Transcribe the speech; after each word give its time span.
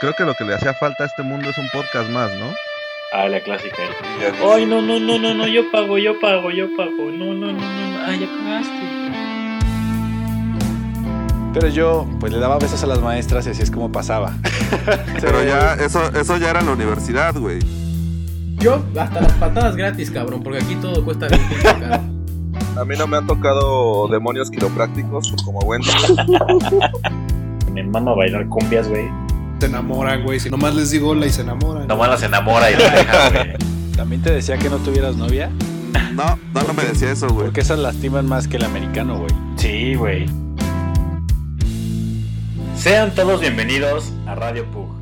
creo 0.00 0.14
que 0.14 0.24
lo 0.24 0.34
que 0.34 0.44
le 0.44 0.54
hacía 0.54 0.72
falta 0.74 1.04
a 1.04 1.06
este 1.06 1.22
mundo 1.22 1.50
es 1.50 1.58
un 1.58 1.68
podcast 1.68 2.08
más, 2.10 2.30
¿no? 2.34 2.46
Ah, 3.12 3.28
la 3.28 3.40
clásica. 3.40 3.76
Ay, 4.52 4.64
no, 4.64 4.80
no, 4.80 4.98
no, 4.98 5.18
no, 5.18 5.34
no, 5.34 5.46
yo 5.46 5.70
pago, 5.70 5.98
yo 5.98 6.18
pago, 6.18 6.50
yo 6.50 6.74
pago. 6.76 7.10
No, 7.12 7.34
no, 7.34 7.52
no, 7.52 7.60
no, 7.60 8.04
ay, 8.06 8.20
ya 8.20 8.26
pagaste. 8.26 8.80
Pero 11.52 11.68
yo, 11.68 12.08
pues 12.18 12.32
le 12.32 12.38
daba 12.38 12.58
besos 12.58 12.82
a 12.82 12.86
las 12.86 13.00
maestras 13.00 13.46
y 13.46 13.50
así 13.50 13.62
es 13.62 13.70
como 13.70 13.92
pasaba. 13.92 14.32
Pero 15.20 15.44
ya, 15.44 15.74
eso, 15.74 16.00
eso 16.14 16.36
ya 16.38 16.50
era 16.50 16.60
en 16.60 16.66
la 16.66 16.72
universidad, 16.72 17.34
güey. 17.36 17.58
Yo, 18.58 18.82
hasta 18.98 19.20
las 19.20 19.32
patadas 19.32 19.76
gratis, 19.76 20.10
cabrón, 20.10 20.42
porque 20.42 20.60
aquí 20.60 20.76
todo 20.76 21.04
cuesta 21.04 21.28
bien. 21.28 21.42
A 22.78 22.84
mí 22.84 22.96
no 22.96 23.06
me 23.06 23.16
han 23.16 23.26
tocado 23.26 24.06
demonios 24.08 24.50
quiroprácticos 24.50 25.34
como 25.44 25.58
Wendy. 25.60 25.88
Me 27.72 27.84
mama 27.84 28.14
bailar 28.14 28.48
cumbias, 28.48 28.88
güey. 28.88 29.08
Se 29.60 29.66
enamoran, 29.66 30.24
güey. 30.24 30.40
Si 30.40 30.48
nomás 30.48 30.74
les 30.74 30.90
digo 30.90 31.10
hola 31.10 31.26
y 31.26 31.30
se 31.30 31.42
enamoran. 31.42 31.86
Nomás 31.86 32.08
las 32.08 32.22
enamora 32.22 32.70
y 32.70 32.76
la 32.76 32.88
deja, 32.88 33.30
güey. 33.44 33.56
¿También 33.94 34.22
te 34.22 34.32
decía 34.32 34.56
que 34.56 34.70
no 34.70 34.78
tuvieras 34.78 35.16
novia? 35.16 35.50
No, 36.14 36.38
no, 36.54 36.62
no 36.62 36.72
me 36.72 36.82
decía 36.82 37.12
eso, 37.12 37.28
güey. 37.28 37.44
Porque 37.48 37.60
esas 37.60 37.78
lastiman 37.78 38.26
más 38.26 38.48
que 38.48 38.56
el 38.56 38.64
americano, 38.64 39.18
güey. 39.18 39.30
Sí, 39.56 39.96
güey. 39.96 40.26
Sean 42.74 43.14
todos 43.14 43.42
bienvenidos 43.42 44.10
a 44.26 44.34
Radio 44.34 44.64
Pug. 44.70 44.94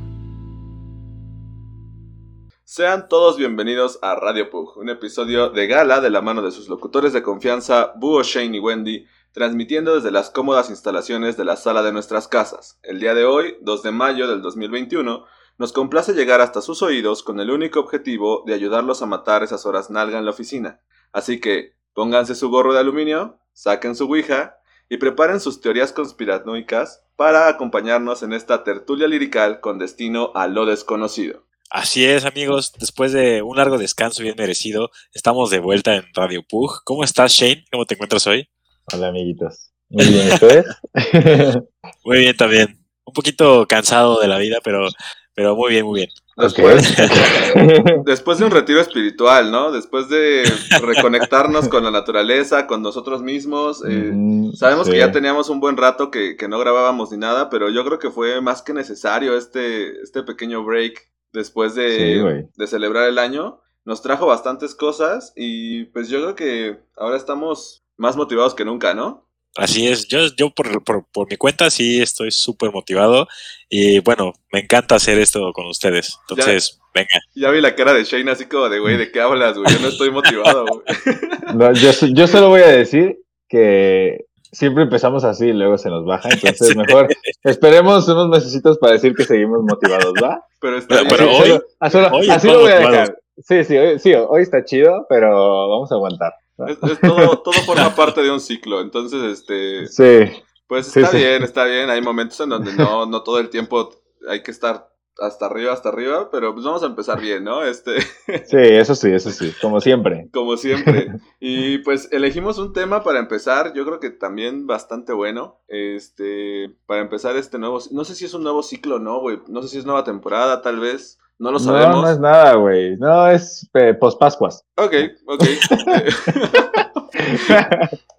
Sean 2.65 3.07
todos 3.07 3.37
bienvenidos 3.37 3.97
a 4.01 4.15
Radio 4.15 4.49
Pug, 4.49 4.77
un 4.77 4.89
episodio 4.89 5.51
de 5.51 5.67
gala 5.67 6.01
de 6.01 6.09
la 6.09 6.21
mano 6.21 6.41
de 6.41 6.51
sus 6.51 6.67
locutores 6.67 7.13
de 7.13 7.23
confianza, 7.23 7.93
Búho, 7.95 8.23
Shane 8.23 8.57
y 8.57 8.59
Wendy, 8.59 9.05
transmitiendo 9.31 9.95
desde 9.95 10.11
las 10.11 10.29
cómodas 10.29 10.69
instalaciones 10.69 11.37
de 11.37 11.45
la 11.45 11.55
sala 11.55 11.81
de 11.83 11.91
nuestras 11.91 12.27
casas. 12.27 12.79
El 12.83 12.99
día 12.99 13.13
de 13.13 13.25
hoy, 13.25 13.57
2 13.61 13.83
de 13.83 13.91
mayo 13.91 14.27
del 14.27 14.41
2021, 14.41 15.25
nos 15.57 15.73
complace 15.73 16.13
llegar 16.13 16.41
hasta 16.41 16.61
sus 16.61 16.81
oídos 16.81 17.21
con 17.21 17.39
el 17.39 17.51
único 17.51 17.79
objetivo 17.79 18.43
de 18.45 18.53
ayudarlos 18.53 19.01
a 19.01 19.05
matar 19.05 19.43
esas 19.43 19.65
horas 19.65 19.89
nalga 19.89 20.17
en 20.17 20.25
la 20.25 20.31
oficina. 20.31 20.81
Así 21.11 21.39
que, 21.39 21.75
pónganse 21.93 22.33
su 22.35 22.49
gorro 22.49 22.73
de 22.73 22.79
aluminio, 22.79 23.39
saquen 23.53 23.95
su 23.95 24.05
ouija 24.05 24.57
y 24.87 24.97
preparen 24.97 25.39
sus 25.39 25.61
teorías 25.61 25.91
conspiranoicas 25.91 27.03
para 27.15 27.49
acompañarnos 27.49 28.23
en 28.23 28.33
esta 28.33 28.63
tertulia 28.63 29.07
lirical 29.07 29.59
con 29.59 29.77
destino 29.79 30.31
a 30.33 30.47
lo 30.47 30.65
desconocido. 30.65 31.45
Así 31.69 32.03
es, 32.05 32.25
amigos. 32.25 32.73
Después 32.79 33.11
de 33.11 33.43
un 33.43 33.57
largo 33.57 33.77
descanso 33.77 34.23
bien 34.23 34.35
merecido, 34.37 34.89
estamos 35.13 35.51
de 35.51 35.59
vuelta 35.59 35.95
en 35.95 36.05
Radio 36.15 36.41
Pug. 36.41 36.83
¿Cómo 36.83 37.03
estás, 37.03 37.33
Shane? 37.33 37.65
¿Cómo 37.71 37.85
te 37.85 37.93
encuentras 37.93 38.25
hoy? 38.25 38.49
Hola, 38.93 39.07
amiguitos. 39.09 39.71
Muy 39.89 40.05
bien, 40.07 40.27
¿ustedes? 40.29 40.65
Muy 42.03 42.19
bien 42.19 42.35
también. 42.37 42.79
Un 43.05 43.13
poquito 43.13 43.65
cansado 43.67 44.19
de 44.19 44.27
la 44.27 44.37
vida, 44.37 44.57
pero, 44.63 44.87
pero 45.33 45.55
muy 45.55 45.71
bien, 45.71 45.85
muy 45.85 46.01
bien. 46.01 46.09
Después, 46.37 46.95
después 48.05 48.37
de 48.37 48.45
un 48.45 48.51
retiro 48.51 48.79
espiritual, 48.79 49.51
¿no? 49.51 49.71
Después 49.71 50.09
de 50.09 50.43
reconectarnos 50.81 51.67
con 51.67 51.83
la 51.83 51.91
naturaleza, 51.91 52.67
con 52.67 52.81
nosotros 52.83 53.21
mismos. 53.23 53.83
eh, 53.83 54.11
Mm, 54.13 54.53
sabemos 54.53 54.87
sí. 54.87 54.93
que 54.93 54.99
ya 54.99 55.11
teníamos 55.11 55.49
un 55.49 55.59
buen 55.59 55.75
rato 55.77 56.11
que, 56.11 56.37
que 56.37 56.47
no 56.47 56.59
grabábamos 56.59 57.11
ni 57.11 57.17
nada, 57.17 57.49
pero 57.49 57.69
yo 57.69 57.83
creo 57.83 57.99
que 57.99 58.11
fue 58.11 58.41
más 58.41 58.61
que 58.61 58.73
necesario 58.73 59.35
este, 59.37 60.01
este 60.01 60.23
pequeño 60.23 60.63
break 60.63 61.09
después 61.33 61.75
de, 61.75 62.47
de 62.55 62.67
celebrar 62.67 63.09
el 63.09 63.17
año. 63.17 63.61
Nos 63.85 64.01
trajo 64.03 64.27
bastantes 64.27 64.75
cosas 64.75 65.33
y 65.35 65.85
pues 65.85 66.09
yo 66.09 66.19
creo 66.21 66.35
que 66.35 66.79
ahora 66.95 67.17
estamos 67.17 67.78
más 67.99 68.15
motivados 68.15 68.55
que 68.55 68.65
nunca, 68.65 68.93
¿no? 68.93 69.27
Así 69.55 69.87
es. 69.87 70.07
Yo, 70.07 70.19
yo 70.37 70.51
por, 70.51 70.83
por, 70.83 71.05
por 71.11 71.29
mi 71.29 71.35
cuenta 71.35 71.69
sí 71.69 72.01
estoy 72.01 72.31
súper 72.31 72.71
motivado 72.71 73.27
y 73.67 73.99
bueno, 73.99 74.33
me 74.51 74.59
encanta 74.59 74.95
hacer 74.95 75.19
esto 75.19 75.51
con 75.53 75.65
ustedes. 75.67 76.17
Entonces, 76.29 76.79
venga. 76.93 77.09
Ya 77.35 77.49
vi 77.49 77.59
la 77.59 77.75
cara 77.75 77.93
de 77.93 78.03
Shane 78.03 78.29
así 78.31 78.45
como 78.45 78.69
de, 78.69 78.79
güey, 78.79 78.95
¿de 78.97 79.11
qué 79.11 79.19
hablas, 79.21 79.57
güey? 79.57 79.73
Yo 79.73 79.79
no 79.81 79.87
estoy 79.89 80.11
motivado, 80.11 80.65
güey. 80.65 80.83
No, 81.55 81.73
yo, 81.73 81.89
yo 82.13 82.27
solo 82.27 82.49
voy 82.49 82.61
a 82.61 82.67
decir 82.67 83.17
que 83.49 84.25
siempre 84.51 84.83
empezamos 84.83 85.23
así 85.23 85.47
y 85.47 85.53
luego 85.53 85.79
se 85.79 85.89
nos 85.89 86.05
baja. 86.05 86.29
Entonces, 86.29 86.67
Sí. 86.73 86.77
mejor 86.77 87.07
esperemos 87.43 88.07
unos 88.07 88.29
mesecitos 88.29 88.77
para 88.77 88.93
decir 88.93 89.15
que 89.15 89.23
seguimos 89.25 89.63
motivados, 89.63 90.13
¿va? 90.23 90.45
Pero 90.61 90.77
está 90.77 90.95
Pero- 90.97 91.07
pero 91.09 91.31
hoy- 91.31 91.47
solo- 91.49 91.63
solo- 91.89 92.09
hoy 92.17 92.29
así 92.29 92.47
lo 92.47 92.59
voy 92.59 92.71
a 92.71 92.79
dejar. 92.79 93.17
Sí, 93.39 93.63
sí, 93.63 93.77
hoy, 93.77 93.97
sí, 93.99 94.13
hoy 94.13 94.41
está 94.43 94.63
chido, 94.63 95.05
pero 95.09 95.69
vamos 95.69 95.91
a 95.91 95.95
aguantar. 95.95 96.33
Es, 96.67 96.77
es 96.91 96.99
todo, 96.99 97.39
todo 97.39 97.53
forma 97.65 97.95
parte 97.95 98.21
de 98.21 98.31
un 98.31 98.39
ciclo, 98.39 98.81
entonces, 98.81 99.21
este, 99.23 99.87
Sí, 99.87 100.31
pues 100.67 100.95
está 100.95 101.07
sí. 101.11 101.17
bien, 101.17 101.43
está 101.43 101.65
bien. 101.65 101.89
Hay 101.89 102.01
momentos 102.01 102.39
en 102.41 102.49
donde 102.49 102.73
no, 102.73 103.05
no 103.05 103.23
todo 103.23 103.39
el 103.39 103.49
tiempo 103.49 103.89
hay 104.27 104.43
que 104.43 104.51
estar 104.51 104.89
hasta 105.21 105.47
arriba, 105.47 105.73
hasta 105.73 105.89
arriba, 105.89 106.29
pero 106.31 106.53
pues 106.53 106.65
vamos 106.65 106.83
a 106.83 106.85
empezar 106.85 107.19
bien, 107.19 107.43
¿no? 107.43 107.63
Este, 107.63 108.01
sí, 108.45 108.57
eso 108.57 108.95
sí, 108.95 109.11
eso 109.11 109.31
sí, 109.31 109.53
como 109.61 109.81
siempre. 109.81 110.29
como 110.31 110.55
siempre. 110.57 111.11
Y 111.39 111.79
pues 111.79 112.07
elegimos 112.11 112.57
un 112.57 112.73
tema 112.73 113.03
para 113.03 113.19
empezar, 113.19 113.73
yo 113.73 113.85
creo 113.85 113.99
que 113.99 114.11
también 114.11 114.67
bastante 114.67 115.13
bueno. 115.13 115.59
Este, 115.67 116.75
para 116.85 117.01
empezar 117.01 117.35
este 117.35 117.59
nuevo, 117.59 117.79
no 117.91 118.05
sé 118.05 118.15
si 118.15 118.25
es 118.25 118.33
un 118.33 118.43
nuevo 118.43 118.63
ciclo 118.63 118.99
no, 118.99 119.19
güey. 119.19 119.39
No 119.47 119.61
sé 119.61 119.69
si 119.69 119.77
es 119.77 119.85
nueva 119.85 120.03
temporada, 120.03 120.61
tal 120.61 120.79
vez. 120.79 121.19
No 121.39 121.51
lo 121.51 121.53
No, 121.53 121.59
sabemos. 121.59 122.03
no 122.03 122.11
es 122.11 122.19
nada, 122.19 122.53
güey. 122.55 122.97
No, 122.97 123.27
es 123.27 123.67
eh, 123.73 123.93
post-Pascuas. 123.93 124.63
Ok, 124.75 124.93
ok. 125.25 125.43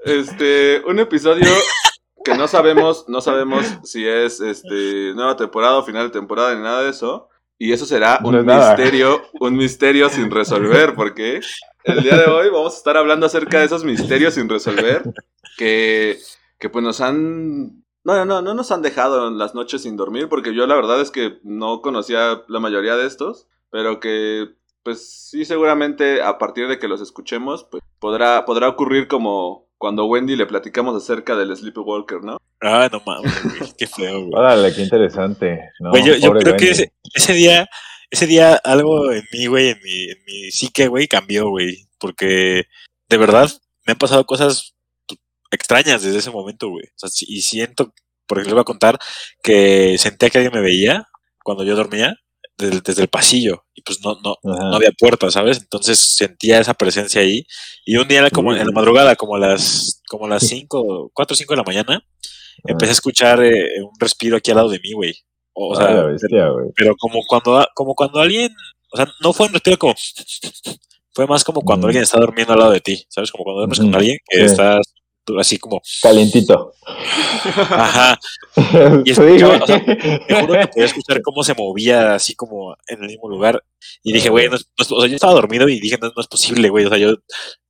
este, 0.05 0.83
un 0.87 0.99
episodio 0.99 1.49
que 2.25 2.35
no 2.35 2.49
sabemos, 2.49 3.05
no 3.09 3.21
sabemos 3.21 3.65
si 3.85 4.07
es 4.07 4.41
este 4.41 5.13
nueva 5.15 5.37
temporada 5.37 5.79
o 5.79 5.83
final 5.85 6.07
de 6.09 6.13
temporada 6.13 6.55
ni 6.55 6.63
nada 6.63 6.83
de 6.83 6.91
eso. 6.91 7.29
Y 7.59 7.73
eso 7.73 7.85
será 7.85 8.21
un 8.25 8.33
No 8.33 8.39
es 8.41 8.45
nada. 8.47 8.75
misterio, 8.75 9.23
un 9.39 9.55
misterio 9.55 10.09
sin 10.09 10.31
resolver, 10.31 10.95
porque 10.95 11.41
el 11.85 12.03
día 12.03 12.17
de 12.17 12.25
hoy 12.25 12.49
vamos 12.49 12.73
a 12.73 12.77
estar 12.79 12.97
hablando 12.97 13.27
acerca 13.27 13.59
de 13.59 13.67
esos 13.67 13.85
misterios 13.85 14.33
sin 14.35 14.49
resolver 14.49 15.03
que, 15.59 16.19
que 16.59 16.71
pues 16.71 16.83
nos 16.83 17.03
han 17.03 17.85
no, 18.05 18.15
no, 18.15 18.25
no, 18.25 18.43
no 18.43 18.55
nos 18.55 18.71
han 18.71 18.83
dejado 18.83 19.29
en 19.29 19.39
las 19.39 19.55
noches 19.55 19.83
sin 19.83 19.97
dormir, 19.97 20.29
porque 20.29 20.55
yo 20.55 20.67
la 20.67 20.75
verdad 20.75 21.01
es 21.01 21.11
que 21.11 21.39
no 21.43 21.81
conocía 21.83 22.43
la 22.49 22.61
mayoría 22.61 22.97
de 22.97 23.07
estos, 23.07 23.47
pero 23.71 24.01
que 24.01 24.49
pues 24.83 25.29
sí, 25.31 25.45
seguramente 25.45 26.23
a 26.23 26.39
partir 26.39 26.69
de 26.69 26.79
que 26.79 26.89
los 26.89 27.01
escuchemos, 27.01 27.67
pues 27.71 27.83
podrá, 27.99 28.45
podrá 28.45 28.69
ocurrir 28.69 29.09
como 29.09 29.69
cuando 29.77 30.07
Wendy 30.07 30.37
le 30.37 30.47
platicamos 30.47 30.95
acerca 30.95 31.37
del 31.37 31.57
Sleepwalker, 31.57 32.23
¿no? 32.23 32.39
Ah, 32.61 32.89
no 32.91 33.01
mames, 33.05 33.43
güey, 33.43 33.73
qué 33.79 33.87
feo, 33.87 34.21
güey. 34.27 34.33
Órale, 34.35 34.75
qué 34.75 34.83
interesante. 34.83 35.71
No, 35.81 35.91
Güey, 35.91 36.21
yo, 36.21 36.33
creo 36.33 36.57
que 36.57 36.71
ese, 36.71 36.93
ese 37.15 37.33
día, 37.33 37.69
ese 38.11 38.27
día 38.27 38.55
algo 38.65 39.11
en 39.13 39.25
mí, 39.33 39.47
güey, 39.47 39.71
en 39.71 39.81
mi, 39.83 40.05
en 40.05 40.19
mi 40.27 40.51
psique, 40.51 40.89
güey, 40.89 41.09
cambió, 41.09 41.49
güey. 41.49 41.87
Porque 41.99 42.65
de 43.09 43.17
verdad 43.17 43.51
me 43.87 43.93
han 43.93 43.99
pasado 43.99 44.27
cosas 44.27 44.75
extrañas 45.51 46.03
desde 46.03 46.19
ese 46.19 46.31
momento, 46.31 46.69
güey. 46.69 46.85
O 46.87 47.09
sea, 47.09 47.11
y 47.29 47.43
siento, 47.43 47.93
por 48.27 48.39
ejemplo, 48.39 48.51
les 48.51 48.55
voy 48.55 48.61
a 48.63 48.65
contar 48.65 48.99
que 49.43 49.97
sentía 49.99 50.31
que 50.31 50.39
alguien 50.39 50.55
me 50.55 50.61
veía 50.63 51.07
cuando 51.45 51.65
yo 51.65 51.77
dormía 51.77 52.15
desde, 52.59 52.81
desde 52.81 53.03
el 53.03 53.09
pasillo. 53.09 53.65
Y 53.75 53.83
pues 53.83 54.01
no, 54.05 54.17
no, 54.23 54.37
Ajá. 54.45 54.71
no 54.71 54.77
había 54.77 54.93
puerta, 54.99 55.31
¿sabes? 55.31 55.59
Entonces 55.59 55.99
sentía 55.99 56.61
esa 56.61 56.75
presencia 56.75 57.21
ahí. 57.23 57.45
Y 57.85 57.97
un 57.97 58.07
día, 58.09 58.29
como 58.31 58.53
en 58.55 58.67
la 58.67 58.73
madrugada, 58.73 59.17
como 59.17 59.37
a 59.37 59.39
las, 59.39 60.03
como 60.09 60.27
a 60.27 60.29
las 60.29 60.47
5, 60.47 61.11
4 61.15 61.35
o 61.35 61.37
5 61.37 61.55
de 61.55 61.59
la 61.59 61.65
mañana, 61.65 62.05
empecé 62.67 62.91
a 62.91 62.95
escuchar 62.95 63.43
eh, 63.45 63.83
un 63.83 63.93
respiro 64.01 64.37
aquí 64.37 64.51
al 64.51 64.59
lado 64.59 64.71
de 64.71 64.81
mí, 64.81 64.93
güey. 64.93 65.15
O, 65.55 65.73
o 65.73 65.75
Ah, 65.81 65.87
sea, 65.87 66.03
bestia, 66.05 66.49
pero 66.77 66.95
como 66.97 67.21
cuando, 67.27 67.67
como 67.75 67.95
cuando 67.95 68.21
alguien, 68.21 68.55
o 68.93 68.97
sea, 68.97 69.09
no 69.23 69.33
fue 69.33 69.47
un 69.49 69.55
respiro 69.55 69.79
como, 69.79 69.95
fue 71.15 71.27
más 71.27 71.45
como 71.45 71.63
cuando 71.63 71.87
Ujú. 71.87 71.89
alguien 71.89 72.03
está 72.05 72.19
durmiendo 72.21 72.53
al 72.53 72.61
lado 72.61 72.73
de 72.73 72.81
ti, 72.81 73.05
¿sabes? 73.09 73.31
Como 73.33 73.45
cuando 73.45 73.61
duermes 73.61 73.79
con 73.79 73.89
Ujú, 73.89 73.99
alguien 73.99 74.19
que 74.29 74.39
sí. 74.39 74.45
estás 74.45 74.90
tú 75.33 75.39
así 75.41 75.59
como, 75.59 75.81
Calientito. 76.03 76.73
ajá, 77.57 78.19
Y 79.05 79.15
Sí, 79.15 79.21
escuchaba, 79.23 79.59
güey. 79.59 79.63
o 79.63 79.67
sea, 79.67 79.85
te 79.85 80.35
juro 80.41 80.53
que 80.55 80.67
podía 80.69 80.85
escuchar 80.87 81.23
cómo 81.23 81.43
se 81.45 81.55
movía 81.55 82.15
así 82.15 82.35
como 82.35 82.75
en 82.89 83.03
el 83.03 83.09
mismo 83.09 83.29
lugar. 83.29 83.63
Y 84.03 84.13
dije, 84.13 84.29
güey, 84.29 84.49
no 84.49 84.57
es- 84.57 84.69
no 84.79 84.97
o 84.97 85.01
sea, 85.01 85.09
yo 85.09 85.15
estaba 85.15 85.33
dormido 85.33 85.69
y 85.69 85.81
dije, 85.81 85.99
no, 86.01 86.09
no 86.15 86.21
es 86.21 86.27
posible, 86.27 86.69
güey. 86.69 86.85
O 86.87 86.89
sea, 86.89 86.99
yo 86.99 87.15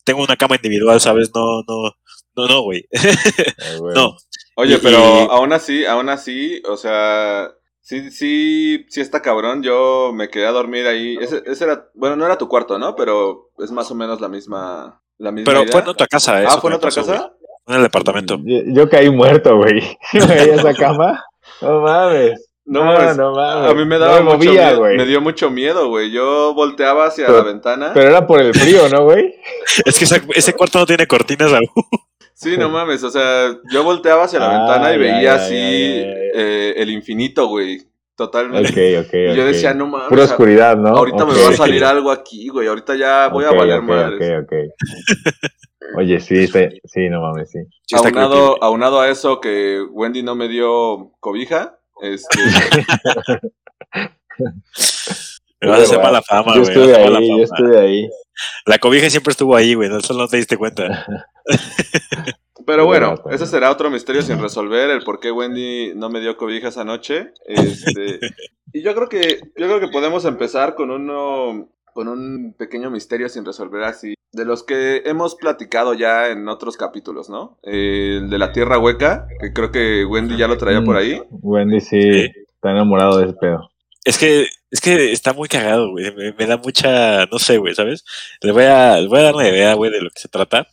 tengo 0.05 0.23
una 0.23 0.37
cama 0.37 0.57
individual, 0.57 1.01
¿sabes? 1.01 1.31
No, 1.35 1.63
no, 1.69 1.93
no, 2.37 2.47
no, 2.47 2.63
güey. 2.63 2.85
Ay, 2.93 3.79
güey. 3.79 3.95
no. 3.95 4.17
Oye, 4.57 4.79
pero 4.79 4.99
y- 4.99 5.29
aún 5.31 5.53
así, 5.53 5.85
aún 5.87 6.09
así, 6.09 6.61
o 6.69 6.77
sea, 6.77 7.51
sí, 7.81 8.11
sí, 8.11 8.85
sí 8.89 9.01
está 9.01 9.23
cabrón. 9.23 9.63
Yo 9.63 10.13
me 10.15 10.29
quedé 10.29 10.47
a 10.47 10.53
dormir 10.53 10.87
ahí. 10.87 11.17
Ese, 11.21 11.43
ese 11.47 11.65
era, 11.65 11.89
bueno, 11.95 12.17
no 12.17 12.27
era 12.27 12.37
tu 12.39 12.49
cuarto, 12.49 12.79
¿no? 12.79 12.95
Pero 12.97 13.51
es 13.59 13.71
más 13.71 13.91
o 13.91 13.95
menos 13.95 14.21
la 14.21 14.29
misma, 14.29 15.03
la 15.19 15.31
misma 15.33 15.51
Pero 15.51 15.63
idea. 15.63 15.73
fue 15.73 15.81
en 15.83 15.89
otra 15.89 16.07
casa, 16.07 16.43
¿eh? 16.43 16.47
Ah, 16.49 16.59
¿fue 16.61 16.71
en 16.71 16.77
otra 16.77 16.89
pasó, 16.89 17.01
casa? 17.07 17.19
güey. 17.19 17.40
En 17.71 17.77
el 17.77 17.83
departamento. 17.85 18.39
Yo, 18.45 18.59
yo 18.67 18.89
caí 18.89 19.11
muerto, 19.11 19.57
güey. 19.57 19.97
Esa 20.13 20.75
cama. 20.75 21.25
No 21.63 21.81
mames. 21.81 22.47
No, 22.65 22.85
No, 22.85 22.93
mames. 22.93 23.17
no 23.17 23.33
mames. 23.33 23.71
A 23.71 23.75
mí 23.75 23.85
me 23.85 23.99
No 23.99 24.05
daba 24.05 24.17
me 24.19 24.23
mucho 24.25 24.37
movía, 24.39 24.51
miedo, 24.67 24.79
güey. 24.79 24.97
me 24.97 25.07
dio 25.07 25.21
mucho 25.21 25.51
miedo, 25.51 25.89
güey. 25.89 26.11
Yo 26.11 26.53
volteaba 26.55 27.07
hacia 27.07 27.27
Pero- 27.27 27.39
la 27.39 27.45
ventana. 27.45 27.91
Pero 27.95 28.09
era 28.09 28.27
por 28.27 28.41
el 28.41 28.53
frío, 28.55 28.89
¿no, 28.89 29.05
güey? 29.05 29.35
Es 29.85 29.99
que 29.99 30.05
esa- 30.05 30.21
ese 30.35 30.53
cuarto 30.55 30.79
no 30.79 30.87
tiene 30.87 31.07
cortinas 31.07 31.53
aún. 31.53 31.69
Sí, 32.35 32.57
no 32.57 32.71
mames, 32.71 33.03
o 33.05 33.11
sea, 33.11 33.55
yo 33.71 33.85
volteaba 33.85 34.25
hacia 34.25 34.39
la 34.41 34.47
Ah, 34.47 34.51
ventana 34.59 34.91
y 34.91 34.93
ya, 34.95 34.99
veía 34.99 35.23
ya, 35.23 35.35
así 35.35 35.55
ya, 35.55 36.07
ya, 36.07 36.07
ya. 36.07 36.13
eh, 36.35 36.75
el 36.77 36.91
infinito, 36.91 37.47
güey. 37.49 37.83
Totalmente. 38.21 38.99
Ok, 38.99 39.07
ok, 39.07 39.15
Y 39.15 39.35
yo 39.35 39.47
decía, 39.47 39.73
no 39.73 39.87
mames. 39.87 40.09
Pura 40.11 40.25
o 40.25 40.27
sea, 40.27 40.35
oscuridad, 40.35 40.77
¿no? 40.77 40.91
Ahorita 40.91 41.25
me 41.25 41.33
va 41.33 41.49
a 41.49 41.53
salir 41.55 41.83
algo 41.83 42.11
aquí, 42.11 42.49
güey. 42.49 42.69
Ahorita 42.69 42.95
ya 42.95 43.29
voy 43.29 43.47
a 43.47 43.51
valer 43.51 43.79
ok, 43.79 43.85
madres. 43.85 44.43
ok, 44.43 44.53
ok. 44.53 44.53
Oye, 45.97 46.21
sí, 46.21 46.47
sí, 46.47 46.69
sí, 46.85 47.09
no 47.09 47.23
mames, 47.23 47.51
sí. 47.51 47.61
Aunado, 47.97 48.63
aunado 48.63 49.01
a 49.01 49.09
eso 49.09 49.41
que 49.41 49.81
Wendy 49.91 50.23
no 50.23 50.35
me 50.35 50.49
dio 50.49 51.13
cobija, 51.19 51.79
este, 52.03 52.39
Me 55.63 55.69
vas 55.71 55.81
a 55.81 55.83
hacer 55.85 56.03
mala 56.03 56.21
fama, 56.21 56.55
Yo 56.57 56.61
güey. 56.61 56.77
a 56.77 56.83
estuve 56.83 56.97
ahí, 56.97 57.29
yo 57.29 57.43
estuve 57.45 57.81
ahí. 57.81 58.11
La 58.67 58.79
cobija 58.79 59.09
siempre 59.09 59.31
estuvo 59.31 59.57
ahí, 59.57 59.73
güey. 59.73 59.89
No, 59.89 59.99
solo 60.03 60.21
no 60.21 60.29
te 60.29 60.37
diste 60.37 60.59
cuenta. 60.59 61.07
Pero 62.67 62.87
bueno, 62.87 63.15
pues. 63.23 63.37
ese 63.37 63.47
será 63.47 63.71
otro 63.71 63.91
misterio 63.91 64.23
sin 64.23 64.41
resolver, 64.41 64.91
el 64.91 65.03
por 65.03 65.21
qué 65.21 65.31
Wendy 65.31 65.93
no 65.95 66.11
me 66.11 66.21
dio 66.21 66.37
cobija 66.37 66.69
esa 66.69 66.85
noche. 66.85 67.33
Este, 67.47 68.21
y 68.73 68.83
yo 68.83 68.95
creo 68.95 69.09
que 69.09 69.41
yo 69.57 69.67
creo 69.67 69.81
que 69.81 69.89
podemos 69.89 70.25
empezar 70.25 70.75
con 70.75 70.91
uno 70.91 71.69
con 71.93 72.09
un 72.09 72.55
pequeño 72.57 72.91
misterio 72.91 73.29
sin 73.29 73.45
resolver 73.45 73.83
así, 73.83 74.15
de 74.33 74.45
los 74.45 74.63
que 74.63 75.03
hemos 75.07 75.35
platicado 75.35 75.95
ya 75.95 76.29
en 76.29 76.49
otros 76.49 76.77
capítulos, 76.77 77.29
¿no? 77.29 77.59
El 77.63 78.31
de 78.31 78.39
la 78.39 78.53
Tierra 78.53 78.79
Hueca, 78.79 79.27
que 79.41 79.53
creo 79.53 79.73
que 79.73 80.05
Wendy 80.05 80.37
ya 80.37 80.49
lo 80.49 80.57
traía 80.57 80.83
por 80.83 80.97
ahí. 80.97 81.21
Wendy 81.31 81.81
sí, 81.81 81.99
está 81.99 82.71
enamorado 82.71 83.19
de 83.19 83.25
ese 83.27 83.35
pedo. 83.35 83.71
Es 84.05 84.19
que, 84.19 84.47
es 84.71 84.81
que 84.81 85.13
está 85.13 85.33
muy 85.33 85.49
cagado, 85.49 85.91
güey. 85.91 86.15
Me, 86.15 86.33
me 86.33 86.47
da 86.47 86.57
mucha, 86.57 87.27
no 87.27 87.39
sé, 87.39 87.59
güey, 87.59 87.75
¿sabes? 87.75 88.05
Les 88.41 88.53
voy 88.53 88.65
a, 88.65 88.99
les 88.99 89.09
voy 89.09 89.19
a 89.19 89.23
dar 89.25 89.35
una 89.35 89.49
idea, 89.49 89.75
güey, 89.75 89.91
de 89.91 90.01
lo 90.01 90.11
que 90.11 90.21
se 90.21 90.29
trata. 90.29 90.69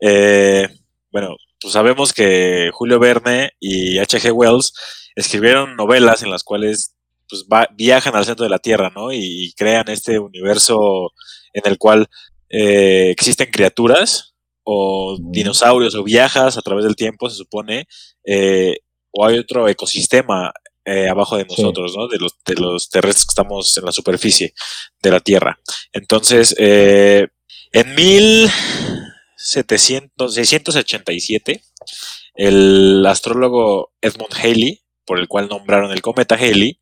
Eh, 0.00 0.68
bueno, 1.12 1.36
pues 1.60 1.72
sabemos 1.74 2.12
que 2.12 2.70
Julio 2.72 2.98
Verne 2.98 3.52
y 3.60 3.98
H.G. 3.98 4.32
Wells 4.32 4.72
escribieron 5.14 5.76
novelas 5.76 6.22
en 6.22 6.30
las 6.30 6.42
cuales 6.42 6.94
pues 7.28 7.44
va- 7.52 7.68
viajan 7.74 8.16
al 8.16 8.24
centro 8.24 8.44
de 8.44 8.50
la 8.50 8.58
Tierra, 8.58 8.90
¿no? 8.94 9.12
Y, 9.12 9.52
crean 9.56 9.88
este 9.88 10.18
universo 10.18 11.12
en 11.52 11.62
el 11.66 11.78
cual 11.78 12.08
eh, 12.48 13.10
existen 13.10 13.50
criaturas 13.50 14.34
o 14.64 15.16
dinosaurios 15.20 15.94
o 15.94 16.02
viajas 16.04 16.56
a 16.58 16.62
través 16.62 16.84
del 16.84 16.96
tiempo, 16.96 17.28
se 17.30 17.36
supone, 17.36 17.86
eh, 18.24 18.78
o 19.10 19.26
hay 19.26 19.38
otro 19.38 19.68
ecosistema 19.68 20.52
eh, 20.84 21.08
abajo 21.08 21.36
de 21.36 21.44
Sí. 21.48 21.48
nosotros, 21.62 21.94
¿no? 21.96 22.08
De 22.08 22.18
los, 22.18 22.32
de 22.44 22.54
los 22.56 22.88
terrestres 22.90 23.24
que 23.26 23.30
estamos 23.30 23.76
en 23.78 23.84
la 23.84 23.92
superficie 23.92 24.52
de 25.02 25.10
la 25.10 25.20
Tierra. 25.20 25.58
Entonces, 25.92 26.54
eh, 26.58 27.28
en 27.72 27.94
1700, 29.42 30.34
687, 30.34 31.62
el 32.34 33.04
astrólogo 33.06 33.92
Edmund 34.00 34.32
Halley, 34.34 34.80
por 35.04 35.18
el 35.18 35.28
cual 35.28 35.48
nombraron 35.48 35.90
el 35.92 36.00
cometa 36.02 36.36
Halley, 36.36 36.78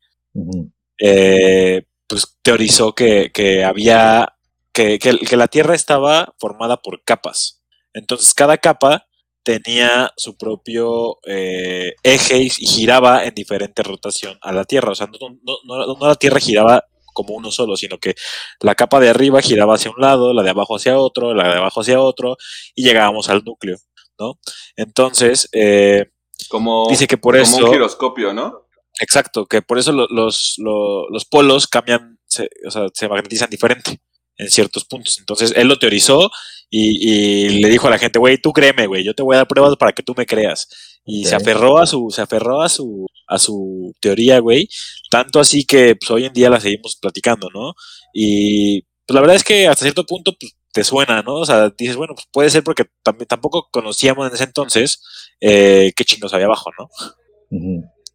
eh, 0.99 1.83
pues 2.07 2.37
teorizó 2.41 2.93
que, 2.93 3.31
que 3.33 3.63
había 3.63 4.33
que, 4.73 4.99
que- 4.99 5.17
que 5.19 5.37
la 5.37 5.47
Tierra 5.47 5.75
estaba 5.75 6.33
formada 6.39 6.77
por 6.81 7.03
capas. 7.03 7.61
Entonces 7.93 8.33
cada 8.33 8.57
capa 8.57 9.07
tenía 9.43 10.11
su 10.17 10.37
propio 10.37 11.17
eh, 11.25 11.93
eje 12.03 12.37
y, 12.43 12.45
y 12.45 12.67
giraba 12.67 13.25
en 13.25 13.33
diferente 13.33 13.83
rotación 13.83 14.37
a 14.41 14.51
la 14.53 14.63
Tierra. 14.65 14.91
O 14.91 14.95
sea, 14.95 15.07
no, 15.07 15.17
no- 15.43 15.57
no- 15.65 15.95
no 15.95 16.07
la 16.07 16.15
Tierra 16.15 16.39
giraba 16.39 16.85
como 17.13 17.33
uno 17.35 17.51
solo, 17.51 17.75
sino 17.75 17.97
que 17.97 18.15
la 18.59 18.75
capa 18.75 18.99
de 18.99 19.09
arriba 19.09 19.41
giraba 19.41 19.75
hacia 19.75 19.91
un 19.91 20.01
lado, 20.01 20.33
la 20.33 20.43
de 20.43 20.49
abajo 20.51 20.75
hacia 20.75 20.97
otro, 20.97 21.33
la 21.33 21.49
de 21.49 21.57
abajo 21.59 21.81
hacia 21.81 21.99
otro, 22.01 22.37
y 22.75 22.83
llegábamos 22.83 23.29
al 23.29 23.43
núcleo, 23.43 23.77
¿no? 24.19 24.39
Entonces, 24.75 25.47
eh, 25.53 26.05
Como, 26.49 26.87
dice 26.89 27.07
que 27.07 27.17
por 27.17 27.33
como 27.35 27.43
eso... 27.43 27.65
un 27.65 27.71
giroscopio, 27.73 28.33
¿no? 28.33 28.67
Exacto, 28.99 29.45
que 29.45 29.61
por 29.61 29.79
eso 29.79 29.91
lo- 29.91 30.07
los, 30.09 30.55
lo- 30.57 31.09
los 31.09 31.25
polos 31.25 31.67
cambian, 31.67 32.19
se, 32.25 32.49
o 32.67 32.71
sea, 32.71 32.87
se 32.93 33.07
magnetizan 33.09 33.49
diferente 33.49 33.99
en 34.41 34.49
ciertos 34.49 34.85
puntos. 34.85 35.17
Entonces 35.19 35.53
él 35.55 35.67
lo 35.67 35.77
teorizó 35.77 36.29
y, 36.69 37.09
y 37.09 37.49
le 37.61 37.69
dijo 37.69 37.87
a 37.87 37.91
la 37.91 37.99
gente, 37.99 38.17
güey, 38.19 38.37
tú 38.37 38.51
créeme, 38.53 38.87
güey, 38.87 39.03
yo 39.03 39.13
te 39.13 39.23
voy 39.23 39.35
a 39.35 39.39
dar 39.39 39.47
pruebas 39.47 39.75
para 39.77 39.91
que 39.93 40.03
tú 40.03 40.13
me 40.17 40.25
creas. 40.25 40.67
Y 41.05 41.25
se 41.25 41.35
aferró 41.35 41.77
a 41.77 41.85
su, 41.85 42.09
se 42.11 42.21
aferró 42.21 42.61
a 42.61 42.69
su, 42.69 43.05
a 43.27 43.37
su 43.39 43.93
teoría, 43.99 44.39
güey. 44.39 44.67
Tanto 45.09 45.39
así 45.39 45.65
que 45.65 45.95
pues, 45.95 46.09
hoy 46.11 46.25
en 46.25 46.33
día 46.33 46.49
la 46.49 46.59
seguimos 46.59 46.95
platicando, 46.95 47.49
¿no? 47.53 47.73
Y 48.13 48.81
pues, 49.05 49.15
la 49.15 49.21
verdad 49.21 49.35
es 49.35 49.43
que 49.43 49.67
hasta 49.67 49.83
cierto 49.85 50.05
punto 50.05 50.33
pues, 50.39 50.55
te 50.73 50.83
suena, 50.83 51.21
¿no? 51.21 51.35
O 51.35 51.45
sea, 51.45 51.69
dices, 51.77 51.95
bueno, 51.97 52.13
pues 52.15 52.27
puede 52.31 52.49
ser 52.49 52.63
porque 52.63 52.85
también 53.03 53.27
tampoco 53.27 53.67
conocíamos 53.71 54.27
en 54.27 54.33
ese 54.33 54.45
entonces 54.45 55.03
eh, 55.41 55.91
qué 55.95 56.05
chingos 56.05 56.33
había 56.33 56.45
abajo, 56.45 56.69
¿no? 56.79 56.87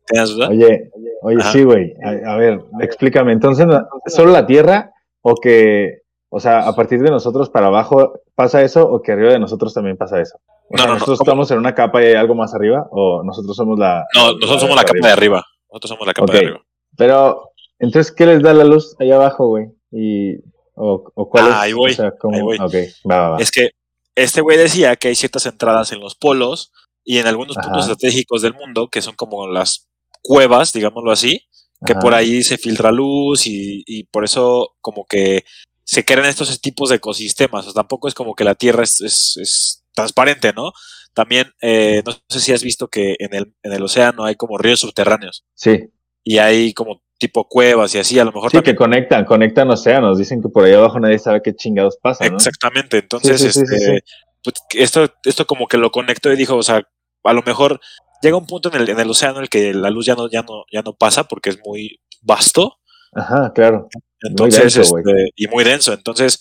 ¿Tenías 0.07 0.31
duda? 0.31 0.49
Oye, 0.49 0.91
oye, 1.23 1.37
Ajá. 1.41 1.53
sí, 1.53 1.65
güey. 1.65 1.93
A, 2.05 2.35
a 2.35 2.37
ver, 2.37 2.61
explícame. 2.81 3.33
Entonces, 3.33 3.67
¿no- 3.67 3.83
¿solo 4.07 4.33
la 4.33 4.47
Tierra 4.47 4.93
o 5.21 5.35
que, 5.35 6.03
o 6.29 6.41
sea, 6.41 6.67
a 6.67 6.75
partir 6.75 7.01
de 7.01 7.11
nosotros 7.11 7.51
para 7.51 7.69
abajo 7.69 8.21
pasa 8.35 8.63
eso 8.63 8.89
o 8.89 9.01
que 9.03 9.13
arriba 9.13 9.33
de 9.33 9.39
nosotros 9.39 9.73
también 9.75 9.97
pasa 9.97 10.21
eso? 10.21 10.37
O 10.69 10.73
No, 10.73 10.79
sea, 10.79 10.87
no, 10.87 10.93
no, 10.93 10.95
¿nosotros 10.95 11.21
estamos 11.21 11.51
en 11.51 11.59
una 11.59 11.75
capa 11.75 12.03
y 12.03 12.07
hay 12.07 12.15
algo 12.15 12.35
más 12.35 12.55
arriba 12.55 12.87
o 12.91 13.23
nosotros 13.25 13.57
somos 13.57 13.79
la... 13.79 14.05
No, 14.15 14.33
nosotros 14.33 14.61
somos 14.63 14.77
la 14.77 14.85
capa 14.85 15.07
de 15.07 15.13
arriba. 15.13 15.45
Nosotros 15.71 15.89
somos 15.91 16.07
la 16.07 16.13
capa 16.15 16.33
de 16.33 16.39
arriba. 16.39 16.61
Pero, 16.97 17.51
entonces, 17.79 18.13
¿qué 18.13 18.27
les 18.27 18.43
da 18.43 18.53
la 18.55 18.65
luz 18.65 18.97
ahí 18.99 19.11
abajo, 19.13 19.49
güey? 19.49 19.67
Y, 19.93 20.37
o, 20.75 21.11
o 21.15 21.29
cuál 21.29 21.45
Ah, 21.47 21.49
es, 21.49 21.55
ahí 21.57 21.73
voy, 21.73 21.93
o 21.93 21.95
sea, 21.95 22.11
¿cómo? 22.19 22.37
ahí 22.37 22.43
voy. 22.43 22.59
Ok, 22.59 22.75
va, 23.11 23.29
va. 23.31 23.39
Es 23.39 23.51
que 23.51 23.71
este 24.15 24.41
güey 24.41 24.57
decía 24.59 24.97
que 24.97 25.09
hay 25.09 25.15
ciertas 25.15 25.47
entradas 25.47 25.93
en 25.93 26.01
los 26.01 26.15
polos 26.15 26.73
y 27.05 27.19
en 27.19 27.27
algunos 27.27 27.57
puntos 27.57 27.83
estratégicos 27.89 28.43
del 28.43 28.55
mundo 28.55 28.89
que 28.89 29.03
son 29.03 29.15
como 29.15 29.47
las 29.47 29.89
cuevas, 30.23 30.73
digámoslo 30.73 31.13
así, 31.13 31.43
que 31.85 31.93
Ajá. 31.93 32.01
por 32.01 32.15
ahí 32.15 32.43
se 32.43 32.57
filtra 32.59 32.91
luz 32.91 33.47
y, 33.47 33.85
y 33.87 34.05
por 34.05 34.25
eso 34.25 34.75
como 34.81 35.05
que 35.07 35.45
se 35.87 36.05
crean 36.05 36.27
estos 36.27 36.61
tipos 36.61 36.91
de 36.91 36.97
ecosistemas. 36.97 37.65
O 37.67 37.71
sea, 37.71 37.75
tampoco 37.81 38.09
es 38.09 38.15
como 38.15 38.35
que 38.35 38.45
la 38.45 38.57
Tierra 38.57 38.83
es, 38.83 39.01
es- 39.01 39.37
es 39.41 39.85
transparente, 39.95 40.53
¿no? 40.53 40.73
También, 41.15 41.47
eh, 41.63 42.03
no 42.05 42.13
sé 42.29 42.41
si 42.41 42.53
has 42.53 42.63
visto 42.63 42.89
que 42.89 43.15
en 43.19 43.33
el, 43.35 43.55
en 43.63 43.73
el 43.73 43.83
océano 43.83 44.25
hay 44.25 44.35
como 44.35 44.59
ríos 44.59 44.81
subterráneos 44.81 45.47
Sí, 45.55 45.85
y 46.23 46.39
hay 46.39 46.75
como 46.75 47.03
tipo 47.19 47.49
cuevas 47.49 47.95
y 47.95 47.99
así, 47.99 48.19
a 48.19 48.25
lo 48.25 48.33
mejor 48.33 48.51
sí, 48.51 48.59
también 48.59 48.75
que 48.75 48.79
conectan, 48.79 49.25
conectan 49.25 49.71
océanos. 49.71 50.19
Dicen 50.19 50.43
que 50.43 50.49
por 50.51 50.65
ahí 50.65 50.75
abajo 50.75 51.01
nadie 51.01 51.19
sabe 51.19 51.41
qué 51.43 51.55
chingados 51.55 51.97
pasa, 52.03 52.29
¿no? 52.29 52.37
Exactamente, 52.37 52.99
entonces 52.99 53.41
sí, 53.41 53.47
sí, 53.53 53.53
sí, 53.67 53.75
este, 53.75 53.79
sí. 53.79 53.99
pues, 54.43 54.55
esto, 54.75 55.09
esto 55.25 55.47
como 55.47 55.67
que 55.69 55.79
lo 55.79 55.91
conectó 55.91 56.31
y 56.31 56.37
dijo, 56.37 56.57
o 56.57 56.63
sea, 56.63 56.83
a 57.25 57.33
lo 57.33 57.43
mejor 57.43 57.81
llega 58.21 58.37
un 58.37 58.47
punto 58.47 58.69
en 58.75 58.83
el, 58.83 58.89
en 58.91 58.99
el 59.01 59.09
océano 59.09 59.37
en 59.39 59.45
el 59.45 59.49
que 59.49 59.73
la 59.73 59.89
luz 59.89 60.05
ya 60.05 60.15
no, 60.17 60.29
ya 60.29 60.43
no, 60.43 60.65
ya 60.71 60.83
no 60.83 60.95
pasa 60.95 61.25
porque 61.25 61.49
es 61.51 61.59
muy 61.65 62.01
vasto, 62.21 62.79
Ajá, 63.17 63.53
claro. 63.55 63.89
entonces, 64.23 64.75
denso, 64.75 64.99
este, 64.99 65.31
y 65.37 65.47
muy 65.49 65.65
denso, 65.65 65.93
entonces 65.93 66.39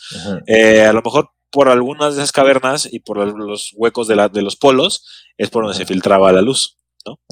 eh, 0.48 0.82
a 0.82 0.94
lo 0.94 1.02
mejor 1.02 1.30
por 1.52 1.70
algunas 1.70 2.16
de 2.16 2.22
esas 2.22 2.32
cavernas 2.34 2.88
y 2.92 3.00
por 3.00 3.18
los 3.18 3.72
huecos 3.76 4.08
de, 4.08 4.16
la, 4.18 4.28
de 4.30 4.42
los 4.42 4.56
polos 4.58 5.06
es 5.38 5.50
por 5.50 5.64
donde 5.64 5.78
se 5.78 5.86
filtraba 5.86 6.32
la 6.34 6.42
luz. 6.42 6.78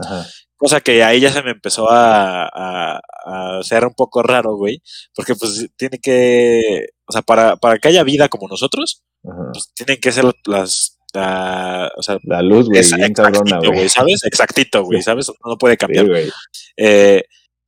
Ajá. 0.01 0.25
Cosa 0.55 0.79
que 0.79 1.03
ahí 1.03 1.19
ya 1.19 1.31
se 1.31 1.43
me 1.43 1.51
empezó 1.51 1.89
a, 1.91 2.45
a, 2.45 2.99
a 3.25 3.59
hacer 3.59 3.85
un 3.85 3.93
poco 3.95 4.23
raro, 4.23 4.55
güey, 4.55 4.81
porque 5.13 5.35
pues 5.35 5.67
tiene 5.75 5.99
que, 5.99 6.87
o 7.05 7.11
sea, 7.11 7.21
para, 7.21 7.57
para 7.57 7.79
que 7.79 7.89
haya 7.89 8.03
vida 8.03 8.29
como 8.29 8.47
nosotros, 8.47 9.03
pues 9.51 9.73
tienen 9.73 9.99
que 9.99 10.11
ser 10.13 10.23
las, 10.45 10.99
la- 11.13 11.91
o 11.97 12.01
sea, 12.03 12.17
La 12.23 12.41
luz, 12.41 12.67
güey, 12.67 12.79
exactito, 12.79 13.71
güey. 13.73 13.89
¿sabes? 13.89 14.23
Exactito, 14.23 14.83
güey, 14.83 14.99
Sí. 14.99 15.03
¿sabes? 15.05 15.31
No 15.43 15.57
puede 15.57 15.73
Sí, 15.73 15.77
cambiar. 15.79 16.07
güey. 16.07 16.29
Eh, 16.77 17.23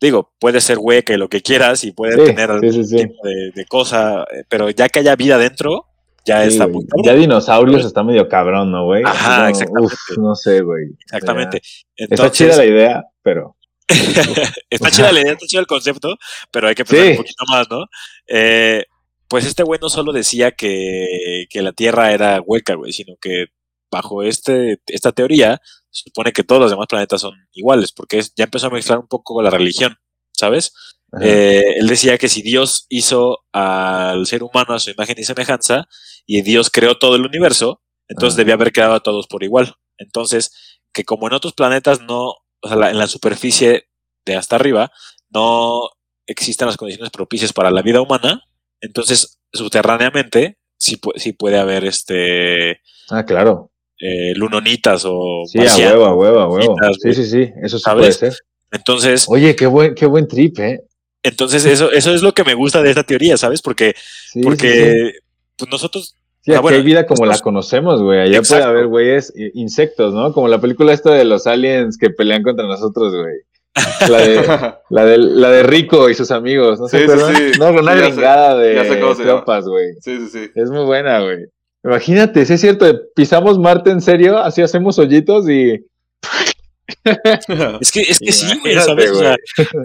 digo, 0.05 0.31
puede 0.39 0.61
ser 0.61 0.77
hueca 0.79 1.13
y 1.13 1.17
lo 1.17 1.29
que 1.29 1.41
quieras 1.41 1.83
y 1.83 1.91
puede 1.91 2.13
Sí, 2.13 2.25
tener 2.25 2.47
sí, 2.49 2.53
algún 2.53 2.73
sí, 2.73 2.83
sí. 2.85 2.97
tipo 2.97 3.27
de, 3.27 3.51
de 3.53 3.65
cosa, 3.65 4.23
eh, 4.31 4.43
pero 4.47 4.69
ya 4.69 4.89
que 4.89 4.99
haya 4.99 5.15
vida 5.15 5.37
dentro, 5.37 5.87
ya 6.25 6.43
está 6.43 6.67
muy. 6.67 6.85
Ya 7.03 7.13
dinosaurios 7.13 7.85
está 7.85 8.03
medio 8.03 8.27
cabrón, 8.27 8.71
¿no, 8.71 8.85
güey? 8.85 9.03
Ajá, 9.05 9.49
exactamente. 9.49 9.93
uf, 9.93 10.17
no 10.17 10.35
sé, 10.35 10.61
güey. 10.61 10.85
Exactamente. 11.05 11.61
Está 11.95 12.31
chida 12.31 12.57
la 12.57 12.65
idea, 12.65 13.03
pero. 13.21 13.55
está 14.69 14.89
chida 14.89 15.11
la 15.11 15.21
idea, 15.21 15.33
está 15.33 15.45
chido 15.45 15.61
el 15.61 15.67
concepto, 15.67 16.15
pero 16.49 16.67
hay 16.67 16.73
que 16.73 16.83
pensar 16.83 17.11
un 17.11 17.17
poquito 17.17 17.45
más, 17.47 17.69
¿no? 17.69 17.85
Eh, 18.27 18.85
pues 19.27 19.45
este 19.45 19.61
güey 19.61 19.79
no 19.79 19.89
solo 19.89 20.11
decía 20.11 20.51
que, 20.51 21.45
que 21.49 21.61
la 21.61 21.71
Tierra 21.71 22.11
era 22.11 22.41
hueca, 22.41 22.73
güey, 22.73 22.91
sino 22.91 23.15
que 23.21 23.45
bajo 23.91 24.23
este, 24.23 24.79
esta 24.87 25.11
teoría 25.11 25.61
se 25.95 26.03
supone 26.09 26.33
que 26.33 26.43
todos 26.43 26.61
los 26.61 26.71
demás 26.71 26.87
planetas 26.87 27.21
son 27.21 27.33
iguales, 27.53 27.91
porque 27.93 28.19
es- 28.19 28.33
ya 28.35 28.43
empezó 28.43 28.67
a 28.67 28.69
mezclar 28.69 28.99
un 28.99 29.07
poco 29.07 29.35
con 29.35 29.43
la 29.45 29.49
religión, 29.49 29.95
¿sabes? 30.33 30.73
Eh, 31.21 31.75
él 31.77 31.87
decía 31.87 32.17
que 32.17 32.27
si 32.27 32.41
Dios 32.41 32.85
hizo 32.89 33.45
al 33.53 34.25
ser 34.27 34.43
humano 34.43 34.73
a 34.73 34.79
su 34.79 34.89
imagen 34.91 35.15
y 35.17 35.23
semejanza 35.23 35.87
y 36.25 36.41
Dios 36.41 36.69
creó 36.69 36.97
todo 36.97 37.15
el 37.15 37.25
universo, 37.25 37.81
entonces 38.09 38.33
Ajá. 38.35 38.39
debía 38.41 38.55
haber 38.55 38.73
creado 38.73 38.95
a 38.95 38.99
todos 38.99 39.27
por 39.27 39.41
igual. 39.43 39.73
Entonces, 39.97 40.51
que 40.91 41.05
como 41.05 41.27
en 41.27 41.33
otros 41.33 41.53
planetas 41.53 42.01
no, 42.01 42.31
o 42.59 42.67
sea, 42.67 42.75
la- 42.75 42.91
en 42.91 42.97
la 42.97 43.07
superficie 43.07 43.87
de 44.25 44.35
hasta 44.35 44.57
arriba, 44.57 44.91
no 45.29 45.89
existen 46.27 46.67
las 46.67 46.75
condiciones 46.75 47.11
propicias 47.11 47.53
para 47.53 47.71
la 47.71 47.81
vida 47.81 48.01
humana, 48.01 48.41
entonces 48.81 49.39
subterráneamente 49.53 50.57
sí, 50.77 50.99
sí 51.15 51.31
puede 51.31 51.57
haber 51.59 51.85
este 51.85 52.81
Ah, 53.09 53.23
claro. 53.23 53.71
Eh, 53.99 54.33
lunonitas 54.35 55.03
o 55.05 55.43
Sí, 55.45 55.59
a 55.59 55.61
marcianos. 55.63 55.93
huevo, 55.93 56.05
a 56.05 56.15
huevo, 56.15 56.39
a 56.39 56.47
huevo. 56.49 56.75
Sí, 57.01 57.13
sí, 57.13 57.25
sí. 57.25 57.51
Eso 57.63 57.77
sí 57.77 57.83
¿Sabes? 57.83 58.17
puede 58.17 58.31
ser. 58.31 58.39
Entonces, 58.71 59.25
Oye, 59.29 59.55
qué 59.55 59.67
buen, 59.67 59.95
qué 59.95 60.05
buen 60.05 60.27
trip, 60.27 60.59
¿eh? 60.59 60.81
entonces 61.23 61.65
eso, 61.65 61.91
eso 61.91 62.13
es 62.13 62.21
lo 62.21 62.33
que 62.33 62.43
me 62.43 62.53
gusta 62.53 62.83
de 62.83 62.89
esta 62.89 63.03
teoría, 63.03 63.35
¿sabes? 63.37 63.61
Porque, 63.61 63.95
Sí, 64.31 64.41
porque 64.43 64.69
sí, 64.69 65.11
sí. 65.11 65.19
pues 65.57 65.71
nosotros 65.71 66.15
Sí, 66.41 66.51
Ah, 66.51 66.57
aquí 66.57 66.61
bueno, 66.61 66.77
hay 66.77 66.83
vida 66.83 67.07
como 67.07 67.25
la 67.25 67.39
conocemos, 67.39 68.03
güey. 68.03 68.19
Allá 68.19 68.37
Exacto. 68.37 68.63
puede 68.63 68.63
haber 68.77 68.85
güeyes, 68.87 69.33
insectos, 69.55 70.13
¿no? 70.13 70.31
Como 70.31 70.47
la 70.47 70.61
película 70.61 70.93
esta 70.93 71.11
de 71.11 71.25
los 71.25 71.47
aliens 71.47 71.97
que 71.97 72.11
pelean 72.11 72.43
contra 72.43 72.67
nosotros, 72.67 73.15
güey. 73.15 73.35
La 74.07 74.17
de, 74.19 74.35
la 74.91 75.05
de, 75.05 75.17
la 75.17 75.49
de 75.49 75.63
Rico 75.63 76.07
y 76.07 76.13
sus 76.13 76.29
amigos, 76.29 76.79
¿no 76.79 76.87
se 76.87 76.99
Sí, 76.99 77.11
sí, 77.11 77.35
sí. 77.53 77.59
No, 77.59 77.69
una 77.71 77.93
Sí, 77.93 77.97
ya 77.99 78.05
sé- 78.05 78.11
gringada 78.11 78.57
de 78.59 79.15
tropas, 79.23 79.65
güey. 79.67 79.93
sí, 80.01 80.17
sí, 80.19 80.27
sí. 80.31 80.51
Es 80.53 80.69
muy 80.69 80.85
buena, 80.85 81.19
güey. 81.21 81.45
Imagínate, 81.85 82.45
si 82.47 82.53
es 82.53 82.61
cierto, 82.61 82.99
pisamos 83.15 83.59
Marte 83.59 83.91
en 83.91 84.01
serio, 84.01 84.39
así 84.39 84.61
hacemos 84.61 84.97
hoyitos 84.97 85.47
y... 85.47 85.85
Es 87.79 87.91
que, 87.91 88.01
es 88.01 88.19
que 88.19 88.31
sí, 88.31 88.45
güey, 88.59 88.73
Imagínate, 88.73 89.07
¿sabes? 89.07 89.11
O 89.11 89.19
sea, 89.19 89.35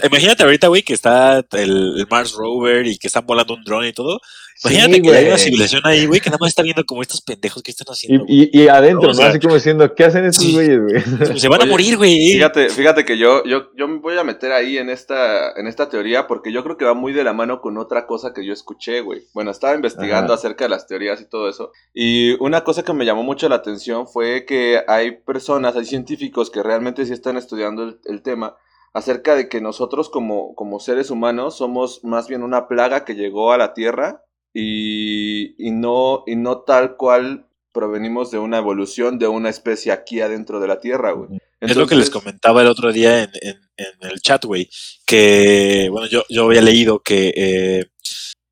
imagínate 0.05 0.43
ahorita, 0.43 0.69
güey, 0.69 0.83
que 0.83 0.95
está 0.95 1.45
el, 1.53 1.95
el 1.99 2.07
Mars 2.11 2.33
Rover 2.33 2.87
y 2.87 2.99
que 2.99 3.07
están 3.09 3.27
volando 3.27 3.55
un 3.55 3.65
drone 3.65 3.89
y 3.89 3.93
todo. 3.93 4.21
Imagínate 4.63 4.95
Sí, 4.97 5.03
que 5.03 5.11
hay 5.17 5.27
una 5.27 5.39
civilización 5.39 5.83
ahí, 5.85 6.07
güey, 6.07 6.21
que 6.21 6.29
nada 6.29 6.39
más 6.41 6.49
está 6.49 6.63
viendo 6.63 6.85
como 6.85 7.01
estos 7.03 7.23
pendejos 7.23 7.63
que 7.63 7.71
están 7.71 7.87
haciendo. 7.93 8.25
Y, 8.29 8.51
y, 8.53 8.63
y 8.65 8.69
adentro, 8.69 9.09
O 9.09 9.13
¿no? 9.13 9.15
sea, 9.15 9.29
Así 9.29 9.41
como 9.41 9.55
diciendo, 9.55 9.95
¿qué 9.95 10.05
hacen 10.05 10.25
estos 10.27 10.45
sí. 10.45 10.53
güeyes, 10.53 10.81
güey? 10.81 11.03
güey. 11.19 11.41
Se 11.41 11.49
van 11.49 11.63
a 11.63 11.67
morir, 11.67 11.97
güey. 11.97 12.33
Fíjate, 12.33 12.69
fíjate 12.69 13.05
que 13.05 13.17
yo, 13.17 13.43
yo, 13.45 13.71
yo 13.77 13.89
me 13.89 13.99
voy 13.99 14.19
a 14.19 14.25
meter 14.25 14.53
ahí 14.53 14.77
en 14.77 14.91
esta, 14.91 15.53
en 15.53 15.67
esta 15.67 15.89
teoría 15.89 16.27
porque 16.27 16.53
yo 16.53 16.63
creo 16.63 16.77
que 16.77 16.85
va 16.85 16.95
muy 16.95 17.13
de 17.13 17.25
la 17.25 17.33
mano 17.33 17.61
con 17.61 17.79
otra 17.79 18.07
cosa 18.07 18.35
que 18.35 18.45
yo 18.45 18.53
escuché, 18.53 19.01
güey. 19.01 19.23
Bueno, 19.33 19.51
estaba 19.51 19.75
investigando 19.75 20.33
Ajá. 20.35 20.41
acerca 20.41 20.65
de 20.65 20.71
las 20.71 20.87
teorías 20.87 21.21
y 21.21 21.29
todo 21.29 21.49
eso. 21.49 21.73
Y 21.95 22.33
una 22.43 22.63
cosa 22.63 22.83
que 22.83 22.93
me 22.93 23.05
llamó 23.07 23.23
mucho 23.23 23.49
la 23.49 23.57
atención 23.57 24.07
fue 24.07 24.45
que 24.45 24.83
hay 24.87 25.13
personas, 25.13 25.75
hay 25.77 25.85
científicos 25.87 26.51
que 26.51 26.63
realmente 26.63 27.07
sí 27.07 27.13
están 27.13 27.37
estudiando 27.37 27.85
el, 27.85 27.99
el 28.05 28.23
tema 28.23 28.57
acerca 28.93 29.37
de 29.37 29.49
que 29.49 29.61
nosotros 29.61 30.11
como, 30.11 30.55
como 30.55 30.81
seres 30.81 31.11
humanos 31.11 31.57
somos 31.57 32.03
más 32.05 32.27
bien 32.29 32.43
una 32.43 32.67
plaga 32.67 33.05
que 33.05 33.15
llegó 33.15 33.53
a 33.53 33.59
la 33.59 33.73
Tierra 33.73 34.25
y, 34.55 35.55
y, 35.59 35.71
no, 35.71 36.25
y 36.27 36.37
no 36.37 36.61
tal 36.61 36.97
cual 36.97 37.47
provenimos 37.73 38.31
de 38.31 38.39
una 38.39 38.59
evolución 38.59 39.19
de 39.19 39.29
una 39.29 39.49
especie 39.49 39.93
aquí 39.93 40.21
adentro 40.21 40.61
de 40.61 40.69
la 40.69 40.81
Tierra, 40.81 41.13
güey. 41.13 41.39
Es 41.61 41.77
lo 41.77 41.87
que 41.87 41.95
les 41.95 42.11
comentaba 42.11 42.63
el 42.63 42.69
otro 42.69 42.91
día 42.93 43.23
en, 43.25 43.31
en- 43.43 43.61
en 43.77 44.11
el 44.11 44.21
chat, 44.21 44.45
güey. 44.45 44.69
Que, 45.07 45.89
bueno, 45.91 46.07
yo, 46.09 46.25
yo 46.29 46.47
había 46.47 46.63
leído 46.63 47.01
que 47.01 47.33
eh, 47.37 47.85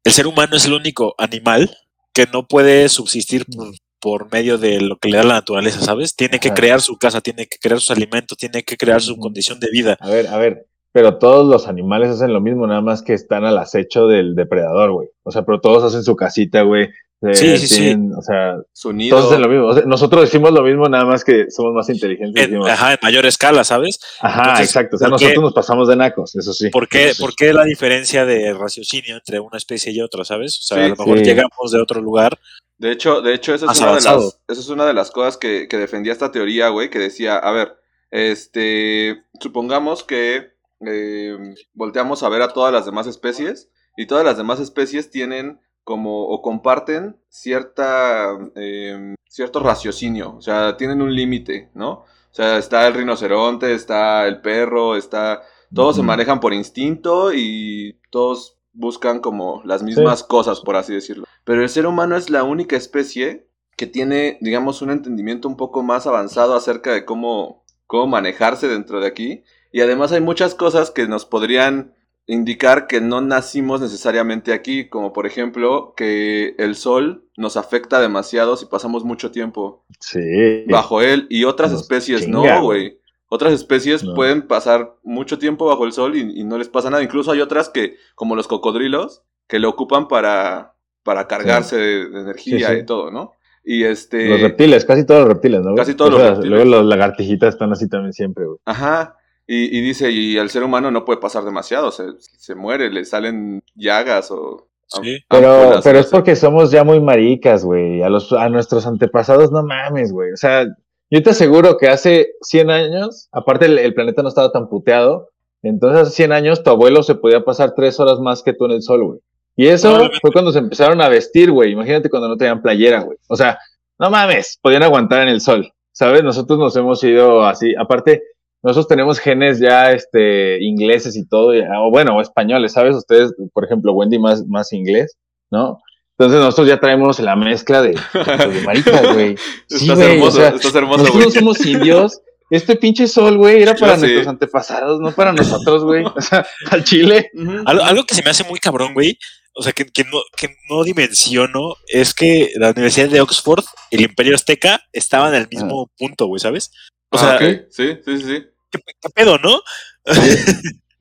el 0.05 0.13
ser 0.13 0.27
humano 0.27 0.57
es 0.57 0.67
el 0.67 0.75
único 0.75 1.15
animal 1.19 1.75
que 2.13 2.27
no 2.33 2.47
puede 2.47 2.89
subsistir 2.89 3.45
por, 3.47 3.73
por 4.01 4.33
medio 4.33 4.59
de 4.59 4.81
lo 4.81 4.99
que 4.99 5.09
le 5.09 5.17
da 5.19 5.25
la 5.25 5.35
naturaleza, 5.35 5.81
¿sabes? 5.81 6.15
Tiene 6.17 6.39
que 6.39 6.51
crear 6.53 6.81
su 6.81 6.97
casa, 6.97 7.21
tiene 7.21 7.47
que 7.47 7.59
crear 7.59 7.81
sus 7.81 7.91
alimentos, 7.91 8.37
tiene 8.39 8.63
que 8.63 8.77
crear 8.77 9.01
su 9.03 9.17
condición 9.17 9.59
de 9.61 9.71
vida. 9.71 9.97
A 10.01 10.09
ver, 10.11 10.27
a 10.29 10.37
ver, 10.39 10.67
pero 10.93 11.19
todos 11.19 11.47
los 11.47 11.69
animales 11.69 12.11
hacen 12.11 12.33
lo 12.33 12.41
mismo, 12.41 12.67
nada 12.67 12.81
más 12.81 13.03
que 13.03 13.15
están 13.15 13.45
al 13.45 13.59
acecho 13.59 14.07
del 14.07 14.35
depredador, 14.35 14.93
güey. 14.93 15.09
O 15.23 15.31
sea, 15.31 15.45
pero 15.45 15.61
todos 15.61 15.85
hacen 15.85 16.03
su 16.03 16.17
casita, 16.17 16.63
güey. 16.63 16.89
Eh, 17.21 17.35
Sí, 17.35 17.59
sí, 17.59 17.67
sí. 17.67 17.97
O 18.17 18.23
sea, 18.23 18.57
su 18.73 18.93
nido. 18.93 19.17
todos 19.17 19.33
hacen 19.33 19.43
lo 19.43 19.49
mismo. 19.49 19.67
O 19.67 19.75
sea, 19.75 19.85
nosotros 19.85 20.23
decimos 20.23 20.53
lo 20.53 20.63
mismo, 20.63 20.89
nada 20.89 21.05
más 21.05 21.25
que 21.25 21.51
somos 21.51 21.75
más 21.75 21.89
inteligentes. 21.89 22.45
En, 22.45 22.51
decimos, 22.51 22.71
ajá, 22.71 22.93
en 22.93 22.99
mayor 23.03 23.27
escala, 23.27 23.65
¿sabes? 23.65 23.99
ajá, 24.21 24.43
entonces, 24.43 24.67
exacto. 24.67 24.97
O 24.97 24.99
sea, 24.99 25.09
nosotros 25.09 25.43
nos 25.43 25.53
pasamos 25.53 25.89
de 25.89 25.97
nacos, 25.97 26.37
eso 26.37 26.53
sí. 26.53 26.71
¿Por 26.71 26.89
qué, 26.89 27.13
sí. 27.15 27.21
por 27.21 27.35
qué 27.35 27.53
la 27.53 27.65
diferencia 27.65 28.25
de 28.25 28.55
raciocinio 28.55 29.17
entre 29.17 29.41
una 29.41 29.59
especie 29.59 29.93
y 29.93 30.01
otra, 30.01 30.25
¿sabes? 30.25 30.59
O 30.59 30.63
sea, 30.63 30.79
Sí, 30.79 30.85
a 30.85 30.89
lo 30.89 30.97
mejor 30.97 31.19
sí. 31.19 31.25
llegamos 31.25 31.73
de 31.73 31.81
otro 31.81 32.01
lugar. 32.01 32.39
De 32.79 32.93
hecho, 32.93 33.21
de 33.21 33.35
hecho, 33.35 33.53
esa 33.53 33.67
es, 33.67 33.79
una 33.79 33.87
de 33.87 33.91
avanzado. 33.91 34.21
las, 34.23 34.41
esa 34.47 34.61
es 34.61 34.69
una 34.69 34.87
de 34.87 34.95
las 34.95 35.11
cosas 35.11 35.37
que, 35.37 35.67
que 35.69 35.77
defendía 35.77 36.13
esta 36.13 36.31
teoría, 36.31 36.69
güey, 36.69 36.89
que 36.89 37.01
decía, 37.01 37.37
a 37.37 37.51
ver, 37.51 37.77
este, 38.13 39.25
supongamos 39.41 40.05
que 40.05 40.58
eh, 40.81 41.37
volteamos 41.75 42.23
a 42.23 42.29
ver 42.29 42.43
a 42.43 42.49
todas 42.49 42.73
las 42.73 42.87
demás 42.87 43.07
especies 43.07 43.71
y 43.97 44.07
todas 44.07 44.25
las 44.25 44.37
demás 44.37 44.61
especies 44.61 45.11
tienen 45.11 45.61
como 45.85 46.27
o 46.27 46.43
comparten 46.43 47.17
cierta 47.29 48.37
eh, 48.55 49.15
cierto 49.29 49.61
raciocinio, 49.61 50.37
o 50.37 50.43
sea, 50.43 50.77
tienen 50.77 51.03
un 51.03 51.15
límite, 51.15 51.71
¿no? 51.75 51.91
O 51.91 52.35
sea, 52.35 52.59
está 52.59 52.87
el 52.87 52.95
rinoceronte, 52.95 53.73
está 53.75 54.27
el 54.27 54.41
perro, 54.41 54.97
está 54.97 55.43
todos 55.75 55.97
se 55.97 56.03
manejan 56.03 56.41
por 56.41 56.55
instinto 56.55 57.33
y 57.33 57.99
todos 58.11 58.59
buscan 58.73 59.21
como 59.21 59.63
las 59.65 59.83
mismas 59.83 60.23
cosas, 60.23 60.61
por 60.61 60.77
así 60.77 60.95
decirlo. 60.95 61.27
Pero 61.45 61.63
el 61.63 61.69
ser 61.69 61.87
humano 61.87 62.17
es 62.17 62.31
la 62.31 62.45
única 62.45 62.77
especie 62.77 63.49
que 63.77 63.87
tiene, 63.87 64.39
digamos, 64.41 64.83
un 64.83 64.91
entendimiento 64.91 65.49
un 65.49 65.57
poco 65.57 65.83
más 65.83 66.07
avanzado 66.07 66.55
acerca 66.55 66.93
de 66.93 67.05
cómo, 67.05 67.65
cómo 67.87 68.07
manejarse 68.07 68.69
dentro 68.69 69.01
de 69.01 69.07
aquí. 69.07 69.45
Y 69.73 69.81
además 69.81 70.13
hay 70.13 70.21
muchas 70.21 70.55
cosas 70.55 70.91
que 70.91 71.07
nos 71.09 71.25
podrían 71.25 71.95
indicar 72.27 72.87
que 72.87 73.01
no 73.01 73.21
nacimos 73.23 73.81
necesariamente 73.81 74.53
aquí, 74.53 74.89
como 74.89 75.13
por 75.15 75.27
ejemplo 75.27 75.95
que 75.97 76.55
el 76.59 76.75
sol 76.75 77.25
nos 77.37 77.57
afecta 77.57 78.01
demasiado 78.01 78.57
si 78.57 78.67
pasamos 78.67 79.03
mucho 79.05 79.31
tiempo 79.31 79.85
Sí. 79.99 80.65
bajo 80.69 81.01
él 81.01 81.27
y 81.31 81.45
otras 81.45 81.73
Nos 81.73 81.83
especies 81.83 82.29
no, 82.29 82.63
güey. 82.63 82.99
Otras 83.31 83.53
especies 83.53 84.05
No. 84.05 84.15
pueden 84.15 84.47
pasar 84.47 84.95
mucho 85.03 85.39
tiempo 85.39 85.67
bajo 85.67 85.85
el 85.85 85.93
sol 85.93 86.17
y, 86.17 86.41
y 86.41 86.45
no 86.45 86.57
les 86.59 86.69
pasa 86.69 86.91
nada. 86.91 87.03
Incluso 87.03 87.31
hay 87.33 87.41
otras 87.41 87.69
que, 87.69 87.97
como 88.15 88.37
los 88.37 88.49
cocodrilos, 88.49 89.23
que 89.47 89.59
lo 89.59 89.69
ocupan 89.71 90.09
para, 90.09 90.75
para 91.03 91.27
cargarse 91.29 91.77
de, 91.77 92.09
de 92.11 92.21
energía 92.21 92.69
Sí, 92.69 92.75
y 92.81 92.87
todo, 92.87 93.11
¿no? 93.11 93.33
Y 93.65 93.85
este... 93.85 94.29
Los 94.31 94.41
reptiles, 94.41 94.85
casi 94.87 95.05
todos 95.05 95.21
los 95.21 95.29
reptiles, 95.29 95.61
¿no? 95.61 95.75
Casi 95.75 95.95
todos 95.95 96.15
O 96.15 96.19
los 96.19 96.23
reptiles. 96.31 96.51
Luego 96.51 96.65
los 96.71 96.87
lagartijitas 96.87 97.55
están 97.55 97.71
así 97.73 97.87
también 97.89 98.13
siempre, 98.15 98.47
güey. 98.47 98.59
Ajá. 98.65 99.15
Y, 99.51 99.79
y 99.79 99.81
dice, 99.81 100.11
y 100.11 100.37
al 100.37 100.51
ser 100.51 100.63
humano 100.63 100.91
no 100.91 101.07
puede 101.07 101.21
pasar 101.21 101.43
demasiado, 101.43 101.91
se, 101.91 102.05
se 102.19 102.55
muere, 102.55 102.91
le 102.91 103.05
salen 103.07 103.63
llagas 103.75 104.31
o... 104.31 104.69
Sí. 104.89 105.19
Pero, 105.29 105.53
ampulas, 105.53 105.85
pero 105.85 105.99
es 105.99 106.07
porque 106.07 106.37
somos 106.37 106.71
ya 106.71 106.85
muy 106.85 107.01
maricas, 107.01 107.65
güey. 107.65 108.03
A, 108.03 108.09
los, 108.09 108.33
a 108.33 108.49
nuestros 108.49 108.87
antepasados, 108.87 109.51
no 109.51 109.63
mames, 109.63 110.13
güey. 110.13 110.33
O 110.33 110.37
sea, 110.37 110.67
yo 111.11 111.23
te 111.23 111.31
aseguro 111.31 111.79
que 111.79 111.89
hace 111.89 112.33
100 112.43 112.71
años, 112.71 113.29
aparte 113.33 113.67
el, 113.67 113.79
el 113.79 113.95
planeta 113.95 114.23
no 114.23 114.29
estaba 114.29 114.53
tan 114.53 114.69
puteado, 114.69 115.31
entonces 115.63 116.03
hace 116.03 116.17
100 116.17 116.33
años 116.33 116.63
tu 116.63 116.71
abuelo 116.71 117.03
se 117.03 117.15
podía 117.15 117.45
pasar 117.45 117.75
tres 117.75 117.99
horas 118.01 118.21
más 118.21 118.43
que 118.43 118.53
tú 118.53 118.67
en 118.67 118.73
el 118.73 118.83
sol, 118.83 119.05
güey. 119.05 119.21
Y 119.57 119.67
eso 119.67 120.09
fue 120.21 120.31
cuando 120.31 120.53
se 120.53 120.61
empezaron 120.61 121.01
a 121.01 121.09
vestir, 121.09 121.51
güey. 121.51 121.73
Imagínate 121.73 122.09
cuando 122.09 122.29
no 122.29 122.37
tenían 122.37 122.63
playera, 122.63 123.01
güey. 123.01 123.19
O 123.29 123.35
sea, 123.35 123.59
no 123.99 124.09
mames, 124.09 124.59
podían 124.63 124.85
aguantar 124.85 125.23
en 125.23 125.31
el 125.31 125.41
sol, 125.41 125.73
¿sabes? 125.91 126.23
Nosotros 126.23 126.61
nos 126.61 126.77
hemos 126.77 127.03
ido 127.03 127.45
así. 127.45 127.75
Aparte, 127.77 128.23
nosotros 128.63 128.89
tenemos 128.89 129.19
genes 129.19 129.59
ya 129.61 129.93
este, 129.93 130.63
ingleses 130.63 131.17
y 131.17 131.27
todo, 131.27 131.55
y- 131.55 131.61
o 131.61 131.91
bueno, 131.91 132.17
o 132.17 132.21
españoles, 132.21 132.73
¿sabes? 132.73 132.97
Ustedes, 132.97 133.33
por 133.53 133.65
ejemplo, 133.65 133.93
Wendy 133.93 134.19
más, 134.19 134.45
más 134.47 134.73
inglés, 134.73 135.17
¿no? 135.51 135.79
Entonces 136.19 136.41
nosotros 136.41 136.67
ya 136.67 136.81
traemos 136.81 137.21
la 137.21 137.37
mezcla 137.37 137.81
de, 137.81 137.91
de 137.91 138.61
maricas, 138.65 139.03
güey. 139.15 139.37
Sí, 139.69 139.83
estás 139.85 139.99
güey, 139.99 140.13
hermoso, 140.15 140.39
o 140.39 140.41
sea, 140.41 140.49
estás 140.49 140.75
hermoso, 140.75 141.05
Nosotros 141.05 141.25
no 141.27 141.31
somos 141.31 141.65
indios. 141.65 142.21
Este 142.51 142.77
pinche 142.77 143.07
sol, 143.07 143.37
güey, 143.37 143.63
era 143.63 143.75
para 143.75 143.97
nuestros 143.99 144.27
antepasados, 144.27 145.01
no 145.01 145.13
para 145.13 145.33
nosotros, 145.33 145.85
güey. 145.85 146.05
O 146.05 146.21
sea, 146.21 146.47
al 146.71 146.83
chile. 146.83 147.31
Algo, 147.67 147.85
algo 147.85 148.05
que 148.05 148.15
se 148.15 148.23
me 148.23 148.31
hace 148.31 148.43
muy 148.43 148.59
cabrón, 148.59 148.95
güey. 148.95 149.19
O 149.55 149.63
sea, 149.63 149.73
que, 149.73 149.85
que 149.85 150.05
no, 150.05 150.19
que 150.37 150.49
no 150.71 150.83
dimensiono 150.83 151.75
es 151.89 152.15
que 152.15 152.51
la 152.57 152.71
Universidad 152.71 153.11
de 153.11 153.21
Oxford 153.21 153.65
y 153.91 153.97
el 153.97 154.03
Imperio 154.03 154.35
Azteca 154.35 154.81
estaban 154.93 155.35
en 155.35 155.43
el 155.43 155.49
mismo 155.51 155.91
punto, 155.99 156.27
güey, 156.27 156.41
¿sabes? 156.41 156.71
O 157.11 157.17
Ah, 157.17 157.19
sea, 157.19 157.37
ok. 157.37 157.61
Sí, 157.71 157.89
sí, 158.05 158.19
sí, 158.19 158.23
sí. 158.23 158.47
¿qué, 158.71 158.79
qué 159.01 159.09
pedo, 159.15 159.39
no? 159.39 159.61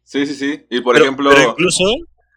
Sí, 0.03 0.25
sí, 0.25 0.35
sí. 0.35 0.65
Y 0.69 0.79
por 0.79 0.93
pero, 0.93 1.05
ejemplo... 1.05 1.29
pero 1.29 1.49
incluso 1.51 1.83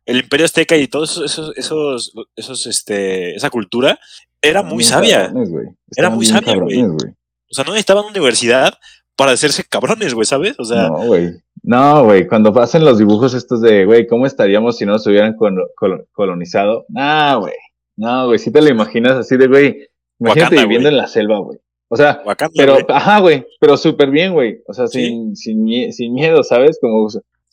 el 0.05 0.17
Imperio 0.19 0.45
Azteca 0.45 0.77
y 0.77 0.89
todos 0.89 1.19
esos, 1.25 1.57
esos, 1.57 2.13
esos, 2.35 2.67
este, 2.67 3.37
esa 3.37 3.49
cultura 3.49 3.97
era 4.43 4.63
muy 4.65 4.83
sabia. 4.83 5.27
cabrones. 5.27 5.51
Era 5.97 6.11
muy 6.11 6.27
sabia, 6.27 6.57
güey. 6.57 6.83
O 6.83 7.55
sea, 7.55 7.65
no 7.65 7.71
necesitaban 7.71 8.07
universidad 8.07 8.75
para 9.15 9.31
hacerse 9.33 9.63
cabrones, 9.63 10.15
güey, 10.15 10.27
¿sabes? 10.27 10.57
O 10.59 10.65
sea, 10.65 10.89
No, 10.89 11.07
güey. 11.07 11.31
No, 11.63 12.05
güey. 12.05 12.27
Cuando 12.27 12.59
hacen 12.61 12.85
los 12.85 12.99
dibujos 12.99 13.35
estos 13.35 13.61
de, 13.61 13.85
güey, 13.85 14.07
¿cómo 14.09 14.27
estaríamos 14.27 14.77
si 14.79 14.85
no 14.85 14.93
nos 14.95 15.07
hubieran 15.07 15.37
colo- 15.37 15.69
colo- 15.77 16.07
colonizado? 16.11 16.87
No, 16.89 17.41
güey. 17.43 17.55
No, 17.97 18.27
güey. 18.27 18.41
Si 18.41 18.51
te 18.51 18.63
lo 18.63 18.69
imaginas 18.69 19.13
así 19.13 19.37
de, 19.37 19.47
güey. 19.47 19.89
Imagínate 20.19 20.57
Wakanda, 20.57 20.63
viviendo 20.63 20.89
en 20.89 20.97
la 20.97 21.07
selva, 21.07 21.39
güey. 21.39 21.59
O 21.93 21.97
sea, 21.97 22.23
Wakanda, 22.25 22.53
pero, 22.57 22.77
ajá, 22.89 23.19
güey. 23.21 23.45
Pero 23.61 23.77
súper 23.77 24.11
bien, 24.11 24.33
güey. 24.33 24.63
O 24.69 24.73
sea, 24.73 24.87
Sí. 24.87 25.07
sin, 25.07 25.37
sin, 25.37 25.93
sin 25.93 26.15
miedo, 26.15 26.43
¿sabes? 26.45 26.79
Como 26.81 27.09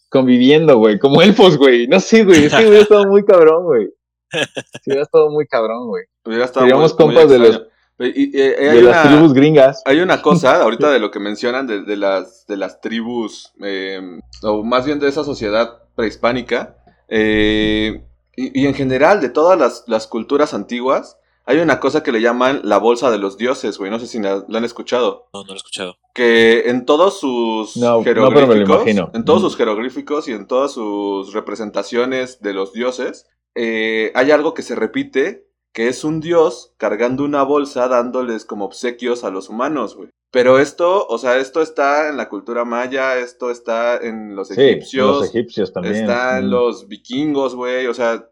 conviviendo, 0.10 0.78
güey. 0.78 1.00
Como 1.00 1.22
elfos, 1.22 1.58
güey. 1.58 1.88
No 1.88 2.00
sé, 2.00 2.24
güey. 2.24 2.46
Es 2.46 2.54
que 2.54 2.66
hubiera 2.68 2.84
estado 2.84 3.06
muy 3.08 3.24
cabrón, 3.26 3.66
güey. 3.66 3.88
Sí, 4.84 4.92
hubiera 4.92 5.04
estado 5.04 5.30
muy 5.32 5.48
cabrón, 5.48 5.88
güey. 5.88 6.04
Hubiera 6.26 6.46
estado 6.46 6.66
Seríamos 6.66 6.96
muy- 6.98 7.06
muy 7.08 7.16
compas 7.16 7.30
de 7.32 7.40
los- 7.40 7.48
extraño. 7.50 7.72
Y- 8.00 8.06
y- 8.06 8.24
y- 8.38 8.76
De 8.76 8.82
las 8.84 9.08
tribus 9.08 9.34
gringas. 9.34 9.82
Hay 9.86 10.00
una 10.02 10.22
cosa 10.22 10.62
ahorita 10.62 10.92
de 10.92 11.00
lo 11.00 11.10
que 11.10 11.20
mencionan 11.20 11.66
de, 11.66 11.82
de 11.82 11.96
las, 11.98 12.46
de 12.46 12.58
las 12.58 12.80
tribus, 12.80 13.54
eh, 13.64 14.00
o 14.44 14.64
más 14.64 14.86
bien 14.86 15.00
de 15.00 15.08
esa 15.08 15.24
sociedad 15.24 15.80
prehispánica, 15.96 16.78
eh, 17.10 18.04
y, 18.36 18.62
y 18.62 18.68
en 18.68 18.76
general 18.76 19.20
de 19.20 19.30
todas 19.30 19.58
las, 19.58 19.84
las 19.88 20.06
culturas 20.06 20.54
antiguas, 20.54 21.17
hay 21.48 21.58
una 21.60 21.80
cosa 21.80 22.04
que 22.04 22.12
le 22.12 22.22
llaman 22.22 22.62
la 22.64 22.78
bolsa 22.78 23.10
de 23.10 23.18
los 23.18 23.38
dioses, 23.38 23.78
güey, 23.78 23.90
no 23.90 24.00
sé 24.00 24.06
si 24.08 24.20
la, 24.20 24.44
la 24.48 24.58
han 24.60 24.66
escuchado, 24.66 25.30
No, 25.34 25.42
no 25.42 25.48
lo 25.48 25.54
he 25.54 25.58
escuchado. 25.58 25.98
que 26.14 26.70
en 26.70 26.86
todos 26.86 27.20
sus 27.20 27.76
No, 27.78 27.98
no, 27.98 28.04
pero 28.04 28.30
me 28.30 28.36
lo 28.36 28.40
jeroglíficos, 28.42 28.76
imagino. 28.82 29.12
en 29.14 29.26
todos 29.26 29.42
sus 29.42 29.56
jeroglíficos 29.56 30.28
y 30.28 30.34
en 30.34 30.46
todas 30.48 30.74
sus 30.74 31.34
representaciones 31.34 32.42
de 32.42 32.54
los 32.54 32.74
dioses, 32.74 33.26
eh, 33.56 34.12
hay 34.14 34.32
algo 34.32 34.54
que 34.54 34.62
se 34.62 34.76
repite, 34.76 35.47
que 35.74 35.88
es 35.88 36.04
un 36.04 36.20
dios 36.20 36.74
cargando 36.78 37.24
una 37.24 37.44
bolsa 37.44 37.88
dándoles 37.88 38.46
como 38.46 38.66
obsequios 38.66 39.24
a 39.24 39.30
los 39.30 39.50
humanos, 39.50 39.96
güey. 39.96 40.10
Pero 40.32 40.60
esto, 40.60 41.08
o 41.08 41.18
sea, 41.18 41.38
esto 41.38 41.62
está 41.62 42.10
en 42.10 42.18
la 42.18 42.28
cultura 42.28 42.66
maya, 42.66 43.18
esto 43.18 43.50
está 43.50 43.98
en 43.98 44.36
los 44.36 44.50
Sí, 44.50 44.62
egipcios, 44.62 45.20
los 45.20 45.30
egipcios 45.30 45.72
también. 45.72 45.96
está 45.96 46.40
en 46.40 46.48
Mm. 46.48 46.50
los 46.50 46.88
vikingos, 46.88 47.56
güey. 47.56 47.88
O 47.88 47.94
sea, 47.94 48.28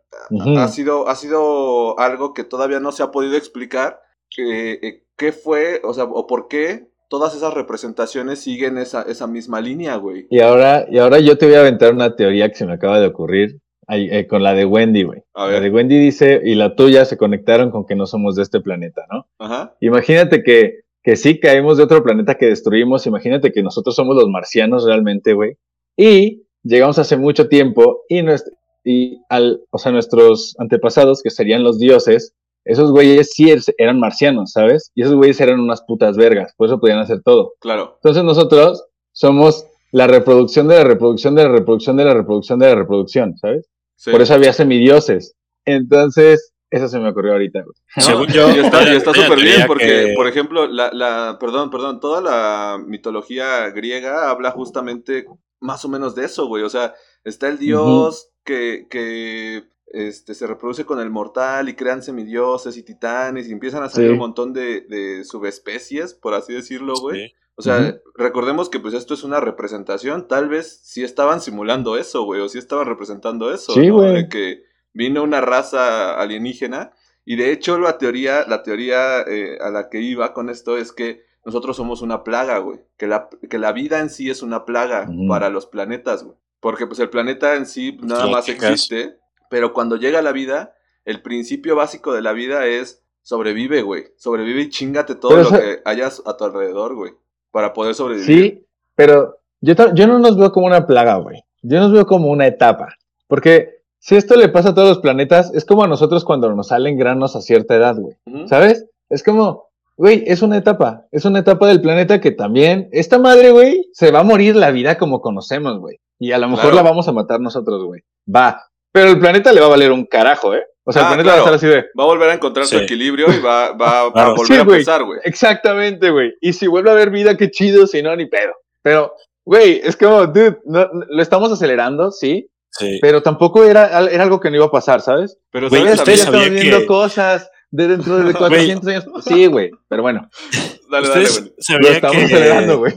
ha 0.57 0.67
sido, 0.67 1.07
ha 1.07 1.15
sido 1.15 1.97
algo 1.99 2.33
que 2.33 2.43
todavía 2.43 2.79
no 2.79 2.91
se 2.91 3.03
ha 3.03 3.11
podido 3.11 3.37
explicar. 3.37 4.01
eh, 4.37 4.79
eh, 4.81 5.03
¿Qué 5.17 5.31
fue, 5.31 5.79
o 5.85 5.93
sea, 5.93 6.03
o 6.03 6.27
por 6.27 6.49
qué 6.49 6.89
todas 7.09 7.33
esas 7.35 7.53
representaciones 7.53 8.39
siguen 8.39 8.77
esa, 8.77 9.03
esa 9.03 9.27
misma 9.27 9.61
línea, 9.61 9.95
güey? 9.95 10.27
Y 10.29 10.41
ahora, 10.41 10.85
y 10.89 10.97
ahora 10.97 11.19
yo 11.19 11.37
te 11.37 11.45
voy 11.45 11.55
a 11.55 11.61
aventar 11.61 11.93
una 11.93 12.15
teoría 12.17 12.49
que 12.49 12.55
se 12.55 12.65
me 12.65 12.73
acaba 12.73 12.99
de 12.99 13.07
ocurrir 13.07 13.59
eh, 13.89 14.27
con 14.27 14.43
la 14.43 14.53
de 14.53 14.65
Wendy, 14.65 15.03
güey. 15.03 15.21
La 15.35 15.59
de 15.59 15.69
Wendy 15.69 15.97
dice, 15.97 16.41
y 16.43 16.55
la 16.55 16.75
tuya 16.75 17.05
se 17.05 17.17
conectaron 17.17 17.71
con 17.71 17.85
que 17.85 17.95
no 17.95 18.05
somos 18.07 18.35
de 18.35 18.43
este 18.43 18.59
planeta, 18.61 19.05
¿no? 19.11 19.27
Ajá. 19.39 19.75
Imagínate 19.81 20.43
que, 20.43 20.81
que 21.03 21.15
sí 21.15 21.39
caemos 21.39 21.77
de 21.77 21.83
otro 21.83 22.03
planeta 22.03 22.35
que 22.35 22.47
destruimos, 22.47 23.05
imagínate 23.05 23.51
que 23.51 23.61
nosotros 23.63 23.95
somos 23.95 24.15
los 24.15 24.29
marcianos 24.29 24.85
realmente, 24.85 25.33
güey. 25.33 25.57
Y 25.97 26.43
llegamos 26.63 26.97
hace 26.99 27.15
mucho 27.17 27.47
tiempo 27.47 28.01
y, 28.09 28.21
nues- 28.21 28.43
y 28.83 29.19
al, 29.29 29.61
o 29.69 29.77
sea, 29.77 29.91
nuestros 29.91 30.55
antepasados, 30.59 31.21
que 31.21 31.29
serían 31.29 31.63
los 31.63 31.79
dioses, 31.79 32.33
esos 32.65 32.91
güeyes 32.91 33.31
sí 33.33 33.45
er- 33.51 33.73
eran 33.77 33.99
marcianos, 33.99 34.51
¿sabes? 34.51 34.91
Y 34.95 35.03
esos 35.03 35.13
güeyes 35.15 35.39
eran 35.39 35.59
unas 35.59 35.83
putas 35.83 36.17
vergas, 36.17 36.53
por 36.57 36.67
eso 36.67 36.79
podían 36.79 36.99
hacer 36.99 37.21
todo. 37.21 37.53
Claro. 37.59 37.93
Entonces 37.97 38.23
nosotros 38.23 38.83
somos 39.11 39.67
la 39.95 40.07
reproducción 40.07 40.67
de 40.67 40.75
la 40.75 40.83
reproducción 40.83 41.35
de 41.35 41.43
la 41.43 41.49
reproducción 41.49 41.95
de 41.95 42.03
la 42.05 42.13
reproducción 42.13 42.59
de 42.59 42.67
la 42.67 42.75
reproducción, 42.75 43.37
¿sabes? 43.37 43.69
Sí. 43.95 44.11
Por 44.11 44.21
eso 44.21 44.33
había 44.33 44.51
semidioses. 44.51 45.35
Entonces, 45.65 46.53
eso 46.69 46.87
se 46.89 46.99
me 46.99 47.09
ocurrió 47.09 47.33
ahorita, 47.33 47.61
güey. 47.61 47.75
Según 48.05 48.27
yo. 48.33 48.49
Y 48.51 48.59
está, 48.59 49.13
súper 49.13 49.39
bien 49.41 49.63
porque, 49.67 49.85
que- 50.07 50.13
por 50.15 50.27
ejemplo, 50.27 50.67
la, 50.67 50.91
la, 50.91 51.37
perdón, 51.39 51.69
perdón, 51.69 51.99
toda 51.99 52.21
la 52.21 52.77
mitología 52.85 53.69
griega 53.69 54.29
habla 54.29 54.51
justamente 54.51 55.25
más 55.61 55.85
o 55.85 55.89
menos 55.89 56.13
de 56.15 56.25
eso, 56.25 56.47
güey. 56.47 56.63
O 56.63 56.69
sea, 56.69 56.93
está 57.23 57.47
el 57.47 57.57
dios 57.57 58.29
que, 58.43 58.87
que 58.89 59.63
este, 59.87 60.33
se 60.33 60.45
reproduce 60.45 60.83
con 60.85 60.99
el 60.99 61.09
mortal 61.09 61.69
y 61.69 61.73
crean 61.75 62.03
semidioses 62.03 62.75
y 62.77 62.83
titanes 62.83 63.47
y 63.47 63.53
empiezan 63.53 63.81
a 63.83 63.89
salir 63.89 64.09
Sí. 64.09 64.13
un 64.13 64.19
montón 64.19 64.51
de, 64.51 64.81
de 64.81 65.23
subespecies, 65.23 66.13
por 66.13 66.33
así 66.33 66.53
decirlo, 66.53 66.95
güey. 66.99 67.27
Sí. 67.29 67.33
O 67.57 67.61
sea, 67.61 67.95
recordemos 68.15 68.69
que 68.69 68.79
pues 68.81 68.93
esto 68.93 69.13
es 69.13 69.23
una 69.23 69.39
representación, 69.39 70.27
tal 70.27 70.49
vez 70.49 70.81
sí 70.83 71.03
estaban 71.03 71.39
simulando 71.39 71.95
eso, 71.97 72.23
güey, 72.23 72.41
o 72.41 72.49
sí 72.49 72.57
estaban 72.57 72.85
representando 72.85 73.53
eso, 73.53 73.71
Sí, 73.73 73.87
¿no? 73.87 73.93
güey. 73.95 74.13
De 74.13 74.29
que 74.29 74.63
vino 74.93 75.23
una 75.23 75.39
raza 75.41 76.19
alienígena 76.19 76.91
y 77.23 77.37
de 77.37 77.51
hecho 77.53 77.79
la 77.79 77.97
teoría, 77.97 78.45
la 78.47 78.61
teoría 78.61 79.21
eh, 79.21 79.57
a 79.61 79.69
la 79.69 79.89
que 79.89 80.01
iba 80.01 80.33
con 80.33 80.49
esto 80.49 80.77
es 80.77 80.91
que 80.91 81.23
nosotros 81.45 81.77
somos 81.77 82.01
una 82.01 82.23
plaga, 82.23 82.57
güey, 82.57 82.79
que 82.97 83.07
la, 83.07 83.29
que 83.49 83.57
la 83.57 83.71
vida 83.71 83.99
en 83.99 84.09
sí 84.09 84.29
es 84.29 84.41
una 84.41 84.65
plaga 84.65 85.07
para 85.29 85.49
los 85.49 85.65
planetas, 85.65 86.23
güey, 86.23 86.35
porque 86.59 86.87
pues 86.87 86.99
el 86.99 87.09
planeta 87.09 87.55
en 87.55 87.65
sí 87.67 87.97
nada 88.01 88.27
más 88.27 88.49
existe, 88.49 89.17
pero 89.49 89.71
cuando 89.71 89.95
llega 89.95 90.21
la 90.21 90.31
vida, 90.33 90.75
el 91.05 91.21
principio 91.21 91.75
básico 91.77 92.13
de 92.13 92.21
la 92.21 92.33
vida 92.33 92.65
es 92.65 93.03
sobrevive, 93.21 93.81
güey, 93.81 94.07
sobrevive 94.17 94.61
y 94.63 94.69
chingate 94.69 95.15
todo 95.15 95.31
Pero 95.31 95.43
lo 95.43 95.47
esa- 95.49 95.59
que 95.61 95.81
hayas 95.85 96.21
a 96.25 96.35
tu 96.35 96.43
alrededor, 96.43 96.95
güey 96.95 97.13
para 97.55 97.71
poder 97.71 97.95
sobrevivir. 97.95 98.25
Sí, 98.27 98.65
pero 98.95 99.37
yo, 99.61 99.73
yo 99.93 100.07
no 100.07 100.19
nos 100.19 100.35
veo 100.37 100.51
como 100.51 100.67
una 100.67 100.85
plaga, 100.85 101.15
güey. 101.15 101.41
Yo 101.61 101.79
nos 101.79 101.93
veo 101.93 102.05
como 102.05 102.27
una 102.27 102.45
etapa. 102.47 102.89
Porque 103.27 103.77
si 103.97 104.17
esto 104.17 104.35
le 104.35 104.49
pasa 104.49 104.71
a 104.71 104.73
todos 104.75 104.89
los 104.89 104.99
planetas, 104.99 105.53
es 105.53 105.63
como 105.63 105.81
a 105.81 105.87
nosotros 105.87 106.25
cuando 106.25 106.53
nos 106.53 106.67
salen 106.67 106.97
granos 106.97 107.33
a 107.37 107.41
cierta 107.41 107.73
edad, 107.73 107.95
güey. 107.95 108.17
¿Sabes? 108.49 108.87
Es 109.09 109.23
como, 109.23 109.69
güey, 109.95 110.25
es 110.27 110.41
una 110.41 110.57
etapa. 110.57 111.05
Es 111.13 111.23
una 111.23 111.39
etapa 111.39 111.67
del 111.69 111.79
planeta 111.79 112.19
que 112.19 112.31
también, 112.31 112.89
esta 112.91 113.19
madre, 113.19 113.51
güey, 113.51 113.87
se 113.93 114.11
va 114.11 114.19
a 114.19 114.23
morir 114.23 114.57
la 114.57 114.71
vida 114.71 114.97
como 114.97 115.21
conocemos, 115.21 115.79
güey. 115.79 116.01
Y 116.19 116.33
a 116.33 116.37
lo 116.37 116.49
mejor 116.49 116.71
Claro. 116.71 116.75
la 116.75 116.81
vamos 116.83 117.07
a 117.07 117.13
matar 117.13 117.39
nosotros, 117.39 117.85
güey. 117.85 118.01
Va. 118.27 118.63
Pero 118.91 119.11
el 119.11 119.19
planeta 119.19 119.53
le 119.53 119.61
va 119.61 119.67
a 119.67 119.69
valer 119.69 119.93
un 119.93 120.05
carajo, 120.05 120.53
¿eh? 120.53 120.63
O 120.87 120.91
sea, 120.93 121.01
Ah, 121.01 121.05
el 121.05 121.15
planeta 121.15 121.23
claro. 121.35 121.43
va 121.45 121.51
a 121.51 121.55
estar 121.55 121.69
así 121.69 121.75
de, 121.75 121.85
Va 121.99 122.03
a 122.03 122.07
volver 122.07 122.29
a 122.29 122.33
encontrar 122.35 122.67
su 122.67 122.77
equilibrio 122.77 123.27
y 123.33 123.39
va, 123.39 123.71
va, 123.71 124.09
va 124.09 124.25
a 124.27 124.29
volver 124.33 124.45
Sí, 124.47 124.53
a 124.53 124.61
empezar, 124.61 125.03
güey. 125.03 125.19
Exactamente, 125.23 126.11
güey. 126.11 126.33
Y 126.41 126.53
si 126.53 126.67
vuelve 126.67 126.89
a 126.89 126.93
haber 126.93 127.09
vida, 127.09 127.35
qué 127.35 127.49
chido, 127.49 127.87
si 127.87 128.01
no, 128.03 128.15
ni 128.15 128.27
pedo. 128.27 128.53
Pero, 128.83 129.13
güey, 129.43 129.81
es 129.83 129.97
como, 129.97 130.27
dude, 130.27 130.59
no- 130.65 130.89
no- 130.93 131.05
lo 131.09 131.21
estamos 131.21 131.51
acelerando, 131.51 132.11
sí, 132.11 132.49
Sí. 132.69 132.99
pero 133.01 133.23
tampoco 133.23 133.63
era, 133.63 133.87
era 134.09 134.23
algo 134.23 134.39
que 134.39 134.49
no 134.51 134.57
iba 134.57 134.65
a 134.65 134.71
pasar, 134.71 135.01
¿sabes? 135.01 135.37
Pero 135.51 135.69
Güey, 135.69 135.81
¿sabes? 135.83 135.99
ustedes 135.99 136.19
sabían 136.21 136.53
viendo 136.53 136.79
que- 136.81 136.85
cosas 136.85 137.49
de 137.71 137.87
dentro 137.87 138.17
de 138.17 138.33
400 138.83 138.87
años. 138.89 139.05
Sí, 139.25 139.47
güey, 139.47 139.71
pero 139.87 140.01
bueno, 140.03 140.29
Dale, 140.91 141.07
dale, 141.09 141.25
güey. 141.29 141.79
lo 141.81 141.87
estamos 141.89 142.15
que, 142.17 142.23
acelerando, 142.25 142.77
güey. 142.77 142.93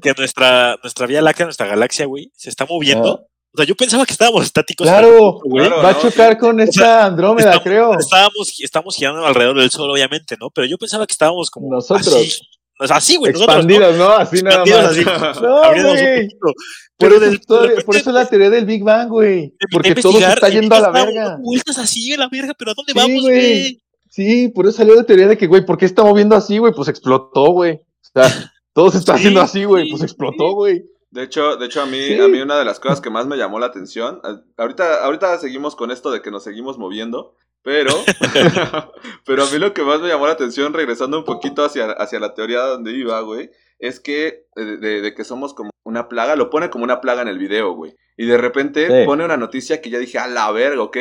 que 0.00 0.12
nuestra, 0.16 0.76
nuestra 0.82 1.06
Vía 1.08 1.20
Láctea, 1.20 1.46
nuestra 1.46 1.66
galaxia, 1.66 2.06
güey, 2.06 2.30
se 2.36 2.48
está 2.48 2.64
moviendo. 2.64 3.22
Ah. 3.24 3.26
O 3.54 3.56
sea, 3.56 3.66
yo 3.66 3.74
pensaba 3.76 4.04
que 4.04 4.12
estábamos 4.12 4.44
estáticos. 4.44 4.86
Claro, 4.86 5.38
güey. 5.44 5.66
claro. 5.68 5.82
Va 5.82 5.90
a 5.90 5.98
chocar 6.00 6.36
con 6.38 6.58
esta 6.60 7.06
Andrómeda, 7.06 7.50
estamos- 7.50 7.62
creo. 7.64 7.98
Estábamos, 7.98 8.52
estamos 8.60 8.96
girando 8.96 9.24
alrededor 9.24 9.58
del 9.60 9.70
sol, 9.70 9.90
obviamente, 9.90 10.36
¿no? 10.40 10.50
Pero 10.50 10.66
yo 10.66 10.76
pensaba 10.76 11.06
que 11.06 11.12
estábamos 11.12 11.50
como 11.50 11.70
Nosotros. 11.70 12.08
así. 12.08 12.32
O 12.80 12.86
sea, 12.88 12.96
así, 12.96 13.14
güey, 13.16 13.32
nosotros, 13.32 13.64
¿no? 13.64 13.70
Expandidos, 13.72 13.96
¿no? 13.96 14.08
Así 14.10 14.42
nada 14.42 14.64
Expandidos 14.64 14.82
más. 15.20 15.36
así, 15.36 15.40
No, 15.84 15.90
güey. 15.90 16.28
Por 16.38 16.54
Pero 16.98 17.14
eso, 17.24 17.62
de 17.62 17.82
por 17.84 17.96
eso 17.96 18.10
es 18.10 18.14
la 18.14 18.26
teoría 18.26 18.50
del 18.50 18.64
Big 18.64 18.82
Bang, 18.82 19.08
güey. 19.08 19.54
Porque 19.70 19.94
todo 19.94 20.18
se 20.18 20.24
está 20.26 20.48
yendo 20.48 20.74
a 20.74 20.80
la 20.80 20.90
verga. 20.90 21.38
vueltas 21.40 21.78
así 21.78 22.12
a 22.12 22.16
la 22.18 22.28
verga, 22.28 22.54
pero 22.58 22.72
¿a 22.72 22.74
dónde 22.74 22.92
Sí, 22.92 22.98
vamos, 22.98 23.22
güey. 23.22 23.80
Sí, 24.10 24.48
por 24.48 24.66
eso 24.66 24.78
salió 24.78 24.94
la 24.96 25.04
teoría 25.04 25.26
de 25.28 25.36
que, 25.38 25.46
güey, 25.46 25.64
¿por 25.64 25.76
qué 25.78 25.86
está 25.86 26.02
moviendo 26.02 26.34
así, 26.36 26.58
güey? 26.58 26.72
Pues 26.72 26.88
explotó, 26.88 27.52
güey. 27.52 27.74
O 27.74 28.20
sea, 28.20 28.22
todo 28.72 28.90
se 28.90 28.98
está 28.98 29.12
Sí, 29.14 29.18
haciendo 29.18 29.40
así, 29.40 29.64
güey. 29.64 29.90
Pues 29.90 30.02
explotó, 30.02 30.52
güey. 30.54 30.82
De 31.14 31.22
hecho, 31.22 31.56
de 31.56 31.66
hecho 31.66 31.80
a 31.80 31.86
mí, 31.86 31.98
Sí. 31.98 32.20
a 32.20 32.26
mí 32.28 32.40
una 32.40 32.58
de 32.58 32.64
las 32.64 32.80
cosas 32.80 33.00
que 33.00 33.08
más 33.08 33.26
me 33.26 33.36
llamó 33.36 33.58
la 33.60 33.66
atención, 33.66 34.20
a- 34.24 34.40
ahorita, 34.60 35.04
ahorita 35.04 35.38
seguimos 35.38 35.76
con 35.76 35.90
esto 35.92 36.10
de 36.10 36.20
que 36.22 36.30
nos 36.32 36.42
seguimos 36.42 36.76
moviendo, 36.76 37.36
pero, 37.62 37.92
pero 39.24 39.44
a 39.44 39.46
mí 39.50 39.58
lo 39.58 39.72
que 39.72 39.82
más 39.82 40.00
me 40.00 40.08
llamó 40.08 40.26
la 40.26 40.32
atención, 40.32 40.72
regresando 40.74 41.18
un 41.18 41.24
poquito 41.24 41.64
hacia, 41.64 41.92
hacia 41.92 42.18
la 42.20 42.34
teoría 42.34 42.60
donde 42.62 42.92
iba, 42.92 43.20
güey, 43.20 43.50
es 43.78 44.00
que 44.00 44.46
de, 44.56 44.76
de- 44.78 45.00
de 45.02 45.14
que 45.14 45.24
somos 45.24 45.54
como 45.54 45.70
una 45.84 46.08
plaga, 46.08 46.34
lo 46.36 46.50
pone 46.50 46.68
como 46.70 46.84
una 46.84 47.00
plaga 47.00 47.22
en 47.22 47.28
el 47.28 47.38
video, 47.38 47.72
güey. 47.74 47.94
Y 48.16 48.26
de 48.26 48.36
repente 48.36 48.86
Sí. 48.88 49.06
pone 49.06 49.24
una 49.24 49.36
noticia 49.36 49.80
que 49.80 49.90
ya 49.90 49.98
dije, 49.98 50.18
a 50.18 50.26
la 50.26 50.50
verga, 50.50 50.82
ok, 50.82 50.96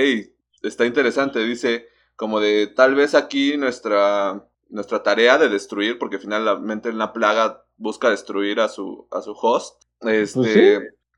está 0.61 0.85
interesante, 0.85 1.39
dice 1.39 1.87
como 2.15 2.39
de 2.39 2.67
tal 2.67 2.93
vez 2.93 3.15
aquí 3.15 3.57
nuestra, 3.57 4.45
nuestra 4.69 5.01
tarea 5.01 5.37
de 5.39 5.49
destruir, 5.49 5.97
porque 5.97 6.19
finalmente 6.19 6.93
la 6.93 7.13
plaga 7.13 7.63
busca 7.77 8.09
destruir 8.11 8.59
a 8.59 8.69
su, 8.69 9.07
a 9.11 9.21
su 9.21 9.31
host, 9.33 9.82
este, 10.05 10.39
Pues 10.39 10.53
sí. 10.53 10.73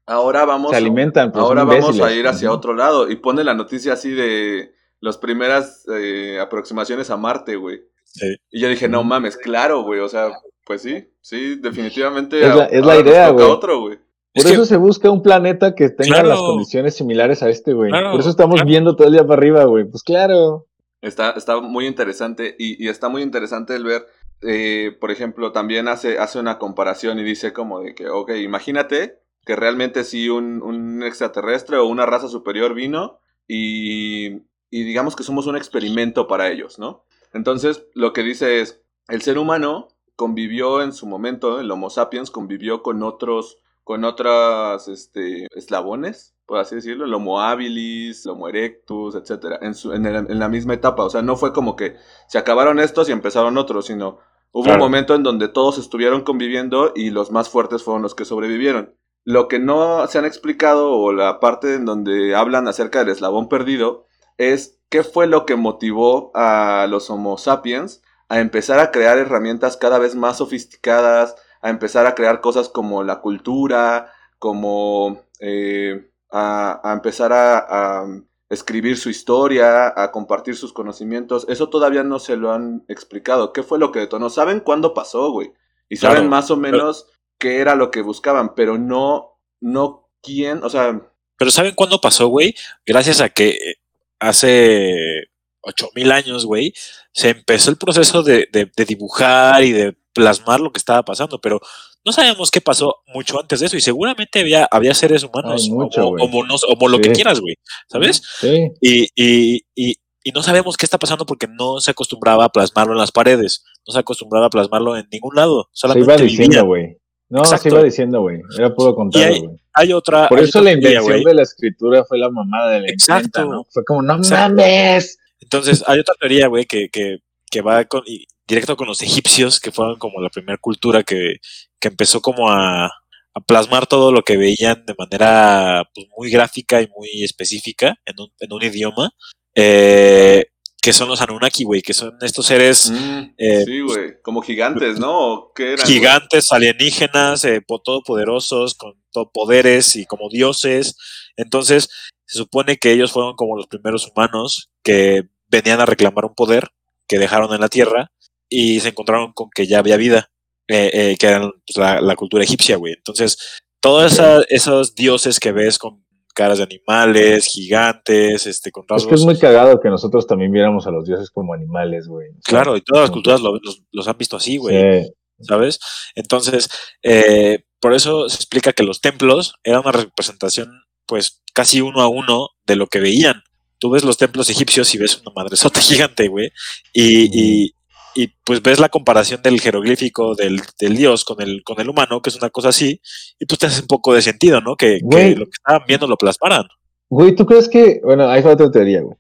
ahora 0.06 0.46
vamos, 0.46 0.72
Se 0.72 0.78
alimentan, 0.78 1.32
pues, 1.32 1.44
ahora 1.44 1.64
vamos 1.64 2.00
a 2.00 2.12
ir 2.14 2.28
hacia 2.28 2.52
otro 2.52 2.74
lado 2.74 3.10
y 3.10 3.16
pone 3.18 3.44
la 3.44 3.54
noticia 3.54 3.94
así 3.94 4.12
de 4.12 4.72
las 5.02 5.18
primeras 5.18 5.84
eh, 5.94 6.40
aproximaciones 6.42 7.10
a 7.10 7.18
Marte, 7.18 7.56
güey. 7.56 7.82
Sí. 8.04 8.36
Y 8.52 8.62
yo 8.62 8.70
dije, 8.70 8.88
no 8.88 9.04
mames, 9.04 9.36
claro, 9.38 9.84
güey, 9.84 10.00
o 10.00 10.08
sea, 10.10 10.30
pues 10.66 10.82
sí, 10.82 11.10
sí, 11.22 11.56
definitivamente. 11.56 12.40
Es 12.42 12.56
la- 12.56 12.64
a- 12.64 12.68
es 12.68 12.86
la 12.86 12.94
ahora 12.94 13.04
nos 13.04 13.12
idea, 13.14 13.30
güey. 13.30 13.46
otro, 13.46 13.80
güey. 13.82 13.98
Por 13.98 14.04
Es 14.34 14.46
que- 14.46 14.54
eso 14.54 14.66
se 14.66 14.78
busca 14.78 15.10
un 15.12 15.22
planeta 15.22 15.76
que 15.76 15.90
tenga 15.90 16.16
Claro. 16.22 16.30
las 16.30 16.40
condiciones 16.40 16.96
similares 16.96 17.42
a 17.44 17.50
este, 17.50 17.74
güey. 17.74 17.90
Claro, 17.92 18.12
Por 18.12 18.20
eso 18.22 18.30
estamos 18.30 18.56
claro. 18.56 18.68
viendo 18.68 18.96
todo 18.96 19.08
el 19.08 19.14
día 19.14 19.24
para 19.28 19.40
arriba, 19.40 19.64
güey. 19.66 19.86
Pues 19.86 20.04
claro. 20.04 20.66
Está, 21.02 21.32
está 21.32 21.60
muy 21.62 21.86
interesante 21.88 22.56
y, 22.58 22.84
y 22.84 22.90
está 22.90 23.10
muy 23.10 23.22
interesante 23.22 23.76
el 23.76 23.84
ver, 23.84 24.06
eh, 24.42 24.96
por 25.00 25.12
ejemplo, 25.12 25.52
también 25.52 25.88
hace, 25.88 26.20
hace 26.20 26.40
una 26.40 26.58
comparación 26.60 27.20
y 27.20 27.24
dice 27.24 27.54
como 27.54 27.82
de 27.82 27.96
que, 27.96 28.10
ok, 28.10 28.32
imagínate 28.38 29.20
que 29.46 29.56
realmente 29.56 30.04
sí 30.04 30.30
un, 30.30 30.62
un 30.62 31.04
extraterrestre 31.04 31.78
o 31.78 31.86
una 31.86 32.06
raza 32.06 32.28
superior 32.28 32.74
vino 32.74 33.20
y, 33.48 34.42
y 34.70 34.84
digamos 34.84 35.16
que 35.16 35.24
somos 35.24 35.48
un 35.48 35.56
experimento 35.56 36.28
para 36.28 36.50
ellos, 36.50 36.80
¿no? 36.80 37.06
Entonces, 37.34 37.86
lo 37.94 38.14
que 38.14 38.24
dice 38.24 38.62
es, 38.62 38.82
el 39.08 39.22
ser 39.22 39.38
humano 39.38 39.90
convivió 40.16 40.82
en 40.82 40.94
su 40.94 41.06
momento, 41.06 41.60
el 41.60 41.70
Homo 41.72 41.90
sapiens 41.90 42.32
convivió 42.32 42.82
con 42.82 43.04
otros, 43.04 43.58
con 43.84 44.04
otras, 44.04 44.88
este, 44.88 45.48
eslabones, 45.52 46.35
por 46.46 46.60
así 46.60 46.76
decirlo, 46.76 47.06
el 47.06 47.14
Homo 47.14 47.42
habilis, 47.42 48.26
el 48.26 48.32
Homo 48.34 48.48
erectus, 48.48 49.16
etcétera, 49.16 49.60
en, 49.62 49.74
su- 49.74 49.94
en, 49.94 50.06
el- 50.06 50.16
en 50.30 50.40
la 50.40 50.48
misma 50.50 50.74
etapa, 50.76 51.04
o 51.04 51.10
sea, 51.10 51.22
no 51.22 51.36
fue 51.36 51.54
como 51.54 51.76
que 51.76 51.96
se 52.28 52.38
acabaron 52.38 52.80
estos 52.80 53.10
y 53.10 53.12
empezaron 53.12 53.58
otros, 53.58 53.88
sino 53.88 54.20
hubo 54.52 54.64
Claro. 54.66 54.78
un 54.84 54.86
momento 54.92 55.16
en 55.16 55.24
donde 55.24 55.48
todos 55.48 55.78
estuvieron 55.78 56.22
conviviendo 56.22 56.92
y 56.96 57.10
los 57.10 57.32
más 57.32 57.50
fuertes 57.50 57.84
fueron 57.84 58.02
los 58.04 58.16
que 58.16 58.26
sobrevivieron. 58.26 58.96
Lo 59.24 59.48
que 59.48 59.58
no 59.60 60.06
se 60.08 60.20
han 60.20 60.26
explicado 60.26 60.92
o 60.94 61.12
la 61.12 61.40
parte 61.40 61.74
en 61.74 61.86
donde 61.86 62.36
hablan 62.36 62.68
acerca 62.68 63.00
del 63.00 63.10
eslabón 63.10 63.50
perdido 63.50 64.06
es 64.38 64.80
qué 64.90 65.04
fue 65.04 65.26
lo 65.26 65.46
que 65.48 65.56
motivó 65.56 66.32
a 66.36 66.86
los 66.90 67.10
Homo 67.10 67.38
sapiens 67.40 68.04
a 68.30 68.40
empezar 68.40 68.80
a 68.80 68.92
crear 68.92 69.18
herramientas 69.18 69.78
cada 69.78 69.98
vez 69.98 70.16
más 70.16 70.38
sofisticadas, 70.38 71.36
a 71.62 71.70
empezar 71.72 72.06
a 72.06 72.14
crear 72.16 72.40
cosas 72.42 72.70
como 72.70 73.04
la 73.04 73.22
cultura, 73.22 74.12
como 74.40 75.22
eh, 75.40 76.12
a, 76.32 76.82
a 76.84 76.94
empezar 76.94 77.32
a, 77.34 77.58
a 78.02 78.06
escribir 78.50 78.98
su 78.98 79.10
historia, 79.10 79.94
a 79.96 80.12
compartir 80.12 80.56
sus 80.56 80.74
conocimientos. 80.74 81.46
Eso 81.50 81.70
todavía 81.70 82.04
no 82.04 82.20
se 82.20 82.36
lo 82.38 82.52
han 82.52 82.84
explicado. 82.88 83.54
¿Qué 83.54 83.64
fue 83.64 83.80
lo 83.80 83.92
que 83.92 84.00
detonó? 84.00 84.30
¿Saben 84.30 84.60
cuándo 84.60 84.94
pasó, 84.94 85.32
güey? 85.32 85.54
Y 85.90 85.98
saben 85.98 86.16
Claro, 86.18 86.30
más 86.30 86.52
o 86.52 86.58
menos 86.58 87.08
qué 87.38 87.58
era 87.60 87.76
lo 87.76 87.92
que 87.92 88.02
buscaban, 88.02 88.56
pero 88.56 88.78
no, 88.78 89.40
no 89.62 90.10
quién, 90.22 90.64
o 90.64 90.70
sea, 90.70 91.02
Pero 91.38 91.52
¿saben 91.52 91.76
cuándo 91.76 92.00
pasó, 92.00 92.28
güey? 92.28 92.56
Gracias 92.86 93.22
a 93.22 93.30
que 93.30 93.50
eh, 93.50 93.76
hace 94.20 95.26
8000 95.62 96.12
años, 96.12 96.46
güey, 96.46 96.74
se 97.12 97.30
empezó 97.30 97.72
el 97.72 97.78
proceso 97.78 98.24
de, 98.24 98.48
de- 98.52 98.72
de 98.76 98.86
dibujar 98.86 99.64
y 99.64 99.72
de 99.72 99.98
plasmar 100.16 100.62
lo 100.62 100.72
que 100.72 100.80
estaba 100.80 101.04
pasando, 101.04 101.40
pero 101.40 101.60
no 102.06 102.12
sabemos 102.14 102.50
qué 102.50 102.62
pasó 102.62 102.96
mucho 103.14 103.40
antes 103.40 103.60
de 103.60 103.66
eso 103.66 103.76
y 103.78 103.82
seguramente 103.82 104.40
había, 104.40 104.68
había 104.72 104.94
seres 104.94 105.24
humanos 105.24 105.64
Ay, 105.66 105.72
mucho, 105.72 106.08
o, 106.08 106.10
güey. 106.12 106.24
o 106.24 106.28
monos, 106.30 106.64
o 106.64 106.88
lo 106.88 107.00
que 107.00 107.12
quieras, 107.12 107.42
güey, 107.42 107.56
¿sabes? 107.90 108.22
Sí. 108.40 108.72
Y, 108.80 109.04
y, 109.16 109.62
y, 109.76 109.96
y 110.24 110.32
no 110.32 110.42
sabemos 110.42 110.78
qué 110.78 110.86
está 110.86 110.98
pasando 110.98 111.26
porque 111.26 111.48
no 111.48 111.80
se 111.82 111.92
acostumbraba 111.92 112.46
a 112.46 112.50
plasmarlo 112.50 112.94
en 112.94 113.00
las 113.00 113.12
paredes, 113.12 113.64
no 113.86 113.94
se 113.94 114.00
acostumbraba 114.00 114.48
a 114.48 114.50
plasmarlo 114.50 114.96
en 114.98 115.08
ningún 115.12 115.36
lado, 115.36 115.70
Se 115.74 115.82
solamente 115.82 116.14
iba 116.14 116.24
diciendo, 116.24 116.66
güey. 116.66 116.98
No, 117.28 117.40
Exacto. 117.40 117.64
se 117.64 117.70
iba 117.70 117.84
diciendo, 117.84 118.22
güey. 118.22 118.40
Era 118.58 118.74
puro 118.74 118.96
contrario, 118.96 119.34
hay- 119.34 119.40
güey. 119.42 119.58
Hay 119.74 119.92
otra. 119.94 120.30
Por 120.30 120.38
hay 120.38 120.46
eso 120.46 120.60
otra 120.60 120.72
la 120.72 120.78
invención 120.78 121.24
de 121.24 121.34
la 121.34 121.42
escritura 121.42 122.06
fue 122.06 122.18
la 122.18 122.30
mamada 122.30 122.70
de 122.70 122.82
la 122.82 122.88
Exacto. 122.88 123.44
¿no? 123.46 123.66
Fue 123.70 123.84
como, 123.84 124.02
no 124.04 124.16
Exacto. 124.16 124.56
mames. 124.56 125.18
Entonces, 125.42 125.84
hay 125.86 126.00
otra 126.00 126.16
teoría, 126.20 126.48
güey, 126.48 126.66
que, 126.66 126.88
que, 126.90 127.18
que 127.50 127.62
va 127.62 127.86
con, 127.86 128.04
y 128.06 128.26
directo 128.48 128.76
con 128.76 128.88
los 128.88 129.02
egipcios, 129.02 129.60
que 129.60 129.72
fueron 129.72 129.98
como 129.98 130.22
la 130.22 130.30
primera 130.30 130.58
cultura 130.58 131.04
que, 131.04 131.38
que 131.80 131.88
empezó 131.88 132.22
como 132.22 132.50
a, 132.50 132.86
a 132.88 133.42
plasmar 133.48 133.88
todo 133.88 134.12
lo 134.12 134.22
que 134.24 134.38
veían 134.38 134.86
de 134.86 134.96
manera 134.98 135.84
pues, 135.94 136.08
muy 136.18 136.30
gráfica 136.30 136.82
y 136.82 136.88
muy 136.96 137.24
específica 137.24 137.96
en 138.06 138.16
un, 138.20 138.30
en 138.40 138.54
un 138.54 138.64
idioma, 138.64 139.12
eh, 139.56 140.46
que 140.82 140.94
son 140.94 141.08
los 141.10 141.20
Anunnaki, 141.22 141.64
güey, 141.64 141.82
que 141.82 141.96
son 141.96 142.16
estos 142.22 142.46
seres 142.46 142.92
mm, 142.92 143.34
Eh, 143.38 143.64
sí, 143.66 143.80
güey, 143.82 144.22
como 144.22 144.42
gigantes, 144.42 145.00
¿no? 145.00 145.52
Gigantes, 145.88 146.52
alienígenas, 146.52 147.44
eh, 147.46 147.62
po- 147.62 147.82
todopoderosos, 147.82 148.76
con 148.76 148.94
to- 149.12 149.32
poderes 149.34 149.96
y 149.96 150.06
como 150.06 150.30
dioses. 150.30 150.96
Entonces, 151.38 151.90
se 152.28 152.38
supone 152.38 152.78
que 152.78 152.92
ellos 152.92 153.12
fueron 153.12 153.36
como 153.36 153.58
los 153.58 153.66
primeros 153.68 154.08
humanos 154.08 154.70
que 154.84 155.24
venían 155.48 155.80
a 155.82 155.86
reclamar 155.88 156.26
un 156.26 156.36
poder 156.36 156.70
que 157.08 157.20
dejaron 157.20 157.54
en 157.54 157.62
la 157.62 157.70
Tierra 157.70 158.12
y 158.50 158.80
se 158.80 158.90
encontraron 158.90 159.34
con 159.34 159.50
que 159.54 159.68
ya 159.68 159.80
había 159.80 159.98
vida, 159.98 160.30
eh, 160.68 160.90
eh, 160.94 161.16
que 161.20 161.28
eran 161.28 161.52
pues, 161.66 161.78
la, 161.78 162.02
la 162.02 162.16
cultura 162.16 162.44
egipcia, 162.44 162.78
güey. 162.78 162.94
Entonces, 162.94 163.38
todos 163.82 164.20
esos 164.50 164.96
dioses 164.96 165.40
que 165.40 165.52
ves 165.52 165.78
con 165.78 166.04
caras 166.34 166.58
de 166.58 166.66
animales, 166.66 167.46
gigantes, 167.48 168.46
este, 168.46 168.72
con 168.72 168.84
Es 168.84 168.90
rasgos... 168.90 169.10
que 169.10 169.16
es 169.16 169.24
muy 169.26 169.40
cagado 169.40 169.80
que 169.80 169.90
nosotros 169.90 170.28
también 170.28 170.52
viéramos 170.52 170.86
a 170.86 170.92
los 170.92 171.06
dioses 171.06 171.30
como 171.32 171.54
animales, 171.54 172.08
güey. 172.08 172.28
Claro, 172.44 172.76
y 172.76 172.82
todas 172.82 173.04
las 173.04 173.12
culturas 173.12 173.42
lo- 173.42 173.58
los, 173.62 173.84
los 173.92 174.08
han 174.08 174.18
visto 174.18 174.36
así, 174.38 174.58
güey. 174.58 175.04
Sí. 175.04 175.12
¿sabes? 175.42 175.80
Entonces, 176.16 176.70
eh, 177.04 177.64
por 177.82 177.94
eso 177.94 178.30
se 178.30 178.36
explica 178.38 178.72
que 178.74 178.84
los 178.84 179.02
templos 179.02 179.54
eran 179.64 179.82
una 179.82 179.92
representación, 179.92 180.72
pues, 181.06 181.42
casi 181.54 181.82
uno 181.82 182.02
a 182.02 182.08
uno 182.08 182.50
de 182.66 182.76
lo 182.78 182.88
que 182.88 183.00
veían. 183.00 183.44
Tú 183.86 183.92
ves 183.92 184.04
los 184.04 184.18
templos 184.18 184.50
egipcios 184.50 184.96
y 184.96 184.98
ves 184.98 185.22
una 185.22 185.32
madresota 185.36 185.80
gigante, 185.80 186.28
güey, 186.28 186.50
y, 186.92 187.30
y, 187.66 187.76
y, 188.16 188.30
pues 188.44 188.64
ves 188.64 188.80
la 188.80 188.90
comparación 188.90 189.44
del 189.44 189.62
jeroglífico 189.62 190.34
del, 190.34 190.60
del 190.80 190.98
dios 190.98 191.24
con 191.24 191.40
el, 191.40 191.62
con 191.64 191.80
el 191.80 191.88
humano, 191.88 192.20
que 192.20 192.32
es 192.32 192.36
una 192.36 192.50
cosa 192.50 192.70
así, 192.70 193.00
y 193.40 193.46
pues 193.46 193.60
te 193.60 193.68
hace 193.68 193.82
un 193.82 193.88
poco 193.88 194.16
de 194.16 194.24
sentido, 194.24 194.60
¿no? 194.60 194.76
Que, 194.76 194.98
lo 195.04 195.46
que 195.46 195.52
estaban 195.54 195.84
viendo 195.88 196.08
lo 196.08 196.18
plasmaran. 196.18 196.64
Güey, 197.10 197.36
¿tú 197.36 197.46
crees 197.46 197.70
que.? 197.70 198.02
Bueno, 198.04 198.28
ahí 198.28 198.42
fue 198.42 198.54
otra 198.54 198.72
teoría, 198.72 199.02
güey. 199.02 199.16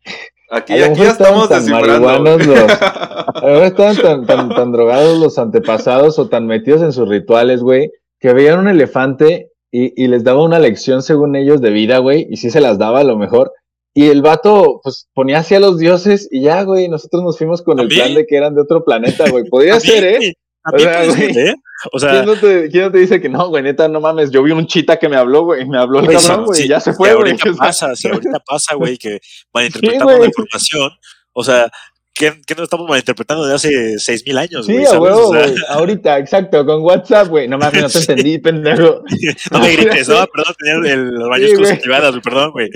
Aquí, 0.49 0.73
A 0.73 0.77
lo 0.77 0.85
aquí 0.85 1.01
ya 1.01 1.09
estamos 1.11 1.43
estaban 1.43 1.65
tan 1.67 1.99
descifrando. 1.99 2.37
los- 2.39 2.71
Ahora 3.35 3.67
estaban 3.67 3.97
tan, 3.97 4.25
tan, 4.25 4.49
tan 4.49 4.71
drogados 4.71 5.19
los 5.19 5.37
antepasados 5.37 6.17
o 6.17 6.27
tan 6.27 6.47
metidos 6.47 6.81
en 6.81 6.91
sus 6.91 7.07
rituales, 7.07 7.61
güey, 7.61 7.91
que 8.19 8.33
veían 8.33 8.57
un 8.61 8.67
elefante 8.67 9.51
y, 9.71 9.93
y 10.03 10.07
les 10.07 10.23
daba 10.23 10.43
una 10.43 10.57
lección, 10.57 11.03
según 11.03 11.35
ellos, 11.35 11.61
de 11.61 11.69
vida, 11.69 11.99
güey, 11.99 12.25
y 12.31 12.37
sí 12.37 12.49
se 12.49 12.61
las 12.61 12.79
daba 12.79 13.01
a 13.01 13.03
lo 13.03 13.15
mejor. 13.15 13.51
Y 13.97 14.09
el 14.09 14.21
vato, 14.21 14.81
pues, 14.83 15.07
ponía 15.13 15.39
así 15.39 15.55
a 15.55 15.59
los 15.61 15.77
dioses 15.79 16.27
y 16.29 16.41
ya, 16.41 16.63
güey, 16.63 16.89
nosotros 16.89 17.23
nos 17.23 17.37
fuimos 17.37 17.61
con 17.61 17.79
el 17.79 17.87
plan 17.87 18.13
de 18.13 18.25
que 18.27 18.35
eran 18.35 18.53
de 18.53 18.61
otro 18.61 18.83
planeta, 18.83 19.29
güey. 19.29 19.45
Podría 19.49 19.79
ser, 19.79 20.03
¿eh? 20.03 20.33
También 20.63 20.89
O 20.89 20.91
sea, 20.91 21.11
ser, 21.13 21.33
güey. 21.33 21.47
¿eh? 21.47 21.55
O 21.93 21.99
sea, 21.99 22.11
¿Quién 22.11 22.25
no, 22.25 22.35
te, 22.35 22.69
quién 22.69 22.83
no 22.83 22.91
te 22.91 22.97
dice 22.97 23.21
que 23.21 23.29
no, 23.29 23.47
güey? 23.47 23.63
Neta, 23.63 23.87
no 23.87 24.01
mames. 24.01 24.31
Yo 24.31 24.43
vi 24.43 24.51
un 24.51 24.67
chita 24.67 24.97
que 24.97 25.07
me 25.07 25.15
habló, 25.15 25.43
güey. 25.45 25.65
Me 25.65 25.77
habló 25.77 25.99
el 25.99 26.05
Güey, 26.07 26.17
cabrón, 26.17 26.39
sí, 26.39 26.45
güey. 26.45 26.59
sí, 26.59 26.65
y 26.65 26.69
ya 26.69 26.79
se 26.81 26.91
fue, 26.93 27.13
güey. 27.15 27.31
ahorita 27.31 27.53
pasa, 27.57 27.95
si 27.95 28.09
ahorita 28.09 28.39
pasa, 28.45 28.75
güey, 28.75 28.97
que 28.97 29.19
malinterpretamos 29.53 30.05
güey. 30.05 30.19
la 30.19 30.25
información. 30.25 30.91
O 31.31 31.43
sea, 31.43 31.71
¿qué, 32.15 32.33
qué 32.47 32.55
no 32.55 32.63
estamos 32.63 32.87
malinterpretando 32.89 33.45
de 33.45 33.55
hace 33.55 33.99
seis 33.99 34.23
mil 34.25 34.37
años, 34.37 34.65
Sí, 34.65 34.71
güey? 34.73 34.85
a 34.85 34.87
¿sabes? 34.87 35.01
huevo, 35.01 35.29
O 35.29 35.33
sea. 35.33 35.45
Ahorita, 35.69 36.17
exacto, 36.17 36.65
con 36.65 36.81
WhatsApp, 36.81 37.27
güey. 37.27 37.47
No 37.47 37.57
mames, 37.57 37.81
no 37.83 37.89
te 37.89 37.99
Sí. 37.99 38.05
entendí, 38.11 38.37
pendejo. 38.39 39.03
no 39.51 39.59
me 39.59 39.71
grites, 39.75 40.07
no, 40.09 40.25
perdón, 40.27 40.55
tenía 40.57 40.93
el, 40.93 41.11
güey. 41.57 41.71
activadas, 41.71 42.11
güey, 42.11 42.21
perdón, 42.21 42.51
güey. 42.51 42.69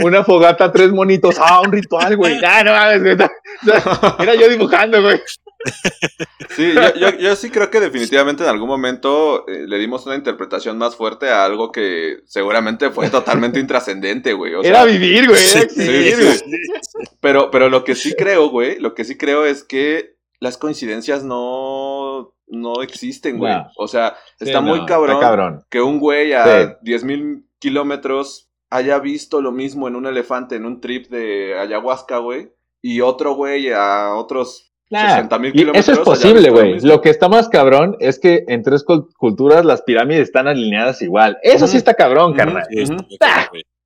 Una 0.00 0.22
fogata, 0.22 0.70
tres 0.70 0.90
monitos. 0.90 1.36
Ah, 1.38 1.60
un 1.62 1.72
ritual, 1.72 2.16
güey. 2.16 2.38
Ah, 2.44 2.62
no 2.62 2.72
mames, 2.72 3.02
güey. 3.02 3.16
Era 4.20 4.34
yo 4.34 4.48
dibujando, 4.48 5.02
güey. 5.02 5.20
Sí, 6.56 6.72
yo, 6.74 6.94
yo- 6.94 7.18
yo 7.18 7.36
sí 7.36 7.50
creo 7.50 7.70
que 7.70 7.80
definitivamente 7.80 8.42
en 8.44 8.48
algún 8.48 8.68
momento 8.68 9.46
eh, 9.48 9.64
le 9.66 9.78
dimos 9.78 10.06
una 10.06 10.14
interpretación 10.14 10.78
más 10.78 10.94
fuerte 10.96 11.28
a 11.30 11.44
algo 11.44 11.72
que 11.72 12.18
seguramente 12.26 12.90
fue 12.90 13.10
totalmente 13.10 13.58
intrascendente, 13.60 14.32
güey. 14.34 14.54
O 14.54 14.62
sea, 14.62 14.70
Era 14.70 14.84
vivir, 14.84 15.28
güey. 15.28 15.40
Era 15.40 15.50
Sí, 15.50 15.58
existir, 15.58 16.14
sí, 16.14 16.22
güey. 16.22 16.36
sí. 16.38 17.10
Pero, 17.20 17.50
pero 17.50 17.68
lo 17.68 17.82
que 17.84 17.94
sí 17.94 18.14
creo, 18.16 18.50
güey, 18.50 18.78
lo 18.78 18.94
que 18.94 19.04
sí 19.04 19.16
creo 19.16 19.44
es 19.46 19.64
que 19.64 20.14
las 20.40 20.58
coincidencias 20.58 21.24
no, 21.24 22.34
no 22.46 22.82
existen, 22.82 23.38
güey. 23.38 23.52
No. 23.54 23.66
O 23.76 23.88
sea, 23.88 24.16
Sí, 24.38 24.44
está 24.46 24.60
no, 24.60 24.68
muy 24.76 24.86
cabrón, 24.86 25.16
Está 25.16 25.26
cabrón. 25.26 25.64
que 25.70 25.80
un 25.80 25.98
güey 25.98 26.34
a 26.34 26.44
Sí. 26.44 26.74
10.000 26.82 27.44
kilómetros 27.58 28.50
haya 28.70 28.98
visto 28.98 29.40
lo 29.40 29.52
mismo 29.52 29.88
en 29.88 29.96
un 29.96 30.06
elefante 30.06 30.56
en 30.56 30.66
un 30.66 30.80
trip 30.80 31.08
de 31.08 31.58
ayahuasca, 31.58 32.18
güey. 32.18 32.50
Y 32.82 33.00
otro 33.00 33.34
güey 33.34 33.72
a 33.72 34.14
otros 34.14 34.73
Nah, 34.94 35.16
60,000 35.16 35.48
y 35.50 35.52
kilómetros. 35.52 35.84
Eso 35.88 35.92
es 35.92 35.98
posible, 36.04 36.50
güey. 36.50 36.80
Lo 36.80 37.00
que 37.00 37.10
está 37.10 37.28
más 37.28 37.48
cabrón 37.48 37.96
es 38.00 38.18
que 38.18 38.44
en 38.48 38.62
tres 38.62 38.84
cul- 38.84 39.08
culturas 39.18 39.64
las 39.64 39.82
pirámides 39.82 40.22
están 40.22 40.48
alineadas 40.48 41.02
igual. 41.02 41.36
Eso 41.42 41.66
sí 41.66 41.76
está 41.76 41.94
cabrón, 41.94 42.34
carnal. 42.34 42.64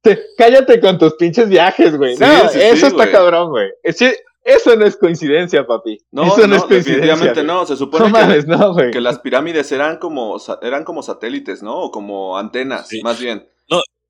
Te- 0.00 0.18
cállate 0.36 0.80
con 0.80 0.98
tus 0.98 1.14
pinches 1.14 1.48
viajes, 1.48 1.96
güey. 1.96 2.16
Sí, 2.16 2.22
no, 2.22 2.48
sí, 2.48 2.60
eso 2.60 2.86
sí, 2.88 2.96
está 2.96 3.10
cabrón, 3.10 3.50
güey. 3.50 3.68
Eso 3.82 4.76
no 4.76 4.86
es 4.86 4.96
coincidencia, 4.96 5.66
papi. 5.66 5.98
No, 6.10 6.24
eso 6.24 6.42
no, 6.42 6.46
no, 6.48 6.56
es 6.56 6.62
coincidencia. 6.62 7.06
definitivamente 7.06 7.42
no. 7.44 7.66
Se 7.66 7.76
supone 7.76 8.08
No 8.08 8.14
que, 8.14 8.20
mames, 8.20 8.46
no, 8.46 8.72
güey. 8.72 8.90
que 8.90 9.00
las 9.00 9.18
pirámides 9.18 9.70
eran 9.72 9.98
como, 9.98 10.38
sa- 10.38 10.58
eran 10.62 10.84
como 10.84 11.02
satélites, 11.02 11.62
¿no? 11.62 11.76
O 11.76 11.90
como 11.90 12.38
antenas, 12.38 12.88
Sí. 12.88 13.02
más 13.02 13.20
bien. 13.20 13.46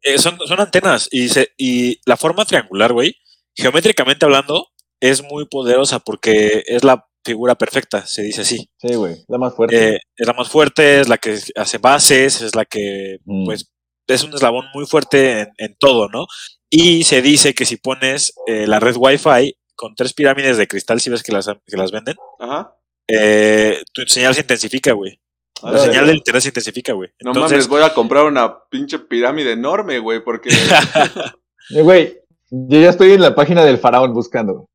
Eh, 0.03 0.17
son, 0.19 0.39
son 0.47 0.61
antenas 0.61 1.09
y, 1.11 1.29
se, 1.29 1.49
y 1.59 1.99
la 2.07 2.17
forma 2.17 2.45
triangular, 2.45 2.93
güey, 2.93 3.17
geométricamente 3.57 4.25
hablando, 4.25 4.69
es 5.01 5.23
muy 5.23 5.47
poderosa 5.47 5.99
porque 6.01 6.63
es 6.67 6.85
la 6.85 7.05
figura 7.25 7.55
perfecta, 7.57 8.07
se 8.07 8.23
dice 8.23 8.41
así. 8.43 8.71
Sí, 8.79 8.95
güey. 8.95 9.17
La 9.29 9.39
más 9.39 9.55
fuerte. 9.55 9.95
Eh, 9.97 10.01
es 10.17 10.27
la 10.27 10.33
más 10.33 10.49
fuerte, 10.49 11.01
es 11.01 11.09
la 11.09 11.19
que 11.19 11.39
hace 11.57 11.79
bases, 11.79 12.41
es 12.43 12.55
la 12.55 12.65
que, 12.65 13.19
Mm. 13.25 13.45
pues, 13.45 13.71
es 14.07 14.25
un 14.25 14.33
eslabón 14.35 14.67
muy 14.75 14.87
fuerte 14.87 15.41
en, 15.41 15.49
en 15.59 15.77
todo, 15.79 16.09
¿no? 16.09 16.27
Y 16.71 17.05
se 17.05 17.21
dice 17.23 17.55
que 17.55 17.67
si 17.67 17.77
pones 17.77 18.33
eh, 18.47 18.67
la 18.67 18.81
red 18.81 18.97
Wi-Fi 18.97 19.55
con 19.75 19.95
tres 19.95 20.15
pirámides 20.15 20.57
de 20.57 20.67
cristal, 20.67 21.01
si 21.01 21.11
ves 21.11 21.23
que 21.23 21.33
las, 21.33 21.47
que 21.67 21.77
las 21.77 21.91
venden, 21.93 22.17
Ajá. 22.39 22.75
eh, 23.09 23.83
tu 23.93 24.03
señal 24.07 24.35
se 24.35 24.41
intensifica, 24.41 24.93
güey. 24.93 25.21
La 25.63 25.79
señal 25.79 26.07
del 26.07 26.17
internet 26.17 26.43
se 26.43 26.49
intensifica, 26.49 26.93
güey. 26.93 27.11
No 27.21 27.31
Entonces, 27.33 27.51
mames, 27.59 27.69
voy 27.69 27.83
a 27.83 27.93
comprar 27.93 28.25
una 28.25 28.65
pinche 28.71 28.99
pirámide 29.01 29.53
enorme, 29.53 29.99
güey, 29.99 30.23
porque... 30.25 30.51
Eh, 31.71 31.83
Güey, 31.83 32.19
yo 32.51 32.81
ya 32.81 32.89
estoy 32.89 33.13
en 33.13 33.21
la 33.21 33.35
página 33.35 33.63
del 33.65 33.77
faraón 33.79 34.15
buscando. 34.15 34.68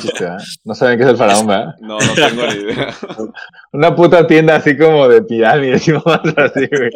Chiste, 0.00 0.24
¿verdad? 0.24 0.38
No 0.64 0.74
saben 0.74 0.98
qué 0.98 1.04
es 1.04 1.10
el 1.10 1.16
faraón, 1.16 1.46
¿verdad? 1.46 1.74
No, 1.80 1.98
no 1.98 2.14
tengo 2.14 2.46
ni 2.46 2.54
idea. 2.72 2.94
Una 3.72 3.94
puta 3.94 4.26
tienda 4.26 4.56
así 4.56 4.76
como 4.76 5.08
de 5.08 5.22
pirámides 5.22 5.86
y 5.88 5.92
mamás 5.92 6.20
así, 6.36 6.66
güey. 6.70 6.90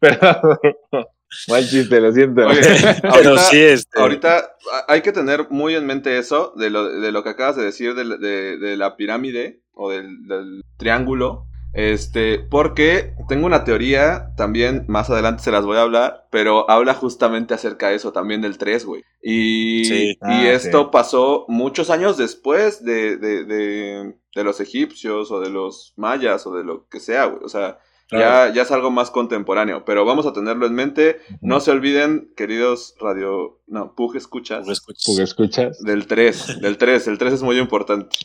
Pero, 0.00 0.58
mal 1.48 1.68
chiste, 1.68 2.00
lo 2.00 2.12
siento. 2.12 2.46
Oye, 2.46 2.60
pero 3.02 3.12
ahorita, 3.14 3.38
sí, 3.38 3.60
este, 3.60 4.00
ahorita 4.00 4.50
hay 4.86 5.00
que 5.02 5.12
tener 5.12 5.46
muy 5.50 5.74
en 5.74 5.86
mente 5.86 6.18
eso, 6.18 6.52
de 6.56 6.70
lo, 6.70 6.88
de 7.00 7.12
lo 7.12 7.22
que 7.22 7.30
acabas 7.30 7.56
de 7.56 7.64
decir 7.64 7.94
de, 7.94 8.04
la- 8.04 8.16
de- 8.16 8.58
de 8.58 8.76
la 8.76 8.96
pirámide 8.96 9.60
o 9.72 9.90
del, 9.90 10.26
del 10.26 10.62
triángulo. 10.76 11.46
Este, 11.78 12.40
porque 12.40 13.14
tengo 13.28 13.46
una 13.46 13.62
teoría, 13.62 14.32
también 14.36 14.84
más 14.88 15.08
adelante 15.10 15.44
se 15.44 15.52
las 15.52 15.64
voy 15.64 15.76
a 15.76 15.82
hablar, 15.82 16.26
pero 16.30 16.68
habla 16.68 16.92
justamente 16.94 17.54
acerca 17.54 17.88
de 17.90 17.94
eso, 17.94 18.10
también 18.12 18.40
del 18.42 18.58
3, 18.58 18.84
güey. 18.84 19.04
Y, 19.22 19.84
Sí. 19.84 20.10
y 20.10 20.16
Ah, 20.20 20.50
esto 20.52 20.82
sí. 20.84 20.88
pasó 20.90 21.44
muchos 21.46 21.90
años 21.90 22.16
después 22.16 22.84
de, 22.84 23.16
de, 23.16 23.44
de, 23.44 24.14
de 24.34 24.44
los 24.44 24.58
egipcios 24.60 25.30
o 25.30 25.38
de 25.40 25.50
los 25.50 25.92
mayas 25.96 26.48
o 26.48 26.52
de 26.52 26.64
lo 26.64 26.88
que 26.88 26.98
sea, 26.98 27.26
güey. 27.26 27.44
O 27.44 27.48
sea, 27.48 27.78
Ya, 28.10 28.50
ya 28.54 28.62
es 28.62 28.70
algo 28.72 28.90
más 28.90 29.10
contemporáneo, 29.10 29.84
pero 29.84 30.04
vamos 30.06 30.24
a 30.26 30.32
tenerlo 30.32 30.66
en 30.66 30.72
mente. 30.74 31.18
No 31.42 31.60
se 31.60 31.70
olviden, 31.70 32.32
queridos 32.36 32.94
radio, 32.98 33.60
no, 33.66 33.94
Pug 33.94 34.16
escuchas, 34.16 34.64
Pues, 34.64 34.78
escuchas. 34.78 35.04
Porque 35.06 35.22
escuchas. 35.24 35.78
del 35.84 36.06
3, 36.06 36.60
del 36.62 36.78
3, 36.78 37.06
el 37.06 37.18
3 37.18 37.34
es 37.34 37.42
muy 37.42 37.58
importante. 37.58 38.16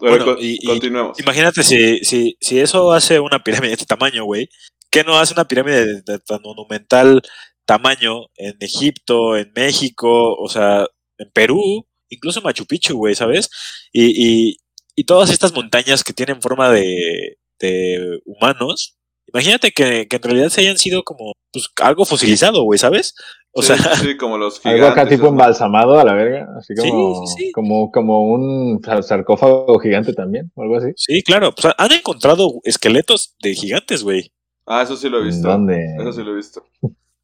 Pero 0.00 0.10
Bueno, 0.16 0.24
co- 0.36 0.36
y- 0.40 0.58
y- 0.60 0.66
continuemos. 0.66 1.18
Imagínate 1.20 1.62
si, 1.62 1.98
si, 2.04 2.36
si 2.40 2.58
eso 2.60 2.92
hace 2.92 3.20
una 3.20 3.42
pirámide 3.42 3.68
de 3.68 3.74
este 3.74 3.86
tamaño, 3.86 4.24
güey. 4.24 4.48
¿Qué 4.90 5.04
no 5.04 5.18
hace 5.18 5.34
una 5.34 5.46
pirámide 5.46 5.84
de, 5.86 6.02
de 6.02 6.18
tan 6.18 6.40
monumental 6.42 7.22
tamaño 7.64 8.26
en 8.36 8.56
Egipto, 8.60 9.36
en 9.36 9.52
México, 9.54 10.34
o 10.34 10.48
sea, 10.48 10.86
en 11.18 11.30
Perú, 11.32 11.86
incluso 12.08 12.40
en 12.40 12.44
Machu 12.44 12.66
Picchu, 12.66 12.96
güey, 12.96 13.14
¿sabes? 13.14 13.48
Y, 13.92 14.06
y, 14.50 14.56
y 14.96 15.04
todas 15.04 15.30
estas 15.30 15.52
montañas 15.54 16.02
que 16.02 16.12
tienen 16.12 16.42
forma 16.42 16.70
de, 16.70 17.38
de 17.60 18.18
humanos. 18.24 18.96
Imagínate 19.32 19.70
que, 19.70 20.08
que 20.08 20.16
en 20.16 20.22
realidad 20.22 20.48
se 20.48 20.62
hayan 20.62 20.78
sido 20.78 21.04
como 21.04 21.34
pues, 21.52 21.68
algo 21.80 22.04
fosilizado, 22.04 22.64
güey, 22.64 22.78
¿sabes? 22.80 23.14
O 23.52 23.62
Sí, 23.62 23.68
sea, 23.74 23.94
sí, 23.96 24.06
sí, 24.06 24.16
como 24.16 24.38
los 24.38 24.64
Algo 24.64 24.86
acá 24.86 25.08
tipo 25.08 25.24
¿no? 25.24 25.30
embalsamado 25.30 25.98
a 25.98 26.04
la 26.04 26.14
verga. 26.14 26.46
Así 26.56 26.72
Sí, 26.76 26.88
como, 26.90 27.26
sí, 27.26 27.34
sí. 27.46 27.52
como, 27.52 27.90
como 27.90 28.32
un 28.32 28.80
sar- 28.84 29.02
sarcófago 29.02 29.78
gigante 29.80 30.12
también, 30.12 30.52
o 30.54 30.62
algo 30.62 30.76
así. 30.76 30.88
sí, 30.96 31.22
claro. 31.22 31.52
Pues, 31.54 31.74
han 31.76 31.92
encontrado 31.92 32.60
esqueletos 32.64 33.34
de 33.42 33.54
gigantes, 33.54 34.04
güey. 34.04 34.32
Ah, 34.66 34.82
eso 34.82 34.96
sí 34.96 35.08
lo 35.08 35.18
he 35.20 35.24
visto. 35.24 35.48
¿Dónde? 35.48 35.84
Eso 35.98 36.12
sí 36.12 36.22
lo 36.22 36.32
he 36.32 36.36
visto. 36.36 36.64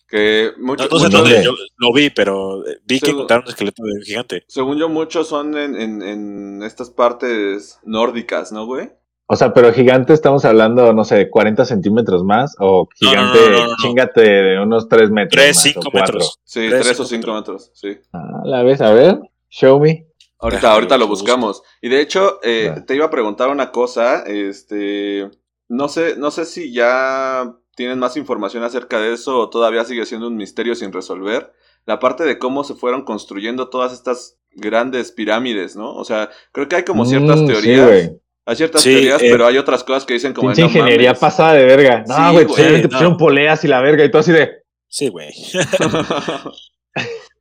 Que 0.08 0.50
mucho, 0.58 0.84
No, 0.84 0.90
no 0.90 0.98
sé 0.98 1.08
dónde, 1.08 1.44
yo 1.44 1.52
lo 1.78 1.92
vi, 1.92 2.10
pero 2.10 2.64
eh, 2.66 2.78
vi 2.84 3.00
que 3.00 3.10
encontraron 3.10 3.44
un 3.44 3.50
esqueleto 3.50 3.82
de 3.84 4.04
gigante. 4.04 4.44
según 4.48 4.78
yo, 4.78 4.88
muchos 4.88 5.28
son 5.28 5.56
en, 5.56 5.74
en, 5.80 6.02
en 6.02 6.62
estas 6.62 6.90
partes 6.90 7.78
nórdicas, 7.84 8.50
¿no, 8.52 8.66
güey? 8.66 8.90
O 9.28 9.34
sea, 9.36 9.52
pero 9.52 9.72
gigante 9.72 10.12
estamos 10.12 10.44
hablando, 10.44 10.92
no 10.92 11.04
sé, 11.04 11.28
40 11.30 11.64
centímetros 11.64 12.22
más 12.22 12.54
o 12.60 12.88
gigante, 12.94 13.38
no, 13.40 13.50
no, 13.50 13.58
no, 13.58 13.66
no. 13.70 13.76
chingate 13.82 14.20
de 14.20 14.60
unos 14.62 14.88
3 14.88 15.10
metros. 15.10 15.42
3, 15.42 15.56
más, 15.56 15.62
5 15.62 15.80
o 15.80 15.90
cuatro. 15.90 16.14
metros. 16.14 16.38
Sí, 16.44 16.66
Tres, 16.68 16.82
3 16.84 17.00
o 17.00 17.04
cinco 17.04 17.26
5 17.26 17.34
metros, 17.34 17.70
sí. 17.74 17.98
Ah, 18.12 18.42
la 18.44 18.62
ves, 18.62 18.80
a 18.80 18.92
ver, 18.92 19.18
show 19.50 19.80
me. 19.80 20.06
Ahorita, 20.38 20.60
Déjame 20.60 20.74
ahorita 20.74 20.98
lo 20.98 21.08
buscamos. 21.08 21.62
Y 21.82 21.88
de 21.88 22.00
hecho, 22.00 22.38
eh, 22.42 22.82
te 22.86 22.94
iba 22.94 23.06
a 23.06 23.10
preguntar 23.10 23.48
una 23.48 23.72
cosa, 23.72 24.22
este, 24.26 25.28
no 25.68 25.88
sé, 25.88 26.14
no 26.16 26.30
sé 26.30 26.44
si 26.44 26.72
ya 26.72 27.52
tienen 27.74 27.98
más 27.98 28.16
información 28.16 28.62
acerca 28.62 29.00
de 29.00 29.12
eso 29.14 29.38
o 29.40 29.50
todavía 29.50 29.84
sigue 29.84 30.06
siendo 30.06 30.28
un 30.28 30.36
misterio 30.36 30.74
sin 30.74 30.92
resolver. 30.92 31.52
La 31.84 31.98
parte 31.98 32.24
de 32.24 32.38
cómo 32.38 32.64
se 32.64 32.74
fueron 32.74 33.04
construyendo 33.04 33.70
todas 33.70 33.92
estas 33.92 34.38
grandes 34.52 35.10
pirámides, 35.12 35.74
¿no? 35.76 35.94
O 35.94 36.04
sea, 36.04 36.30
creo 36.52 36.68
que 36.68 36.76
hay 36.76 36.84
como 36.84 37.04
ciertas 37.06 37.40
Mm, 37.40 37.46
sí, 37.46 37.52
teorías. 37.52 37.86
güey. 37.88 38.20
Hay 38.46 38.56
ciertas 38.56 38.82
Sí, 38.82 38.90
teorías, 38.92 39.22
eh, 39.22 39.28
pero 39.30 39.46
hay 39.46 39.58
otras 39.58 39.82
cosas 39.84 40.04
que 40.06 40.14
dicen 40.14 40.32
como 40.32 40.48
Pinche 40.48 40.62
no 40.62 40.68
ingeniería 40.68 41.10
mames. 41.10 41.20
pasada 41.20 41.54
de 41.54 41.64
verga. 41.64 42.04
No, 42.06 42.14
Sí, 42.14 42.20
güey, 42.22 42.32
güey, 42.32 42.46
pues 42.46 42.58
obviamente 42.60 42.82
no. 42.88 42.92
pusieron 42.92 43.16
poleas 43.16 43.64
y 43.64 43.68
la 43.68 43.80
verga 43.80 44.04
y 44.04 44.10
todo 44.10 44.20
así 44.20 44.32
de. 44.32 44.50
Sí, 44.88 45.08
güey. 45.08 45.30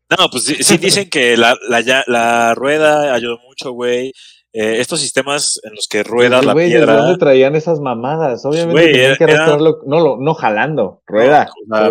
No, 0.07 0.29
pues 0.29 0.43
sí, 0.45 0.55
sí 0.63 0.77
dicen 0.77 1.09
que 1.09 1.35
la, 1.35 1.55
la, 2.07 2.53
rueda 2.55 3.13
ayudó 3.13 3.39
mucho, 3.39 3.71
güey. 3.71 4.11
Eh, 4.53 4.79
estos 4.79 5.01
sistemas 5.01 5.59
en 5.63 5.73
los 5.75 5.87
que 5.89 6.03
rueda 6.03 6.37
Pues, 6.37 6.45
la 6.45 6.53
güey, 6.53 6.69
¿de 6.69 6.77
piedra. 6.77 6.95
dónde 6.97 7.17
traían 7.17 7.55
esas 7.55 7.79
mamadas? 7.81 8.45
Obviamente 8.45 8.71
Güey, 8.81 8.91
tenían 8.93 9.15
que 9.17 9.23
era- 9.25 9.33
arrastrarlo, 9.33 9.79
no, 9.85 9.99
lo- 9.99 10.17
no 10.17 10.33
jalando, 10.35 11.01
rueda. 11.07 11.49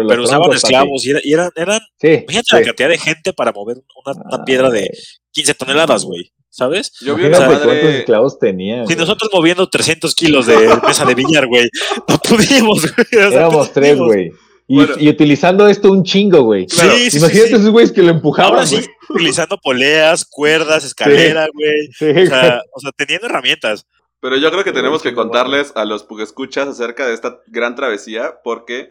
pero 0.09 0.23
usaban 0.23 0.51
esclavos 0.53 1.05
y, 1.05 1.11
era- 1.11 1.21
y 1.25 1.33
eran, 1.35 1.51
eran, 1.57 1.81
Sí, 2.01 2.09
imagínate 2.23 2.45
sí. 2.49 2.57
la 2.57 2.63
cantidad 2.63 2.89
de 2.89 2.99
gente 2.99 3.33
para 3.35 3.53
mover 3.53 3.79
una, 4.07 4.13
una 4.23 4.37
Ah, 4.37 4.45
piedra 4.47 4.71
de 4.71 4.81
güey. 4.81 4.91
15 5.33 5.55
toneladas, 5.55 6.05
güey. 6.05 6.33
¿Sabes? 6.57 6.93
Yo 7.01 7.17
vi 7.17 7.25
una 7.25 7.37
Imagínate 7.37 7.65
cuántos 7.65 7.85
madre. 7.85 7.99
esclavos 7.99 8.39
tenían. 8.39 8.87
Si 8.87 8.95
nosotros 8.95 9.29
moviendo 9.33 9.69
300 9.69 10.15
kilos 10.15 10.47
de 10.47 10.57
mesa 10.87 11.05
de 11.05 11.15
billar, 11.17 11.49
güey, 11.49 11.69
no 12.09 12.17
pudimos, 12.19 12.83
güey. 12.83 13.25
o 13.27 13.31
sea, 13.31 13.41
Éramos 13.41 13.67
no 13.67 13.73
tres, 13.73 13.99
güey. 13.99 14.31
Y, 14.69 14.77
Bueno. 14.77 14.95
y 14.99 15.09
utilizando 15.09 15.67
esto 15.69 15.91
un 15.91 16.05
chingo, 16.05 16.43
güey. 16.43 16.67
Sí, 16.69 16.81
sí, 16.95 17.11
sí, 17.11 17.19
Imagínate 17.19 17.49
sí. 17.49 17.55
esos 17.57 17.71
güeyes 17.71 17.91
que 17.91 18.03
lo 18.03 18.11
empujaban, 18.11 18.53
Ahora 18.55 18.67
sí, 18.67 18.81
utilizando 19.11 19.59
poleas, 19.59 20.25
cuerdas, 20.25 20.85
escalera, 20.85 21.49
güey. 21.53 21.89
Sí, 21.99 22.23
O 22.23 22.27
sea, 22.29 22.61
o 22.73 22.81
sea, 22.81 22.91
teniendo 22.97 23.27
herramientas. 23.27 23.85
Pero 24.25 24.39
yo 24.39 24.51
creo 24.51 24.65
que 24.65 24.73
tenemos 24.73 25.03
que 25.03 25.13
contarles 25.13 25.73
a 25.77 25.85
los 25.85 26.07
escuchas 26.23 26.67
acerca 26.67 27.07
de 27.07 27.13
esta 27.13 27.41
gran 27.47 27.75
travesía, 27.75 28.41
porque 28.43 28.89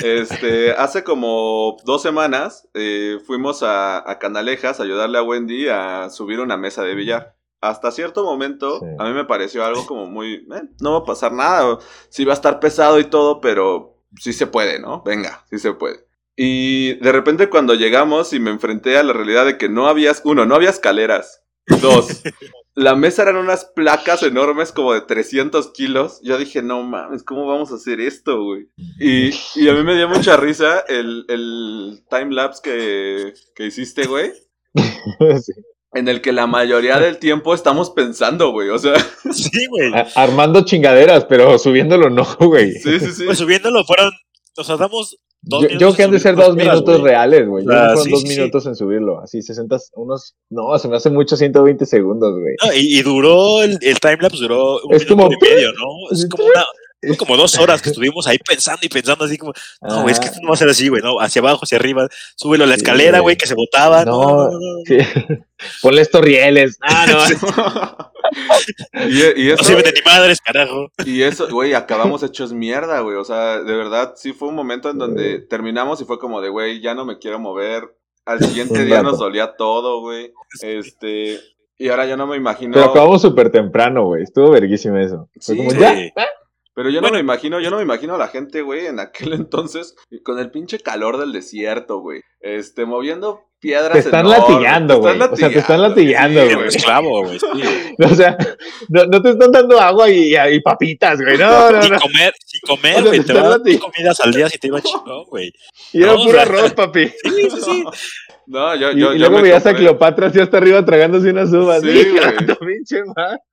este 0.00 0.70
hace 0.78 1.02
como 1.02 1.76
dos 1.84 2.02
semanas 2.02 2.68
eh, 2.72 3.18
fuimos 3.26 3.64
a, 3.64 4.08
a 4.08 4.20
Canalejas 4.20 4.78
a 4.78 4.84
ayudarle 4.84 5.18
a 5.18 5.24
Wendy 5.24 5.66
a 5.66 6.08
subir 6.08 6.38
una 6.38 6.56
mesa 6.56 6.84
de 6.84 6.94
billar. 6.94 7.34
Hasta 7.60 7.90
cierto 7.90 8.22
momento, 8.22 8.78
Sí. 8.78 8.86
a 9.00 9.04
mí 9.06 9.12
me 9.12 9.24
pareció 9.24 9.64
algo 9.64 9.84
como 9.86 10.06
muy, 10.06 10.34
"Eh, 10.54 10.62
no 10.80 10.92
va 10.92 10.98
a 10.98 11.04
pasar 11.04 11.32
nada, 11.32 11.78
sí 12.08 12.24
va 12.24 12.34
a 12.34 12.40
estar 12.40 12.60
pesado 12.60 13.00
y 13.00 13.04
todo, 13.06 13.40
pero 13.40 13.98
sí 14.20 14.32
se 14.32 14.46
puede, 14.46 14.78
¿no? 14.78 15.02
Venga, 15.04 15.44
sí 15.50 15.58
se 15.58 15.72
puede. 15.72 16.06
Y 16.36 16.94
de 17.00 17.10
repente 17.10 17.48
cuando 17.50 17.74
llegamos 17.74 18.32
y 18.32 18.38
me 18.38 18.52
enfrenté 18.52 18.96
a 18.96 19.02
la 19.02 19.14
realidad 19.14 19.46
de 19.46 19.58
que 19.58 19.68
no 19.68 19.88
había, 19.88 20.12
uno, 20.22 20.46
no 20.46 20.54
había 20.54 20.70
escaleras, 20.70 21.42
dos, 21.82 22.06
la 22.76 22.94
mesa 22.94 23.22
eran 23.22 23.36
unas 23.36 23.64
placas 23.64 24.22
enormes 24.22 24.70
como 24.70 24.92
de 24.92 25.00
300 25.00 25.72
kilos. 25.72 26.20
Yo 26.22 26.36
dije, 26.36 26.62
no 26.62 26.82
mames, 26.82 27.22
¿cómo 27.24 27.46
vamos 27.46 27.72
a 27.72 27.76
hacer 27.76 28.00
esto, 28.00 28.42
güey? 28.44 28.68
Y, 29.00 29.30
y 29.54 29.68
a 29.68 29.72
mí 29.72 29.82
me 29.82 29.96
dio 29.96 30.08
mucha 30.08 30.36
risa 30.36 30.80
el, 30.86 31.24
el 31.28 32.04
timelapse 32.10 32.60
que, 32.62 33.32
que 33.54 33.66
hiciste, 33.66 34.06
güey. 34.06 34.32
Sí. 35.42 35.52
En 35.92 36.08
el 36.08 36.20
que 36.20 36.32
la 36.32 36.46
mayoría 36.46 36.98
del 37.00 37.16
tiempo 37.18 37.54
estamos 37.54 37.88
pensando, 37.90 38.50
güey. 38.50 38.68
O 38.68 38.78
sea, 38.78 38.94
Sí, 39.32 39.66
güey. 39.70 39.92
Armando 40.14 40.62
chingaderas, 40.62 41.24
pero 41.24 41.58
subiéndolo 41.58 42.10
no, 42.10 42.26
güey. 42.38 42.72
sí, 42.72 43.00
sí, 43.00 43.12
sí. 43.12 43.24
Pues 43.24 43.38
subiéndolo 43.38 43.82
fueron, 43.84 44.10
o 44.58 44.64
sea, 44.64 44.76
damos 44.76 45.16
Yo, 45.48 45.68
yo 45.78 45.94
que 45.94 46.02
han 46.02 46.10
de 46.10 46.18
ser 46.18 46.34
dos 46.34 46.56
minutos 46.56 47.00
reales, 47.00 47.46
güey. 47.48 47.64
Yo 47.64 47.70
Ah, 47.72 47.86
fueron 47.94 48.02
sí, 48.04 48.10
dos 48.10 48.20
sí, 48.22 48.26
sí. 48.28 48.36
minutos 48.38 48.66
en 48.66 48.74
subirlo. 48.74 49.20
Así, 49.20 49.42
60, 49.42 49.76
unos. 49.94 50.34
No, 50.50 50.76
se 50.78 50.88
me 50.88 50.96
hace 50.96 51.08
mucho 51.08 51.36
120 51.36 51.86
segundos, 51.86 52.32
güey. 52.40 52.54
No, 52.64 52.72
y, 52.74 52.98
y 52.98 53.02
duró, 53.02 53.62
el, 53.62 53.78
el 53.80 54.00
timelapse 54.00 54.38
duró 54.38 54.80
un 54.84 54.94
Es 54.94 55.04
minuto 55.04 55.22
como- 55.28 55.32
y 55.32 55.36
medio, 55.40 55.72
¿no? 55.72 56.10
Es 56.16 56.26
como 56.30 56.44
una, 56.46 56.64
fue 57.00 57.16
como 57.16 57.36
dos 57.36 57.58
horas 57.58 57.82
que 57.82 57.90
estuvimos 57.90 58.26
ahí 58.26 58.38
pensando 58.38 58.80
y 58.82 58.88
pensando 58.88 59.24
así 59.24 59.36
como, 59.38 59.52
no, 59.82 60.02
güey, 60.02 60.12
es 60.12 60.20
que 60.20 60.26
esto 60.26 60.38
no 60.42 60.48
va 60.48 60.54
a 60.54 60.58
ser 60.58 60.68
así, 60.68 60.88
güey, 60.88 61.02
no, 61.02 61.20
hacia 61.20 61.40
abajo, 61.40 61.60
hacia 61.62 61.78
arriba, 61.78 62.08
súbelo 62.36 62.64
a 62.64 62.66
la 62.66 62.74
Sí, 62.74 62.80
escalera, 62.80 63.18
güey. 63.18 63.22
güey, 63.22 63.36
que 63.36 63.46
se 63.46 63.54
botaba, 63.54 64.04
no, 64.04 64.20
No, 64.20 64.26
no, 64.28 64.36
no, 64.36 64.50
no, 64.50 64.58
no. 64.58 64.84
sí. 64.86 64.98
Ponle 65.82 66.02
estos 66.02 66.20
rieles. 66.20 66.76
Ah, 66.82 67.06
no. 67.08 68.10
y, 69.08 69.42
y 69.42 69.48
No 69.48 69.54
eso, 69.54 69.64
sirven 69.64 69.84
de 69.84 69.92
ni 69.92 70.00
madres, 70.04 70.40
carajo. 70.40 70.90
y 71.04 71.22
eso, 71.22 71.48
güey, 71.50 71.74
acabamos 71.74 72.22
hechos 72.22 72.52
mierda, 72.52 73.00
güey. 73.00 73.16
O 73.16 73.24
sea, 73.24 73.60
de 73.60 73.74
verdad, 73.76 74.14
sí 74.16 74.32
fue 74.32 74.48
un 74.48 74.54
momento 74.54 74.90
en 74.90 74.98
donde 74.98 75.40
terminamos 75.40 76.00
y 76.00 76.04
fue 76.04 76.18
como 76.18 76.40
de, 76.40 76.48
güey, 76.50 76.80
ya 76.80 76.94
no 76.94 77.04
me 77.04 77.18
quiero 77.18 77.38
mover. 77.38 77.84
Al 78.24 78.40
siguiente 78.40 78.84
día 78.84 79.02
nos 79.02 79.18
dolía 79.18 79.54
todo, 79.56 80.00
güey. 80.00 80.32
Este, 80.60 81.38
y 81.78 81.88
ahora 81.88 82.06
ya 82.06 82.16
no 82.16 82.26
me 82.26 82.36
imagino. 82.36 82.74
Pero 82.74 82.86
acabamos 82.86 83.22
súper 83.22 83.50
temprano, 83.50 84.04
güey. 84.06 84.24
Estuvo 84.24 84.50
verguísimo 84.50 84.96
eso. 84.98 85.28
Fue 85.40 85.54
Sí, 85.54 85.56
como, 85.56 85.70
ya. 85.72 85.94
Pero 86.76 86.90
yo 86.90 87.00
no 87.00 87.08
me 87.10 87.18
imagino, 87.18 87.58
yo 87.58 87.70
no 87.70 87.78
me 87.78 87.82
imagino 87.84 88.14
a 88.16 88.18
la 88.18 88.28
gente, 88.28 88.60
güey, 88.60 88.84
en 88.86 89.00
aquel 89.00 89.32
entonces, 89.32 89.96
con 90.22 90.38
el 90.38 90.50
pinche 90.50 90.78
calor 90.78 91.16
del 91.18 91.32
desierto, 91.32 92.00
güey. 92.00 92.20
Este, 92.40 92.84
moviendo 92.84 93.40
piedras. 93.58 93.94
Te 93.94 93.98
están 94.00 94.26
enormes, 94.26 94.48
latigando, 94.50 94.98
güey. 94.98 95.18
O 95.18 95.36
sea, 95.36 95.48
te 95.48 95.58
están 95.58 95.80
latigando, 95.80 96.46
sí, 96.46 96.54
güey. 96.54 96.68
esclavo, 96.68 97.24
güey, 97.24 97.38
sí. 97.40 97.46
O 98.04 98.14
sea, 98.14 98.36
no, 98.90 99.06
no 99.06 99.22
te 99.22 99.30
están 99.30 99.50
dando 99.50 99.80
agua 99.80 100.10
y, 100.10 100.34
y 100.36 100.60
papitas, 100.60 101.18
güey. 101.20 101.38
No, 101.38 101.70
no, 101.72 101.80
no. 101.88 101.98
comer, 101.98 102.34
sin 102.44 102.60
O 102.64 102.76
comer, 102.76 102.92
sea, 102.94 103.02
güey, 103.04 103.20
te 103.20 103.24
te 103.24 103.32
van 103.32 103.44
lati- 103.52 103.78
comidas 103.78 104.20
al 104.20 104.32
día 104.32 104.48
si 104.50 104.58
te 104.58 104.66
iba 104.66 104.80
chingón, 104.82 105.24
güey. 105.30 105.50
Y 105.94 106.02
era 106.02 106.12
No, 106.12 106.18
puro 106.18 106.28
o 106.28 106.32
sea, 106.32 106.42
arroz, 106.42 106.72
papi. 106.74 107.06
Sí, 107.24 107.50
sí, 107.50 107.60
sí. 107.62 107.84
No, 108.46 108.74
yo, 108.76 108.92
Y, 108.92 109.00
yo, 109.00 109.14
y 109.14 109.18
yo 109.18 109.28
luego 109.28 109.36
me 109.36 109.42
veías 109.42 109.66
a 109.66 109.70
compré- 109.70 109.76
Cleopatra 109.78 110.26
así 110.28 110.38
hasta 110.40 110.58
arriba 110.58 110.84
tragándose 110.84 111.30
unas 111.30 111.52
uvas. 111.52 111.82
Sí, 111.82 112.04
güey. 112.60 112.78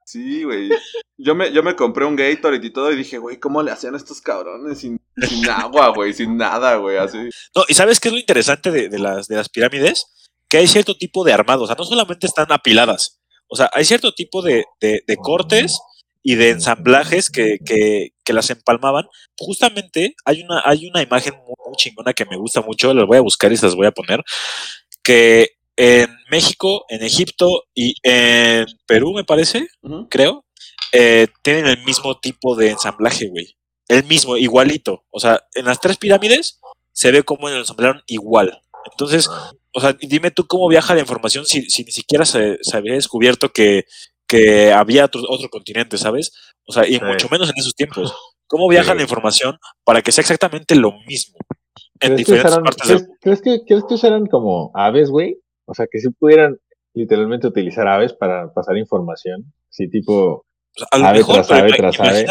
Sí, 0.05 0.43
güey. 0.43 0.69
Yo 1.17 1.33
me, 1.35 1.51
yo 1.51 1.63
me 1.63 1.75
compré 1.75 2.05
un 2.05 2.15
Gatorade 2.15 2.65
y 2.65 2.69
todo 2.69 2.91
y 2.91 2.95
dije, 2.95 3.17
güey, 3.17 3.39
¿cómo 3.39 3.63
le 3.63 3.71
hacían 3.71 3.93
a 3.93 3.97
estos 3.97 4.21
cabrones 4.21 4.79
sin, 4.79 4.99
sin 5.27 5.49
agua, 5.49 5.89
güey? 5.89 6.13
Sin 6.13 6.37
nada, 6.37 6.75
güey, 6.75 6.97
así. 6.97 7.17
No, 7.55 7.63
y 7.67 7.73
¿sabes 7.73 7.99
qué 7.99 8.09
es 8.09 8.13
lo 8.13 8.19
interesante 8.19 8.71
de, 8.71 8.89
de 8.89 8.99
las, 8.99 9.27
de 9.27 9.35
las 9.37 9.49
pirámides? 9.49 10.05
Que 10.47 10.57
hay 10.57 10.67
cierto 10.67 10.95
tipo 10.95 11.23
de 11.23 11.33
armado, 11.33 11.63
o 11.63 11.67
sea, 11.67 11.75
no 11.77 11.83
solamente 11.85 12.27
están 12.27 12.51
apiladas, 12.51 13.19
o 13.47 13.55
sea, 13.55 13.71
hay 13.73 13.85
cierto 13.85 14.11
tipo 14.13 14.41
de, 14.43 14.65
de- 14.79 15.01
de 15.07 15.15
cortes 15.17 15.79
y 16.21 16.35
de 16.35 16.51
ensamblajes 16.51 17.29
que, 17.31 17.57
que, 17.65 18.09
que 18.23 18.33
las 18.33 18.49
empalmaban. 18.51 19.05
Justamente 19.37 20.15
hay 20.25 20.43
una, 20.43 20.61
hay 20.63 20.87
una 20.87 21.01
imagen 21.01 21.33
muy, 21.35 21.55
muy 21.65 21.75
chingona 21.77 22.13
que 22.13 22.25
me 22.25 22.37
gusta 22.37 22.61
mucho, 22.61 22.93
las 22.93 23.07
voy 23.07 23.17
a 23.17 23.21
buscar 23.21 23.51
y 23.51 23.57
se 23.57 23.65
las 23.65 23.75
voy 23.75 23.87
a 23.87 23.91
poner, 23.91 24.21
que 25.03 25.49
en 25.75 26.09
México, 26.29 26.85
en 26.89 27.03
Egipto 27.03 27.63
y 27.73 27.95
en 28.03 28.65
Perú, 28.85 29.13
me 29.13 29.23
parece, 29.23 29.67
creo, 30.09 30.45
eh, 30.91 31.27
tienen 31.41 31.65
el 31.67 31.83
mismo 31.83 32.19
tipo 32.19 32.55
de 32.55 32.69
ensamblaje, 32.71 33.27
güey. 33.29 33.57
El 33.87 34.03
mismo, 34.05 34.37
igualito. 34.37 35.03
O 35.09 35.19
sea, 35.19 35.41
en 35.55 35.65
las 35.65 35.79
tres 35.79 35.97
pirámides 35.97 36.59
se 36.91 37.11
ve 37.11 37.23
cómo 37.23 37.49
lo 37.49 37.57
ensamblaron 37.57 38.01
igual. 38.07 38.61
Entonces, 38.91 39.29
o 39.73 39.81
sea, 39.81 39.93
dime 39.93 40.31
tú 40.31 40.45
cómo 40.47 40.67
viaja 40.67 40.93
la 40.93 41.01
información 41.01 41.45
si, 41.45 41.69
si 41.69 41.83
ni 41.83 41.91
siquiera 41.91 42.25
se, 42.25 42.57
se 42.61 42.77
había 42.77 42.93
descubierto 42.93 43.49
que, 43.51 43.85
que 44.27 44.71
había 44.71 45.05
otro, 45.05 45.21
otro 45.27 45.49
continente, 45.49 45.97
¿sabes? 45.97 46.31
O 46.65 46.71
sea, 46.71 46.87
y 46.87 46.93
Sí. 46.95 47.01
mucho 47.03 47.27
menos 47.29 47.49
en 47.49 47.55
esos 47.57 47.75
tiempos. 47.75 48.13
cómo 48.47 48.67
viaja 48.69 48.91
Sí. 48.91 48.97
la 48.97 49.03
información 49.03 49.57
para 49.83 50.01
que 50.01 50.11
sea 50.11 50.21
exactamente 50.21 50.75
lo 50.75 50.91
mismo 51.07 51.37
en 52.03 52.15
¿Crees 52.15 52.27
que, 52.27 52.33
diferentes 52.33 52.45
usaran, 52.51 52.63
partes 52.63 52.87
del 52.87 52.97
¿crees, 52.97 53.19
crees 53.21 53.41
que, 53.41 53.65
¿Crees 53.65 53.83
que 53.87 53.93
usaran 53.95 54.25
como 54.27 54.71
aves, 54.73 55.09
güey? 55.09 55.39
O 55.65 55.73
sea, 55.73 55.87
que 55.91 55.99
si 55.99 56.09
pudieran 56.11 56.57
literalmente 56.93 57.47
utilizar 57.47 57.87
aves 57.87 58.13
para 58.13 58.53
pasar 58.53 58.77
información. 58.77 59.51
Sí, 59.69 59.89
tipo. 59.89 60.45
Sea, 60.75 60.87
a 60.91 60.97
lo 60.99 61.05
Ave 61.07 61.17
mejor, 61.19 61.35
tras 61.35 61.51
ave 61.51 61.73
tras 61.77 61.99
ave. 61.99 62.25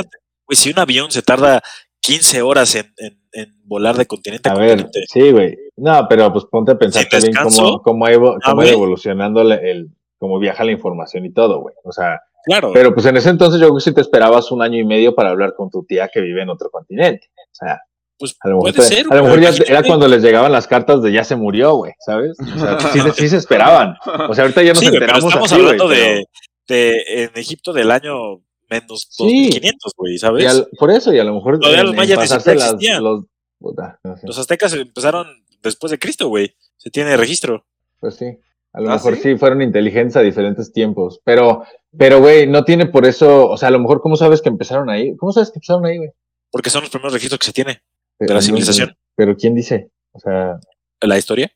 güey, 0.46 0.56
si 0.56 0.70
un 0.70 0.78
avión 0.78 1.10
se 1.10 1.22
tarda 1.22 1.62
15 2.00 2.42
horas 2.42 2.74
en, 2.74 2.92
en- 2.98 3.20
en 3.34 3.50
volar 3.64 3.96
de 3.96 4.06
continente 4.06 4.48
a, 4.48 4.52
A 4.52 4.58
ver, 4.58 4.82
continente. 4.82 5.00
sí, 5.08 5.30
güey. 5.32 5.56
No, 5.76 6.06
pero 6.08 6.30
pues 6.32 6.44
ponte 6.50 6.72
a 6.72 6.78
pensar 6.78 7.06
también 7.10 7.32
cómo, 7.34 7.80
cómo, 7.80 8.04
ha 8.06 8.12
evo- 8.12 8.36
cómo 8.44 8.62
evolucionando 8.62 9.42
la- 9.42 9.54
el, 9.56 9.88
cómo 10.18 10.38
viaja 10.38 10.64
la 10.64 10.72
información 10.72 11.24
y 11.24 11.32
todo, 11.32 11.60
güey. 11.60 11.74
O 11.84 11.92
sea, 11.92 12.20
Claro. 12.44 12.70
pero 12.74 12.92
pues 12.92 13.06
en 13.06 13.16
ese 13.16 13.30
entonces 13.30 13.60
yo 13.60 13.68
creo 13.68 13.76
que 13.76 13.82
sí 13.84 13.94
te 13.94 14.00
esperabas 14.00 14.50
un 14.52 14.62
año 14.62 14.76
y 14.78 14.84
medio 14.84 15.14
para 15.14 15.30
hablar 15.30 15.54
con 15.56 15.70
tu 15.70 15.84
tía 15.84 16.08
que 16.12 16.20
vive 16.20 16.42
en 16.42 16.50
otro 16.50 16.70
continente. 16.70 17.28
O 17.38 17.54
sea, 17.54 17.80
pues 18.22 18.36
a 18.40 18.48
lo 18.48 18.56
mejor, 18.58 18.74
puede 18.74 18.88
te- 18.88 18.94
ser. 18.94 19.06
a 19.10 19.16
lo 19.16 19.22
mejor 19.24 19.40
ya 19.40 19.48
imagínate, 19.48 19.72
era 19.72 19.82
cuando 19.82 20.06
les 20.06 20.22
llegaban 20.22 20.52
las 20.52 20.68
cartas 20.68 21.02
de 21.02 21.12
ya 21.12 21.24
se 21.24 21.34
murió, 21.34 21.74
güey, 21.74 21.92
¿sabes? 21.98 22.36
O 22.40 22.58
sea, 22.58 22.78
sí, 22.92 23.00
sí 23.16 23.28
se 23.28 23.36
esperaban. 23.44 23.96
O 24.28 24.34
sea, 24.34 24.44
ahorita 24.44 24.62
ya 24.62 24.68
nos 24.74 24.78
sí, 24.78 24.86
güey, 24.86 25.00
pero 25.00 25.12
enteramos 25.16 25.24
estamos 25.32 25.52
así, 25.52 25.60
hablando 25.60 25.88
de, 25.88 26.24
de 26.68 27.02
en 27.24 27.30
Egipto 27.34 27.72
del 27.72 27.90
año 27.90 28.14
menos 28.70 29.08
Sí. 29.10 29.24
2500, 29.50 29.92
güey, 29.96 30.14
y 30.14 30.18
¿sabes? 30.18 30.46
al- 30.46 30.68
por 30.78 30.90
eso, 30.92 31.12
y 31.12 31.18
a 31.18 31.24
lo 31.24 31.34
mejor 31.34 31.58
Todavía 31.58 31.80
en- 31.80 31.86
los 31.86 31.96
mayas 31.96 32.18
ni 32.18 32.22
pasarse 32.24 32.50
siquiera 32.52 32.58
las- 32.66 32.74
existían. 32.74 33.02
los- 33.04 33.24
puta, 33.58 33.98
no 34.04 34.16
sé. 34.16 34.26
Los 34.26 34.38
aztecas 34.38 34.72
empezaron 34.74 35.26
después 35.62 35.90
de 35.90 35.98
Cristo, 35.98 36.28
güey. 36.28 36.54
Se 36.76 36.90
tiene 36.90 37.16
registro. 37.16 37.64
Pues 38.00 38.14
sí. 38.16 38.26
A 38.72 38.80
lo 38.80 38.90
¿Ah, 38.90 38.94
mejor 38.94 39.16
sí? 39.16 39.22
sí? 39.22 39.36
fueron 39.36 39.60
inteligentes 39.62 40.16
a 40.16 40.20
diferentes 40.22 40.72
tiempos. 40.72 41.20
Pero, 41.24 41.62
pero, 41.96 42.20
güey, 42.20 42.46
no 42.46 42.64
tiene 42.64 42.86
por 42.86 43.04
eso. 43.04 43.48
O 43.50 43.56
sea, 43.58 43.68
a 43.68 43.70
lo 43.70 43.78
mejor, 43.78 44.00
¿cómo 44.00 44.16
sabes 44.16 44.40
que 44.40 44.48
empezaron 44.48 44.88
ahí? 44.88 45.14
¿Cómo 45.18 45.30
sabes 45.32 45.50
que 45.50 45.58
empezaron 45.58 45.84
ahí, 45.84 45.98
güey? 45.98 46.10
Porque 46.50 46.70
son 46.70 46.80
los 46.80 46.90
primeros 46.90 47.12
registros 47.12 47.38
que 47.38 47.46
se 47.46 47.52
tiene 47.52 47.82
Pero 48.18 48.28
de 48.28 48.34
la 48.34 48.42
civilización. 48.42 48.94
Pero 49.16 49.36
¿quién 49.36 49.54
dice? 49.54 49.90
O 50.12 50.18
sea, 50.20 50.56
en 51.00 51.08
la 51.08 51.18
historia. 51.18 51.50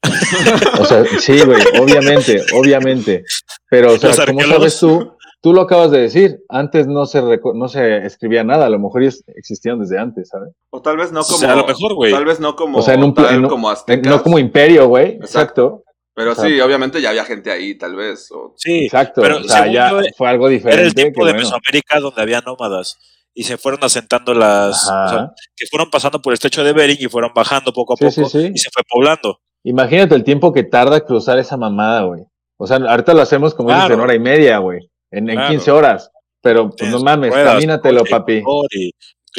o 0.80 0.84
sea, 0.84 1.04
sí, 1.20 1.40
güey, 1.44 1.62
obviamente, 1.80 2.42
obviamente. 2.54 3.24
Pero, 3.70 3.92
o 3.94 3.98
sea, 3.98 4.10
Los 4.10 4.16
¿cómo 4.26 4.40
arqueólogos. 4.40 4.74
sabes 4.74 4.78
tú? 4.80 5.12
Tú 5.42 5.52
lo 5.52 5.60
acabas 5.62 5.90
de 5.92 6.00
decir. 6.00 6.38
Antes 6.48 6.86
no 6.88 7.06
se, 7.06 7.22
no 7.54 7.68
se 7.68 7.98
escribía 8.04 8.42
nada. 8.42 8.66
A 8.66 8.70
lo 8.70 8.80
mejor 8.80 9.02
ellos 9.02 9.22
existían 9.36 9.78
desde 9.78 9.98
antes, 9.98 10.28
¿sabes? 10.30 10.52
O 10.70 10.82
tal 10.82 10.96
vez 10.96 11.12
no 11.12 11.20
O 11.20 11.24
como. 11.24 11.38
sea, 11.38 11.52
a 11.52 11.56
lo 11.56 11.66
mejor, 11.66 11.94
güey. 11.94 12.10
Tal 12.12 12.24
vez 12.24 12.40
no 12.40 12.56
como. 12.56 12.78
O 12.78 12.82
sea, 12.82 12.94
en 12.94 13.04
un 13.04 13.14
tal 13.14 13.32
en 13.34 13.44
un- 13.44 13.48
como 13.50 13.70
Eh, 13.70 13.72
aztecas. 13.74 14.10
No 14.10 14.22
como 14.22 14.38
imperio, 14.38 14.88
güey. 14.88 15.12
Exacto. 15.12 15.24
Exacto. 15.26 15.82
Pero 16.14 16.32
o 16.32 16.34
sea, 16.34 16.46
sí, 16.46 16.58
obviamente 16.60 17.00
ya 17.02 17.10
había 17.10 17.24
gente 17.26 17.52
ahí, 17.52 17.76
tal 17.76 17.94
vez. 17.94 18.30
o- 18.32 18.54
Sí, 18.56 18.86
Exacto. 18.86 19.20
pero 19.20 19.36
o 19.36 19.44
sea, 19.44 19.70
ya 19.70 19.90
yo, 19.90 20.00
fue 20.16 20.28
algo 20.28 20.48
diferente. 20.48 20.78
era 20.80 20.88
el 20.88 20.94
tiempo 20.94 21.20
que 21.20 21.26
de 21.26 21.32
bueno. 21.34 21.46
Mesoamérica 21.46 22.00
donde 22.00 22.22
había 22.22 22.40
nómadas 22.40 22.96
y 23.38 23.42
se 23.44 23.58
fueron 23.58 23.84
asentando 23.84 24.32
las, 24.34 24.88
Ajá. 24.90 25.04
o 25.04 25.08
sea, 25.10 25.30
que 25.54 25.66
fueron 25.70 25.90
pasando 25.90 26.20
por 26.22 26.32
el 26.32 26.34
estrecho 26.34 26.64
de 26.64 26.72
Bering 26.72 26.96
y 26.98 27.06
fueron 27.08 27.32
bajando 27.34 27.72
poco 27.72 27.92
a 27.92 27.96
Sí, 27.96 28.04
poco 28.06 28.28
sí, 28.30 28.40
sí. 28.46 28.52
y 28.54 28.58
se 28.58 28.70
fue 28.72 28.82
poblando. 28.88 29.38
Imagínate 29.62 30.14
el 30.14 30.24
tiempo 30.24 30.52
que 30.52 30.62
tarda 30.64 31.00
cruzar 31.02 31.38
esa 31.38 31.56
mamada, 31.56 32.02
güey. 32.04 32.22
O 32.58 32.66
sea, 32.66 32.78
ahorita 32.78 33.12
lo 33.12 33.20
hacemos 33.20 33.54
como 33.54 33.68
Claro. 33.68 33.94
en 33.94 34.00
hora 34.00 34.14
y 34.14 34.18
media, 34.18 34.58
güey. 34.58 34.90
En, 35.10 35.28
en 35.28 35.36
Claro. 35.36 35.50
15 35.50 35.70
horas. 35.70 36.10
Pero 36.40 36.70
pues 36.70 36.90
no 36.90 37.00
mames, 37.00 37.30
ruedas, 37.32 37.54
camínatelo, 37.54 38.04
papi. 38.08 38.42
y, 38.70 38.92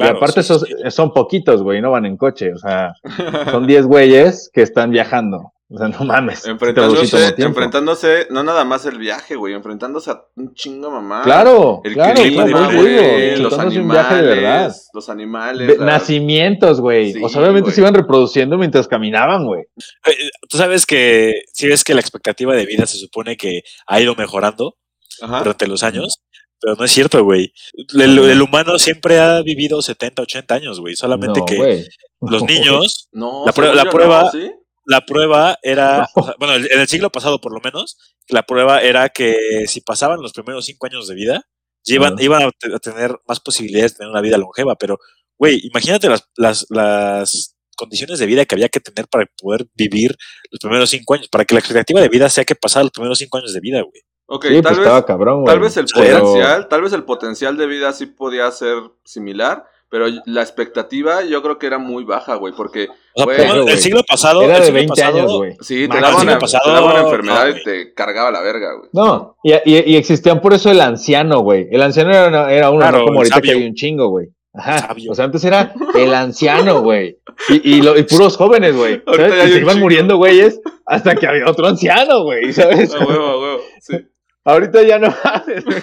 aparte 0.04 0.42
esos 0.42 0.66
son 0.90 1.12
poquitos, 1.14 1.64
güey, 1.64 1.82
no 1.82 1.90
van 1.92 2.06
en 2.06 2.18
coche. 2.18 2.54
O 2.54 2.58
sea, 2.58 2.94
son 3.52 3.66
10 3.66 3.86
güeyes 3.88 4.52
que 4.54 4.62
están 4.62 4.92
viajando. 4.92 5.54
O 5.70 5.78
sea, 5.78 5.90
no 5.90 6.00
mames. 6.06 6.46
enfrentándose, 6.48 7.36
enfrentándose, 7.40 8.28
no 8.30 8.42
nada 8.42 8.64
más 8.64 8.86
el 8.86 8.98
viaje, 8.98 9.36
güey, 9.36 9.54
enfrentándose 9.54 10.12
a 10.12 10.24
un 10.38 10.54
chingo 10.54 10.90
mamá. 10.90 11.24
Claro, 11.24 11.82
El 11.84 11.94
claro, 11.94 12.22
clima, 12.22 12.46
claro, 12.46 12.78
güey, 12.82 13.36
los 13.36 13.52
animales, 13.54 13.78
un 13.84 13.90
viaje 13.90 14.16
de 14.16 14.22
verdad. 14.22 14.76
los 14.94 15.10
animales. 15.10 15.68
De- 15.68 15.78
nacimientos, 15.86 16.80
güey. 16.80 17.12
Sí, 17.14 17.22
o 17.22 17.28
sea, 17.28 17.42
obviamente 17.42 17.66
güey. 17.66 17.76
se 17.76 17.82
iban 17.82 17.94
reproduciendo 17.96 18.58
mientras 18.58 18.88
caminaban, 18.88 19.46
güey. 19.46 19.64
Eh, 20.08 20.30
Tú 20.50 20.58
sabes 20.58 20.86
que 20.86 21.34
si 21.54 21.68
ves 21.68 21.84
que 21.84 21.94
la 21.94 22.00
expectativa 22.00 22.56
de 22.56 22.66
vida 22.66 22.86
se 22.86 22.98
supone 22.98 23.36
que 23.36 23.62
ha 23.88 24.00
ido 24.00 24.16
mejorando 24.16 24.78
Ajá. 25.22 25.40
durante 25.40 25.68
los 25.68 25.84
años, 25.84 26.22
pero 26.62 26.76
no 26.76 26.86
es 26.86 26.92
cierto, 26.92 27.22
güey. 27.26 27.52
El, 27.94 28.18
el 28.20 28.42
humano 28.42 28.80
siempre 28.80 29.20
ha 29.20 29.42
vivido 29.42 29.82
70, 29.82 30.22
80 30.22 30.56
años, 30.56 30.80
güey. 30.80 30.96
Solamente 30.96 31.42
No, 31.42 31.46
que 31.46 31.56
güey. 31.58 31.86
los 32.22 32.42
niños, 32.48 33.10
No, 33.12 33.44
La 33.46 33.52
prueba- 33.52 33.76
la 33.76 33.90
prueba- 33.90 34.24
no, 34.24 34.32
¿sí? 34.32 34.50
La 34.88 35.06
prueba 35.06 35.58
era, 35.62 36.00
No. 36.00 36.06
o 36.16 36.26
sea, 36.26 36.36
bueno, 36.40 36.56
en 36.56 36.80
el 36.80 36.88
siglo 36.88 37.12
pasado 37.12 37.40
por 37.40 37.54
lo 37.54 37.60
menos, 37.60 37.98
la 38.30 38.44
prueba 38.44 38.82
era 38.82 39.10
que 39.10 39.66
si 39.68 39.82
pasaban 39.82 40.22
los 40.22 40.34
primeros 40.34 40.66
cinco 40.66 40.88
años 40.88 41.08
de 41.08 41.14
vida, 41.16 41.42
ya 41.86 41.96
iban, 41.96 42.42
a, 42.44 42.52
te- 42.52 42.74
a 42.74 42.80
tener 42.80 43.16
más 43.28 43.40
posibilidades 43.40 43.94
de 43.94 43.98
tener 44.00 44.12
una 44.12 44.22
vida 44.22 44.38
longeva. 44.38 44.76
Pero, 44.76 44.98
güey, 45.38 45.60
imagínate 45.64 46.10
las, 46.10 46.28
las, 46.36 46.66
las 46.70 47.56
condiciones 47.78 48.18
de 48.20 48.26
vida 48.26 48.46
que 48.46 48.56
había 48.56 48.70
que 48.70 48.80
tener 48.80 49.08
para 49.08 49.26
poder 49.42 49.68
vivir 49.76 50.16
los 50.50 50.60
primeros 50.60 50.90
cinco 50.90 51.14
años, 51.14 51.28
para 51.30 51.46
que 51.46 51.54
la 51.54 51.60
expectativa 51.60 52.02
de 52.02 52.10
vida 52.10 52.30
sea 52.30 52.44
que 52.44 52.56
pasara 52.56 52.84
los 52.84 52.92
primeros 52.92 53.20
cinco 53.20 53.38
años 53.38 53.54
de 53.54 53.60
vida, 53.60 53.82
güey. 53.82 54.02
Ok, 54.30 54.46
Sí, 54.48 54.62
tal, 54.62 54.76
pues 54.76 54.94
vez, 54.94 55.04
cabrón, 55.06 55.46
tal 55.46 55.60
vez 55.62 55.78
el 55.78 55.86
Pero- 55.94 56.20
potencial, 56.20 56.68
tal 56.68 56.82
vez 56.82 56.92
el 56.94 57.04
potencial 57.06 57.56
de 57.56 57.68
vida 57.68 57.94
sí 57.94 58.08
podía 58.08 58.52
ser 58.52 58.76
similar, 59.06 59.64
pero 59.90 60.06
la 60.26 60.42
expectativa 60.42 61.24
yo 61.24 61.42
creo 61.42 61.58
que 61.58 61.68
era 61.68 61.78
muy 61.78 62.04
baja, 62.04 62.36
güey, 62.36 62.54
porque 62.56 62.88
O 63.14 63.24
sea, 63.32 63.54
el 63.62 63.78
siglo 63.78 64.02
pasado. 64.08 64.42
Era 64.44 64.56
el 64.56 64.60
de 64.60 64.66
siglo 64.66 64.76
20 64.80 64.90
pasado- 65.02 65.18
años, 65.18 65.34
güey. 65.38 65.52
sí, 65.62 65.82
te 65.82 65.88
Mames, 65.88 66.02
daba, 66.02 66.10
el 66.10 66.14
una, 66.16 66.22
siglo 66.34 66.40
pasado, 66.40 66.64
te 66.66 66.72
daba 66.72 66.92
una 66.92 67.00
enfermedad 67.02 67.48
no, 67.50 67.58
y 67.58 67.64
te 67.64 67.94
cargaba 67.94 68.32
la 68.32 68.42
verga, 68.42 68.74
güey. 68.78 68.90
No, 68.94 69.38
y, 69.44 69.54
y, 69.54 69.84
y 69.94 69.96
existían 69.96 70.42
por 70.42 70.54
eso 70.54 70.70
el 70.72 70.82
anciano, 70.82 71.40
güey. 71.40 71.68
El 71.72 71.82
anciano 71.82 72.12
era, 72.14 72.52
era 72.54 72.70
uno, 72.70 72.80
Claro, 72.82 73.00
no 73.00 73.06
como 73.06 73.20
ahorita 73.20 73.42
que 73.42 73.52
hay 73.52 73.66
un 73.66 73.74
chingo, 73.74 74.10
güey. 74.10 74.28
Ajá. 74.54 74.80
Sabio. 74.88 75.12
O 75.12 75.16
sea, 75.16 75.26
antes 75.26 75.44
era 75.46 75.72
el 75.96 76.14
anciano, 76.16 76.82
güey. 76.82 77.20
Y, 77.50 77.76
y, 77.78 77.82
lo- 77.82 77.96
y 77.98 78.04
puros 78.04 78.36
jóvenes, 78.38 78.76
güey. 78.76 79.04
Ahorita 79.06 79.30
¿sabes? 79.30 79.38
ya 79.38 79.44
hay 79.44 79.50
Y 79.50 79.54
se 79.54 79.60
iban 79.60 79.74
chingo. 79.76 79.84
muriendo, 79.86 80.18
güeyes, 80.18 80.60
hasta 80.86 81.16
que 81.16 81.28
había 81.28 81.46
otro 81.48 81.68
anciano, 81.68 82.24
güey. 82.24 82.52
¿Sabes? 82.54 82.94
A 82.96 83.06
huevo, 83.06 83.26
a 83.26 83.40
huevo. 83.40 83.60
Sí. 83.82 83.98
Ahorita 84.44 84.82
ya 84.82 84.98
no 84.98 85.14
mames, 85.24 85.64
güey. 85.66 85.78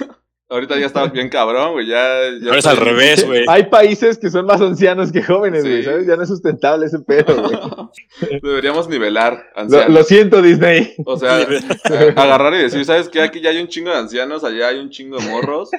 Ahorita 0.50 0.78
ya 0.78 0.86
está 0.86 1.06
bien 1.06 1.30
cabrón, 1.30 1.72
güey. 1.72 1.86
Ya, 1.86 2.04
ya 2.40 2.54
es 2.56 2.66
al 2.66 2.76
revés, 2.76 3.26
güey. 3.26 3.44
Hay 3.48 3.64
países 3.64 4.18
que 4.18 4.30
son 4.30 4.44
más 4.46 4.60
ancianos 4.60 5.10
que 5.10 5.22
jóvenes, 5.22 5.62
Sí. 5.62 5.68
güey. 5.70 5.82
¿Sabes? 5.84 6.06
Ya 6.06 6.16
no 6.16 6.22
es 6.22 6.28
sustentable 6.28 6.86
ese 6.86 6.98
pedo, 7.00 7.42
güey. 7.42 7.58
Deberíamos 8.42 8.88
nivelar 8.88 9.42
Lo, 9.56 9.62
ancianos. 9.62 9.88
lo 9.90 10.02
siento, 10.04 10.42
Disney. 10.42 10.92
O 11.06 11.16
sea, 11.16 11.38
a- 11.38 11.42
agarrar 12.22 12.54
y 12.54 12.58
decir, 12.58 12.84
¿sabes 12.84 13.08
qué? 13.08 13.22
Aquí 13.22 13.40
ya 13.40 13.50
hay 13.50 13.58
un 13.60 13.68
chingo 13.68 13.90
de 13.90 13.96
ancianos, 13.96 14.44
allá 14.44 14.68
hay 14.68 14.78
un 14.80 14.90
chingo 14.90 15.16
de 15.18 15.28
morros. 15.30 15.70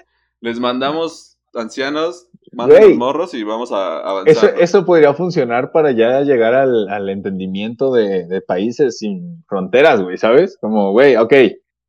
Les 0.41 0.59
mandamos 0.59 1.37
ancianos, 1.53 2.27
los 2.51 2.95
morros 2.97 3.33
y 3.33 3.43
vamos 3.43 3.71
a 3.71 3.99
avanzar. 3.99 4.55
Eso, 4.59 4.85
podría 4.85 5.13
funcionar 5.13 5.71
para 5.71 5.91
ya 5.91 6.21
llegar 6.21 6.53
al, 6.53 6.89
al 6.89 7.07
entendimiento 7.09 7.93
de, 7.93 8.25
de 8.27 8.41
países 8.41 8.97
sin 8.97 9.43
fronteras, 9.47 10.01
güey, 10.01 10.17
¿sabes? 10.17 10.57
Como, 10.59 10.91
güey, 10.91 11.15
ok, 11.15 11.33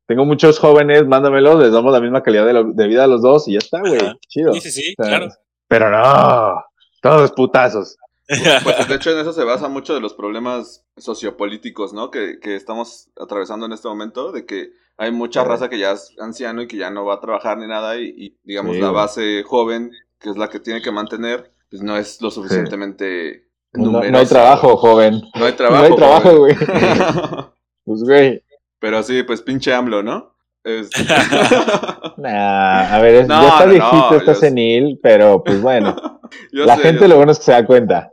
tengo 0.07 0.25
muchos 0.25 0.57
jóvenes, 0.59 1.05
mándamelos, 1.05 1.59
les 1.59 1.71
damos 1.71 1.91
la 1.93 1.99
misma 2.01 2.23
calidad 2.23 2.45
de, 2.45 2.53
lo- 2.53 2.71
de 2.71 2.87
vida 2.87 3.03
a 3.03 3.07
los 3.07 3.21
dos 3.21 3.47
y 3.47 3.53
ya 3.53 3.59
está, 3.59 3.79
güey, 3.81 3.99
chido. 4.27 4.53
Sí, 4.53 4.61
sí, 4.61 4.71
sí, 4.71 4.95
O 4.97 5.03
sea, 5.03 5.17
claro. 5.19 5.33
Pero 5.67 5.89
no, 5.91 6.63
todos 7.01 7.31
putazos. 7.33 7.97
Pues 8.27 8.87
de 8.89 8.95
hecho 8.95 9.11
en 9.11 9.19
eso 9.19 9.31
se 9.33 9.43
basa 9.43 9.67
mucho 9.69 9.93
de 9.93 10.01
los 10.01 10.13
problemas 10.13 10.85
sociopolíticos, 10.97 11.93
¿no? 11.93 12.09
Que, 12.11 12.39
que 12.41 12.55
estamos 12.55 13.09
atravesando 13.21 13.65
en 13.65 13.71
este 13.73 13.87
momento, 13.87 14.31
de 14.31 14.45
que 14.45 14.71
hay 14.97 15.11
mucha 15.11 15.43
Sí. 15.43 15.47
raza 15.47 15.69
que 15.69 15.77
ya 15.79 15.91
es 15.91 16.13
anciano 16.19 16.61
y 16.61 16.67
que 16.67 16.77
ya 16.77 16.89
no 16.89 17.05
va 17.05 17.15
a 17.15 17.19
trabajar 17.21 17.57
ni 17.57 17.67
nada 17.67 17.97
y, 17.97 18.07
y, 18.17 18.37
digamos 18.43 18.75
Sí, 18.75 18.81
la 18.81 18.87
güey. 18.89 18.95
base 19.01 19.43
joven, 19.43 19.91
que 20.19 20.29
es 20.29 20.37
la 20.37 20.49
que 20.49 20.59
tiene 20.59 20.81
que 20.81 20.91
mantener, 20.91 21.51
pues 21.69 21.81
no 21.83 21.95
es 21.97 22.21
lo 22.21 22.31
suficientemente 22.31 23.47
No, 23.73 23.85
no 23.85 23.91
numerosa. 23.91 24.19
hay 24.19 24.25
trabajo, 24.27 24.75
joven. 24.77 25.21
No 25.35 25.45
hay 25.45 25.53
trabajo. 25.53 25.83
no 25.83 25.89
hay 25.89 25.95
trabajo, 25.95 26.37
güey. 26.37 26.55
Pues, 27.85 28.03
güey, 28.03 28.43
Pero 28.79 29.01
sí, 29.03 29.23
pues 29.23 29.41
pinche 29.41 29.73
AMLO, 29.73 30.03
¿no? 30.03 30.35
Este- 30.63 31.03
nah, 32.17 32.93
a 32.95 32.99
ver, 33.01 33.15
es- 33.15 33.27
No, 33.27 33.41
ya 33.41 33.49
está 33.49 33.65
viejito, 33.65 34.11
no, 34.11 34.17
está 34.17 34.35
senil, 34.35 34.99
pero 35.01 35.43
pues 35.43 35.61
bueno, 35.61 35.95
Yo 36.51 36.65
la 36.65 36.75
sé, 36.75 36.81
gente 36.83 37.07
lo 37.07 37.15
bueno 37.15 37.31
es 37.31 37.37
que 37.39 37.45
se 37.45 37.51
da 37.53 37.65
cuenta. 37.65 38.09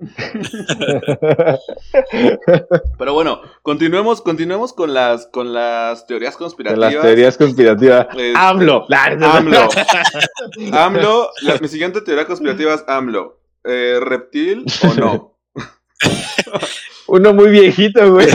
Pero 2.99 3.13
bueno, 3.13 3.41
continuemos, 3.63 4.23
continuemos 4.23 4.73
con 4.73 4.95
las, 4.95 5.27
con 5.27 5.53
las 5.53 6.07
teorías 6.07 6.37
conspirativas. 6.37 6.93
las 6.95 7.03
teorías 7.03 7.37
conspirativas. 7.37 8.07
Este, 8.11 8.33
AMLO. 8.37 8.87
AMLO. 8.89 9.69
AMLO. 10.73 11.31
la- 11.43 11.59
mi 11.61 11.69
siguiente 11.69 12.01
teoría 12.03 12.25
conspirativa 12.27 12.75
es 12.75 12.85
AMLO. 12.87 13.41
Eh, 13.65 13.99
¿Reptil 14.01 14.65
o 14.83 14.95
no? 14.95 15.37
Uno 17.09 17.33
muy 17.35 17.51
viejito, 17.51 18.13
güey. 18.13 18.29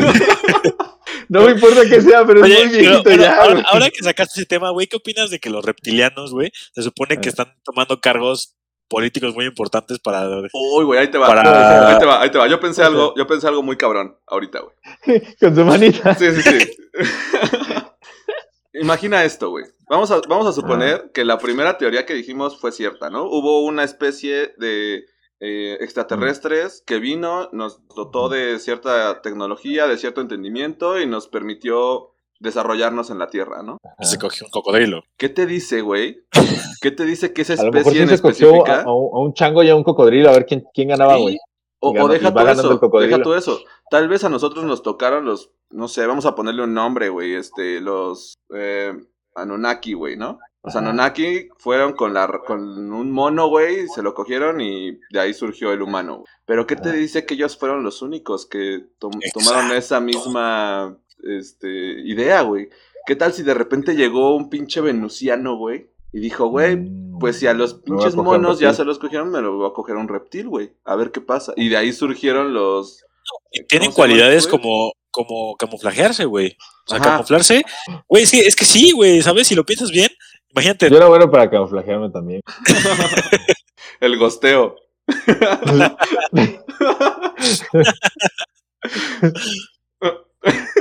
No 1.29 1.43
me 1.43 1.51
importa 1.51 1.81
que 1.87 2.01
sea, 2.01 2.25
pero 2.25 2.41
Oye, 2.41 2.61
es 2.61 2.67
muy 2.67 2.77
viejito 2.79 3.03
pero 3.03 3.21
ya, 3.23 3.35
ahora, 3.37 3.53
güey. 3.53 3.63
ahora 3.67 3.89
que 3.91 4.03
sacaste 4.03 4.39
ese 4.41 4.45
tema, 4.47 4.71
güey, 4.71 4.87
¿qué 4.87 4.97
opinas 4.97 5.29
de 5.29 5.39
que 5.39 5.49
los 5.49 5.63
reptilianos, 5.63 6.31
güey, 6.31 6.51
se 6.73 6.81
supone 6.83 7.17
que 7.21 7.29
Ah. 7.29 7.31
están 7.31 7.53
tomando 7.63 8.01
cargos 8.01 8.55
políticos 8.87 9.35
muy 9.35 9.45
importantes 9.45 9.99
para... 9.99 10.27
Uy, 10.51 10.83
güey, 10.85 10.99
ahí 10.99 11.11
te 11.11 11.19
va. 11.19 11.27
Para- 11.27 11.89
Ahí 11.91 11.99
te 11.99 12.05
va, 12.05 12.21
ahí 12.23 12.31
te 12.31 12.37
va. 12.39 12.47
Yo 12.47 12.59
pensé 12.59 12.81
algo, 12.83 13.13
yo 13.15 13.27
pensé 13.27 13.47
algo 13.47 13.61
muy 13.61 13.77
cabrón 13.77 14.17
ahorita, 14.25 14.61
güey. 14.61 15.21
Con 15.39 15.55
su 15.55 15.63
manita. 15.63 16.15
Sí, 16.15 16.25
sí, 16.31 16.41
sí. 16.41 16.71
Imagina 18.73 19.23
esto, 19.23 19.49
güey. 19.49 19.65
Vamos 19.89 20.11
a, 20.11 20.21
vamos 20.27 20.47
a 20.47 20.53
suponer 20.53 21.11
que 21.13 21.25
la 21.25 21.37
primera 21.39 21.77
teoría 21.77 22.05
que 22.05 22.13
dijimos 22.13 22.59
fue 22.59 22.71
cierta, 22.71 23.09
¿no? 23.09 23.23
Hubo 23.25 23.61
una 23.65 23.83
especie 23.83 24.53
de 24.57 25.03
eh, 25.39 25.77
extraterrestres 25.81 26.83
que 26.85 26.99
vino, 26.99 27.49
nos 27.53 27.81
dotó 27.95 28.29
de 28.29 28.59
cierta 28.59 29.21
tecnología, 29.21 29.87
de 29.87 29.97
cierto 29.97 30.21
entendimiento 30.21 30.99
y 30.99 31.05
nos 31.07 31.27
permitió 31.27 32.13
desarrollarnos 32.39 33.09
en 33.09 33.19
la 33.19 33.27
Tierra, 33.27 33.63
¿no? 33.63 33.77
Se 33.99 34.17
cogió 34.17 34.45
un 34.47 34.51
cocodrilo. 34.51 35.03
¿Qué 35.17 35.29
te 35.29 35.45
dice, 35.45 35.81
güey? 35.81 36.23
¿Qué 36.81 36.91
te 36.91 37.05
dice 37.05 37.33
que 37.33 37.41
esa 37.41 37.53
A 37.53 37.65
lo 37.65 37.71
mejor 37.71 37.93
especie 37.93 38.05
sí 38.07 38.11
en 38.11 38.17
se 38.17 38.21
cogió 38.21 38.47
a, 38.47 38.57
específica? 38.57 38.81
a 38.83 38.93
un, 38.93 39.09
a 39.13 39.19
un 39.19 39.33
chango 39.33 39.63
y 39.63 39.69
a 39.69 39.75
un 39.75 39.83
cocodrilo 39.83 40.29
a 40.29 40.33
ver 40.33 40.45
quién, 40.45 40.65
quién 40.73 40.89
ganaba, 40.89 41.15
Sí, 41.15 41.21
güey. 41.21 41.37
O, 41.81 42.07
deja 42.09 42.33
todo 42.33 42.49
eso, 42.49 42.89
deja 42.99 43.21
todo 43.21 43.37
eso. 43.37 43.59
Tal 43.89 44.09
vez 44.09 44.25
a 44.25 44.29
nosotros 44.29 44.65
nos 44.65 44.83
tocaron 44.83 45.23
los, 45.23 45.51
no 45.69 45.87
sé, 45.87 46.05
vamos 46.05 46.25
a 46.25 46.35
ponerle 46.35 46.63
un 46.63 46.73
nombre, 46.73 47.07
güey, 47.07 47.35
este, 47.35 47.79
los 47.79 48.37
eh, 48.53 48.93
Anunnaki, 49.35 49.93
güey, 49.93 50.17
¿no? 50.17 50.39
Los 50.63 50.75
Ajá. 50.75 50.85
Anunnaki 50.85 51.47
fueron 51.57 51.93
con, 51.93 52.13
la, 52.13 52.27
con 52.45 52.61
un 52.91 53.11
mono, 53.11 53.47
güey, 53.47 53.87
se 53.87 54.01
lo 54.01 54.13
cogieron 54.13 54.59
y 54.59 54.99
de 55.11 55.19
ahí 55.19 55.33
surgió 55.33 55.71
el 55.71 55.81
humano. 55.81 56.17
güey. 56.17 56.25
Pero 56.45 56.67
¿qué 56.67 56.75
te 56.75 56.89
Ajá. 56.89 56.97
dice 56.97 57.25
que 57.25 57.35
ellos 57.35 57.57
fueron 57.57 57.83
los 57.83 58.01
únicos 58.01 58.45
que 58.45 58.81
tom- 58.99 59.13
Exacto. 59.21 59.39
tomaron 59.49 59.77
esa 59.77 59.99
misma 59.99 60.97
este, 61.23 61.67
idea, 62.05 62.41
güey? 62.41 62.69
¿Qué 63.05 63.15
tal 63.15 63.33
si 63.33 63.43
de 63.43 63.53
repente 63.53 63.95
llegó 63.95 64.35
un 64.35 64.49
pinche 64.49 64.81
venusiano, 64.81 65.55
güey? 65.57 65.89
Y 66.11 66.19
dijo, 66.19 66.47
güey, 66.47 66.75
Mm, 66.75 67.19
pues 67.19 67.37
si 67.37 67.47
a 67.47 67.53
los 67.53 67.75
a 67.75 67.81
pinches 67.81 68.15
monos 68.15 68.59
ya 68.59 68.73
se 68.73 68.83
los 68.83 68.99
cogieron, 68.99 69.29
me 69.31 69.41
lo 69.41 69.57
voy 69.57 69.69
a 69.69 69.73
coger 69.73 69.95
un 69.95 70.07
reptil, 70.07 70.47
güey. 70.49 70.73
A 70.83 70.95
ver 70.95 71.11
qué 71.11 71.21
pasa. 71.21 71.53
Y 71.55 71.69
de 71.69 71.77
ahí 71.77 71.93
surgieron 71.93 72.53
los... 72.53 73.03
Y 73.51 73.63
tienen 73.65 73.67
¿Cómo 73.67 73.79
se 73.79 73.85
llama 73.85 73.95
cualidades 73.95 74.47
como, 74.47 74.91
como 75.11 75.55
camuflajearse, 75.57 76.25
güey. 76.25 76.57
O 76.87 76.89
sea, 76.89 76.97
Ajá. 76.99 77.11
camuflarse. 77.11 77.63
Güey, 78.07 78.25
sí, 78.25 78.39
es 78.39 78.55
que 78.55 78.65
sí, 78.65 78.91
güey, 78.91 79.21
¿sabes? 79.21 79.47
Si 79.47 79.55
lo 79.55 79.65
piensas 79.65 79.91
bien, 79.91 80.09
imagínate. 80.51 80.89
Yo 80.89 80.97
era 80.97 81.07
bueno 81.07 81.29
para 81.29 81.49
camuflajearme 81.49 82.09
también. 82.09 82.41
El 83.99 84.17
gosteo. 84.17 84.75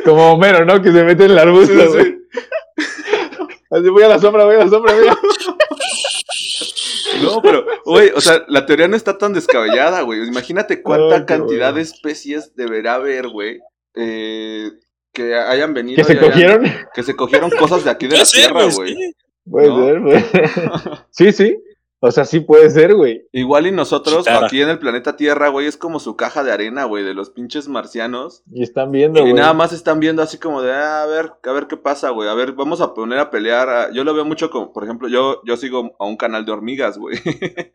Como 0.04 0.32
Homero, 0.32 0.64
¿no? 0.64 0.80
Que 0.80 0.92
se 0.92 1.04
mete 1.04 1.24
en 1.24 1.32
el 1.32 1.38
arbusto, 1.38 1.74
Sí, 1.92 2.02
sí. 2.02 2.14
Así 3.70 3.88
voy 3.90 4.02
a 4.02 4.08
la 4.08 4.18
sombra, 4.18 4.44
voy 4.44 4.54
a 4.54 4.58
la 4.64 4.68
sombra, 4.68 4.94
mira. 4.94 5.18
No, 7.22 7.42
pero, 7.42 7.66
güey, 7.84 8.10
o 8.14 8.20
sea, 8.20 8.42
la 8.48 8.64
teoría 8.64 8.88
no 8.88 8.96
está 8.96 9.18
tan 9.18 9.32
descabellada, 9.34 10.00
güey. 10.02 10.26
Imagínate 10.26 10.82
cuánta 10.82 11.26
cantidad 11.26 11.66
bueno. 11.72 11.76
de 11.76 11.82
especies 11.82 12.54
deberá 12.54 12.94
haber, 12.94 13.28
güey, 13.28 13.58
eh, 13.94 14.70
que 15.12 15.34
hayan 15.34 15.74
venido. 15.74 15.96
¿Que 15.96 16.04
se 16.04 16.14
y 16.14 16.16
hayan- 16.16 16.30
cogieron? 16.30 16.72
que 16.94 17.02
se 17.02 17.16
cogieron 17.16 17.50
cosas 17.50 17.84
de 17.84 17.90
aquí 17.90 18.06
de 18.06 18.16
la 18.18 18.24
Tierra, 18.24 18.64
güey, 18.64 18.74
güey. 18.74 18.94
sí. 18.94 19.12
Puede 19.50 19.68
¿No? 19.68 19.84
ser, 19.86 20.00
güey. 20.00 20.24
Sí, 21.10 21.32
sí. 21.32 21.62
O 22.00 22.12
sea, 22.12 22.24
sí 22.24 22.38
puede 22.38 22.70
ser, 22.70 22.94
güey. 22.94 23.26
Igual 23.32 23.66
y 23.66 23.72
nosotros, 23.72 24.18
Chitara. 24.18 24.46
aquí 24.46 24.62
en 24.62 24.68
el 24.68 24.78
planeta 24.78 25.16
Tierra, 25.16 25.48
güey, 25.48 25.66
es 25.66 25.76
como 25.76 25.98
su 25.98 26.14
caja 26.14 26.44
de 26.44 26.52
arena, 26.52 26.84
güey, 26.84 27.02
de 27.02 27.12
los 27.12 27.30
pinches 27.30 27.66
marcianos. 27.66 28.44
Y 28.52 28.62
están 28.62 28.92
viendo, 28.92 29.18
Y 29.18 29.22
güey. 29.22 29.34
nada 29.34 29.52
más 29.52 29.72
están 29.72 29.98
viendo 29.98 30.22
así 30.22 30.38
como 30.38 30.62
de, 30.62 30.72
ah, 30.72 31.02
a 31.02 31.06
ver, 31.06 31.32
a 31.42 31.52
ver 31.52 31.66
qué 31.66 31.76
pasa, 31.76 32.10
güey. 32.10 32.28
A 32.28 32.34
ver, 32.34 32.52
vamos 32.52 32.80
a 32.80 32.94
poner 32.94 33.18
a 33.18 33.32
pelear. 33.32 33.68
a- 33.68 33.92
Yo 33.92 34.04
lo 34.04 34.14
veo 34.14 34.24
mucho 34.24 34.48
como, 34.48 34.72
por 34.72 34.84
ejemplo, 34.84 35.08
yo, 35.08 35.42
yo 35.44 35.56
sigo 35.56 35.96
a 35.98 36.06
un 36.06 36.16
canal 36.16 36.44
de 36.44 36.52
hormigas, 36.52 36.98
güey. 36.98 37.18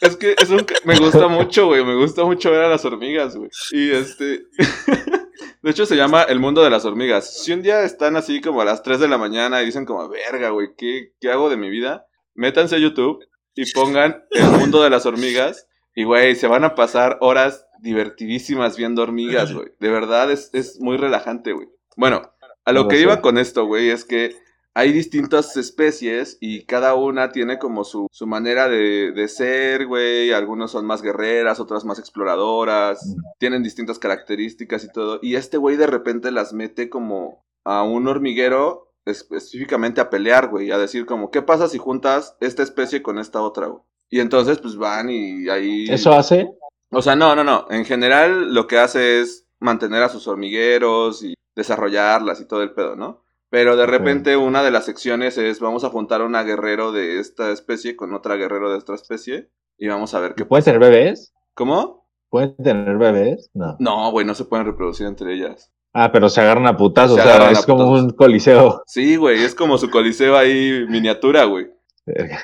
es 0.00 0.16
que 0.16 0.34
es 0.40 0.50
un 0.50 0.66
me 0.84 0.96
gusta 0.98 1.28
mucho, 1.28 1.66
güey. 1.66 1.84
Me 1.84 1.94
gusta 1.94 2.24
mucho 2.24 2.50
ver 2.50 2.62
a 2.62 2.68
las 2.68 2.84
hormigas, 2.84 3.36
güey. 3.36 3.50
Y 3.70 3.90
este... 3.92 4.44
De 5.62 5.70
hecho, 5.70 5.86
se 5.86 5.96
llama 5.96 6.24
El 6.24 6.40
Mundo 6.40 6.64
de 6.64 6.70
las 6.70 6.84
Hormigas. 6.84 7.42
Si 7.44 7.52
un 7.52 7.62
día 7.62 7.84
están 7.84 8.16
así 8.16 8.40
como 8.40 8.60
a 8.60 8.64
las 8.64 8.82
3 8.82 8.98
de 8.98 9.08
la 9.08 9.16
mañana 9.16 9.62
y 9.62 9.66
dicen 9.66 9.84
como, 9.84 10.08
verga, 10.08 10.50
güey, 10.50 10.74
¿qué, 10.76 11.12
¿qué 11.20 11.30
hago 11.30 11.50
de 11.50 11.56
mi 11.56 11.70
vida? 11.70 12.06
Métanse 12.34 12.76
a 12.76 12.78
YouTube 12.80 13.24
y 13.54 13.70
pongan 13.72 14.24
El 14.30 14.50
Mundo 14.50 14.82
de 14.82 14.90
las 14.90 15.06
Hormigas 15.06 15.68
y, 15.94 16.02
güey, 16.02 16.34
se 16.34 16.48
van 16.48 16.64
a 16.64 16.74
pasar 16.74 17.18
horas 17.20 17.66
divertidísimas 17.80 18.76
viendo 18.76 19.02
hormigas, 19.02 19.52
güey. 19.52 19.68
De 19.78 19.90
verdad, 19.90 20.32
es, 20.32 20.50
es 20.52 20.80
muy 20.80 20.96
relajante, 20.96 21.52
güey. 21.52 21.68
Bueno, 21.96 22.22
a 22.64 22.72
lo 22.72 22.88
que 22.88 23.00
iba 23.00 23.20
con 23.20 23.38
esto, 23.38 23.64
güey, 23.64 23.90
es 23.90 24.04
que 24.04 24.34
hay 24.74 24.92
distintas 24.92 25.56
especies 25.56 26.38
y 26.40 26.64
cada 26.64 26.94
una 26.94 27.30
tiene 27.30 27.58
como 27.58 27.84
su, 27.84 28.06
su 28.10 28.26
manera 28.26 28.68
de, 28.68 29.12
de 29.12 29.28
ser, 29.28 29.86
güey. 29.86 30.32
Algunos 30.32 30.70
son 30.70 30.86
más 30.86 31.02
guerreras, 31.02 31.60
otras 31.60 31.84
más 31.84 31.98
exploradoras. 31.98 33.14
Tienen 33.38 33.62
distintas 33.62 33.98
características 33.98 34.84
y 34.84 34.88
todo. 34.88 35.18
Y 35.22 35.36
este 35.36 35.58
güey 35.58 35.76
de 35.76 35.86
repente 35.86 36.30
las 36.30 36.52
mete 36.54 36.88
como 36.88 37.44
a 37.64 37.82
un 37.82 38.08
hormiguero 38.08 38.94
específicamente 39.04 40.00
a 40.00 40.08
pelear, 40.08 40.48
güey. 40.48 40.70
A 40.70 40.78
decir 40.78 41.04
como, 41.04 41.30
¿qué 41.30 41.42
pasa 41.42 41.68
si 41.68 41.76
juntas 41.76 42.36
esta 42.40 42.62
especie 42.62 43.02
con 43.02 43.18
esta 43.18 43.42
otra, 43.42 43.66
güey? 43.66 43.82
Y 44.08 44.20
entonces 44.20 44.58
pues 44.58 44.76
van 44.76 45.10
y 45.10 45.48
ahí... 45.48 45.86
¿Eso 45.88 46.12
hace? 46.12 46.50
O 46.90 47.02
sea, 47.02 47.16
no, 47.16 47.34
no, 47.36 47.44
no. 47.44 47.66
En 47.70 47.84
general 47.84 48.54
lo 48.54 48.66
que 48.66 48.78
hace 48.78 49.20
es 49.20 49.46
mantener 49.58 50.02
a 50.02 50.08
sus 50.08 50.26
hormigueros 50.28 51.22
y 51.22 51.34
desarrollarlas 51.54 52.40
y 52.40 52.46
todo 52.46 52.62
el 52.62 52.72
pedo, 52.72 52.96
¿no? 52.96 53.21
Pero 53.52 53.76
de 53.76 53.84
repente 53.84 54.38
una 54.38 54.62
de 54.62 54.70
las 54.70 54.86
secciones 54.86 55.36
es 55.36 55.60
vamos 55.60 55.84
a 55.84 55.90
juntar 55.90 56.22
a 56.22 56.24
una 56.24 56.42
guerrero 56.42 56.90
de 56.90 57.20
esta 57.20 57.50
especie 57.50 57.96
con 57.96 58.14
otra 58.14 58.36
guerrero 58.36 58.72
de 58.72 58.78
esta 58.78 58.94
especie 58.94 59.50
y 59.76 59.88
vamos 59.88 60.14
a 60.14 60.20
ver 60.20 60.34
qué 60.34 60.46
¿Pueden 60.46 60.64
tener 60.64 60.80
bebés? 60.80 61.34
¿Cómo? 61.52 62.08
¿Pueden 62.30 62.56
tener 62.56 62.96
bebés? 62.96 63.50
No. 63.52 63.76
No, 63.78 64.10
güey, 64.10 64.24
no 64.24 64.34
se 64.34 64.46
pueden 64.46 64.64
reproducir 64.64 65.06
entre 65.06 65.34
ellas. 65.34 65.70
Ah, 65.92 66.10
pero 66.10 66.30
se 66.30 66.40
agarran 66.40 66.66
a 66.66 66.78
putazos. 66.78 67.18
O 67.18 67.22
sea, 67.22 67.50
es 67.50 67.66
como 67.66 67.90
putazos. 67.90 68.04
un 68.04 68.10
coliseo. 68.16 68.82
Sí, 68.86 69.16
güey, 69.16 69.44
es 69.44 69.54
como 69.54 69.76
su 69.76 69.90
coliseo 69.90 70.34
ahí 70.34 70.86
miniatura, 70.88 71.44
güey. 71.44 71.66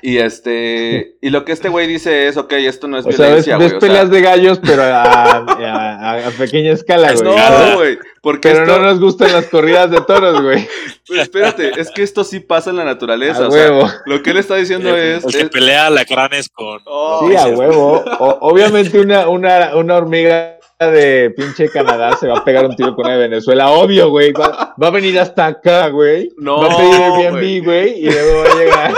Y 0.03 0.19
este, 0.19 1.17
y 1.21 1.31
lo 1.31 1.45
que 1.45 1.51
este 1.51 1.69
güey 1.69 1.89
dice 1.89 2.29
es, 2.29 2.37
ok, 2.37 2.53
esto 2.53 2.87
no 2.87 2.97
es 2.97 3.05
O 3.07 3.11
sea, 3.11 3.27
ves, 3.35 3.45
violencia, 3.47 3.57
ves 3.59 3.67
güey. 3.73 3.77
o 3.77 3.81
sea, 3.81 3.89
peleas 3.89 4.11
de 4.11 4.21
gallos, 4.21 4.61
pero 4.65 4.83
a, 4.85 5.03
a- 5.03 6.29
a 6.29 6.31
pequeña 6.31 6.73
escala, 6.73 7.13
güey. 7.13 7.25
no, 7.25 7.77
güey, 7.77 7.99
porque 8.23 8.51
Pero 8.51 8.63
esto, 8.63 8.79
no 8.79 8.85
nos 8.85 9.01
gustan 9.01 9.33
las 9.33 9.47
corridas 9.47 9.91
de 9.91 10.01
toros, 10.03 10.41
güey. 10.43 10.65
pues, 11.09 11.21
espérate, 11.21 11.73
es 11.77 11.91
que 11.91 12.05
esto 12.05 12.23
sí 12.23 12.39
pasa 12.39 12.71
en 12.71 12.77
la 12.77 12.85
naturaleza, 12.85 13.47
A 13.47 13.49
o 13.49 13.51
sea, 13.51 13.73
huevo. 13.73 13.91
lo 14.07 14.23
que 14.23 14.31
él 14.31 14.37
está 14.37 14.55
diciendo 14.55 14.97
es, 14.97 15.25
El 15.25 15.33
que 15.33 15.41
es- 15.41 15.49
pelea 15.51 15.87
alacranes 15.89 16.49
con. 16.51 16.81
Oh, 16.85 17.27
Sí, 17.29 17.35
a 17.35 17.47
huevo. 17.49 18.05
O- 18.21 18.39
obviamente 18.43 19.01
una, 19.01 19.29
una, 19.29 19.75
una 19.75 19.97
hormiga 19.97 20.55
de 20.79 21.35
pinche 21.37 21.69
Canadá 21.69 22.17
se 22.17 22.29
va 22.29 22.39
a 22.39 22.45
pegar 22.45 22.65
un 22.65 22.77
tiro 22.77 22.95
con 22.95 23.07
una 23.07 23.17
de 23.17 23.23
Venezuela. 23.29 23.71
Obvio, 23.71 24.11
güey. 24.11 24.31
Va, 24.33 24.77
va 24.81 24.87
a 24.87 24.91
venir 24.91 25.19
hasta 25.19 25.47
acá, 25.47 25.89
güey. 25.89 26.31
No, 26.37 26.61
va 26.61 26.73
a 26.73 26.77
pedir 26.77 26.97
güey. 26.97 27.27
Airbnb, 27.27 27.65
güey. 27.65 27.99
Y 28.07 28.11
luego 28.13 28.45
va 28.45 28.45
a 28.53 28.55
llegar. 28.55 28.95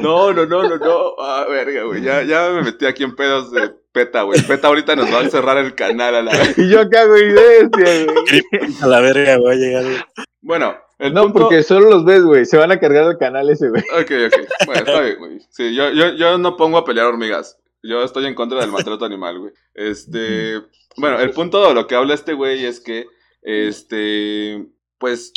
No, 0.00 0.32
no, 0.32 0.46
no, 0.46 0.62
no, 0.68 0.76
no. 0.76 1.14
Ah, 1.18 1.46
verga, 1.48 1.84
güey. 1.84 2.02
Ya, 2.02 2.22
ya 2.22 2.50
me 2.50 2.62
metí 2.62 2.86
aquí 2.86 3.04
en 3.04 3.14
pedos 3.16 3.50
de 3.52 3.70
peta, 3.92 4.22
güey. 4.22 4.40
Peta 4.42 4.68
ahorita 4.68 4.96
nos 4.96 5.12
va 5.12 5.20
a 5.20 5.30
cerrar 5.30 5.58
el 5.58 5.74
canal 5.74 6.14
a 6.14 6.22
la 6.22 6.32
Y 6.56 6.68
yo 6.68 6.82
güey, 6.88 7.32
bestia, 7.32 8.04
güey. 8.04 8.42
A 8.82 8.86
la 8.86 9.00
verga, 9.00 9.38
voy 9.38 9.52
a 9.52 9.56
llegar. 9.56 9.84
güey. 9.84 9.96
Bueno, 10.40 10.76
el 10.98 11.14
No, 11.14 11.22
punto... 11.24 11.40
porque 11.40 11.62
solo 11.62 11.90
los 11.90 12.04
ves, 12.04 12.22
güey. 12.22 12.44
Se 12.44 12.56
van 12.56 12.70
a 12.72 12.78
cargar 12.80 13.04
el 13.10 13.18
canal 13.18 13.48
ese, 13.50 13.68
güey. 13.68 13.82
Ok, 13.92 14.10
ok. 14.26 14.66
Bueno, 14.66 14.80
está 14.80 15.00
bien, 15.00 15.18
güey. 15.18 15.38
Sí, 15.50 15.74
yo, 15.74 15.90
yo, 15.90 16.14
yo 16.14 16.38
no 16.38 16.56
pongo 16.56 16.78
a 16.78 16.84
pelear 16.84 17.06
hormigas. 17.06 17.58
Yo 17.82 18.02
estoy 18.02 18.26
en 18.26 18.34
contra 18.34 18.60
del 18.60 18.72
maltrato 18.72 19.04
animal, 19.04 19.38
güey. 19.38 19.52
Este. 19.74 20.60
Bueno, 20.96 21.20
el 21.20 21.30
punto 21.30 21.66
de 21.68 21.74
lo 21.74 21.86
que 21.86 21.94
habla 21.94 22.14
este 22.14 22.32
güey 22.32 22.64
es 22.64 22.80
que. 22.80 23.06
Este. 23.42 24.66
Pues. 24.98 25.32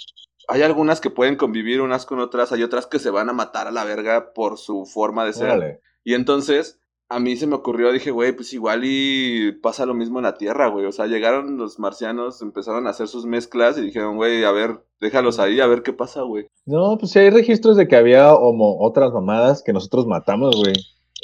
Hay 0.48 0.62
algunas 0.64 1.00
que 1.02 1.10
pueden 1.10 1.36
convivir 1.36 1.82
unas 1.82 2.06
con 2.06 2.20
otras, 2.20 2.52
hay 2.52 2.64
otras 2.64 2.88
que 2.88 3.00
se 3.00 3.10
van 3.10 3.30
a 3.30 3.34
matar 3.34 3.68
a 3.68 3.72
la 3.72 3.84
verga 3.84 4.34
por 4.34 4.58
su 4.58 4.86
forma 4.86 5.26
de 5.26 5.34
ser. 5.34 5.46
Órale. 5.48 5.82
Y 6.04 6.14
entonces, 6.16 6.80
a 7.10 7.20
mí 7.20 7.36
se 7.36 7.46
me 7.46 7.56
ocurrió, 7.56 7.92
dije, 7.92 8.10
güey, 8.12 8.32
pues 8.32 8.54
igual 8.54 8.82
y 8.84 9.52
pasa 9.62 9.86
lo 9.86 9.94
mismo 9.94 10.20
en 10.20 10.24
la 10.24 10.36
Tierra, 10.38 10.70
güey. 10.70 10.86
O 10.86 10.92
sea, 10.92 11.08
llegaron 11.08 11.58
los 11.58 11.78
marcianos, 11.78 12.42
empezaron 12.42 12.88
a 12.88 12.92
hacer 12.92 13.08
sus 13.08 13.26
mezclas 13.26 13.78
y 13.78 13.82
dijeron, 13.82 14.16
güey, 14.16 14.44
a 14.44 14.52
ver, 14.52 14.80
déjalos 15.00 15.38
ahí, 15.40 15.60
a 15.60 15.68
ver 15.68 15.84
qué 15.84 15.94
pasa, 15.94 16.22
güey. 16.22 16.48
No, 16.66 16.98
pues 16.98 17.12
sí 17.12 17.20
hay 17.20 17.30
registros 17.30 17.76
de 17.78 17.88
que 17.88 17.96
había 17.98 18.34
homo, 18.34 18.78
otras 18.80 19.12
mamadas 19.12 19.62
que 19.64 19.74
nosotros 19.74 20.08
matamos, 20.08 20.56
güey. 20.56 20.74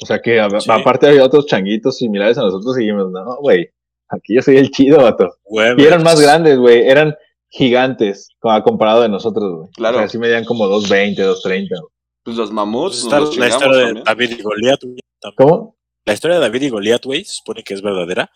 O 0.03 0.05
sea 0.05 0.19
que 0.19 0.39
a- 0.39 0.49
Sí. 0.59 0.69
aparte 0.71 1.07
había 1.07 1.23
otros 1.23 1.45
changuitos 1.47 1.97
similares 1.97 2.37
a 2.37 2.41
nosotros 2.43 2.77
y 2.77 2.81
dijimos, 2.81 3.09
no, 3.11 3.37
güey, 3.41 3.69
aquí 4.09 4.35
yo 4.35 4.41
soy 4.41 4.57
el 4.57 4.69
chido, 4.71 4.97
vato. 5.01 5.37
Huevos. 5.45 5.81
Y 5.81 5.85
eran 5.87 6.03
más 6.03 6.19
grandes, 6.21 6.59
güey, 6.59 6.87
eran 6.87 7.15
gigantes 7.49 8.29
como 8.39 8.61
comparado 8.63 9.01
de 9.01 9.09
nosotros, 9.09 9.51
güey. 9.59 9.69
Claro. 9.71 9.97
O 9.97 9.99
sea, 10.01 10.09
sí 10.09 10.17
medían 10.17 10.43
como 10.45 10.65
2.20, 10.67 11.15
2.30. 11.17 11.67
güey. 11.69 11.91
Pues 12.23 12.35
los 12.37 12.51
mamuts, 12.51 13.01
Pues 13.01 13.03
nos 13.05 13.13
está 13.13 13.19
los 13.19 13.37
la 13.37 13.47
historia 13.47 13.85
de. 13.93 14.01
David 14.03 14.31
y 14.37 14.41
Goliat. 14.41 14.79
¿Cómo? 15.35 15.75
La 16.05 16.13
historia 16.13 16.35
de 16.37 16.41
David 16.43 16.61
y 16.63 16.69
Goliat, 16.69 17.03
güey, 17.05 17.23
se 17.25 17.35
supone 17.35 17.63
que 17.63 17.73
es 17.73 17.81
verdadera. 17.81 18.29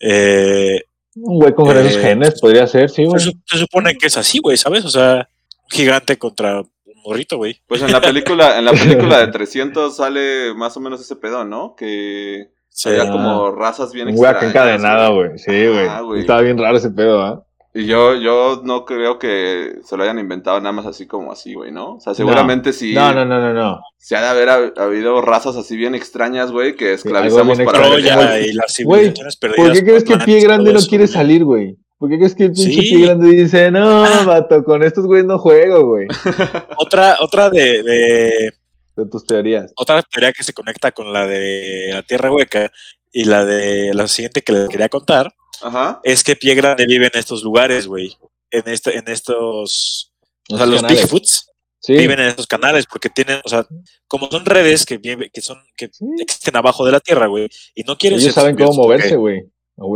Eh, 0.00 0.80
Un 1.14 1.38
güey 1.38 1.54
con 1.54 1.74
esos 1.76 1.96
Eh, 1.96 2.00
genes 2.02 2.38
podría 2.40 2.66
ser, 2.66 2.90
sí, 2.90 3.04
güey. 3.06 3.18
se 3.20 3.58
supone 3.58 3.94
que 3.96 4.06
es 4.08 4.16
así, 4.18 4.38
güey, 4.38 4.56
¿sabes? 4.58 4.84
O 4.84 4.90
sea, 4.90 5.28
un 5.62 5.70
gigante 5.70 6.18
contra 6.18 6.60
un 6.60 7.02
morrito, 7.04 7.38
güey. 7.38 7.58
Pues 7.66 7.80
en 7.82 7.90
la 7.92 8.00
película, 8.02 8.58
en 8.58 8.66
la 8.66 8.72
película 8.72 9.18
de 9.20 9.28
300 9.32 9.96
sale 9.96 10.52
más 10.54 10.76
o 10.76 10.80
menos 10.80 11.00
ese 11.00 11.16
pedo, 11.16 11.44
¿no? 11.44 11.74
Que 11.74 12.50
Sí. 12.68 12.90
había 12.90 13.04
Ah. 13.04 13.10
como 13.12 13.52
razas 13.52 13.92
bien 13.94 14.08
Un 14.08 14.16
güey 14.16 14.30
extrañas, 14.30 14.54
encadenado, 14.54 15.14
güey. 15.14 15.38
Sí, 15.38 15.66
güey. 15.68 15.86
Ah, 15.88 16.00
güey. 16.02 16.20
Estaba 16.20 16.42
bien 16.42 16.58
raro 16.58 16.76
ese 16.76 16.90
pedo, 16.90 17.22
¿ah? 17.22 17.45
Y 17.78 17.84
yo, 17.86 18.14
yo 18.14 18.62
no 18.64 18.84
creo 18.84 19.18
que 19.18 19.80
se 19.84 19.96
lo 19.96 20.02
hayan 20.02 20.18
inventado 20.18 20.58
nada 20.60 20.72
más 20.72 20.86
así 20.86 21.06
como 21.06 21.30
así, 21.32 21.52
güey, 21.54 21.72
¿no? 21.72 21.96
O 21.96 22.00
sea, 22.00 22.14
seguramente 22.14 22.72
sí. 22.72 22.94
No, 22.94 23.12
no, 23.12 23.24
no, 23.24 23.38
no, 23.40 23.52
no. 23.52 23.80
Se 23.98 24.16
ha 24.16 24.22
de 24.22 24.28
haber 24.28 24.48
hab- 24.48 24.78
habido 24.80 25.20
razas 25.20 25.56
así 25.56 25.76
bien 25.76 25.94
extrañas, 25.94 26.52
güey, 26.52 26.74
que 26.74 26.94
esclavizamos 26.94 27.58
bien 27.58 27.66
para. 27.70 27.82
Troya 27.82 28.40
y 28.40 28.52
las 28.54 28.72
civilizaciones 28.74 29.36
perdidas. 29.36 29.66
¿Por 29.68 29.72
qué 29.76 29.84
crees 29.84 30.04
que 30.04 30.14
por 30.16 30.24
Pie 30.24 30.40
Grande 30.40 30.72
no 30.72 30.80
quiere 30.80 31.04
güey. 31.04 31.12
salir, 31.14 31.44
güey? 31.44 31.76
¿Por 31.98 32.08
qué 32.10 32.16
crees 32.18 32.34
que 32.34 32.44
el 32.44 32.52
pinche 32.52 32.70
Sí. 32.72 32.80
Pie 32.96 33.06
Grande 33.06 33.28
dice, 33.30 33.70
no, 33.70 34.02
vato, 34.26 34.64
con 34.64 34.82
estos 34.82 35.06
güeyes 35.06 35.26
no 35.26 35.38
juego, 35.38 35.86
güey? 35.86 36.06
Otra, 36.78 37.16
otra 37.20 37.50
de, 37.50 37.82
de- 37.82 38.52
De 38.96 39.06
tus 39.10 39.26
teorías. 39.26 39.72
otra 39.76 40.02
teoría 40.02 40.32
que 40.32 40.42
se 40.44 40.52
conecta 40.54 40.92
con 40.92 41.12
la 41.12 41.26
de 41.26 41.90
la 41.92 42.02
Tierra 42.02 42.30
Hueca 42.32 42.70
y 43.18 43.24
la 43.24 43.44
de 43.44 43.94
la 43.94 44.06
siguiente 44.08 44.42
que 44.42 44.52
les 44.52 44.68
quería 44.68 44.88
contar 44.88 45.32
Ajá. 45.62 46.00
es 46.04 46.22
que 46.22 46.36
Pie 46.36 46.54
Grande 46.54 46.86
vive 46.86 47.06
en 47.12 47.18
estos 47.18 47.42
lugares, 47.42 47.86
güey. 47.86 48.14
En, 48.50 48.62
este, 48.66 48.96
en 48.98 49.08
estos. 49.08 50.12
O 50.50 50.56
sea, 50.56 50.66
Los. 50.66 50.82
Bigfoots 50.86 51.50
Sí. 51.80 51.92
viven 51.96 52.18
en 52.18 52.26
estos 52.26 52.46
canales 52.48 52.84
porque 52.90 53.08
tienen, 53.10 53.40
o 53.44 53.48
sea, 53.48 53.64
como 54.08 54.28
son 54.28 54.44
redes 54.44 54.84
que, 54.84 54.98
vive- 54.98 55.30
que 55.32 55.40
son 55.40 55.58
que 55.76 55.88
Sí. 55.92 56.04
existen 56.20 56.56
abajo 56.56 56.84
de 56.84 56.90
la 56.92 57.00
Tierra, 57.00 57.26
güey, 57.26 57.48
y 57.74 57.82
no 57.84 57.96
quieren 57.96 58.18
Ellos 58.18 58.34
ser 58.34 58.42
saben 58.42 58.56
cómo 58.56 58.72
moverse, 58.74 59.14
güey. 59.16 59.42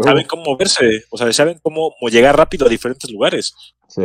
Saben 0.04 0.26
cómo 0.26 0.44
moverse, 0.44 1.02
o 1.10 1.16
sea, 1.18 1.32
saben 1.32 1.58
cómo 1.62 1.92
llegar 2.10 2.36
rápido 2.36 2.66
a 2.66 2.68
diferentes 2.68 3.10
lugares. 3.10 3.54
Sí. 3.88 4.02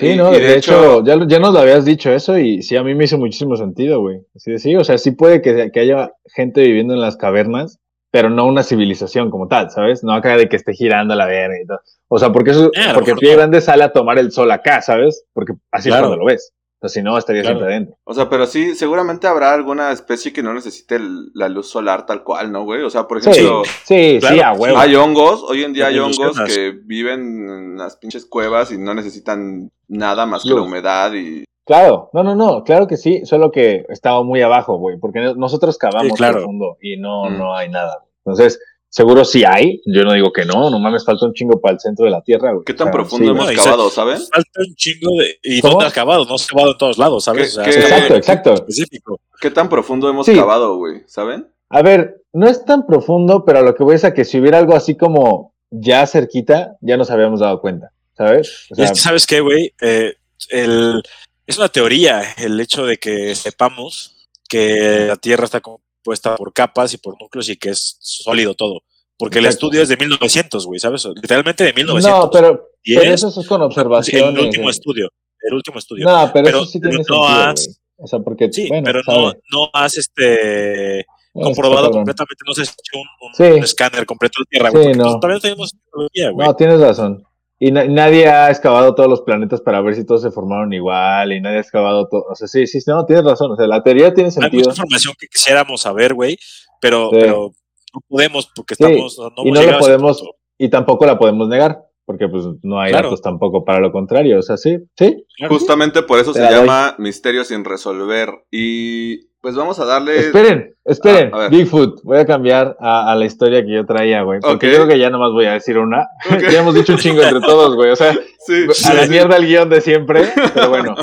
Sí, 0.00 0.06
y- 0.08 0.16
no, 0.16 0.34
y 0.34 0.40
de, 0.40 0.56
hecho, 0.56 1.04
ya, 1.04 1.16
lo- 1.16 1.28
ya 1.28 1.38
nos 1.38 1.52
lo 1.52 1.60
habías 1.60 1.84
dicho 1.84 2.10
eso 2.10 2.38
y 2.38 2.62
sí, 2.62 2.76
a 2.76 2.82
mí 2.82 2.94
me 2.94 3.04
hizo 3.04 3.18
muchísimo 3.18 3.56
sentido, 3.56 4.00
güey. 4.00 4.18
Así 4.34 4.50
de 4.50 4.58
sí, 4.58 4.74
o 4.74 4.82
sea, 4.84 4.96
sí 4.98 5.10
puede 5.12 5.42
que, 5.42 5.70
que 5.70 5.80
haya 5.80 6.12
gente 6.34 6.62
viviendo 6.62 6.94
en 6.94 7.00
las 7.02 7.16
cavernas, 7.18 7.78
pero 8.10 8.30
no 8.30 8.46
una 8.46 8.62
civilización 8.62 9.30
como 9.30 9.48
tal, 9.48 9.70
¿sabes? 9.70 10.02
No 10.04 10.12
acá 10.14 10.36
de 10.36 10.48
que 10.48 10.56
esté 10.56 10.72
girando 10.72 11.14
la 11.14 11.26
verga 11.26 11.54
y 11.62 11.66
todo. 11.66 11.80
O 12.08 12.18
sea, 12.18 12.30
porque 12.32 12.52
eso, 12.52 12.66
Eh, 12.74 12.92
porque 12.94 13.14
Pie 13.14 13.32
no. 13.32 13.38
Grande 13.38 13.60
sale 13.60 13.84
a 13.84 13.92
tomar 13.92 14.18
el 14.18 14.30
sol 14.32 14.50
acá, 14.50 14.80
¿sabes? 14.82 15.24
Porque 15.32 15.52
así 15.72 15.88
Claro. 15.88 16.04
es 16.04 16.08
cuando 16.08 16.24
lo 16.24 16.26
ves. 16.30 16.52
O 16.78 16.88
sea, 16.88 16.88
si 16.90 17.02
no, 17.02 17.16
estaría 17.16 17.40
Claro. 17.42 17.56
siempre 17.56 17.74
adentro. 17.74 17.96
O 18.04 18.12
sea, 18.14 18.28
pero 18.28 18.46
sí, 18.46 18.74
seguramente 18.74 19.26
habrá 19.26 19.54
alguna 19.54 19.92
especie 19.92 20.32
que 20.32 20.42
no 20.42 20.52
necesite 20.52 20.96
el- 20.96 21.30
la 21.34 21.48
luz 21.48 21.68
solar 21.70 22.04
tal 22.06 22.22
cual, 22.22 22.52
¿no, 22.52 22.64
güey? 22.64 22.82
O 22.82 22.90
sea, 22.90 23.08
por 23.08 23.22
Sí, 23.22 23.30
ejemplo, 23.30 23.62
sí, 23.84 24.18
Claro, 24.20 24.34
sí, 24.36 24.40
a 24.42 24.54
sí. 24.54 24.60
huevo. 24.60 24.78
hay 24.78 24.94
hongos, 24.94 25.42
hoy 25.42 25.64
en 25.64 25.72
día 25.72 25.86
hay 25.86 25.98
hongos 25.98 26.38
que 26.46 26.72
viven 26.84 27.20
en 27.48 27.78
las 27.78 27.96
pinches 27.96 28.26
cuevas 28.26 28.70
y 28.72 28.78
no 28.78 28.92
necesitan 28.94 29.70
nada 29.88 30.26
más 30.26 30.42
que 30.42 30.50
la 30.50 30.60
humedad 30.62 31.12
y... 31.14 31.44
Claro, 31.66 32.10
no, 32.12 32.22
no, 32.22 32.34
no, 32.36 32.62
claro 32.64 32.86
que 32.86 32.96
sí, 32.96 33.26
solo 33.26 33.50
que 33.50 33.84
estaba 33.88 34.22
muy 34.22 34.40
abajo, 34.40 34.78
güey, 34.78 34.98
porque 34.98 35.18
no- 35.20 35.34
nosotros 35.34 35.76
cavamos 35.78 36.12
Sí, 36.12 36.16
claro. 36.16 36.36
profundo 36.38 36.76
y 36.80 36.96
no, 36.96 37.24
Mm. 37.28 37.38
no 37.38 37.56
hay 37.56 37.68
nada. 37.68 38.04
Entonces, 38.24 38.60
seguro 38.88 39.24
sí 39.24 39.42
hay, 39.44 39.82
yo 39.84 40.04
no 40.04 40.12
digo 40.12 40.32
que 40.32 40.44
no, 40.44 40.70
no 40.70 40.78
mames, 40.78 41.04
falta 41.04 41.26
un 41.26 41.32
chingo 41.34 41.60
para 41.60 41.74
el 41.74 41.80
centro 41.80 42.04
de 42.04 42.12
la 42.12 42.22
Tierra, 42.22 42.52
güey. 42.52 42.64
¿Qué 42.64 42.72
tan 42.72 42.86
O 42.86 42.90
sea, 42.90 42.92
profundo 42.92 43.24
sí, 43.26 43.30
hemos 43.32 43.52
no, 43.52 43.62
cavado, 43.64 43.90
saben? 43.90 44.18
Falta 44.18 44.60
un 44.60 44.74
chingo 44.76 45.10
de. 45.18 45.38
¿Y 45.42 45.60
¿Cómo? 45.60 45.72
dónde 45.72 45.86
has 45.86 45.92
cavado? 45.92 46.24
No 46.24 46.38
se 46.38 46.44
ha 46.44 46.48
cavado 46.54 46.70
en 46.72 46.78
todos 46.78 46.98
lados, 46.98 47.24
¿sabes? 47.24 47.54
¿Qué- 47.56 47.60
O 47.60 47.64
sea, 47.64 47.64
qué- 47.64 47.72
se 47.72 47.78
ha 47.78 47.82
cavado 47.82 47.96
Exacto, 48.16 48.16
exacto. 48.16 48.54
Específico. 48.54 49.20
¿Qué 49.40 49.50
tan 49.50 49.68
profundo 49.68 50.08
hemos 50.08 50.24
Sí. 50.26 50.36
cavado, 50.36 50.76
güey? 50.76 51.02
¿Saben? 51.06 51.48
A 51.68 51.82
ver, 51.82 52.22
no 52.32 52.46
es 52.46 52.64
tan 52.64 52.86
profundo, 52.86 53.44
pero 53.44 53.58
a 53.58 53.62
lo 53.62 53.74
que 53.74 53.82
voy 53.82 53.96
es 53.96 54.04
a 54.04 54.14
que 54.14 54.24
si 54.24 54.38
hubiera 54.38 54.58
algo 54.58 54.76
así 54.76 54.96
como 54.96 55.52
ya 55.70 56.06
cerquita, 56.06 56.76
ya 56.80 56.96
nos 56.96 57.10
habíamos 57.10 57.40
dado 57.40 57.60
cuenta, 57.60 57.90
¿sabes? 58.16 58.68
O 58.70 58.74
Y 58.74 58.76
sea, 58.76 58.84
es 58.84 58.90
que, 58.92 58.96
¿sabes 58.98 59.26
qué, 59.26 59.40
güey? 59.40 59.74
Eh, 59.80 60.14
el- 60.50 61.02
es 61.46 61.58
una 61.58 61.68
teoría 61.68 62.22
el 62.38 62.60
hecho 62.60 62.84
de 62.86 62.96
que 62.98 63.34
sepamos 63.34 64.28
que 64.48 65.06
la 65.08 65.16
Tierra 65.16 65.44
está 65.44 65.60
compuesta 65.60 66.36
por 66.36 66.52
capas 66.52 66.94
y 66.94 66.98
por 66.98 67.20
núcleos 67.20 67.48
y 67.48 67.56
que 67.56 67.70
es 67.70 67.96
sólido 68.00 68.54
todo. 68.54 68.82
Porque 69.18 69.38
el 69.38 69.46
estudio 69.46 69.80
es 69.82 69.88
de 69.88 69.96
1900, 69.96 70.66
güey, 70.66 70.78
¿sabes? 70.78 71.06
Literalmente 71.14 71.64
de 71.64 71.72
1900. 71.72 72.20
no, 72.24 72.30
pero, 72.30 72.68
pero 72.84 73.02
eso 73.14 73.28
es 73.40 73.46
con 73.46 73.62
observaciones. 73.62 74.38
el 74.38 74.46
último 74.46 74.68
estudio. 74.70 75.08
El 75.40 75.54
último 75.54 75.78
estudio. 75.78 76.06
No, 76.06 76.30
pero, 76.32 76.44
Pero- 76.44 76.58
eso 76.58 76.66
sí 76.66 76.80
tiene 76.80 76.96
no 76.98 77.02
sentido, 77.04 77.28
has-. 77.28 77.80
O 77.98 78.06
sea, 78.06 78.18
porque, 78.18 78.52
sí, 78.52 78.68
bueno, 78.68 78.84
pero 78.84 79.00
no, 79.06 79.32
no 79.52 79.70
has 79.72 79.96
este 79.96 81.00
Eh, 81.00 81.04
comprobado 81.32 81.86
está 81.86 81.92
completamente, 81.96 82.42
no 82.46 82.52
se 82.54 82.60
ha 82.60 82.64
hecho 82.64 82.74
un, 82.94 83.06
un- 83.28 83.34
Sí. 83.34 83.42
un 83.58 83.64
escáner 83.64 84.04
completo 84.04 84.42
de 84.42 84.46
Tierra, 84.50 84.70
güey. 84.70 84.84
Sí, 84.84 84.88
pues, 84.90 84.98
no. 84.98 85.14
todavía 85.18 85.34
no 85.36 85.40
tenemos 85.40 85.70
tecnología, 85.72 86.30
güey. 86.30 86.46
No, 86.46 86.56
tienes 86.56 86.80
razón. 86.80 87.24
Y 87.58 87.72
na- 87.72 87.84
nadie 87.86 88.28
ha 88.28 88.50
excavado 88.50 88.94
todos 88.94 89.08
los 89.08 89.22
planetas 89.22 89.60
para 89.62 89.80
ver 89.80 89.94
si 89.94 90.04
todos 90.04 90.22
se 90.22 90.30
formaron 90.30 90.72
igual 90.74 91.32
y 91.32 91.40
nadie 91.40 91.56
ha 91.58 91.60
excavado 91.60 92.06
todo. 92.08 92.24
O 92.30 92.34
sea, 92.34 92.46
sí, 92.48 92.66
sí, 92.66 92.78
no, 92.86 93.04
tienes 93.06 93.24
razón. 93.24 93.52
O 93.52 93.56
sea, 93.56 93.66
la 93.66 93.82
teoría 93.82 94.12
tiene 94.12 94.28
Hay 94.28 94.32
sentido. 94.32 94.68
mucha 94.68 94.82
información 94.82 95.14
que 95.18 95.26
quisiéramos 95.28 95.80
saber, 95.80 96.12
güey, 96.14 96.36
pero, 96.80 97.08
Sí. 97.10 97.16
pero 97.20 97.52
no 97.94 98.00
podemos 98.08 98.50
porque 98.54 98.74
Sí, 98.74 98.84
estamos, 98.84 99.18
no 99.18 99.42
y 99.44 99.48
no 99.50 99.54
lo 99.54 99.60
llegado 99.60 99.78
a 99.78 99.80
ese 99.80 99.88
podemos-. 99.98 100.22
Y 100.58 100.68
tampoco 100.68 101.06
la 101.06 101.18
podemos 101.18 101.48
negar, 101.48 101.78
porque 102.04 102.28
pues 102.28 102.44
no 102.62 102.78
hay 102.78 102.90
Claro. 102.90 103.08
datos 103.08 103.22
tampoco 103.22 103.64
para 103.64 103.80
lo 103.80 103.90
contrario. 103.90 104.38
O 104.38 104.42
sea, 104.42 104.58
sí, 104.58 104.76
sí. 104.98 105.24
Justamente 105.48 106.02
por 106.02 106.18
eso 106.18 106.32
Te 106.32 106.40
se 106.40 106.44
la 106.44 106.50
doy. 106.50 106.60
llama 106.60 106.94
Misterio 106.98 107.42
sin 107.44 107.64
resolver. 107.64 108.28
Y 108.50 109.28
pues 109.46 109.54
vamos 109.54 109.78
a 109.78 109.84
darle... 109.84 110.18
Esperen, 110.18 110.74
esperen. 110.84 111.30
Ah. 111.32 111.46
Bigfoot, 111.48 112.02
voy 112.02 112.18
a 112.18 112.26
cambiar 112.26 112.76
a, 112.80 113.12
a 113.12 113.14
la 113.14 113.26
historia 113.26 113.64
que 113.64 113.72
yo 113.72 113.86
traía, 113.86 114.22
güey. 114.22 114.40
Porque 114.40 114.66
Ok. 114.66 114.72
yo 114.72 114.78
creo 114.78 114.88
que 114.88 114.98
ya 114.98 115.08
nomás 115.08 115.30
voy 115.30 115.44
a 115.44 115.52
decir 115.52 115.78
una. 115.78 116.08
Ya 116.50 116.58
hemos 116.58 116.74
dicho 116.74 116.94
un 116.94 116.98
chingo 116.98 117.22
entre 117.22 117.38
todos, 117.40 117.76
güey. 117.76 117.92
O 117.92 117.96
sea, 117.96 118.12
Sí, 118.40 118.64
a 118.88 118.94
la 118.94 119.04
sí. 119.04 119.10
mierda 119.10 119.36
el 119.36 119.46
guion 119.46 119.68
de 119.68 119.80
siempre. 119.80 120.24
Pero 120.52 120.68
bueno, 120.68 120.96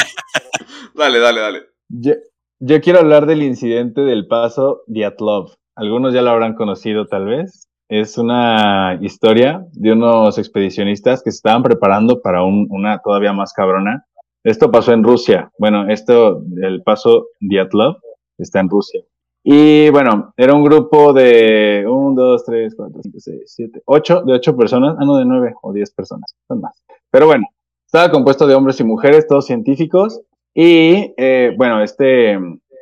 Dale, 0.94 1.20
dale, 1.20 1.39
dale. 1.39 1.60
yo, 1.88 2.14
yo 2.60 2.82
quiero 2.82 3.00
hablar 3.00 3.28
del 3.28 3.44
incidente 3.44 4.02
del 4.02 4.28
paso 4.28 4.82
Diatlov. 4.88 5.54
Algunos 5.78 6.14
ya 6.14 6.22
lo 6.22 6.32
habrán 6.32 6.56
conocido, 6.56 7.08
tal 7.08 7.26
vez. 7.28 7.70
Es 7.89 8.18
una 8.18 8.98
historia 9.02 9.64
de 9.72 9.94
unos 9.94 10.38
expedicionistas 10.38 11.24
que 11.24 11.32
se 11.32 11.38
estaban 11.38 11.64
preparando 11.64 12.20
para 12.22 12.44
un- 12.44 12.68
una 12.70 13.00
todavía 13.00 13.32
más 13.32 13.54
cabrona. 13.54 14.04
Esto 14.46 14.70
pasó 14.72 14.91
en 14.91 15.04
Rusia. 15.04 15.50
Bueno, 15.58 15.88
esto, 15.89 16.41
el 16.62 16.84
paso 16.84 17.28
Diatlov, 17.39 17.96
está 18.38 18.59
en 18.59 18.69
Rusia. 18.69 19.01
Y 19.43 19.89
bueno, 19.89 20.34
era 20.38 20.53
un 20.53 20.63
grupo 20.63 21.11
de 21.11 21.86
un, 21.88 22.15
dos, 22.15 22.45
tres, 22.45 22.73
cuatro, 22.75 23.01
cinco, 23.03 23.19
seis, 23.19 23.41
siete, 23.45 23.81
ocho, 23.86 24.21
de 24.21 24.34
ocho 24.34 24.55
personas, 24.55 24.95
ah, 24.97 25.03
no, 25.05 25.17
de 25.17 25.25
nueve 25.25 25.53
o 25.61 25.73
diez 25.73 25.91
personas, 25.91 26.34
son 26.47 26.61
más. 26.61 26.81
Pero 27.11 27.25
bueno, 27.25 27.45
estaba 27.86 28.09
compuesto 28.09 28.47
de 28.47 28.55
hombres 28.55 28.79
y 28.79 28.86
mujeres, 28.86 29.27
todos 29.27 29.45
científicos, 29.45 30.21
y 30.53 31.13
eh, 31.17 31.53
bueno, 31.57 31.81
este, 31.84 32.39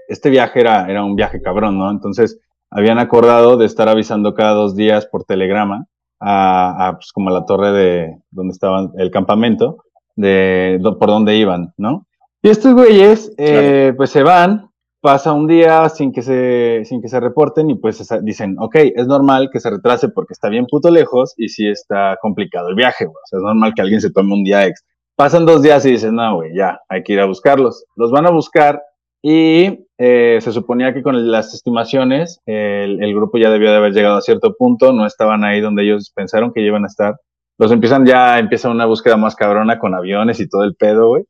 este 0.08 0.30
viaje 0.30 0.60
era, 0.60 0.88
era 0.90 1.04
un 1.04 1.16
viaje 1.16 1.42
cabrón, 1.42 1.78
¿no? 1.80 1.90
Entonces, 1.90 2.40
habían 2.70 3.00
acordado 3.00 3.58
de 3.58 3.66
estar 3.66 3.90
avisando 3.90 4.34
cada 4.34 4.54
dos 4.54 4.76
días 4.76 5.06
por 5.08 5.24
telegrama 5.24 5.88
a, 6.20 6.88
a, 6.88 6.94
pues, 6.94 7.12
como 7.12 7.30
a 7.30 7.34
la 7.34 7.46
torre 7.46 7.72
de 7.72 8.18
donde 8.30 8.54
estaban 8.54 8.92
el 8.98 9.10
campamento, 9.10 9.78
de 10.16 10.78
do- 10.80 11.00
por 11.00 11.10
dónde 11.10 11.36
iban, 11.38 11.74
¿no? 11.78 12.06
Y 12.44 12.50
estos 12.50 12.74
güeyes, 12.74 13.34
eh, 13.38 13.94
pues 13.98 14.10
se 14.12 14.24
van, 14.24 14.70
pasa 15.02 15.34
un 15.34 15.48
día 15.48 15.90
sin 15.90 16.12
que 16.12 16.22
se, 16.22 16.84
sin 16.86 17.02
que 17.02 17.10
se 17.10 17.20
reporten 17.20 17.70
y 17.70 17.76
pues 17.76 18.08
dicen, 18.22 18.56
ok, 18.60 18.76
es 18.96 19.08
normal 19.08 19.50
que 19.52 19.60
se 19.60 19.72
retrase 19.72 20.10
porque 20.10 20.34
está 20.34 20.48
bien 20.48 20.68
puto 20.68 20.92
lejos 20.92 21.34
y 21.38 21.50
sí 21.50 21.68
está 21.68 22.18
complicado 22.22 22.70
el 22.70 22.76
viaje, 22.76 23.06
güey. 23.06 23.16
O 23.16 23.28
sea, 23.28 23.38
es 23.40 23.44
normal 23.44 23.74
que 23.76 23.82
alguien 23.82 24.00
se 24.00 24.12
tome 24.12 24.34
un 24.34 24.44
día 24.44 24.66
extra. 24.66 24.88
Pasan 25.16 25.46
dos 25.46 25.62
días 25.62 25.86
y 25.86 25.92
dicen, 25.92 26.16
no, 26.16 26.36
güey, 26.36 26.56
ya, 26.56 26.80
hay 26.88 27.04
que 27.04 27.14
ir 27.14 27.20
a 27.20 27.26
buscarlos. 27.26 27.86
Los 27.96 28.12
van 28.12 28.28
a 28.28 28.32
buscar 28.32 28.82
y 29.24 29.86
eh, 29.98 30.40
se 30.40 30.52
suponía 30.52 30.94
que 30.94 31.04
con 31.04 31.32
las 31.32 31.54
estimaciones 31.54 32.40
el, 32.46 33.04
el 33.04 33.14
grupo 33.14 33.38
ya 33.38 33.50
debió 33.50 33.72
de 33.72 33.78
haber 33.78 33.94
llegado 33.94 34.18
a 34.18 34.22
cierto 34.22 34.56
punto, 34.58 34.94
no 34.94 35.06
estaban 35.06 35.44
ahí 35.44 35.62
donde 35.62 35.84
ellos 35.84 36.12
pensaron 36.16 36.54
que 36.54 36.62
iban 36.62 36.84
a 36.84 36.88
estar. 36.88 37.16
Los 37.58 37.72
empiezan 37.72 38.06
ya, 38.06 38.40
empieza 38.40 38.70
una 38.70 38.86
búsqueda 38.86 39.18
más 39.18 39.36
cabrona 39.36 39.78
con 39.78 39.94
aviones 39.94 40.40
y 40.40 40.48
todo 40.48 40.64
el 40.64 40.76
pedo, 40.76 41.10
güey. 41.10 41.24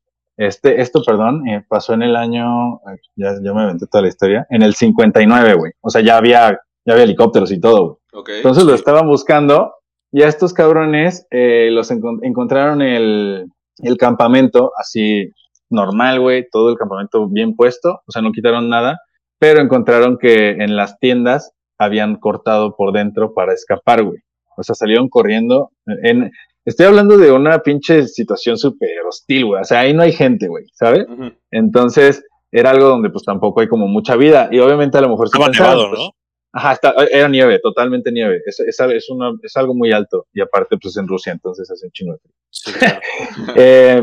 Este, 0.47 0.81
esto, 0.81 1.01
perdón, 1.05 1.47
eh, 1.47 1.63
pasó 1.67 1.93
en 1.93 2.01
el 2.01 2.15
año, 2.15 2.79
ya, 3.15 3.35
ya 3.43 3.53
me 3.53 3.61
aventé 3.61 3.85
toda 3.87 4.01
la 4.03 4.07
historia, 4.07 4.47
en 4.49 4.63
el 4.63 4.73
59, 4.73 5.53
güey. 5.55 5.71
O 5.81 5.89
sea, 5.89 6.01
ya 6.01 6.17
había, 6.17 6.59
ya 6.85 6.93
había 6.93 7.03
helicópteros 7.03 7.51
y 7.51 7.59
todo, 7.59 7.83
güey. 7.85 7.97
Ok. 8.13 8.29
Entonces 8.37 8.63
lo 8.63 8.73
estaban 8.73 9.07
buscando 9.07 9.73
y 10.11 10.23
a 10.23 10.27
estos 10.27 10.53
cabrones 10.53 11.25
eh, 11.31 11.69
los 11.71 11.91
encon- 11.91 12.19
encontraron 12.23 12.81
el, 12.81 13.45
el 13.77 13.97
campamento 13.97 14.71
así 14.77 15.29
normal, 15.69 16.19
güey, 16.19 16.47
todo 16.51 16.69
el 16.71 16.75
campamento 16.77 17.27
bien 17.29 17.55
puesto, 17.55 18.01
o 18.05 18.11
sea, 18.11 18.21
no 18.21 18.31
quitaron 18.31 18.67
nada, 18.67 18.99
pero 19.39 19.61
encontraron 19.61 20.17
que 20.17 20.49
en 20.51 20.75
las 20.75 20.97
tiendas 20.99 21.53
habían 21.77 22.15
cortado 22.17 22.75
por 22.75 22.93
dentro 22.93 23.33
para 23.33 23.53
escapar, 23.53 24.03
güey. 24.03 24.19
O 24.57 24.63
sea, 24.63 24.75
salieron 24.75 25.07
corriendo. 25.07 25.71
En, 26.03 26.29
estoy 26.65 26.85
hablando 26.85 27.17
de 27.17 27.31
una 27.31 27.59
pinche 27.59 28.07
situación 28.07 28.57
súper 28.57 28.89
hostil, 29.07 29.45
güey. 29.45 29.61
O 29.61 29.65
sea, 29.65 29.81
ahí 29.81 29.93
no 29.93 30.01
hay 30.03 30.11
gente, 30.11 30.47
güey, 30.47 30.65
¿sabes? 30.73 31.05
Entonces, 31.51 32.23
era 32.51 32.71
algo 32.71 32.87
donde 32.87 33.09
pues 33.09 33.23
tampoco 33.23 33.61
hay 33.61 33.67
como 33.67 33.87
mucha 33.87 34.15
vida. 34.15 34.49
Y 34.51 34.59
obviamente 34.59 34.97
a 34.97 35.01
lo 35.01 35.09
mejor 35.09 35.27
Estaba 35.27 35.45
nevado, 35.49 35.89
pues, 35.89 35.99
¿no? 36.01 36.09
Ajá, 36.53 36.73
está- 36.73 36.93
era 37.11 37.29
nieve, 37.29 37.59
totalmente 37.63 38.11
nieve. 38.11 38.41
Es, 38.45 38.59
es, 38.59 38.77
es, 38.79 39.09
una- 39.09 39.31
es 39.41 39.55
algo 39.55 39.73
muy 39.73 39.91
alto. 39.93 40.25
Y 40.33 40.41
aparte, 40.41 40.77
pues 40.81 40.97
en 40.97 41.07
Rusia, 41.07 41.31
entonces 41.31 41.69
hace 41.71 41.85
un 41.85 41.91
chingo 41.91 42.13
de 42.13 42.19
frío. 42.19 42.33
Sí, 42.49 42.71
claro. 42.73 42.99
Eh, 43.55 44.01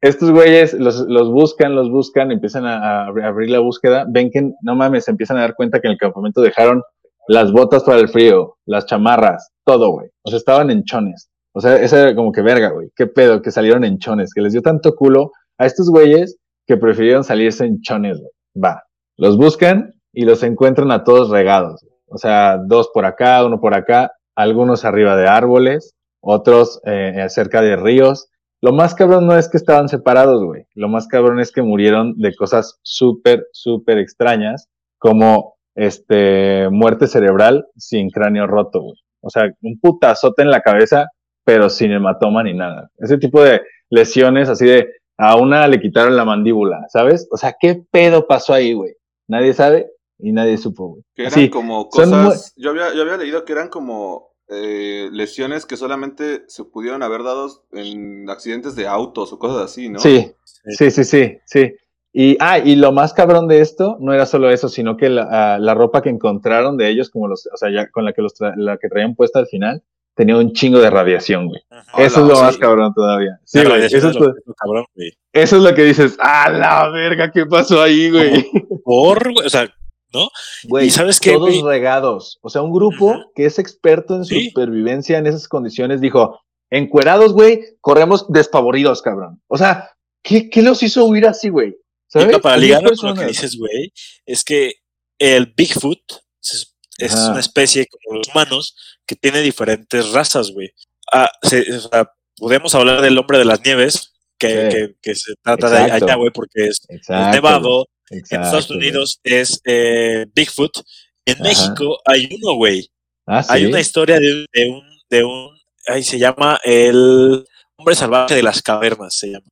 estos 0.00 0.30
güeyes 0.30 0.74
los, 0.74 0.98
los 1.08 1.30
buscan, 1.30 1.74
los 1.74 1.88
buscan, 1.90 2.30
empiezan 2.32 2.66
a, 2.66 3.04
a 3.04 3.08
abri- 3.08 3.24
abrir 3.24 3.50
la 3.50 3.60
búsqueda. 3.60 4.04
Ven 4.08 4.30
que, 4.30 4.50
no 4.62 4.74
mames, 4.74 5.04
se 5.04 5.12
empiezan 5.12 5.36
a 5.38 5.42
dar 5.42 5.54
cuenta 5.54 5.80
que 5.80 5.86
en 5.86 5.92
el 5.92 5.98
campamento 5.98 6.40
dejaron 6.42 6.82
las 7.28 7.50
botas 7.52 7.82
para 7.84 7.98
el 7.98 8.08
frío, 8.08 8.56
las 8.66 8.86
chamarras, 8.86 9.50
todo, 9.64 9.90
güey. 9.90 10.08
O 10.22 10.30
sea, 10.30 10.38
estaban 10.38 10.70
en 10.70 10.84
chones. 10.84 11.28
O 11.56 11.60
sea, 11.62 11.76
esa 11.76 12.02
era 12.02 12.14
como 12.14 12.32
que 12.32 12.42
verga, 12.42 12.68
güey. 12.68 12.90
Qué 12.94 13.06
pedo, 13.06 13.40
que 13.40 13.50
salieron 13.50 13.82
en 13.82 13.96
chones, 13.96 14.34
que 14.34 14.42
les 14.42 14.52
dio 14.52 14.60
tanto 14.60 14.94
culo 14.94 15.30
a 15.56 15.64
estos 15.64 15.88
güeyes 15.88 16.36
que 16.66 16.76
prefirieron 16.76 17.24
salirse 17.24 17.64
en 17.64 17.80
chones, 17.80 18.18
güey. 18.20 18.30
Va. 18.62 18.82
Los 19.16 19.38
buscan 19.38 19.94
y 20.12 20.26
los 20.26 20.42
encuentran 20.42 20.90
a 20.90 21.02
todos 21.02 21.30
regados. 21.30 21.82
O 22.08 22.18
sea, 22.18 22.58
dos 22.58 22.90
por 22.92 23.06
acá, 23.06 23.42
uno 23.42 23.58
por 23.58 23.72
acá, 23.72 24.12
algunos 24.34 24.84
arriba 24.84 25.16
de 25.16 25.28
árboles, 25.28 25.94
otros 26.20 26.78
eh, 26.84 27.24
cerca 27.30 27.62
de 27.62 27.76
ríos. 27.76 28.28
Lo 28.60 28.74
más 28.74 28.94
cabrón 28.94 29.26
no 29.26 29.34
es 29.34 29.48
que 29.48 29.56
estaban 29.56 29.88
separados, 29.88 30.44
güey. 30.44 30.66
Lo 30.74 30.90
más 30.90 31.08
cabrón 31.08 31.40
es 31.40 31.52
que 31.52 31.62
murieron 31.62 32.18
de 32.18 32.34
cosas 32.34 32.78
súper, 32.82 33.46
súper 33.52 33.96
extrañas, 33.96 34.68
como 34.98 35.54
este 35.74 36.68
muerte 36.68 37.06
cerebral 37.06 37.66
sin 37.76 38.10
cráneo 38.10 38.46
roto, 38.46 38.82
güey. 38.82 38.98
O 39.22 39.30
sea, 39.30 39.44
un 39.62 39.80
putazote 39.80 40.42
en 40.42 40.50
la 40.50 40.60
cabeza, 40.60 41.06
pero 41.46 41.70
sin 41.70 41.92
hematoma 41.92 42.42
ni 42.42 42.54
nada. 42.54 42.90
Ese 42.98 43.18
tipo 43.18 43.40
de 43.40 43.62
lesiones 43.88 44.48
así 44.48 44.66
de 44.66 44.90
a 45.16 45.36
una 45.36 45.68
le 45.68 45.80
quitaron 45.80 46.16
la 46.16 46.24
mandíbula, 46.24 46.84
¿sabes? 46.88 47.28
O 47.30 47.36
sea, 47.36 47.54
¿qué 47.58 47.80
pedo 47.90 48.26
pasó 48.26 48.52
ahí, 48.52 48.72
güey? 48.72 48.96
Nadie 49.28 49.54
sabe 49.54 49.88
y 50.18 50.32
nadie 50.32 50.56
supo, 50.58 50.88
güey. 50.88 51.02
Que 51.14 51.22
eran 51.22 51.32
Así, 51.34 51.48
como 51.48 51.88
cosas. 51.88 52.52
Yo 52.56 52.70
había, 52.70 52.92
yo 52.94 53.02
había 53.02 53.16
leído 53.16 53.44
que 53.44 53.52
eran 53.52 53.68
como 53.68 54.32
eh, 54.48 55.08
lesiones 55.12 55.66
que 55.66 55.76
solamente 55.76 56.42
se 56.48 56.64
pudieron 56.64 57.04
haber 57.04 57.22
dado 57.22 57.48
en 57.72 58.28
accidentes 58.28 58.74
de 58.74 58.88
autos 58.88 59.32
o 59.32 59.38
cosas 59.38 59.64
así, 59.64 59.88
¿no? 59.88 60.00
Sí, 60.00 60.32
sí, 60.66 60.90
sí, 60.90 61.04
sí, 61.04 61.38
sí. 61.46 61.74
Y, 62.12 62.36
ah, 62.40 62.58
y 62.58 62.74
lo 62.74 62.90
más 62.90 63.12
cabrón 63.12 63.46
de 63.46 63.60
esto 63.60 63.98
no 64.00 64.12
era 64.12 64.26
solo 64.26 64.50
eso, 64.50 64.68
sino 64.68 64.96
que 64.96 65.10
la, 65.10 65.28
ah, 65.30 65.58
la 65.60 65.74
ropa 65.74 66.02
que 66.02 66.08
encontraron 66.08 66.76
de 66.76 66.88
ellos, 66.88 67.10
como 67.10 67.28
los, 67.28 67.46
o 67.46 67.56
sea, 67.56 67.70
ya 67.70 67.88
con 67.90 68.04
la 68.04 68.12
que 68.14 68.22
los 68.22 68.34
tra- 68.34 68.56
la 68.56 68.78
que 68.78 68.88
traían 68.88 69.14
puesta 69.14 69.38
al 69.38 69.46
final, 69.46 69.82
tenía 70.16 70.36
un 70.36 70.52
chingo 70.52 70.80
de 70.80 70.90
radiación, 70.90 71.46
güey. 71.46 71.60
Ajá. 71.70 72.02
Eso 72.02 72.22
es 72.22 72.26
lo 72.28 72.36
sí. 72.36 72.42
más 72.42 72.56
cabrón 72.56 72.92
todavía. 72.94 73.38
Sí, 73.44 73.58
güey. 73.60 73.70
radiación 73.70 73.98
Eso, 74.00 74.08
es 74.08 74.16
es 74.16 74.20
lo 74.20 74.54
cabrón, 74.54 74.86
güey. 74.96 75.12
eso 75.32 75.56
es 75.58 75.62
lo 75.62 75.74
que 75.74 75.84
dices, 75.84 76.16
ah, 76.18 76.50
la 76.50 76.88
verga, 76.90 77.30
¿qué 77.30 77.46
pasó 77.46 77.80
ahí, 77.82 78.10
güey? 78.10 78.44
Por, 78.82 79.32
güey, 79.32 79.46
o 79.46 79.50
sea, 79.50 79.72
¿no? 80.12 80.28
Güey, 80.64 80.86
¿Y 80.86 80.90
sabes 80.90 81.20
qué, 81.20 81.32
todos 81.34 81.50
güey? 81.60 81.62
regados. 81.62 82.38
O 82.42 82.48
sea, 82.48 82.62
un 82.62 82.72
grupo 82.72 83.14
que 83.34 83.44
es 83.46 83.58
experto 83.58 84.16
en 84.16 84.24
Sí. 84.24 84.48
supervivencia 84.48 85.18
en 85.18 85.26
esas 85.26 85.46
condiciones 85.48 86.00
dijo, 86.00 86.40
encuerados, 86.70 87.32
güey, 87.32 87.60
corremos 87.80 88.26
despavoridos, 88.32 89.02
cabrón. 89.02 89.40
O 89.48 89.58
sea, 89.58 89.90
¿qué, 90.22 90.48
qué 90.48 90.62
los 90.62 90.82
hizo 90.82 91.04
huir 91.04 91.26
así, 91.26 91.50
güey? 91.50 91.68
Y 91.70 91.76
¿Sabes? 92.08 92.38
para 92.38 92.56
ligarlo 92.56 92.90
con 92.96 93.10
lo 93.10 93.14
que 93.16 93.26
dices, 93.26 93.56
güey, 93.58 93.92
es 94.24 94.42
que 94.44 94.74
el 95.18 95.52
Bigfoot 95.56 96.00
es, 96.40 96.74
es 96.98 97.14
Ajá. 97.14 97.32
una 97.32 97.40
especie 97.40 97.86
como 97.86 98.18
los 98.18 98.28
humanos 98.28 98.76
que 99.06 99.16
tiene 99.16 99.40
diferentes 99.40 100.10
razas, 100.12 100.50
güey. 100.52 100.72
Ah, 101.12 101.28
se- 101.42 101.72
o 101.74 101.80
sea, 101.80 102.10
podemos 102.36 102.74
hablar 102.74 103.00
del 103.00 103.16
hombre 103.18 103.38
de 103.38 103.44
las 103.44 103.64
nieves, 103.64 104.12
que, 104.38 104.48
Sí. 104.70 104.76
que, 104.76 104.94
que 105.02 105.14
se 105.14 105.34
trata 105.42 105.70
de 105.70 105.82
Exacto. 105.82 106.04
allá, 106.04 106.14
güey, 106.16 106.30
porque 106.30 106.66
es 106.66 106.80
Exacto, 106.88 107.34
nevado. 107.34 107.68
güey, 107.70 107.86
En 108.10 108.18
Estados 108.18 108.46
exacto. 108.54 108.74
Unidos 108.74 109.20
es 109.24 109.60
eh, 109.64 110.26
Bigfoot. 110.34 110.78
En 111.24 111.34
Ajá. 111.34 111.42
México 111.44 111.98
hay 112.04 112.28
uno, 112.40 112.54
güey. 112.56 112.88
Ah, 113.26 113.42
sí. 113.42 113.48
Hay 113.52 113.64
una 113.66 113.80
historia 113.80 114.18
de, 114.20 114.32
un- 114.32 114.46
de 114.52 114.68
un, 114.70 114.82
de 115.10 115.24
un, 115.24 115.58
ahí 115.88 116.02
se 116.04 116.18
llama 116.18 116.60
el 116.64 117.44
hombre 117.76 117.94
salvaje 117.96 118.34
de 118.36 118.42
las 118.42 118.62
cavernas, 118.62 119.16
se 119.16 119.28
llama. 119.32 119.46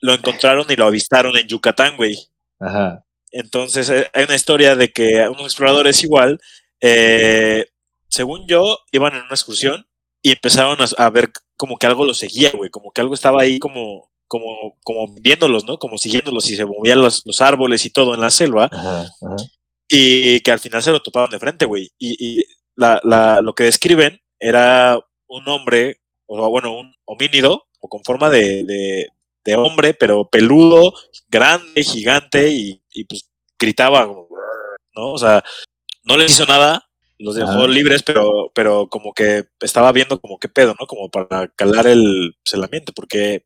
Lo 0.00 0.14
encontraron 0.14 0.66
y 0.68 0.76
lo 0.76 0.86
avistaron 0.86 1.36
en 1.36 1.46
Yucatán, 1.46 1.96
güey. 1.96 2.16
Ajá. 2.58 3.04
Entonces 3.30 3.88
eh, 3.90 4.08
hay 4.12 4.24
una 4.24 4.34
historia 4.34 4.74
de 4.76 4.90
que 4.92 5.28
unos 5.28 5.44
exploradores 5.44 6.02
igual, 6.02 6.40
eh, 6.80 7.66
según 8.16 8.46
yo, 8.48 8.78
iban 8.92 9.14
en 9.14 9.20
una 9.22 9.30
excursión 9.30 9.86
y 10.22 10.32
empezaron 10.32 10.78
a, 10.80 10.86
a 11.04 11.10
ver 11.10 11.30
como 11.56 11.76
que 11.78 11.86
algo 11.86 12.04
los 12.04 12.18
seguía, 12.18 12.50
güey, 12.52 12.70
como 12.70 12.90
que 12.92 13.00
algo 13.00 13.14
estaba 13.14 13.42
ahí 13.42 13.58
como, 13.58 14.10
como, 14.26 14.76
como 14.82 15.14
viéndolos, 15.20 15.64
¿no? 15.64 15.78
Como 15.78 15.98
siguiéndolos 15.98 16.50
y 16.50 16.56
se 16.56 16.64
movían 16.66 17.00
los, 17.00 17.22
los 17.24 17.40
árboles 17.40 17.84
y 17.86 17.90
todo 17.90 18.14
en 18.14 18.20
la 18.20 18.30
selva 18.30 18.68
Ajá. 18.72 19.02
Ajá. 19.02 19.36
y 19.88 20.40
que 20.40 20.50
al 20.50 20.58
final 20.58 20.82
se 20.82 20.90
lo 20.90 21.00
toparon 21.00 21.30
de 21.30 21.38
frente, 21.38 21.64
güey. 21.66 21.90
Y, 21.98 22.40
y 22.40 22.44
la, 22.74 23.00
la- 23.04 23.40
lo 23.40 23.54
que 23.54 23.64
describen 23.64 24.20
era 24.40 24.98
un 25.28 25.48
hombre, 25.48 26.00
o 26.26 26.50
bueno, 26.50 26.76
un 26.76 26.92
homínido, 27.04 27.66
o 27.80 27.88
con 27.88 28.02
forma 28.04 28.28
de, 28.30 28.64
de- 28.64 29.08
de 29.44 29.54
hombre, 29.56 29.94
pero 29.94 30.28
peludo, 30.28 30.92
grande, 31.28 31.84
gigante, 31.84 32.48
y, 32.50 32.82
y, 32.92 33.04
pues 33.04 33.30
gritaba, 33.58 34.06
¿no? 34.94 35.12
O 35.12 35.18
sea, 35.18 35.42
no 36.04 36.16
les 36.16 36.32
hizo 36.32 36.46
nada, 36.46 36.85
los 37.18 37.34
dejó 37.34 37.50
Ajá. 37.50 37.68
libres, 37.68 38.02
pero, 38.02 38.50
pero 38.54 38.88
como 38.88 39.12
que 39.12 39.46
estaba 39.60 39.92
viendo 39.92 40.20
como 40.20 40.38
qué 40.38 40.48
pedo, 40.48 40.74
¿no? 40.78 40.86
Como 40.86 41.10
para 41.10 41.48
calar 41.48 41.86
el, 41.86 42.36
pues, 42.44 42.54
el 42.54 42.64
ambiente, 42.64 42.92
porque 42.94 43.44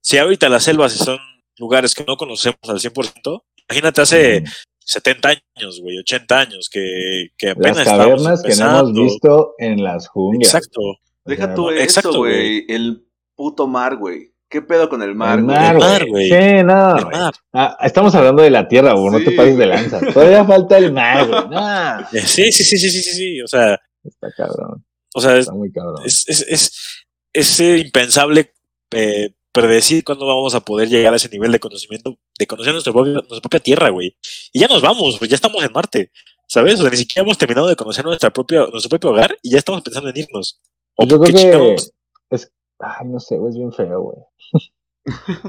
si 0.00 0.18
ahorita 0.18 0.48
las 0.48 0.64
selvas 0.64 0.92
son 0.92 1.18
lugares 1.58 1.94
que 1.94 2.04
no 2.04 2.16
conocemos 2.16 2.58
al 2.68 2.78
100%, 2.78 3.42
imagínate 3.68 4.00
hace 4.00 4.44
70 4.80 5.28
años, 5.56 5.80
güey, 5.80 5.98
80 5.98 6.38
años, 6.38 6.68
que, 6.70 7.30
que 7.36 7.50
apenas 7.50 7.78
Las 7.78 7.86
cavernas 7.86 8.42
que 8.42 8.54
no 8.54 8.70
hemos 8.70 8.92
visto 8.92 9.54
en 9.58 9.82
las 9.82 10.08
junglas. 10.08 10.54
Exacto. 10.54 10.80
Deja 11.24 11.54
tú 11.54 11.70
eso, 11.70 12.12
güey. 12.12 12.64
El 12.68 13.04
puto 13.34 13.66
mar, 13.66 13.96
güey. 13.96 14.32
¿Qué 14.48 14.62
pedo 14.62 14.88
con 14.88 15.02
el 15.02 15.14
mar, 15.14 15.38
el 15.40 15.44
mar, 15.44 16.06
güey. 16.06 16.28
Sí, 16.28 16.62
no, 16.64 16.96
El 16.96 17.04
güey. 17.04 17.16
mar. 17.16 17.34
Ah, 17.52 17.76
estamos 17.82 18.14
hablando 18.14 18.42
de 18.42 18.50
la 18.50 18.68
tierra, 18.68 18.92
güey. 18.94 19.10
No 19.12 19.18
te 19.28 19.32
pases 19.36 19.58
de 19.58 19.66
lanza. 19.66 20.00
Todavía 20.12 20.44
falta 20.44 20.78
el 20.78 20.92
mar, 20.92 21.26
güey. 21.26 21.42
Eh, 22.12 22.26
Sí, 22.26 22.52
sí, 22.52 22.62
sí, 22.64 22.78
sí, 22.78 22.88
sí, 22.90 23.02
sí, 23.02 23.10
sí. 23.12 23.42
O 23.42 23.48
sea, 23.48 23.78
está 24.04 24.30
cabrón. 24.36 24.84
o 25.14 25.20
sea, 25.20 25.32
es, 25.34 25.40
Está 25.40 25.52
muy 25.52 25.72
cabrón. 25.72 26.02
es, 26.04 26.24
es, 26.28 26.42
es- 26.48 27.06
es, 27.32 27.60
impensable 27.60 28.52
eh, 28.92 29.30
predecir 29.52 30.04
cuándo 30.04 30.26
vamos 30.26 30.54
a 30.54 30.60
poder 30.60 30.88
llegar 30.88 31.12
a 31.12 31.16
ese 31.16 31.28
nivel 31.28 31.50
de 31.52 31.58
conocimiento, 31.60 32.16
de 32.38 32.46
conocer 32.46 32.72
nuestra 32.72 32.92
propia, 32.92 33.12
nuestra 33.14 33.40
propia 33.40 33.60
tierra, 33.60 33.90
güey. 33.90 34.16
Y 34.52 34.60
ya 34.60 34.68
nos 34.68 34.80
vamos, 34.80 35.18
pues 35.18 35.28
ya 35.28 35.34
estamos 35.34 35.62
en 35.64 35.72
Marte, 35.72 36.12
¿sabes? 36.46 36.74
O 36.78 36.82
sea, 36.82 36.90
ni 36.90 36.96
siquiera 36.96 37.24
hemos 37.24 37.36
terminado 37.36 37.66
de 37.66 37.76
conocer 37.76 38.04
nuestra 38.04 38.30
propia, 38.30 38.60
nuestro 38.70 38.88
propio 38.88 39.10
hogar 39.10 39.36
y 39.42 39.50
ya 39.50 39.58
estamos 39.58 39.82
pensando 39.82 40.08
en 40.08 40.16
irnos. 40.16 40.60
O 40.96 41.04
Yo 41.04 41.20
qué 41.20 41.32
creo 41.32 41.74
que 41.76 41.82
es. 42.30 42.50
Ay, 42.78 43.06
no 43.08 43.18
sé, 43.20 43.38
güey, 43.38 43.50
es 43.50 43.56
bien 43.56 43.72
feo, 43.72 44.00
güey. 44.02 44.18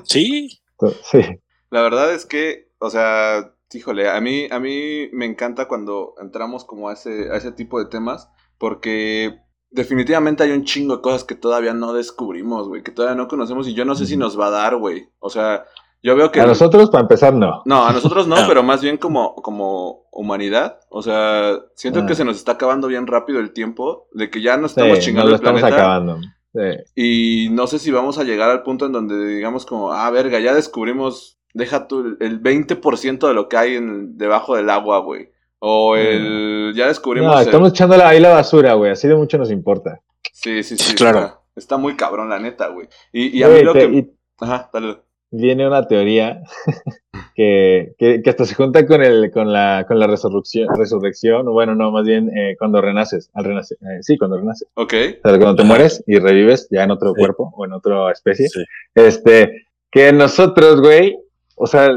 Sí, 0.04 0.62
Sí. 1.04 1.20
La 1.70 1.82
verdad 1.82 2.14
es 2.14 2.26
que, 2.26 2.72
o 2.80 2.90
sea, 2.90 3.54
híjole, 3.74 4.10
a 4.10 4.22
mí, 4.22 4.48
a 4.52 4.60
mí 4.60 5.10
me 5.12 5.26
encanta 5.26 5.68
cuando 5.68 6.14
entramos 6.22 6.64
como 6.66 6.90
a 6.90 6.94
ese, 6.94 7.30
a 7.32 7.36
ese 7.38 7.52
tipo 7.52 7.80
de 7.80 7.90
temas, 7.90 8.30
porque 8.58 9.40
definitivamente 9.72 10.44
hay 10.44 10.52
un 10.52 10.64
chingo 10.64 10.98
de 10.98 11.02
cosas 11.02 11.24
que 11.26 11.36
todavía 11.36 11.74
no 11.74 11.94
descubrimos, 11.94 12.68
güey, 12.70 12.84
que 12.84 12.92
todavía 12.92 13.18
no 13.18 13.28
conocemos 13.28 13.68
y 13.68 13.74
yo 13.74 13.84
no 13.86 13.96
sé 13.96 14.06
si 14.06 14.16
nos 14.16 14.40
va 14.40 14.48
a 14.48 14.52
dar, 14.52 14.78
güey. 14.78 15.10
O 15.20 15.30
sea, 15.30 15.66
yo 16.02 16.16
veo 16.16 16.32
que... 16.32 16.40
A 16.40 16.46
nosotros, 16.46 16.90
para 16.90 17.02
empezar, 17.02 17.34
no. 17.34 17.64
No, 17.66 17.86
a 17.86 17.92
nosotros 17.92 18.28
no, 18.28 18.36
No. 18.42 18.48
pero 18.48 18.64
más 18.64 18.82
bien 18.82 18.98
como, 18.98 19.36
como 19.36 20.08
humanidad. 20.12 20.80
O 20.90 21.02
sea, 21.02 21.60
siento 21.76 22.02
Ah. 22.02 22.06
que 22.06 22.16
se 22.16 22.24
nos 22.24 22.38
está 22.38 22.54
acabando 22.54 22.88
bien 22.88 23.08
rápido 23.08 23.40
el 23.40 23.52
tiempo, 23.52 24.08
de 24.14 24.30
que 24.30 24.42
ya 24.42 24.58
Sí, 24.60 24.66
estamos 24.66 24.90
nos 24.96 25.00
chingando 25.00 25.30
lo 25.32 25.36
el 25.36 25.42
estamos 25.42 25.60
planeta. 25.62 25.82
acabando. 25.84 26.20
Sí. 26.58 27.46
Y 27.46 27.50
no 27.52 27.68
sé 27.68 27.78
si 27.80 27.92
vamos 27.92 28.18
a 28.18 28.24
llegar 28.24 28.50
al 28.50 28.64
punto 28.64 28.86
en 28.88 28.92
donde 28.92 29.28
digamos 29.28 29.66
como, 29.66 29.92
ah, 29.94 30.10
verga, 30.10 30.40
ya 30.40 30.54
descubrimos, 30.56 31.38
deja 31.54 31.88
tú 31.88 32.00
el- 32.00 32.18
el 32.20 32.42
20% 32.42 33.28
de 33.28 33.34
lo 33.34 33.48
que 33.48 33.58
hay 33.58 33.76
en, 33.76 34.18
debajo 34.18 34.56
del 34.56 34.70
agua, 34.70 35.00
güey. 35.00 35.30
O 35.60 35.96
el, 35.96 36.74
ya 36.76 36.88
descubrimos... 36.88 37.30
Mm. 37.30 37.34
No, 37.34 37.40
el- 37.42 37.46
estamos 37.48 37.70
echando 37.72 37.98
la- 37.98 38.10
ahí 38.10 38.20
la 38.20 38.30
basura, 38.30 38.74
güey. 38.74 38.92
Así 38.92 39.08
de 39.08 39.16
mucho 39.16 39.38
nos 39.38 39.52
importa. 39.52 40.02
Sí, 40.34 40.64
sí, 40.64 40.78
sí. 40.78 40.96
Claro. 40.96 41.20
Está, 41.20 41.42
está 41.56 41.78
muy 41.78 41.96
cabrón, 41.96 42.30
la 42.30 42.40
neta, 42.40 42.68
güey. 42.70 42.88
Y, 43.12 43.38
y 43.40 43.44
a 43.44 43.48
mí 43.50 43.62
lo 43.62 43.74
te- 43.74 43.80
que... 43.90 43.98
y 43.98 44.12
Ajá, 44.40 44.70
dale. 44.72 44.98
Viene 45.32 45.68
una 45.68 45.88
teoría 45.88 46.42
que, 47.36 47.94
que, 47.98 48.22
que 48.22 48.30
hasta 48.30 48.46
se 48.46 48.56
junta 48.56 48.86
con 48.86 49.04
el 49.04 49.32
con 49.32 49.52
la 49.52 49.86
con 49.88 50.00
la 50.00 50.08
resurrección 50.08 50.68
resurrección 50.78 51.46
bueno 51.46 51.76
no 51.76 51.92
más 51.92 52.06
bien 52.06 52.30
eh, 52.36 52.56
cuando 52.58 52.82
renaces 52.82 53.30
al 53.34 53.44
renacer 53.46 53.78
eh, 53.82 54.02
sí 54.02 54.18
cuando 54.18 54.38
renaces 54.38 54.68
Ok. 54.76 54.94
o 55.24 55.30
sea, 55.30 55.38
cuando 55.40 55.56
te 55.56 55.64
mueres 55.64 56.04
y 56.08 56.18
revives 56.20 56.68
ya 56.72 56.84
en 56.84 56.92
otro 56.92 57.10
Sí. 57.14 57.20
cuerpo 57.20 57.54
o 57.56 57.66
en 57.66 57.74
otra 57.74 58.12
especie 58.12 58.48
sí. 58.50 58.64
este 58.96 59.66
que 59.92 60.12
nosotros 60.14 60.82
güey 60.82 61.18
o 61.56 61.68
sea 61.68 61.90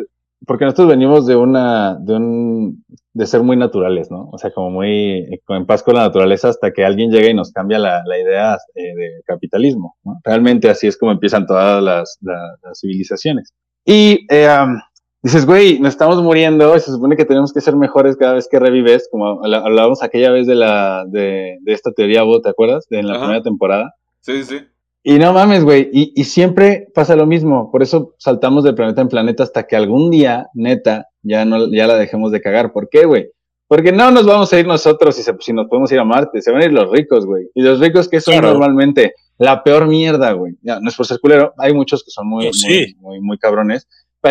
porque 0.47 0.65
nosotros 0.65 0.89
venimos 0.89 1.27
de 1.27 1.37
una 1.37 1.97
de 2.01 2.15
un 2.15 2.85
de 3.13 3.27
ser 3.27 3.43
muy 3.43 3.57
naturales 3.57 4.11
no 4.11 4.29
o 4.33 4.39
sea 4.39 4.51
como 4.53 4.71
muy 4.71 4.91
eh, 4.91 5.41
en 5.49 5.67
paz 5.67 5.83
con 5.83 5.95
la 5.95 6.03
naturaleza 6.03 6.49
hasta 6.49 6.73
que 6.73 6.85
alguien 6.85 7.11
llega 7.11 7.29
y 7.29 7.35
nos 7.35 7.53
cambia 7.53 7.79
la, 7.79 8.03
la 8.07 8.19
idea 8.19 8.57
eh, 8.75 8.95
de 8.97 9.11
capitalismo 9.27 9.97
¿no? 10.05 10.19
realmente 10.25 10.71
así 10.71 10.87
es 10.87 10.97
como 10.97 11.13
empiezan 11.13 11.47
todas 11.47 11.83
las, 11.83 12.19
la- 12.23 12.57
las 12.63 12.79
civilizaciones 12.81 13.53
y 13.85 14.27
eh, 14.31 14.49
um, 14.63 14.77
dices, 15.23 15.45
güey, 15.47 15.79
nos 15.81 15.91
estamos 15.95 16.23
muriendo 16.23 16.77
y 16.77 16.81
se 16.81 16.91
supone 16.93 17.17
que 17.17 17.25
tenemos 17.25 17.53
que 17.53 17.61
ser 17.63 17.77
mejores 17.77 18.17
cada 18.17 18.35
vez 18.35 18.47
que 18.49 18.59
revives, 18.59 19.09
como 19.11 19.43
hablábamos 19.45 20.03
aquella 20.03 20.31
vez 20.31 20.47
de 20.47 20.55
la 20.55 21.05
de, 21.09 21.57
de 21.63 21.73
esta 21.73 21.91
teoría, 21.91 22.23
vos, 22.23 22.43
¿te 22.43 22.51
acuerdas? 22.51 22.87
De 22.91 22.99
en 23.01 23.07
la 23.07 23.15
Ajá. 23.15 23.23
primera 23.25 23.43
temporada. 23.43 23.95
Sí, 24.21 24.45
sí. 24.45 24.61
Y 25.03 25.19
no 25.19 25.33
mames, 25.33 25.65
güey, 25.65 25.89
y, 25.93 26.13
y 26.15 26.25
siempre 26.25 26.89
pasa 26.95 27.17
lo 27.17 27.25
mismo, 27.27 27.71
por 27.73 27.83
eso 27.83 28.15
saltamos 28.19 28.65
de 28.65 28.75
planeta 28.75 29.01
en 29.01 29.09
planeta 29.09 29.43
hasta 29.43 29.67
que 29.67 29.75
algún 29.75 30.11
día, 30.11 30.49
neta, 30.53 31.09
ya 31.23 31.45
no 31.47 31.73
ya 31.73 31.87
la 31.87 31.97
dejemos 31.97 32.33
de 32.33 32.41
cagar. 32.43 32.73
¿Por 32.73 32.89
qué, 32.91 33.07
güey? 33.07 33.31
Porque 33.67 33.93
no 33.93 34.11
nos 34.11 34.27
vamos 34.27 34.53
a 34.53 34.59
ir 34.61 34.67
nosotros 34.67 35.15
si, 35.17 35.23
se- 35.23 35.37
si 35.41 35.53
nos 35.55 35.69
podemos 35.69 35.91
ir 35.93 36.01
a 36.01 36.05
Marte, 36.05 36.43
se 36.43 36.51
van 36.51 36.61
a 36.61 36.65
ir 36.67 36.73
los 36.73 36.91
ricos, 36.91 37.25
güey. 37.25 37.47
Y 37.55 37.63
los 37.63 37.81
ricos 37.81 38.09
que 38.09 38.21
son 38.21 38.35
Claro. 38.35 38.49
normalmente 38.51 39.15
la 39.39 39.63
peor 39.63 39.87
mierda, 39.87 40.33
güey. 40.33 40.55
Ya, 40.61 40.81
no 40.81 40.89
es 40.91 40.97
por 40.97 41.07
ser 41.07 41.19
culero, 41.21 41.55
hay 41.57 41.73
muchos 41.73 42.05
que 42.05 42.11
son 42.11 42.27
muy, 42.29 42.47
No, 42.47 42.53
sí. 42.53 42.67
muy, 42.69 42.95
muy, 43.01 43.21
muy 43.21 43.39
cabrones. 43.39 43.89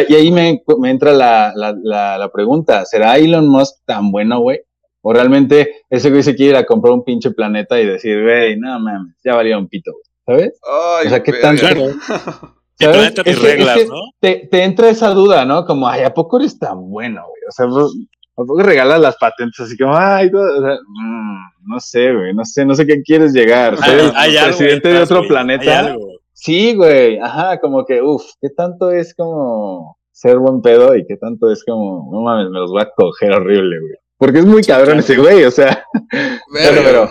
Y 0.08 0.14
ahí 0.14 0.30
me, 0.30 0.62
me 0.80 0.92
entra 0.92 1.14
la, 1.14 1.52
la, 1.56 1.76
la, 1.82 2.18
la 2.20 2.30
pregunta, 2.32 2.86
¿será 2.86 3.18
Elon 3.18 3.48
Musk 3.48 3.78
tan 3.86 4.12
bueno, 4.12 4.40
güey? 4.42 4.60
O 5.02 5.14
realmente 5.14 5.78
ese 5.90 6.12
güey 6.12 6.22
se 6.22 6.36
quiere 6.36 6.52
ir 6.52 6.56
a 6.58 6.66
comprar 6.66 6.94
un 6.94 7.04
pinche 7.04 7.32
planeta 7.32 7.80
y 7.82 7.88
decir, 7.88 8.22
güey, 8.22 8.56
no 8.60 8.80
mames, 8.80 9.16
ya 9.24 9.34
valía 9.34 9.58
un 9.58 9.68
pito, 9.68 9.94
güey. 9.94 10.04
¿Sabes? 10.30 10.60
Ay, 10.64 11.08
O 11.08 11.10
sea, 11.10 11.24
¿qué 11.24 11.34
tanto? 11.34 11.62
Claro. 12.80 12.94
¿Sabes? 12.94 13.10
mis 13.12 13.18
Es 13.18 13.24
que- 13.24 13.30
es 13.32 13.42
reglas, 13.42 13.78
que 13.78 13.86
¿no? 13.88 14.02
Te, 14.22 14.48
te 14.50 14.64
entra 14.64 14.88
esa 14.90 15.10
duda, 15.10 15.44
¿no? 15.44 15.66
Como, 15.66 15.86
ay, 15.90 16.04
¿a 16.04 16.14
poco 16.14 16.38
eres 16.40 16.58
tan 16.58 16.90
bueno, 16.90 17.24
güey? 17.28 17.42
O 17.50 17.52
sea, 17.52 17.66
¿a 17.66 18.46
poco 18.46 18.62
regalas 18.64 19.02
las 19.02 19.18
patentes 19.18 19.60
así 19.60 19.78
como, 19.78 19.98
ay, 19.98 20.32
todo? 20.32 20.44
O 20.44 20.62
sea, 20.62 20.76
mm, 20.88 21.40
no 21.68 21.80
sé, 21.82 22.14
güey, 22.14 22.34
no 22.34 22.46
sé, 22.46 22.66
no 22.66 22.74
sé 22.76 22.86
qué 22.88 23.02
quieres 23.04 23.34
llegar. 23.34 23.76
¿Ser 23.78 24.00
el 24.00 24.12
hay 24.16 24.38
algo 24.38 24.56
presidente 24.58 24.88
de 24.94 25.00
otro 25.02 25.18
güey, 25.18 25.26
hay 25.26 25.30
planeta? 25.30 25.80
algo. 25.80 26.08
Sí, 26.32 26.74
güey, 26.76 27.20
ajá, 27.20 27.60
como 27.60 27.86
que, 27.86 28.02
uff, 28.02 28.24
¿qué 28.40 28.50
tanto 28.52 28.92
es 28.92 29.14
como 29.14 29.98
ser 30.14 30.38
buen 30.38 30.62
pedo 30.62 30.96
y 30.96 31.06
qué 31.06 31.18
tanto 31.18 31.52
es 31.52 31.66
como, 31.66 32.10
no 32.14 32.22
mames, 32.22 32.50
me 32.50 32.60
los 32.60 32.72
voy 32.72 32.82
a 32.84 32.90
coger 32.96 33.34
horrible, 33.34 33.78
güey? 33.82 33.94
Porque 34.18 34.40
es 34.40 34.46
muy 34.46 34.64
cabrón 34.64 35.00
ese 35.00 35.18
güey, 35.18 35.44
o 35.44 35.52
sea, 35.52 35.84
bueno, 36.14 36.82
pero, 36.86 37.10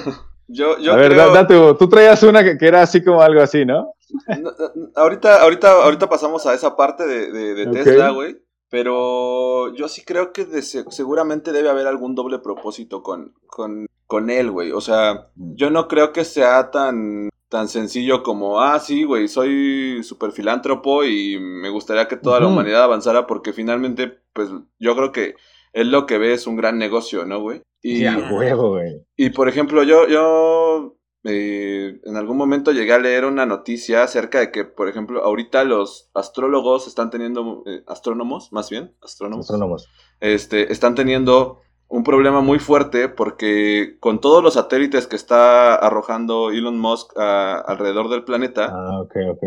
Yo, 0.48 0.78
yo 0.78 0.92
a 0.92 0.96
ver, 0.96 1.12
creo- 1.12 1.32
da- 1.32 1.42
da 1.42 1.46
tu- 1.46 1.74
tú 1.76 1.88
traías 1.88 2.22
una 2.22 2.44
que, 2.44 2.58
que 2.58 2.66
era 2.66 2.82
así 2.82 3.02
como 3.02 3.22
algo 3.22 3.40
así, 3.40 3.64
¿no? 3.64 3.94
No, 4.28 4.50
no, 4.74 4.90
ahorita, 4.94 5.42
ahorita, 5.42 5.82
ahorita 5.82 6.08
pasamos 6.08 6.46
a 6.46 6.54
esa 6.54 6.76
parte 6.76 7.06
de, 7.06 7.32
de- 7.32 7.54
de. 7.54 7.66
Tesla, 7.66 8.10
güey. 8.10 8.36
Pero 8.68 9.72
yo 9.74 9.88
sí 9.88 10.02
creo 10.04 10.32
que 10.32 10.44
de 10.44 10.60
seguramente 10.62 11.52
debe 11.52 11.68
haber 11.70 11.86
algún 11.86 12.14
doble 12.14 12.40
propósito 12.40 13.02
con, 13.02 13.32
con, 13.46 13.86
con 14.06 14.30
él, 14.30 14.50
güey. 14.50 14.72
O 14.72 14.80
sea, 14.80 15.28
Mm. 15.36 15.54
yo 15.54 15.70
no 15.70 15.86
creo 15.88 16.12
que 16.12 16.24
sea 16.24 16.70
tan, 16.70 17.28
tan 17.48 17.68
sencillo 17.68 18.22
como, 18.22 18.60
ah, 18.60 18.80
sí, 18.80 19.04
güey, 19.04 19.28
soy 19.28 20.02
súper 20.02 20.32
filántropo 20.32 21.04
y 21.04 21.38
me 21.40 21.70
gustaría 21.70 22.08
que 22.08 22.16
toda 22.16 22.40
la 22.40 22.46
humanidad 22.48 22.82
avanzara 22.82 23.26
porque 23.26 23.52
finalmente, 23.52 24.18
pues 24.32 24.50
yo 24.80 24.96
creo 24.96 25.12
que 25.12 25.34
él 25.74 25.90
lo 25.90 26.06
que 26.06 26.16
ve 26.18 26.32
es 26.32 26.46
un 26.46 26.56
gran 26.56 26.78
negocio, 26.78 27.26
¿no, 27.26 27.40
güey? 27.40 27.60
Y, 27.82 27.98
Sí, 27.98 28.06
a 28.06 28.16
huevo, 28.32 28.70
güey. 28.70 29.04
y 29.16 29.28
por 29.30 29.48
ejemplo, 29.48 29.82
yo, 29.82 30.08
yo 30.08 30.96
eh, 31.24 32.00
en 32.04 32.16
algún 32.16 32.36
momento 32.36 32.72
llegué 32.72 32.92
a 32.94 32.98
leer 32.98 33.24
una 33.26 33.44
noticia 33.46 34.02
acerca 34.02 34.40
de 34.40 34.50
que, 34.50 34.64
por 34.64 34.88
ejemplo, 34.88 35.22
ahorita 35.22 35.64
los 35.64 36.10
astrólogos 36.14 36.86
están 36.86 37.10
teniendo, 37.10 37.62
eh, 37.66 37.82
astrónomos, 37.86 38.52
más 38.52 38.70
bien, 38.70 38.94
astrónomos, 39.02 39.44
Astrónomos. 39.46 39.88
este, 40.20 40.72
están 40.72 40.94
teniendo 40.94 41.60
un 41.88 42.02
problema 42.04 42.40
muy 42.40 42.58
fuerte 42.58 43.08
porque 43.10 43.96
con 44.00 44.20
todos 44.20 44.42
los 44.42 44.54
satélites 44.54 45.06
que 45.06 45.16
está 45.16 45.74
arrojando 45.74 46.50
Elon 46.50 46.78
Musk 46.78 47.16
a- 47.18 47.58
alrededor 47.58 48.08
del 48.08 48.24
planeta, 48.24 48.68
Ah, 48.72 49.00
ok, 49.02 49.14
ok. 49.32 49.42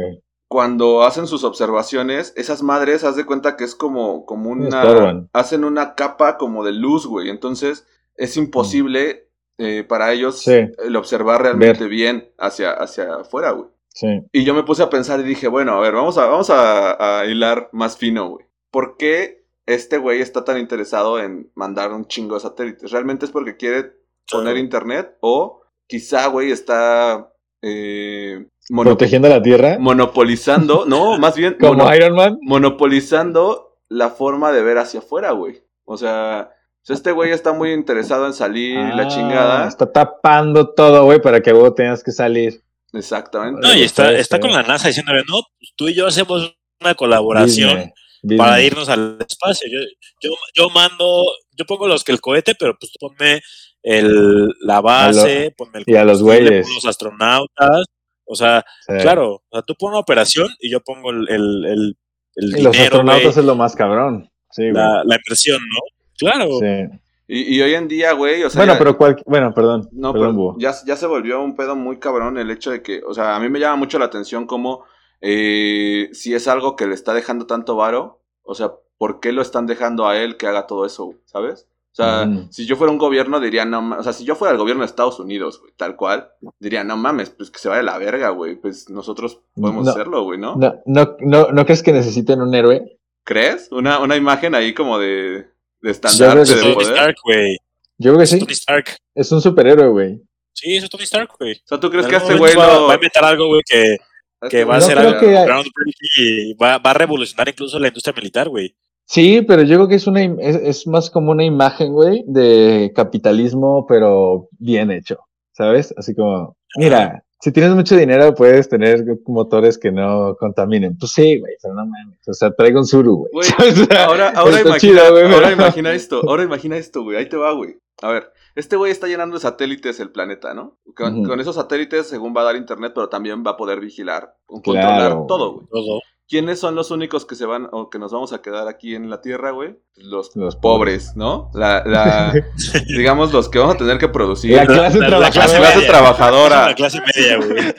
Cuando 0.48 1.04
hacen 1.04 1.28
sus 1.28 1.44
observaciones, 1.44 2.34
esas 2.38 2.64
madres, 2.64 3.04
haz 3.04 3.16
de 3.16 3.26
cuenta 3.26 3.58
que 3.58 3.64
es 3.66 3.76
como, 3.76 4.26
como 4.26 4.50
una... 4.50 5.28
Hacen 5.34 5.64
una 5.66 5.96
capa 5.96 6.38
como 6.38 6.64
de 6.64 6.72
luz, 6.72 7.06
güey. 7.06 7.30
Entonces 7.30 7.86
es 8.16 8.38
imposible 8.38 9.30
eh, 9.58 9.84
para 9.88 10.14
ellos 10.14 10.40
Sí. 10.42 10.54
el 10.78 10.96
observar 10.96 11.42
realmente 11.42 11.86
bien 11.88 12.32
hacia, 12.38 12.72
hacia 12.72 13.16
afuera, 13.16 13.52
güey. 13.52 13.70
Sí. 13.90 14.08
Y 14.32 14.44
yo 14.46 14.54
me 14.54 14.64
puse 14.64 14.84
a 14.84 14.90
pensar 14.90 15.20
y 15.20 15.24
dije, 15.24 15.48
bueno, 15.48 15.74
a 15.74 15.80
ver, 15.80 15.94
vamos 15.94 16.18
a, 16.18 16.28
vamos 16.28 16.50
a, 16.52 17.20
a 17.22 17.26
hilar 17.26 17.70
más 17.74 17.98
fino, 17.98 18.30
güey. 18.30 18.46
¿Por 18.72 18.96
qué 18.98 19.46
este 19.66 19.98
güey 19.98 20.22
está 20.22 20.46
tan 20.46 20.60
interesado 20.60 21.20
en 21.20 21.52
mandar 21.56 21.92
un 21.92 22.06
chingo 22.08 22.36
de 22.36 22.42
satélites? 22.42 22.92
¿Realmente 22.92 23.26
es 23.26 23.32
porque 23.32 23.58
quiere 23.58 23.94
poner 24.32 24.56
internet? 24.58 25.18
¿O 25.22 25.62
quizá, 25.88 26.28
güey, 26.28 26.52
está... 26.52 27.34
eh, 27.64 28.48
Protegiendo 28.70 29.30
la 29.30 29.42
Tierra. 29.42 29.78
monopolizando, 29.80 30.86
no, 30.88 31.18
más 31.18 31.36
bien 31.36 31.56
Como 31.60 31.74
mono- 31.86 31.96
Iron 31.96 32.16
Man. 32.16 32.38
monopolizando 32.42 33.78
la 33.90 34.10
forma 34.10 34.52
de 34.52 34.64
ver 34.64 34.78
hacia 34.78 35.00
afuera, 35.00 35.32
güey. 35.32 35.62
O 35.86 35.98
sea, 35.98 36.50
este 36.88 37.12
güey 37.12 37.32
está 37.32 37.54
muy 37.54 37.72
interesado 37.74 38.26
en 38.28 38.34
salir 38.34 38.78
la 38.78 39.04
Ah, 39.04 39.08
chingada. 39.08 39.68
Está 39.68 39.92
tapando 39.92 40.74
todo, 40.74 41.04
güey, 41.06 41.22
para 41.22 41.42
que 41.42 41.52
vos 41.54 41.74
tengas 41.76 42.04
que 42.04 42.12
salir. 42.12 42.62
Exactamente. 42.94 43.62
No, 43.62 43.74
y 43.74 43.84
está, 43.84 44.12
está 44.14 44.36
ser. 44.38 44.42
con 44.42 44.52
la 44.52 44.64
NASA 44.64 44.88
diciéndole, 44.88 45.22
no, 45.28 45.42
pues 45.60 45.72
tú 45.76 45.88
y 45.90 45.94
yo 45.94 46.08
hacemos 46.08 46.56
una 46.82 46.96
colaboración 46.96 47.70
Disney, 47.70 47.94
Disney. 48.22 48.38
para 48.38 48.62
irnos 48.62 48.90
al 48.90 49.18
espacio. 49.28 49.70
Yo, 49.72 49.80
yo, 50.22 50.36
yo 50.56 50.70
mando, 50.70 51.24
yo 51.58 51.66
pongo 51.66 51.88
los 51.88 52.04
que 52.04 52.12
el 52.14 52.22
cohete, 52.22 52.54
pero 52.58 52.76
pues 52.80 52.92
ponme 53.00 53.42
el, 53.84 54.48
la 54.62 54.80
base, 54.82 55.54
ponme 55.58 55.80
el 55.80 55.84
y 55.88 55.96
a 55.96 56.04
los 56.06 56.20
combustible, 56.20 56.50
güeyes. 56.50 56.66
pon 56.68 56.76
los 56.76 56.86
astronautas. 56.86 57.86
O 58.28 58.36
sea, 58.36 58.64
Sí. 58.88 58.94
claro, 59.02 59.36
o 59.36 59.44
sea, 59.52 59.62
tú 59.62 59.74
pones 59.80 59.94
una 59.94 60.00
operación 60.02 60.48
y 60.60 60.70
yo 60.72 60.82
pongo 60.82 61.12
el, 61.12 61.28
el, 61.30 61.66
el, 61.66 61.98
el 62.36 62.48
Y 62.60 62.62
los 62.62 62.72
dinero, 62.74 62.98
astronautas 62.98 63.38
es 63.38 63.46
lo 63.46 63.56
más 63.56 63.76
cabrón. 63.76 64.30
Sí, 64.52 64.64
güey. 64.64 64.74
la, 64.74 65.04
la 65.06 65.16
inversión, 65.16 65.60
¿no? 65.62 65.80
Claro. 66.18 66.48
Sí. 66.60 66.98
Y, 67.30 67.56
y 67.58 67.62
hoy 67.62 67.74
en 67.74 67.88
día, 67.88 68.14
güey, 68.14 68.44
o 68.44 68.50
sea. 68.50 68.60
Bueno, 68.62 68.74
ya- 68.74 68.80
pero 68.80 68.98
cual... 68.98 69.22
bueno, 69.26 69.54
perdón. 69.54 69.90
No, 69.92 70.14
perdón, 70.14 70.36
pero 70.36 70.56
ya, 70.60 70.74
ya 70.86 70.96
se 70.96 71.08
volvió 71.08 71.42
un 71.42 71.56
pedo 71.56 71.76
muy 71.76 72.00
cabrón 72.00 72.38
el 72.38 72.50
hecho 72.52 72.72
de 72.72 72.82
que, 72.82 73.02
o 73.06 73.14
sea, 73.14 73.36
a 73.36 73.40
mí 73.40 73.50
me 73.50 73.60
llama 73.60 73.76
mucho 73.76 74.00
la 74.00 74.06
atención 74.06 74.46
como 74.48 74.84
eh, 75.22 76.10
si 76.14 76.34
es 76.34 76.48
algo 76.48 76.76
que 76.76 76.88
le 76.88 76.94
está 76.94 77.14
dejando 77.14 77.46
tanto 77.46 77.76
varo, 77.76 78.22
o 78.44 78.56
sea, 78.56 78.72
¿por 78.98 79.20
qué 79.20 79.32
lo 79.34 79.42
están 79.42 79.66
dejando 79.68 80.08
a 80.08 80.18
él 80.18 80.38
que 80.38 80.48
haga 80.48 80.68
todo 80.68 80.86
eso? 80.86 81.16
¿sabes? 81.26 81.68
O 82.00 82.04
sea, 82.04 82.28
Ujú. 82.28 82.48
si 82.52 82.68
yo 82.68 82.76
fuera 82.76 82.92
un 82.92 83.00
gobierno 83.00 83.40
diría, 83.40 83.66
no 83.66 83.82
mames, 83.82 84.02
o 84.02 84.04
sea, 84.04 84.14
si 84.14 84.24
yo 84.24 84.36
fuera 84.36 84.52
el 84.52 84.60
gobierno 84.60 84.82
de 84.84 84.86
Estados 84.86 85.20
Unidos, 85.20 85.60
güey, 85.60 85.74
tal 85.76 85.96
cual, 85.96 86.30
diría, 86.60 86.84
no 86.84 86.96
mames, 86.96 87.32
pues 87.32 87.50
que 87.50 87.58
se 87.58 87.70
vaya 87.70 87.82
la 87.82 87.98
verga, 87.98 88.30
güey, 88.30 88.56
pues 88.56 88.88
nosotros 88.90 89.40
podemos 89.56 89.84
No. 89.86 89.92
hacerlo, 89.92 90.24
güey, 90.24 90.38
¿no? 90.40 90.56
No, 90.58 90.76
no, 90.86 91.16
no, 91.22 91.48
¿No 91.52 91.66
crees 91.66 91.82
que 91.82 91.92
necesiten 91.94 92.40
un 92.42 92.54
héroe? 92.54 93.00
¿Crees? 93.24 93.70
Una, 93.72 93.98
una 94.00 94.16
imagen 94.16 94.54
ahí 94.54 94.76
como 94.76 95.00
de, 95.00 95.48
de 95.82 95.92
estandarte 95.92 96.54
de 96.54 96.62
Tony 96.62 96.74
poder. 96.76 96.88
Stark, 96.94 97.16
güey. 97.26 97.58
Yo 97.98 98.12
creo 98.12 98.18
que 98.20 98.24
Es 98.26 98.30
sí. 98.30 98.40
Tony 98.40 98.54
Stark. 98.54 98.86
Es 99.16 99.32
un 99.32 99.42
superhéroe, 99.42 99.88
güey. 99.90 100.22
Sí, 100.54 100.76
es 100.76 100.88
Tony 100.90 101.04
Stark, 101.04 101.32
güey. 101.40 101.54
O 101.54 101.68
sea, 101.68 101.80
¿tú 101.80 101.90
crees 101.90 102.06
que 102.06 102.16
este 102.18 102.36
güey 102.36 102.56
va, 102.56 102.68
lo... 102.76 102.86
va 102.88 102.92
a 102.94 102.96
inventar 102.96 103.26
algo, 103.26 103.48
güey, 103.48 103.62
que, 103.66 103.98
este 104.44 104.64
va 104.66 104.76
a 104.78 104.82
ser 104.82 105.00
algo 105.00 105.20
que- 105.20 105.26
groundbreaking 105.32 105.94
y 106.18 106.54
va, 106.54 106.78
va 106.78 106.92
a 106.92 106.94
revolucionar 106.94 107.50
incluso 107.50 107.80
la 107.80 107.88
industria 107.88 108.14
militar, 108.16 108.50
güey. 108.50 108.76
Sí, 109.10 109.42
pero 109.42 109.64
yo 109.64 109.78
creo 109.78 109.88
que 109.88 109.96
es 109.96 110.06
una 110.06 110.22
im- 110.22 110.38
es, 110.40 110.58
es 110.58 110.86
más 110.88 111.10
como 111.10 111.32
una 111.32 111.46
imagen, 111.46 111.94
güey, 111.94 112.26
de 112.28 112.92
capitalismo, 112.94 113.86
pero 113.88 114.50
bien 114.60 114.92
hecho, 114.92 115.18
¿sabes? 115.54 115.94
Así 115.98 116.14
como, 116.14 116.58
mira, 116.76 117.24
si 117.40 117.54
tienes 117.54 117.74
mucho 117.74 117.96
dinero 117.96 118.34
puedes 118.36 118.68
tener 118.68 119.06
motores 119.26 119.78
que 119.78 119.92
no 119.94 120.36
contaminen. 120.38 120.98
Pues 120.98 121.14
sí, 121.14 121.40
güey, 121.40 121.54
pero 121.62 121.74
no 121.76 121.86
mames. 121.86 122.20
O 122.28 122.34
sea, 122.34 122.52
traigo 122.52 122.80
un 122.80 122.86
Zuru, 122.86 123.28
güey. 123.32 123.48
Ahora, 123.98 124.30
ahora, 124.36 124.62
imagina, 124.62 124.78
chido, 124.80 125.12
güey, 125.12 125.34
ahora 125.34 125.52
imagina 125.54 125.94
esto, 125.94 126.22
ahora 126.28 126.44
imagina 126.44 126.76
esto, 126.76 127.04
güey. 127.04 127.18
Ahí 127.18 127.30
te 127.30 127.38
va, 127.38 127.54
güey. 127.54 127.78
A 128.02 128.12
ver, 128.12 128.32
este 128.56 128.76
güey 128.76 128.92
está 128.92 129.08
llenando 129.08 129.36
de 129.36 129.42
satélites 129.42 130.00
el 130.02 130.12
planeta, 130.12 130.54
¿no? 130.54 130.78
Con, 130.96 131.40
esos 131.40 131.56
satélites, 131.56 132.08
según 132.08 132.36
va 132.36 132.42
a 132.42 132.46
dar 132.46 132.56
internet, 132.58 132.92
pero 132.94 133.08
también 133.08 133.44
va 133.46 133.52
a 133.52 133.58
poder 133.58 133.80
vigilar, 133.80 134.36
controlar 134.46 134.98
Claro, 134.98 135.26
todo, 135.28 135.54
güey. 135.54 135.68
Todo. 135.72 136.02
¿Quiénes 136.30 136.60
son 136.60 136.76
los 136.76 136.92
únicos 136.92 137.26
que 137.26 137.36
se 137.36 137.46
van 137.46 137.70
o 137.72 137.90
que 137.90 138.00
nos 138.00 138.12
vamos 138.12 138.34
a 138.34 138.42
quedar 138.42 138.68
aquí 138.68 138.96
en 138.96 139.10
la 139.10 139.22
Tierra, 139.22 139.52
güey? 139.52 139.78
Los, 139.96 140.36
Los 140.36 140.56
pobres, 140.58 141.14
¿no? 141.16 141.50
La, 141.54 141.84
la, 141.86 142.34
digamos, 142.88 143.32
los 143.32 143.48
que 143.48 143.60
vamos 143.60 143.76
a 143.76 143.78
tener 143.78 143.98
que 143.98 144.10
producir. 144.10 144.56
La 144.56 144.66
clase 144.66 145.00
La- 145.00 145.10
la 145.10 145.20
La 145.20 145.30
trabajadora. 145.30 145.32
clase 145.32 145.76
media. 145.78 145.88
trabajadora. 145.90 146.66
La 146.68 146.76
clase 146.76 147.00
media, 147.16 147.38
güey. 147.38 147.74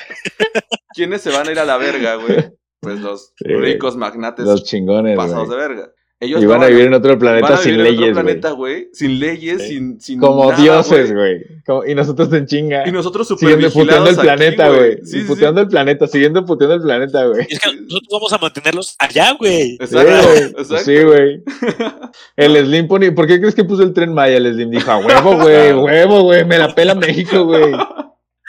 ¿Quiénes 0.94 1.20
se 1.22 1.30
van 1.30 1.46
a 1.46 1.53
ir 1.53 1.59
a 1.59 1.64
la 1.64 1.76
verga, 1.76 2.14
güey? 2.16 2.53
Pues 2.80 3.01
los 3.01 3.32
Sí, 3.36 3.44
ricos 3.55 3.96
magnates 3.96 4.44
Los 4.46 4.64
chingones, 4.64 5.16
pasados 5.16 5.49
güey. 5.49 5.59
de 5.61 5.68
verga. 5.68 5.92
Ellos 6.21 6.43
Y 6.43 6.47
van 6.47 6.64
a 6.64 6.66
vivir 6.66 6.87
en 6.87 6.95
otro 6.95 7.11
van 7.11 7.19
planeta 7.21 7.55
a 7.55 7.57
sin 7.59 7.77
vivir 7.77 7.87
en 7.87 7.93
otro 7.93 8.01
leyes, 8.01 8.12
güey. 8.14 8.25
planeta, 8.25 8.51
güey. 8.51 8.89
Sin 8.93 9.21
leyes, 9.21 9.62
Sí. 9.62 9.69
sin, 9.69 10.01
sin 10.01 10.19
Como 10.19 10.51
nada, 10.51 10.61
dioses, 10.61 11.12
güey. 11.14 11.45
Y 11.87 11.95
nosotros 11.95 12.33
en 12.33 12.47
chinga. 12.47 12.89
Y 12.89 12.91
nosotros 12.91 13.29
super 13.29 13.49
Siguiendo 13.49 13.71
puteando 13.73 14.11
el 14.11 14.16
planeta, 14.16 14.69
güey. 14.69 14.99
Sí, 15.05 15.21
sí, 15.21 15.27
puteando 15.29 15.61
el 15.61 15.69
planeta, 15.69 16.09
siguiendo 16.09 16.45
puteando 16.45 16.75
el 16.75 16.83
planeta, 16.83 17.25
güey. 17.25 17.47
Es 17.49 17.61
que 17.61 17.69
nosotros 17.73 18.09
vamos 18.11 18.33
a 18.33 18.39
mantenerlos 18.39 18.97
allá, 18.99 19.33
güey. 19.39 19.75
exacto. 19.81 20.79
Sí, 20.85 20.97
güey. 21.03 21.43
El 22.37 22.57
Slim 22.66 22.89
pone, 22.89 23.12
¿por 23.12 23.27
qué 23.29 23.39
crees 23.39 23.55
que 23.55 23.62
puso 23.64 23.83
el 23.85 23.93
tren 23.93 24.12
Maya? 24.12 24.39
El 24.39 24.53
Slim 24.53 24.71
dijo, 24.71 24.91
a 24.91 24.99
huevo, 24.99 25.37
güey, 25.37 25.73
huevo, 25.73 26.23
güey, 26.23 26.45
me 26.45 26.59
la 26.59 26.75
pela 26.75 26.95
México, 26.97 27.45
güey. 27.45 27.73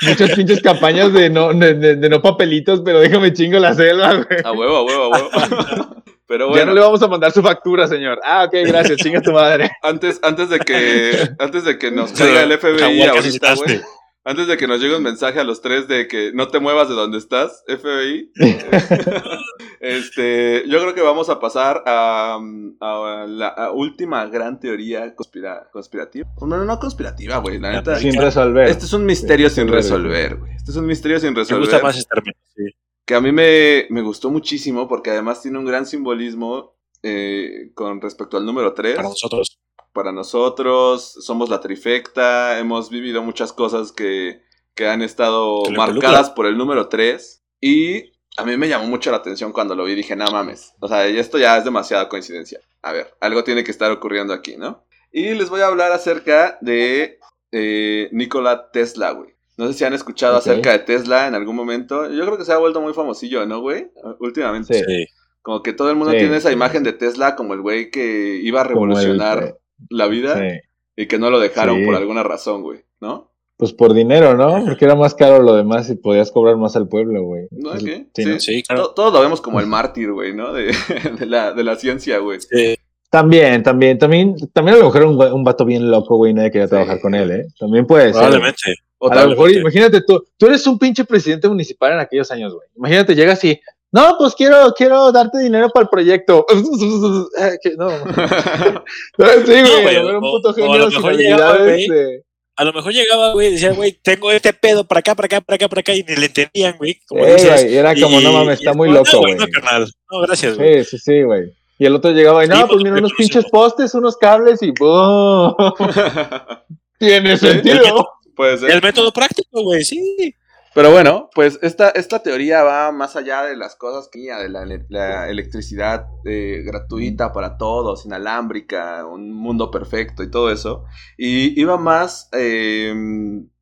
Muchas 0.07 0.32
pinches 0.32 0.61
campañas 0.61 1.11
de 1.13 1.30
no, 1.30 1.53
de, 1.53 1.74
de- 1.76 1.95
de 1.97 2.09
no 2.09 2.22
papelitos, 2.22 2.82
pero 2.86 2.99
déjame 2.99 3.34
chingo 3.34 3.59
la 3.59 3.74
selva, 3.76 4.13
güey. 4.15 4.39
A 4.43 4.51
huevo, 4.53 4.78
a 4.78 4.84
huevo, 4.86 5.03
a 5.03 5.09
huevo. 5.09 5.95
Pero 6.30 6.45
Ya 6.45 6.51
bueno, 6.51 6.65
no 6.67 6.73
le 6.75 6.80
vamos 6.82 7.01
a 7.01 7.07
mandar 7.07 7.32
su 7.32 7.41
factura, 7.41 7.88
señor. 7.88 8.19
Ah, 8.23 8.45
ok, 8.45 8.53
gracias, 8.67 8.97
chinga 9.01 9.19
tu 9.21 9.32
madre. 9.34 9.69
antes, 9.82 10.19
antes 10.23 10.47
de 10.49 10.59
que 10.59 11.27
antes 11.39 11.63
de 11.65 11.77
que 11.80 11.89
nos 11.91 12.11
caiga 12.13 12.43
el 12.43 12.57
FBI 12.57 13.01
ahorita, 13.01 13.55
güey. 13.55 13.82
Antes 14.25 14.47
de 14.47 14.57
que 14.57 14.67
nos 14.67 14.80
llegue 14.80 14.95
un 14.95 15.01
mensaje 15.01 15.39
a 15.39 15.43
los 15.43 15.61
tres 15.61 15.88
de 15.88 16.07
que 16.07 16.32
no 16.34 16.49
te 16.49 16.59
muevas 16.59 16.88
de 16.88 16.93
donde 16.93 17.17
estás, 17.17 17.63
FBI. 17.67 18.32
Este, 19.80 20.63
yo 20.67 20.80
creo 20.82 20.93
que 20.93 21.01
vamos 21.01 21.30
a 21.30 21.39
pasar 21.39 21.84
a, 21.86 22.38
a 22.82 23.25
la 23.27 23.47
a 23.47 23.71
última 23.71 24.25
gran 24.25 24.59
teoría 24.59 25.15
conspira- 25.15 25.69
conspirativa. 25.71 26.27
No, 26.41 26.63
no 26.65 26.80
conspirativa, 26.80 27.38
güey. 27.38 27.59
La 27.59 27.71
neta. 27.71 27.95
Sin 27.95 28.13
resolver. 28.19 28.67
Este 28.67 28.86
es 28.86 28.93
un 28.93 29.05
misterio 29.05 29.49
Sí, 29.49 29.55
sin 29.55 29.67
resolver, 29.69 30.36
güey. 30.36 30.53
Este 30.55 30.71
es 30.71 30.77
un 30.77 30.86
misterio 30.86 31.19
sin 31.19 31.32
Me 31.34 31.39
resolver. 31.39 31.61
gusta 31.61 31.82
más 31.82 32.07
término, 32.07 32.36
sí. 32.55 32.63
Que 33.10 33.16
a 33.16 33.22
mí 33.22 33.32
me, 33.32 33.88
me 33.89 34.03
gustó 34.03 34.30
muchísimo 34.30 34.88
porque 34.88 35.10
además 35.10 35.41
tiene 35.41 35.57
un 35.57 35.66
gran 35.66 35.88
simbolismo 35.88 36.76
eh, 37.01 37.72
con 37.74 37.99
respecto 38.01 38.38
al 38.38 38.45
número 38.45 38.76
3. 38.76 38.97
Para 38.97 39.10
nosotros. 39.10 39.60
para 39.93 40.12
nosotros, 40.12 41.16
somos 41.20 41.49
la 41.49 41.60
trifecta, 41.60 42.60
hemos 42.60 42.91
vivido 42.91 43.24
muchas 43.24 43.51
cosas 43.51 43.91
que, 43.91 44.43
que 44.76 44.88
han 44.88 45.01
estado 45.01 45.64
Que 45.64 45.72
marcadas 45.72 46.30
por 46.30 46.45
el 46.45 46.55
número 46.55 46.88
3 46.88 47.43
y 47.60 48.12
a 48.38 48.45
mí 48.45 48.55
me 48.57 48.70
llamó 48.70 48.86
mucho 48.86 49.10
la 49.10 49.18
atención 49.18 49.53
cuando 49.53 49.74
lo 49.74 49.86
vi, 49.86 49.95
dije, 49.95 50.16
no 50.16 50.28
mames, 50.28 50.76
o 50.80 50.88
sea, 50.88 51.07
esto 51.07 51.39
ya 51.39 51.57
es 51.57 51.66
demasiada 51.66 52.10
coincidencia. 52.10 52.60
A 52.84 52.91
ver, 52.91 53.12
algo 53.22 53.43
tiene 53.43 53.64
que 53.64 53.72
estar 53.72 53.89
ocurriendo 53.91 54.36
aquí, 54.36 54.55
¿no? 54.55 54.86
Y 55.12 55.34
les 55.34 55.49
voy 55.49 55.62
a 55.62 55.66
hablar 55.66 55.91
acerca 55.93 56.60
de 56.62 57.18
eh, 57.51 58.10
Nikola 58.12 58.70
Tesla, 58.70 59.14
güey. 59.14 59.34
No 59.60 59.68
sé 59.68 59.74
si 59.74 59.84
han 59.84 59.93
escuchado 59.93 60.38
acerca 60.38 60.72
de 60.72 60.80
Tesla 60.80 61.28
en 61.28 61.36
algún 61.36 61.53
momento. 61.55 62.10
Yo 62.10 62.26
creo 62.26 62.38
que 62.38 62.45
se 62.45 62.53
ha 62.53 62.57
vuelto 62.57 62.80
muy 62.80 62.93
famosillo, 62.93 63.45
¿no, 63.45 63.60
güey? 63.60 63.91
Últimamente. 64.22 64.74
Sí. 64.86 65.05
Como 65.41 65.62
que 65.64 65.74
todo 65.74 65.89
el 65.89 65.97
mundo 65.97 66.12
Sí. 66.14 66.20
tiene 66.20 66.38
esa 66.38 66.51
imagen 66.51 66.84
de 66.84 66.93
Tesla 66.93 67.36
como 67.36 67.53
el 67.53 67.62
güey 67.62 67.91
que 67.91 68.39
iba 68.41 68.60
a 68.62 68.64
el- 68.64 68.70
revolucionar 68.70 69.57
la 69.89 70.07
vida 70.07 70.36
Sí. 70.36 70.60
y 70.95 71.07
que 71.07 71.20
no 71.20 71.30
lo 71.30 71.39
dejaron 71.39 71.80
Sí. 71.80 71.86
por 71.86 71.95
alguna 71.95 72.24
razón, 72.24 72.62
güey, 72.62 72.86
¿no? 73.01 73.32
Pues 73.57 73.74
por 73.74 73.93
dinero, 73.93 74.38
¿no? 74.38 74.64
Porque 74.66 74.86
era 74.86 74.95
más 74.95 75.14
caro 75.14 75.41
lo 75.43 75.53
demás 75.55 75.89
y 75.89 75.95
podías 75.95 76.32
cobrar 76.32 76.55
más 76.55 76.78
al 76.78 76.88
pueblo, 76.88 77.24
güey. 77.24 77.47
¿No? 77.51 77.72
Pues, 77.72 77.84
¿Qué? 77.84 78.07
sí, 78.16 78.24
Sí, 78.24 78.30
¿no? 78.30 78.39
Sí, 78.39 78.64
claro. 78.64 78.84
To- 78.84 78.93
Todos 78.93 79.14
lo 79.14 79.20
vemos 79.20 79.41
como 79.41 79.60
el 79.60 79.68
mártir, 79.68 80.14
güey, 80.14 80.34
¿no? 80.34 80.53
De, 80.53 80.68
de 81.20 81.26
la, 81.26 81.51
de 81.51 81.64
la 81.66 81.76
ciencia, 81.76 82.20
güey. 82.20 82.39
Sí. 82.39 82.78
También, 83.12 83.64
también, 83.64 83.97
también, 83.97 84.36
también 84.53 84.76
a 84.76 84.80
lo 84.80 84.86
mejor 84.86 85.01
era 85.01 85.10
un, 85.10 85.34
un 85.34 85.43
vato 85.43 85.66
bien 85.66 85.89
loco, 85.89 86.18
güey, 86.18 86.34
nadie 86.34 86.51
quería 86.51 86.68
Sí. 86.68 86.72
trabajar 86.72 87.01
con 87.01 87.16
él, 87.16 87.32
¿eh? 87.32 87.47
También 87.60 87.88
puede 87.88 88.05
ser. 88.05 88.14
Probablemente. 88.14 88.76
O 88.99 89.10
A 89.12 89.24
lo 89.24 89.30
mejor, 89.30 89.51
imagínate 89.51 90.01
tú, 90.05 90.24
tú 90.38 90.45
eres 90.47 90.68
un 90.68 90.78
pinche 90.78 91.05
presidente 91.05 91.47
municipal 91.47 91.93
en 91.93 91.99
aquellos 91.99 92.30
años, 92.32 92.53
güey. 92.53 92.68
Imagínate, 92.76 93.16
llegas 93.16 93.43
y, 93.45 93.60
no, 93.91 94.16
pues 94.20 94.36
quiero, 94.36 94.74
quiero 94.78 95.12
darte 95.12 95.39
dinero 95.39 95.70
para 95.74 95.84
el 95.86 95.89
proyecto. 95.89 96.45
Que 97.64 97.72
no. 97.78 97.89
sí, 99.45 99.62
güey, 99.62 99.82
güey, 99.84 99.95
a 99.95 99.99
lo 100.03 100.05
mejor 100.05 100.16
un 100.16 100.22
puto 100.32 100.53
genio 100.53 100.78
lo 100.78 100.91
sin 100.91 101.01
mejor 101.01 101.16
llegaba, 101.18 101.49
habilidades. 101.55 101.88
güey. 101.88 101.99
eh, 102.16 102.24
A 102.57 102.64
lo 102.66 102.74
mejor 102.74 102.93
llegaba, 102.93 103.32
güey, 103.34 103.47
y 103.47 103.51
decía, 103.53 103.72
güey, 103.72 103.93
tengo 104.03 104.32
este 104.32 104.53
pedo 104.53 104.84
para 104.86 104.99
acá, 104.99 105.16
para 105.16 105.26
acá, 105.26 105.41
para 105.41 105.55
acá, 105.55 105.68
para 105.70 105.80
acá, 105.80 105.93
y 105.95 106.03
ni 106.03 106.16
le 106.16 106.26
entendían, 106.28 106.76
güey. 106.78 106.99
Como 107.07 107.26
dices. 107.26 107.64
güey, 107.64 107.76
era 107.78 107.95
como, 107.95 108.20
Y- 108.20 108.24
no 108.24 108.34
mames, 108.34 108.60
está 108.60 108.72
es 108.72 108.78
muy 108.78 108.89
loco, 108.91 109.10
No, 109.14 109.20
güey. 109.22 109.36
no, 109.36 109.45
carnal. 109.47 109.88
No, 110.12 110.22
gracias, 110.22 110.57
güey. 110.57 110.84
Sí, 110.84 110.91
sí, 110.91 110.97
sí, 110.99 111.22
güey. 111.24 111.51
Y 111.80 111.86
el 111.86 111.95
otro 111.95 112.11
llegaba 112.11 112.45
y, 112.45 112.47
no, 112.47 112.55
Sí, 112.55 112.61
pues 112.61 112.71
pues, 112.73 112.84
mira, 112.84 112.97
unos 112.97 113.13
pinches 113.13 113.45
postes, 113.49 113.95
unos 113.95 114.17
cables 114.17 114.61
y 114.61 114.71
¡boom! 114.77 115.55
Tiene 116.99 117.38
sentido. 117.38 118.09
Puede 118.36 118.57
ser. 118.57 118.71
El 118.71 118.82
método 118.82 119.11
práctico, 119.11 119.63
güey, 119.63 119.84
sí. 119.84 120.36
Pero 120.75 120.91
bueno, 120.91 121.30
pues 121.34 121.57
esta, 121.61 121.89
esta 121.89 122.21
teoría 122.21 122.63
va 122.63 122.91
más 122.91 123.15
allá 123.15 123.43
de 123.43 123.57
las 123.57 123.75
cosas 123.75 124.07
que 124.11 124.19
de 124.19 124.49
la, 124.49 124.63
ele- 124.63 124.86
la 124.89 125.30
electricidad 125.30 126.05
eh, 126.25 126.61
gratuita 126.63 127.34
para 127.34 127.57
todos, 127.57 128.05
inalámbrica, 128.05 129.05
un 129.05 129.32
mundo 129.34 129.71
perfecto 129.71 130.21
y 130.21 130.30
todo 130.30 130.51
eso. 130.51 130.84
Y 131.17 131.59
iba 131.59 131.77
más 131.77 132.30
eh, 132.34 132.93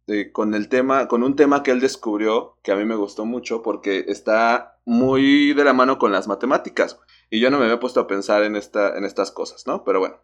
eh, 0.07 0.31
con 0.31 0.53
el 0.53 0.67
tema, 0.69 1.07
con 1.07 1.23
un 1.23 1.35
tema 1.35 1.63
que 1.63 1.71
él 1.71 1.79
descubrió, 1.79 2.57
que 2.61 2.71
a 2.71 2.75
mí 2.75 2.83
me 2.83 2.95
gustó 2.95 3.25
mucho, 3.25 3.61
porque 3.61 4.05
está 4.07 4.77
muy 4.85 5.53
de 5.53 5.63
la 5.63 5.73
mano 5.73 5.97
con 5.97 6.11
las 6.11 6.27
matemáticas. 6.27 6.99
Y 7.29 7.39
yo 7.39 7.49
no 7.49 7.57
me 7.57 7.65
había 7.65 7.79
puesto 7.79 7.99
a 7.99 8.07
pensar 8.07 8.43
en, 8.43 8.55
esta, 8.55 8.97
en 8.97 9.03
estas 9.03 9.31
cosas, 9.31 9.67
¿no? 9.67 9.83
Pero 9.83 9.99
bueno, 9.99 10.17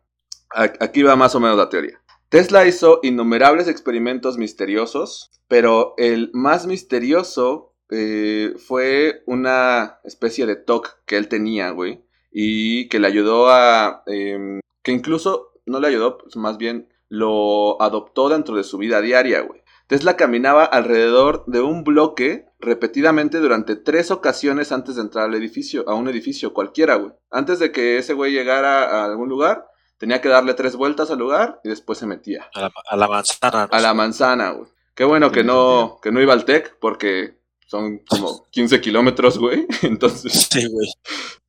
aquí 0.54 1.04
va 1.04 1.16
más 1.16 1.36
o 1.36 1.39
menos 1.39 1.58
la 1.58 1.70
teoría. 1.70 2.01
Tesla 2.30 2.66
hizo 2.66 2.99
innumerables 3.04 3.68
experimentos 3.68 4.38
misteriosos, 4.38 5.30
pero 5.47 5.93
el 5.97 6.32
más 6.34 6.66
misterioso 6.66 7.76
eh, 7.89 8.56
fue 8.58 9.22
una 9.28 9.99
especie 10.04 10.45
de 10.45 10.56
TOC 10.56 11.04
que 11.06 11.18
él 11.18 11.28
tenía, 11.28 11.70
güey, 11.70 12.04
y 12.32 12.88
que 12.89 12.99
le 12.99 13.08
ayudó 13.08 13.49
a... 13.49 14.04
em, 14.08 14.62
que 14.82 14.91
incluso 14.91 15.51
no 15.66 15.80
le 15.80 15.88
ayudó, 15.88 16.18
pues 16.18 16.36
más 16.36 16.58
bien 16.58 16.89
lo 17.08 17.80
adoptó 17.82 18.30
dentro 18.30 18.56
de 18.56 18.64
su 18.64 18.80
vida 18.80 19.01
diaria, 19.01 19.41
güey. 19.41 19.62
Tesla 19.88 20.18
caminaba 20.18 20.66
alrededor 20.66 21.43
de 21.45 21.62
un 21.62 21.84
bloque 21.84 22.47
repetidamente 22.64 23.39
durante 23.39 23.76
tres 23.76 24.09
ocasiones 24.11 24.72
antes 24.72 24.95
de 24.95 25.01
entrar 25.01 25.26
al 25.26 25.36
edificio, 25.36 25.84
a 25.88 25.93
un 25.93 26.07
edificio 26.07 26.53
cualquiera, 26.53 26.95
güey. 26.95 27.11
Antes 27.30 27.59
de 27.59 27.72
que 27.72 27.97
ese 27.97 28.14
güey 28.14 28.32
llegara 28.32 28.86
a 29.01 29.05
algún 29.05 29.30
lugar, 29.30 29.68
tenía 29.97 30.22
que 30.22 30.30
darle 30.30 30.53
tres 30.55 30.76
vueltas 30.76 31.11
al 31.11 31.20
lugar 31.20 31.59
y 31.64 31.70
después 31.70 31.99
se 31.99 32.07
metía. 32.07 32.49
A 32.55 32.61
la, 32.61 32.72
a 32.89 32.97
la 32.97 33.07
manzana. 33.07 33.68
¿no? 33.72 33.78
A 33.78 33.80
la 33.80 33.93
manzana, 33.93 34.49
güey. 34.51 34.70
Qué 34.95 35.03
bueno 35.05 35.32
que 35.32 35.43
no, 35.43 35.99
que 36.01 36.11
no 36.11 36.22
iba 36.22 36.34
al 36.34 36.45
TEC 36.45 36.78
porque 36.80 37.38
son 37.68 37.99
como 38.07 38.45
15 38.51 38.82
kilómetros, 38.82 39.38
güey. 39.38 39.66
Entonces, 39.82 40.47
Sí, 40.51 40.68
güey. 40.68 40.88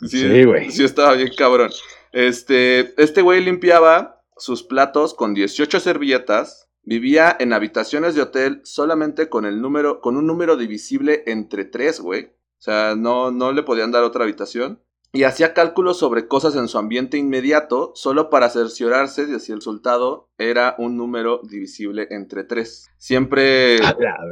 sí, 0.01 0.21
Sí, 0.21 0.45
güey. 0.45 0.71
sí 0.71 0.85
estaba 0.85 1.13
bien 1.15 1.31
cabrón. 1.37 1.71
Este, 2.13 2.95
este 3.03 3.23
güey 3.23 3.43
limpiaba 3.45 4.23
sus 4.37 4.63
platos 4.63 5.15
con 5.15 5.35
18 5.35 5.81
servilletas. 5.81 6.69
Vivía 6.85 7.35
en 7.39 7.53
habitaciones 7.53 8.15
de 8.15 8.23
hotel 8.23 8.61
solamente 8.65 9.29
con 9.29 9.47
el 9.47 9.61
número, 9.61 10.01
con 10.01 10.17
un 10.17 10.27
número 10.27 10.57
divisible 10.57 11.23
entre 11.27 11.65
tres, 11.65 12.01
güey. 12.01 12.25
O 12.25 12.63
sea, 12.65 12.95
no, 12.97 13.31
no 13.31 13.53
le 13.53 13.63
podían 13.63 13.91
dar 13.91 14.05
otra 14.05 14.25
habitación. 14.25 14.81
Y 15.13 15.23
hacía 15.23 15.55
cálculos 15.55 15.97
sobre 15.97 16.27
cosas 16.27 16.57
en 16.57 16.67
su 16.67 16.77
ambiente 16.77 17.17
inmediato 17.17 17.93
solo 17.95 18.31
para 18.31 18.51
cerciorarse 18.51 19.27
de 19.27 19.39
si 19.39 19.53
el 19.53 19.59
resultado 19.59 20.29
era 20.39 20.75
un 20.77 20.97
número 20.97 21.41
divisible 21.45 22.09
entre 22.11 22.43
tres. 22.43 22.89
Siempre 22.99 23.79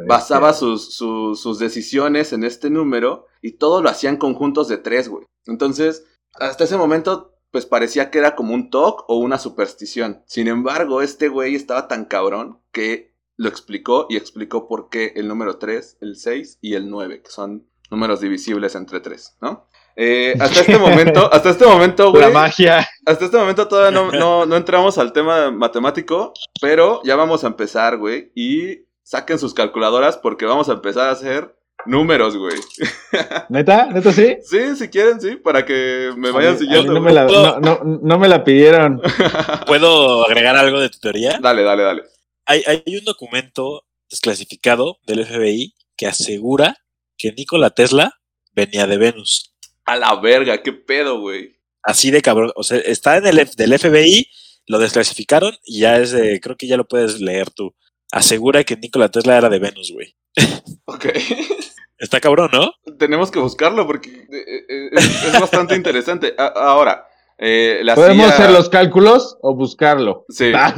basaba 0.08 0.52
sus, 0.54 0.92
sus, 0.92 1.40
sus 1.40 1.60
decisiones 1.60 2.32
en 2.32 2.42
este 2.42 2.68
número 2.68 3.26
y 3.40 3.58
todo 3.58 3.80
lo 3.80 3.90
hacían 3.90 4.16
conjuntos 4.16 4.66
de 4.66 4.78
tres, 4.78 5.08
güey. 5.08 5.24
Entonces, 5.46 6.04
hasta 6.34 6.64
ese 6.64 6.76
momento, 6.76 7.31
pues 7.52 7.66
parecía 7.66 8.10
que 8.10 8.18
era 8.18 8.34
como 8.34 8.54
un 8.54 8.70
TOC 8.70 9.04
o 9.08 9.18
una 9.18 9.38
superstición. 9.38 10.22
Sin 10.26 10.48
embargo, 10.48 11.02
este 11.02 11.28
güey 11.28 11.54
estaba 11.54 11.86
tan 11.86 12.06
cabrón 12.06 12.60
que 12.72 13.14
lo 13.36 13.48
explicó 13.48 14.06
y 14.08 14.16
explicó 14.16 14.66
por 14.66 14.88
qué 14.88 15.12
el 15.16 15.28
número 15.28 15.58
3, 15.58 15.98
el 16.00 16.16
6 16.16 16.58
y 16.62 16.74
el 16.74 16.90
9, 16.90 17.22
que 17.22 17.30
son 17.30 17.66
números 17.90 18.20
divisibles 18.20 18.74
entre 18.74 19.00
tres, 19.00 19.36
¿no? 19.42 19.68
Eh, 19.96 20.34
hasta 20.40 20.60
este 20.60 20.78
momento, 20.78 21.30
hasta 21.30 21.50
este 21.50 21.66
momento, 21.66 22.10
güey. 22.10 22.22
La 22.22 22.30
magia. 22.30 22.88
Hasta 23.04 23.26
este 23.26 23.36
momento 23.36 23.68
todavía 23.68 23.90
no, 23.90 24.10
no, 24.10 24.46
no 24.46 24.56
entramos 24.56 24.96
al 24.96 25.12
tema 25.12 25.50
matemático, 25.50 26.32
pero 26.60 27.02
ya 27.04 27.16
vamos 27.16 27.44
a 27.44 27.48
empezar, 27.48 27.98
güey. 27.98 28.32
Y 28.34 28.86
saquen 29.02 29.38
sus 29.38 29.52
calculadoras 29.52 30.16
porque 30.16 30.46
vamos 30.46 30.70
a 30.70 30.72
empezar 30.72 31.08
a 31.08 31.12
hacer 31.12 31.54
números, 31.86 32.36
güey. 32.36 32.56
¿Neta? 33.48 33.86
¿Neta 33.86 34.12
sí? 34.12 34.36
Sí, 34.44 34.76
si 34.76 34.88
quieren, 34.88 35.20
sí, 35.20 35.36
para 35.36 35.64
que 35.64 36.10
me 36.16 36.28
A 36.28 36.32
vayan 36.32 36.58
siguiendo. 36.58 36.92
no, 36.92 37.00
me 37.00 37.12
la, 37.12 37.24
no, 37.26 37.60
no, 37.60 37.80
no 37.84 38.18
me 38.18 38.28
la 38.28 38.44
pidieron. 38.44 39.00
¿Puedo 39.66 40.26
agregar 40.26 40.56
algo 40.56 40.80
de 40.80 40.88
tu 40.90 40.98
teoría? 40.98 41.38
Dale, 41.40 41.62
dale, 41.62 41.82
dale. 41.82 42.02
Hay, 42.46 42.62
hay 42.66 42.96
un 42.96 43.04
documento 43.04 43.84
desclasificado 44.10 44.98
del 45.06 45.24
FBI 45.24 45.74
que 45.96 46.06
asegura 46.06 46.76
que 47.16 47.32
Nikola 47.32 47.70
Tesla 47.70 48.12
venía 48.52 48.86
de 48.86 48.96
Venus. 48.98 49.54
A 49.84 49.96
la 49.96 50.14
verga, 50.20 50.62
qué 50.62 50.72
pedo, 50.72 51.20
güey. 51.20 51.56
Así 51.82 52.10
de 52.10 52.22
cabrón. 52.22 52.52
O 52.56 52.62
sea, 52.62 52.78
está 52.78 53.16
en 53.16 53.26
el 53.26 53.38
F- 53.40 53.54
del 53.56 53.78
FBI, 53.78 54.28
lo 54.66 54.78
desclasificaron 54.78 55.54
y 55.64 55.80
ya 55.80 55.98
es 55.98 56.12
de, 56.12 56.40
creo 56.40 56.56
que 56.56 56.66
ya 56.68 56.76
lo 56.76 56.86
puedes 56.86 57.20
leer 57.20 57.50
tú. 57.50 57.74
Asegura 58.12 58.62
que 58.64 58.76
Nikola 58.76 59.10
Tesla 59.10 59.36
era 59.38 59.48
de 59.48 59.58
Venus, 59.58 59.90
güey. 59.92 60.14
Ok. 60.84 61.06
Está 62.02 62.20
cabrón, 62.20 62.50
¿no? 62.52 62.72
Tenemos 62.98 63.30
que 63.30 63.38
buscarlo 63.38 63.86
porque 63.86 64.10
eh, 64.10 64.64
eh, 64.68 64.88
es, 64.92 65.24
es 65.26 65.40
bastante 65.40 65.74
interesante. 65.76 66.34
A- 66.36 66.46
ahora, 66.48 67.06
eh, 67.38 67.80
la 67.84 67.94
¿Podemos 67.94 68.26
CIA 68.26 68.34
hacer 68.34 68.50
los 68.50 68.68
cálculos 68.68 69.38
o 69.40 69.54
buscarlo? 69.54 70.24
Sí. 70.28 70.50
La- 70.50 70.74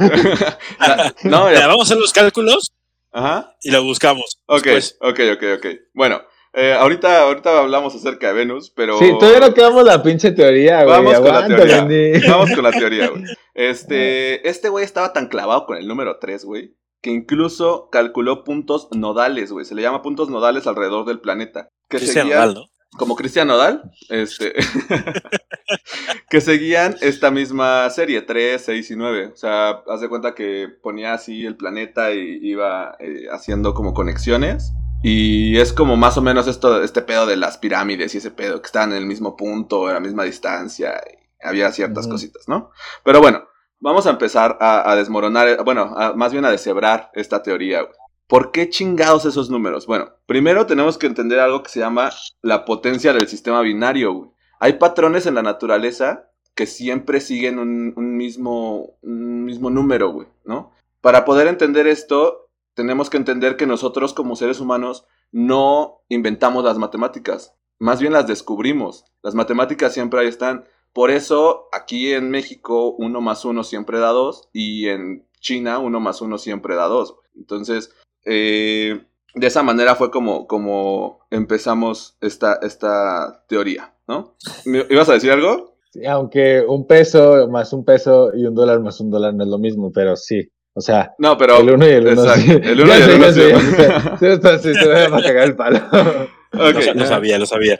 no, 1.23 1.47
Mira, 1.47 1.59
ya. 1.61 1.67
vamos 1.67 1.81
a 1.81 1.93
hacer 1.93 1.97
los 1.97 2.13
cálculos 2.13 2.71
Ajá. 3.11 3.55
y 3.61 3.71
lo 3.71 3.83
buscamos. 3.83 4.39
Ok, 4.45 4.63
Después. 4.65 4.97
ok, 5.01 5.19
ok, 5.35 5.43
ok. 5.57 5.65
Bueno, 5.93 6.21
eh, 6.53 6.73
ahorita, 6.73 7.21
ahorita 7.23 7.59
hablamos 7.59 7.95
acerca 7.95 8.27
de 8.27 8.33
Venus, 8.33 8.69
pero... 8.75 8.97
Sí, 8.99 9.11
todavía 9.19 9.47
no 9.47 9.53
quedamos 9.53 9.83
la 9.83 10.01
pinche 10.03 10.31
teoría, 10.31 10.83
güey. 10.83 10.95
Vamos 10.95 11.15
con 11.19 11.33
la 11.33 11.47
teoría. 11.47 12.21
Vamos 12.29 12.51
con 12.51 12.63
la 12.63 12.71
teoría, 12.71 13.07
güey. 13.09 13.23
Este, 13.57 14.47
este 14.49 14.67
güey 14.67 14.83
estaba 14.83 15.13
tan 15.13 15.27
clavado 15.27 15.65
con 15.65 15.77
el 15.77 15.87
número 15.87 16.17
3, 16.19 16.43
güey, 16.43 16.75
que 17.05 17.11
incluso 17.11 17.89
calculó 17.91 18.43
puntos 18.43 18.87
nodales, 18.91 19.51
güey. 19.51 19.63
Se 19.63 19.75
le 19.75 19.83
llama 19.83 20.01
puntos 20.01 20.27
nodales 20.27 20.65
alrededor 20.65 21.05
del 21.05 21.19
planeta. 21.19 21.69
Que 21.87 21.97
Cristian 21.97 22.25
seguían- 22.25 22.39
Nodal, 22.39 22.53
¿no? 22.55 22.97
Como 22.97 23.15
Cristian 23.15 23.47
Nodal, 23.47 23.91
este, 24.09 24.53
que 26.31 26.41
seguían 26.41 26.95
esta 27.01 27.29
misma 27.29 27.87
serie, 27.91 28.23
3, 28.23 28.59
6 28.65 28.89
y 28.89 28.95
9. 28.95 29.31
O 29.33 29.35
sea, 29.37 29.83
haz 29.87 30.01
de 30.01 30.09
cuenta 30.09 30.33
que 30.33 30.67
ponía 30.81 31.13
así 31.13 31.45
el 31.45 31.55
planeta 31.57 32.11
y 32.11 32.39
iba 32.41 32.95
eh, 32.99 33.27
haciendo 33.31 33.75
como 33.75 33.93
conexiones. 33.93 34.71
Y 35.03 35.59
es 35.59 35.73
como 35.73 35.97
más 35.97 36.17
o 36.17 36.23
menos 36.23 36.47
esto, 36.47 36.81
este 36.83 37.03
pedo 37.03 37.27
de 37.27 37.35
las 37.37 37.59
pirámides 37.59 38.15
y 38.15 38.17
ese 38.17 38.31
pedo 38.31 38.61
que 38.61 38.65
estaban 38.65 38.93
en 38.93 38.97
el 38.97 39.05
mismo 39.05 39.35
punto, 39.35 39.85
a 39.85 39.93
la 39.93 39.99
misma 39.99 40.23
distancia. 40.23 40.95
Y 41.43 41.45
había 41.47 41.71
ciertas 41.71 42.05
Ujú. 42.05 42.13
cositas, 42.15 42.47
¿no? 42.47 42.71
Pero 43.03 43.21
bueno, 43.21 43.43
vamos 43.85 44.07
a 44.07 44.09
empezar 44.09 44.57
a, 44.59 44.95
desmoronar, 44.95 45.63
bueno, 45.63 45.93
a- 45.95 46.13
más 46.13 46.31
bien 46.31 46.43
a 46.43 46.49
deshebrar 46.49 47.11
esta 47.13 47.43
teoría. 47.43 47.81
güey. 47.83 47.93
¿Por 48.27 48.51
qué 48.51 48.67
chingados 48.69 49.25
esos 49.25 49.51
números? 49.51 49.85
Bueno, 49.85 50.09
primero 50.25 50.65
tenemos 50.65 50.97
que 50.97 51.05
entender 51.05 51.39
algo 51.39 51.61
que 51.61 51.69
se 51.69 51.79
llama 51.79 52.09
la 52.41 52.65
potencia 52.65 53.13
del 53.13 53.27
sistema 53.27 53.61
binario. 53.61 54.11
güey. 54.13 54.31
Hay 54.59 54.73
patrones 54.73 55.27
en 55.27 55.35
la 55.35 55.43
naturaleza 55.43 56.31
que 56.55 56.65
siempre 56.65 57.21
siguen 57.21 57.59
un, 57.59 57.93
un 57.95 58.17
mismo, 58.17 58.95
un 59.03 59.43
mismo 59.45 59.69
número, 59.69 60.09
güey, 60.11 60.27
¿no? 60.45 60.71
Para 61.01 61.23
poder 61.23 61.47
entender 61.47 61.85
esto, 61.85 62.49
tenemos 62.73 63.11
que 63.11 63.17
entender 63.17 63.55
que 63.55 63.67
nosotros 63.67 64.13
como 64.15 64.35
seres 64.35 64.59
humanos 64.59 65.05
no 65.31 66.01
inventamos 66.09 66.63
las 66.63 66.79
matemáticas, 66.79 67.53
más 67.77 67.99
bien 67.99 68.13
las 68.13 68.25
descubrimos. 68.25 69.05
Las 69.21 69.35
matemáticas 69.35 69.93
siempre 69.93 70.21
ahí 70.21 70.27
están. 70.27 70.65
Por 70.95 71.11
eso 71.11 71.67
aquí 71.73 72.13
en 72.13 72.29
México 72.31 72.95
uno 72.97 73.19
más 73.19 73.43
uno 73.43 73.65
siempre 73.65 73.99
da 73.99 74.11
dos 74.11 74.47
y 74.53 74.87
en 74.87 75.25
China 75.41 75.77
uno 75.79 75.99
más 75.99 76.21
uno 76.21 76.37
siempre 76.37 76.73
da 76.75 76.85
dos. 76.85 77.15
Entonces, 77.35 77.91
eh, 78.23 79.01
de 79.33 79.47
esa 79.47 79.61
manera 79.61 79.95
fue 79.95 80.09
como, 80.09 80.47
como 80.47 81.19
empezamos 81.29 82.15
esta, 82.21 82.59
esta 82.61 83.43
teoría, 83.49 83.93
¿no? 84.07 84.35
¿Me- 84.63 84.85
¿Ibas 84.89 85.09
a 85.09 85.13
decir 85.15 85.31
algo? 85.31 85.75
Sí, 85.91 86.05
aunque 86.05 86.63
un 86.65 86.87
peso 86.87 87.47
más 87.49 87.73
un 87.73 87.83
peso 87.83 88.31
y 88.33 88.45
un 88.45 88.55
dólar 88.55 88.79
más 88.79 88.99
un 89.01 89.11
dólar 89.11 89.33
no 89.33 89.43
es 89.43 89.49
lo 89.49 89.57
mismo, 89.57 89.91
pero 89.93 90.15
sí. 90.15 90.49
O 90.77 90.81
sea, 90.81 91.13
No, 91.19 91.37
pero... 91.37 91.57
el 91.57 91.71
uno 91.71 91.85
y 91.85 91.91
el 91.91 92.07
uno. 92.07 92.21
exacto, 92.23 92.41
sí. 92.41 92.59
el 92.63 92.81
uno 92.81 92.93
y 92.97 93.01
el 93.01 93.11
uno 93.15 93.31
sí. 93.31 93.41
Sí, 94.19 94.27
sí, 94.63 94.73
se 94.75 94.87
me 94.87 95.07
va 95.09 95.17
a 95.17 95.21
cagar 95.23 95.43
el 95.43 95.55
palo. 95.57 95.79
Lo, 96.55 96.81
sa- 96.81 96.93
lo 96.93 97.05
sabía, 97.05 97.37
lo 97.39 97.45
sabía. 97.45 97.79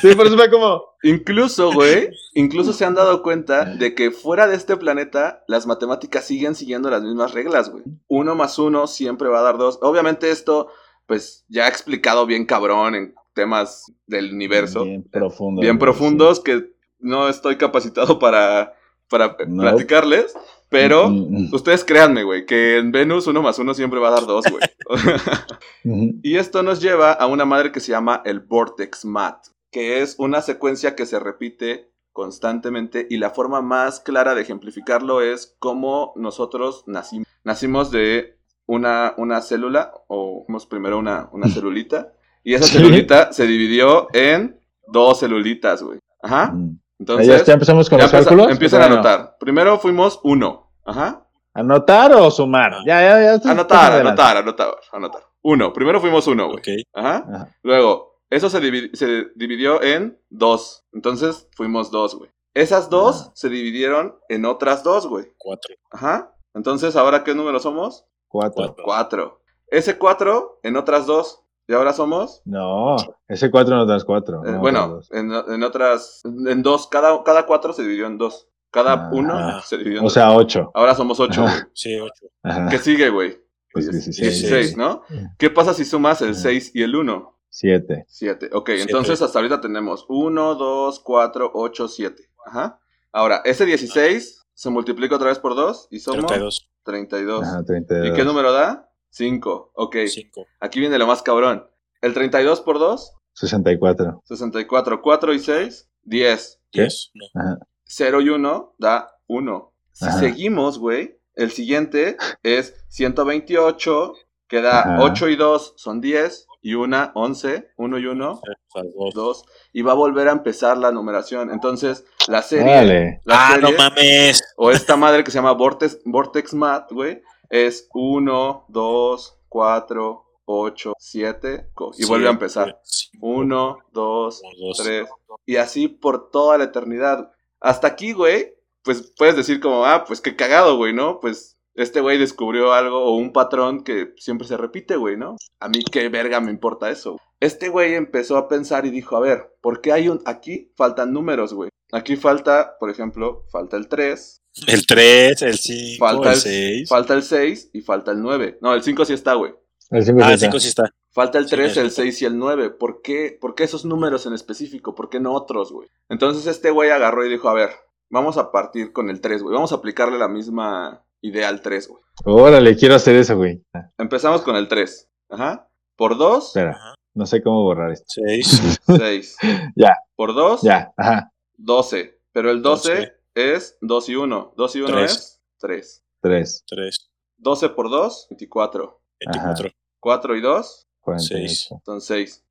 Sí, 0.00 0.14
por 0.14 0.26
eso 0.26 0.36
fue 0.36 0.50
como. 0.50 0.82
Incluso, 1.02 1.72
güey, 1.72 2.10
incluso 2.34 2.72
se 2.72 2.84
han 2.84 2.94
dado 2.94 3.22
cuenta 3.22 3.64
de 3.64 3.94
que 3.94 4.10
fuera 4.10 4.46
de 4.46 4.56
este 4.56 4.76
planeta 4.76 5.44
las 5.48 5.66
matemáticas 5.66 6.24
siguen 6.24 6.54
siguiendo 6.54 6.90
las 6.90 7.02
mismas 7.02 7.32
reglas, 7.32 7.70
güey. 7.70 7.84
Uno 8.08 8.34
más 8.34 8.58
uno 8.58 8.86
siempre 8.86 9.28
va 9.28 9.40
a 9.40 9.42
dar 9.44 9.58
dos. 9.58 9.78
Obviamente 9.82 10.30
esto, 10.30 10.68
pues, 11.06 11.44
ya 11.48 11.66
he 11.66 11.68
explicado 11.68 12.26
bien 12.26 12.44
cabrón 12.46 12.94
en 12.94 13.14
temas 13.34 13.92
del 14.06 14.32
universo. 14.34 14.84
Bien 14.84 15.02
profundo. 15.04 15.60
bien 15.60 15.78
profundos 15.78 16.40
que 16.40 16.72
no 16.98 17.28
estoy 17.28 17.56
capacitado 17.56 18.18
para, 18.18 18.74
para 19.08 19.36
No. 19.46 19.62
platicarles. 19.62 20.34
Pero 20.70 21.08
Mm, 21.08 21.48
mm, 21.48 21.54
ustedes 21.54 21.84
créanme, 21.84 22.24
güey, 22.24 22.44
que 22.44 22.76
en 22.78 22.92
Venus 22.92 23.26
uno 23.26 23.40
más 23.42 23.58
uno 23.58 23.72
siempre 23.74 24.00
va 24.00 24.08
a 24.08 24.12
dar 24.12 24.26
dos, 24.26 24.44
güey. 24.50 24.62
mm. 25.84 26.20
Y 26.22 26.36
esto 26.36 26.62
nos 26.62 26.80
lleva 26.80 27.12
a 27.12 27.26
una 27.26 27.44
madre 27.44 27.72
que 27.72 27.80
se 27.80 27.92
llama 27.92 28.22
el 28.24 28.40
Vortex 28.40 29.04
Mat, 29.04 29.46
que 29.70 30.02
es 30.02 30.16
una 30.18 30.42
secuencia 30.42 30.94
que 30.94 31.06
se 31.06 31.18
repite 31.20 31.90
constantemente 32.12 33.06
y 33.08 33.16
la 33.18 33.30
forma 33.30 33.62
más 33.62 34.00
clara 34.00 34.34
de 34.34 34.42
ejemplificarlo 34.42 35.20
es 35.22 35.56
cómo 35.58 36.12
nosotros 36.16 36.84
nacimos. 36.86 37.26
Nacimos 37.44 37.90
de 37.90 38.36
una, 38.66 39.14
una 39.16 39.40
célula, 39.40 39.92
o 40.08 40.42
fuimos 40.44 40.66
primero 40.66 40.98
una, 40.98 41.28
una 41.32 41.48
celulita, 41.48 42.12
y 42.44 42.54
esa 42.54 42.64
Sí. 42.66 42.76
celulita 42.78 43.32
se 43.32 43.46
dividió 43.46 44.08
en 44.12 44.60
dos 44.86 45.20
celulitas, 45.20 45.82
güey. 45.82 45.98
Ajá. 46.22 46.52
Mm. 46.52 46.78
Entonces, 46.98 47.26
¿Ya, 47.26 47.44
ya 47.44 47.52
empezamos 47.54 47.88
con 47.88 47.98
ya 47.98 48.04
los 48.04 48.12
empieza- 48.12 48.28
cálculos? 48.30 48.52
empiezan 48.52 48.82
a 48.82 48.86
Bueno, 48.86 49.00
anotar. 49.00 49.36
Primero 49.38 49.78
fuimos 49.78 50.20
uno. 50.24 50.72
Ajá. 50.84 51.24
¿Anotar 51.54 52.12
o 52.12 52.30
sumar? 52.30 52.72
Ya, 52.86 53.00
ya, 53.02 53.20
ya. 53.38 53.50
Anotar, 53.50 53.92
anotar, 54.00 54.36
anotar, 54.36 54.76
anotar. 54.92 55.22
Uno. 55.42 55.72
Primero 55.72 56.00
fuimos 56.00 56.26
uno, 56.26 56.46
güey. 56.48 56.58
Ok. 56.58 56.68
Ajá. 56.94 57.24
Ajá. 57.32 57.56
Luego, 57.62 58.20
eso 58.30 58.50
se, 58.50 58.60
divi- 58.60 58.94
se 58.94 59.26
dividió 59.34 59.82
en 59.82 60.20
dos. 60.28 60.84
Entonces 60.92 61.48
fuimos 61.56 61.90
dos, 61.90 62.14
güey. 62.16 62.30
Esas 62.54 62.90
dos 62.90 63.22
Ajá. 63.22 63.30
se 63.34 63.48
dividieron 63.48 64.18
en 64.28 64.44
otras 64.44 64.82
dos, 64.82 65.06
güey. 65.06 65.26
Cuatro. 65.38 65.74
Ajá. 65.90 66.34
Entonces, 66.54 66.96
¿ahora 66.96 67.22
qué 67.24 67.34
número 67.34 67.60
somos? 67.60 68.04
Cuatro. 68.28 68.74
Cuatro. 68.84 69.40
Ese 69.68 69.98
cuatro 69.98 70.58
en 70.62 70.76
otras 70.76 71.06
dos. 71.06 71.42
Y 71.68 71.74
ahora 71.74 71.92
somos. 71.92 72.40
No, 72.46 72.96
ese 73.28 73.50
cuatro 73.50 73.76
no 73.76 73.84
das 73.86 74.02
cuatro. 74.04 74.42
eh, 74.44 74.52
no, 74.52 74.58
bueno, 74.58 75.00
en, 75.10 75.30
en 75.32 75.62
otras. 75.62 76.22
En 76.24 76.62
dos. 76.62 76.88
Cada, 76.88 77.22
cada 77.22 77.44
cuatro 77.46 77.72
se 77.74 77.82
dividió 77.82 78.06
en 78.06 78.16
dos. 78.18 78.48
Cada 78.70 78.92
Ah. 78.94 79.10
uno 79.12 79.60
se 79.62 79.76
dividió 79.76 79.98
en 79.98 80.04
O 80.04 80.06
dos. 80.06 80.14
sea, 80.14 80.32
ocho. 80.32 80.70
Ahora 80.74 80.94
somos 80.94 81.20
ocho, 81.20 81.42
Ajá. 81.44 81.52
güey. 81.52 81.64
Sí, 81.74 82.00
ocho. 82.00 82.26
Ajá. 82.42 82.68
¿Qué 82.70 82.78
sigue, 82.78 83.10
güey? 83.10 83.38
Pues 83.72 83.84
Diez- 83.90 84.04
16. 84.06 84.40
16, 84.40 84.76
¿no? 84.78 85.02
¿Qué 85.38 85.50
pasa 85.50 85.74
si 85.74 85.84
sumas 85.84 86.22
el 86.22 86.30
Ajá. 86.30 86.38
6 86.40 86.70
y 86.74 86.82
el 86.82 86.96
1? 86.96 87.38
Siete. 87.50 88.04
7. 88.08 88.48
Ok, 88.54 88.68
Siete. 88.70 88.82
entonces 88.82 89.20
hasta 89.22 89.38
ahorita 89.38 89.60
tenemos 89.60 90.06
1, 90.08 90.54
2, 90.54 91.00
4, 91.00 91.50
8, 91.54 91.86
7. 91.88 92.30
Ajá. 92.46 92.80
Ahora, 93.12 93.42
ese 93.44 93.66
16 93.66 94.46
se 94.54 94.70
multiplica 94.70 95.16
otra 95.16 95.28
vez 95.28 95.38
por 95.38 95.54
2 95.54 95.88
y 95.90 96.00
somos 96.00 96.26
32. 96.26 96.70
32. 96.82 97.42
Ajá, 97.46 97.62
32. 97.64 98.08
¿Y 98.08 98.12
qué 98.14 98.24
número 98.24 98.52
da? 98.52 98.87
5. 99.10 99.72
Ok, 99.74 99.96
Cinco. 100.06 100.46
aquí 100.60 100.80
viene 100.80 100.98
lo 100.98 101.06
más 101.06 101.22
cabrón. 101.22 101.66
El 102.00 102.14
32 102.14 102.60
por 102.60 102.78
2, 102.78 103.12
64. 103.34 104.22
64. 104.24 105.02
4 105.02 105.34
y 105.34 105.38
6, 105.38 105.90
10. 106.02 106.60
¿Qué? 106.70 106.80
Diez. 106.82 107.10
No. 107.14 107.26
Ajá. 107.40 107.58
0 107.84 108.20
y 108.20 108.28
1 108.28 108.74
da 108.78 109.10
1. 109.26 109.72
Si 109.92 110.04
Ajá. 110.06 110.18
seguimos, 110.18 110.78
güey, 110.78 111.18
el 111.34 111.50
siguiente 111.50 112.16
es 112.42 112.74
128, 112.88 114.12
que 114.48 114.60
da 114.62 114.80
Ajá. 114.80 114.96
8 115.02 115.28
y 115.28 115.36
2 115.36 115.74
son 115.76 116.00
10, 116.00 116.46
y 116.60 116.74
1, 116.74 117.12
11, 117.14 117.70
1 117.76 117.98
y 117.98 118.06
1, 118.06 118.32
O 118.32 118.40
sea, 118.72 118.82
dos. 118.94 119.14
2, 119.14 119.44
y 119.72 119.82
va 119.82 119.92
a 119.92 119.94
volver 119.94 120.28
a 120.28 120.32
empezar 120.32 120.76
la 120.76 120.90
numeración. 120.90 121.50
Entonces, 121.50 122.04
la 122.26 122.42
serie, 122.42 122.72
Dale. 122.74 123.20
la 123.24 123.48
Ah, 123.50 123.56
no 123.58 123.68
serie, 123.68 123.76
mames. 123.78 124.42
o 124.56 124.70
esta 124.70 124.96
madre 124.96 125.22
que 125.24 125.30
se 125.30 125.38
llama 125.38 125.52
Vortex, 125.52 126.00
Vortex 126.04 126.54
Mat, 126.54 126.90
güey, 126.92 127.22
es 127.48 127.88
1, 127.92 128.66
2, 128.68 129.40
4, 129.48 130.24
8, 130.44 130.92
7, 130.98 131.70
y 131.98 132.04
vuelve 132.06 132.28
a 132.28 132.32
empezar. 132.32 132.80
Cinco, 132.82 133.26
1, 133.26 133.78
2, 133.92 134.42
uno, 134.42 134.66
dos. 134.66 134.78
3, 134.78 135.08
y 135.46 135.56
así 135.56 135.88
por 135.88 136.30
toda 136.30 136.58
la 136.58 136.64
eternidad. 136.64 137.30
Hasta 137.60 137.88
aquí, 137.88 138.12
güey, 138.12 138.54
pues 138.82 139.12
puedes 139.16 139.36
decir 139.36 139.60
como, 139.60 139.84
ah, 139.84 140.04
pues 140.06 140.20
qué 140.20 140.36
cagado, 140.36 140.76
güey, 140.76 140.92
¿no? 140.92 141.20
Pues 141.20 141.58
este 141.74 142.00
güey 142.00 142.18
descubrió 142.18 142.72
algo 142.72 143.04
o 143.04 143.16
un 143.16 143.32
patrón 143.32 143.84
que 143.84 144.12
siempre 144.16 144.48
se 144.48 144.56
repite, 144.56 144.96
güey, 144.96 145.16
¿no? 145.16 145.36
A 145.60 145.68
mí 145.68 145.84
qué 145.84 146.08
verga 146.08 146.40
me 146.40 146.50
importa 146.50 146.90
eso. 146.90 147.18
Este 147.40 147.68
güey 147.68 147.94
empezó 147.94 148.36
a 148.36 148.48
pensar 148.48 148.84
y 148.84 148.90
dijo, 148.90 149.16
a 149.16 149.20
ver, 149.20 149.56
¿por 149.60 149.80
qué 149.80 149.92
hay 149.92 150.08
un... 150.08 150.20
Aquí 150.24 150.72
faltan 150.76 151.12
números, 151.12 151.54
güey. 151.54 151.70
Aquí 151.92 152.16
falta, 152.16 152.76
por 152.78 152.90
ejemplo, 152.90 153.44
falta 153.50 153.76
el 153.76 153.88
3, 153.88 154.42
El 154.66 154.86
3, 154.86 155.42
el 155.42 155.58
5, 155.58 156.04
falta 156.04 156.28
el 156.30 156.34
el, 156.34 156.40
6. 156.40 156.88
falta 156.88 157.14
el 157.14 157.22
6 157.22 157.70
y 157.72 157.80
falta 157.80 158.10
el 158.12 158.20
9. 158.22 158.58
No, 158.60 158.74
el 158.74 158.82
5 158.82 159.04
sí 159.04 159.12
está, 159.14 159.34
güey. 159.34 159.54
El 159.90 160.04
5 160.04 160.18
Ah, 160.22 160.32
el 160.32 160.38
5 160.38 160.60
sí 160.60 160.68
está. 160.68 160.84
Falta 161.12 161.38
el 161.38 161.44
Sí, 161.48 161.56
3, 161.56 161.70
es 161.70 161.76
el 161.78 161.82
verdad. 161.84 161.96
6 161.96 162.22
y 162.22 162.24
el 162.26 162.38
9. 162.38 162.70
¿Por 162.70 163.00
qué? 163.02 163.36
¿Por 163.40 163.54
qué 163.54 163.64
esos 163.64 163.84
números 163.84 164.26
en 164.26 164.34
específico? 164.34 164.94
¿Por 164.94 165.08
qué 165.08 165.18
no 165.20 165.32
otros, 165.32 165.72
güey? 165.72 165.88
Entonces 166.10 166.46
este 166.46 166.70
güey 166.70 166.90
agarró 166.90 167.24
y 167.24 167.30
dijo, 167.30 167.48
a 167.48 167.54
ver, 167.54 167.70
vamos 168.10 168.36
a 168.36 168.52
partir 168.52 168.92
con 168.92 169.08
el 169.08 169.20
3, 169.22 169.42
güey. 169.42 169.54
Vamos 169.54 169.72
a 169.72 169.76
aplicarle 169.76 170.18
la 170.18 170.28
misma 170.28 171.02
idea 171.22 171.48
al 171.48 171.62
3, 171.62 171.88
güey. 171.88 172.02
Órale, 172.26 172.76
quiero 172.76 172.94
hacer 172.96 173.16
eso, 173.16 173.36
güey. 173.36 173.62
Empezamos 173.96 174.42
con 174.42 174.56
el 174.56 174.68
3. 174.68 175.08
Ajá. 175.30 175.68
Por 175.96 176.16
2, 176.18 176.48
Espera, 176.48 176.78
no 177.14 177.26
sé 177.26 177.42
cómo 177.42 177.62
borrar 177.62 177.90
esto. 177.92 178.04
6. 178.26 178.80
6. 178.98 179.36
Ya. 179.76 179.96
Por 180.14 180.34
2, 180.34 180.60
Ya, 180.62 180.92
ajá. 180.96 181.32
12. 181.58 182.20
Pero 182.32 182.50
el 182.50 182.62
12 182.62 182.94
Doce. 182.94 183.12
es 183.34 183.76
2 183.80 184.08
y 184.08 184.16
1. 184.16 184.54
2 184.56 184.76
y 184.76 184.80
1 184.80 184.92
Tres. 184.94 185.12
es 185.12 185.40
3. 185.58 186.04
Tres. 186.20 186.64
3. 186.66 187.10
12 187.36 187.68
por 187.70 187.90
2, 187.90 188.26
24. 188.30 189.00
24. 189.20 189.70
4 190.00 190.36
y 190.36 190.40
2 190.40 190.86
48. 191.00 191.80
son 191.84 192.00
6. 192.00 192.44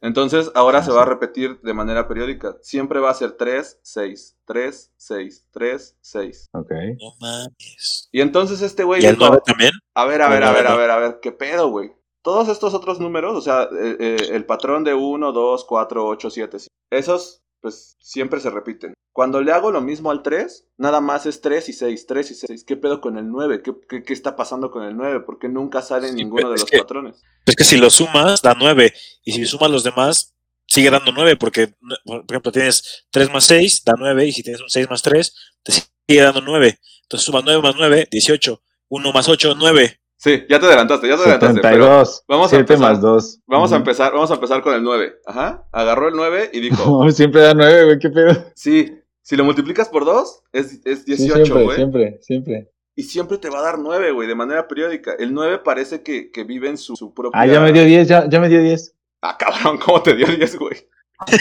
Entonces 0.00 0.50
ahora 0.54 0.78
Ah, 0.78 0.82
se 0.82 0.90
va 0.90 1.02
a 1.02 1.04
repetir 1.04 1.60
de 1.60 1.74
manera 1.74 2.08
periódica. 2.08 2.56
Siempre 2.62 2.98
va 2.98 3.10
a 3.10 3.14
ser 3.14 3.32
3, 3.32 3.78
6, 3.82 4.36
3, 4.46 4.92
6, 4.96 5.46
3, 5.50 5.96
6. 6.00 6.48
Ok. 6.52 6.70
No 7.00 7.12
mames. 7.20 8.08
Y 8.10 8.20
entonces 8.22 8.62
este 8.62 8.84
güey 8.84 9.02
¿Y 9.02 9.06
el 9.06 9.16
dijo, 9.16 9.26
9 9.28 9.42
también? 9.44 9.72
a 9.94 10.04
ver, 10.06 10.22
a 10.22 10.28
ver, 10.30 10.44
a 10.44 10.52
ver, 10.52 10.66
a 10.66 10.76
ver, 10.76 10.90
a 10.90 10.98
ver, 10.98 11.18
¿qué 11.20 11.32
pedo, 11.32 11.68
güey? 11.70 11.92
Todos 12.22 12.48
estos 12.48 12.72
otros 12.74 13.00
números, 13.00 13.36
o 13.36 13.40
sea, 13.40 13.62
eh, 13.64 13.96
eh, 13.98 14.16
el 14.32 14.44
patrón 14.46 14.84
de 14.84 14.92
1, 14.94 15.32
2, 15.32 15.64
4, 15.64 16.06
8, 16.06 16.30
7, 16.30 16.56
esos, 16.90 17.39
pues, 17.60 17.96
siempre 18.00 18.40
se 18.40 18.50
repiten. 18.50 18.94
Cuando 19.12 19.42
le 19.42 19.52
hago 19.52 19.72
lo 19.72 19.80
mismo 19.80 20.10
al 20.10 20.22
3, 20.22 20.68
nada 20.78 21.00
más 21.00 21.26
es 21.26 21.40
3 21.40 21.68
y 21.68 21.72
6, 21.72 22.06
3 22.06 22.30
y 22.30 22.34
6. 22.34 22.64
¿Qué 22.64 22.76
pedo 22.76 23.00
con 23.00 23.18
el 23.18 23.28
9? 23.28 23.60
¿Qué, 23.62 23.72
qué, 23.88 24.02
qué 24.04 24.12
está 24.12 24.36
pasando 24.36 24.70
con 24.70 24.84
el 24.84 24.96
9? 24.96 25.20
¿Por 25.20 25.38
qué 25.38 25.48
nunca 25.48 25.82
sale 25.82 26.08
Sí, 26.08 26.14
ninguno 26.14 26.48
de 26.50 26.58
los 26.58 26.64
que- 26.64 26.78
patrones? 26.78 27.20
Es 27.44 27.56
que 27.56 27.64
si 27.64 27.76
lo 27.76 27.90
sumas, 27.90 28.40
da 28.40 28.54
9. 28.58 28.94
Y 29.24 29.32
si 29.32 29.46
sumas 29.46 29.70
los 29.70 29.82
demás, 29.82 30.34
sigue 30.66 30.90
dando 30.90 31.10
9. 31.12 31.36
Porque, 31.36 31.74
por 32.04 32.24
ejemplo, 32.30 32.52
tienes 32.52 33.04
3 33.10 33.30
más 33.32 33.44
6, 33.44 33.82
da 33.84 33.94
9. 33.98 34.26
Y 34.26 34.32
si 34.32 34.42
tienes 34.44 34.60
un 34.62 34.70
6 34.70 34.88
más 34.88 35.02
3, 35.02 35.34
te 35.64 35.72
sigue 35.72 36.22
dando 36.22 36.40
9. 36.40 36.78
Entonces 37.02 37.26
sumas 37.26 37.42
9 37.44 37.60
más 37.62 37.74
9, 37.76 38.08
18. 38.10 38.62
1 38.88 39.12
más 39.12 39.28
8, 39.28 39.54
9. 39.58 39.99
Sí, 40.22 40.44
ya 40.50 40.60
te 40.60 40.66
adelantaste, 40.66 41.08
ya 41.08 41.16
te 41.16 41.22
adelantaste. 41.22 41.60
pero 41.62 41.84
72. 42.04 42.24
vamos 42.28 42.46
a 42.46 42.50
7 42.50 42.60
empezar. 42.60 42.80
más 42.92 43.00
2. 43.00 43.40
vamos 43.46 43.72
a 43.72 43.76
empezar, 43.76 44.12
vamos 44.12 44.30
a 44.30 44.34
empezar 44.34 44.60
con 44.60 44.74
el 44.74 44.82
9. 44.82 45.14
Ajá. 45.24 45.66
Agarró 45.72 46.08
el 46.08 46.14
9 46.14 46.50
y 46.52 46.60
dijo, 46.60 47.10
siempre 47.10 47.40
da 47.40 47.54
9, 47.54 47.84
güey, 47.86 47.98
qué 47.98 48.10
pedo. 48.10 48.44
sí, 48.54 48.92
si 49.22 49.36
lo 49.36 49.44
multiplicas 49.44 49.88
por 49.88 50.04
2, 50.04 50.42
es, 50.52 50.80
es 50.84 51.04
Sí, 51.04 51.14
18, 51.14 51.34
siempre, 51.46 51.64
güey. 51.64 51.76
siempre, 51.76 52.18
siempre. 52.20 52.70
y 52.96 53.02
siempre 53.04 53.38
te 53.38 53.48
va 53.48 53.60
a 53.60 53.62
dar 53.62 53.78
9, 53.78 54.12
güey, 54.12 54.28
de 54.28 54.34
manera 54.34 54.68
periódica. 54.68 55.14
El 55.18 55.32
9 55.32 55.60
parece 55.64 56.02
que, 56.02 56.30
que 56.30 56.44
vive 56.44 56.68
en 56.68 56.76
su, 56.76 56.96
su 56.96 57.14
propia... 57.14 57.40
Ah, 57.40 57.46
ya 57.46 57.58
me 57.60 57.72
dio 57.72 57.82
10, 57.84 58.06
ya, 58.06 58.28
ya 58.28 58.40
me 58.40 58.50
dio 58.50 58.60
10. 58.62 58.94
Ah, 59.22 59.38
cabrón, 59.38 59.78
¿cómo 59.82 60.02
te 60.02 60.14
dio 60.14 60.26
10, 60.26 60.58
güey? 60.58 60.76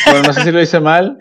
Bueno, 0.06 0.24
no 0.28 0.34
sé 0.34 0.42
si 0.44 0.52
lo 0.52 0.62
hice 0.62 0.80
mal, 0.80 1.18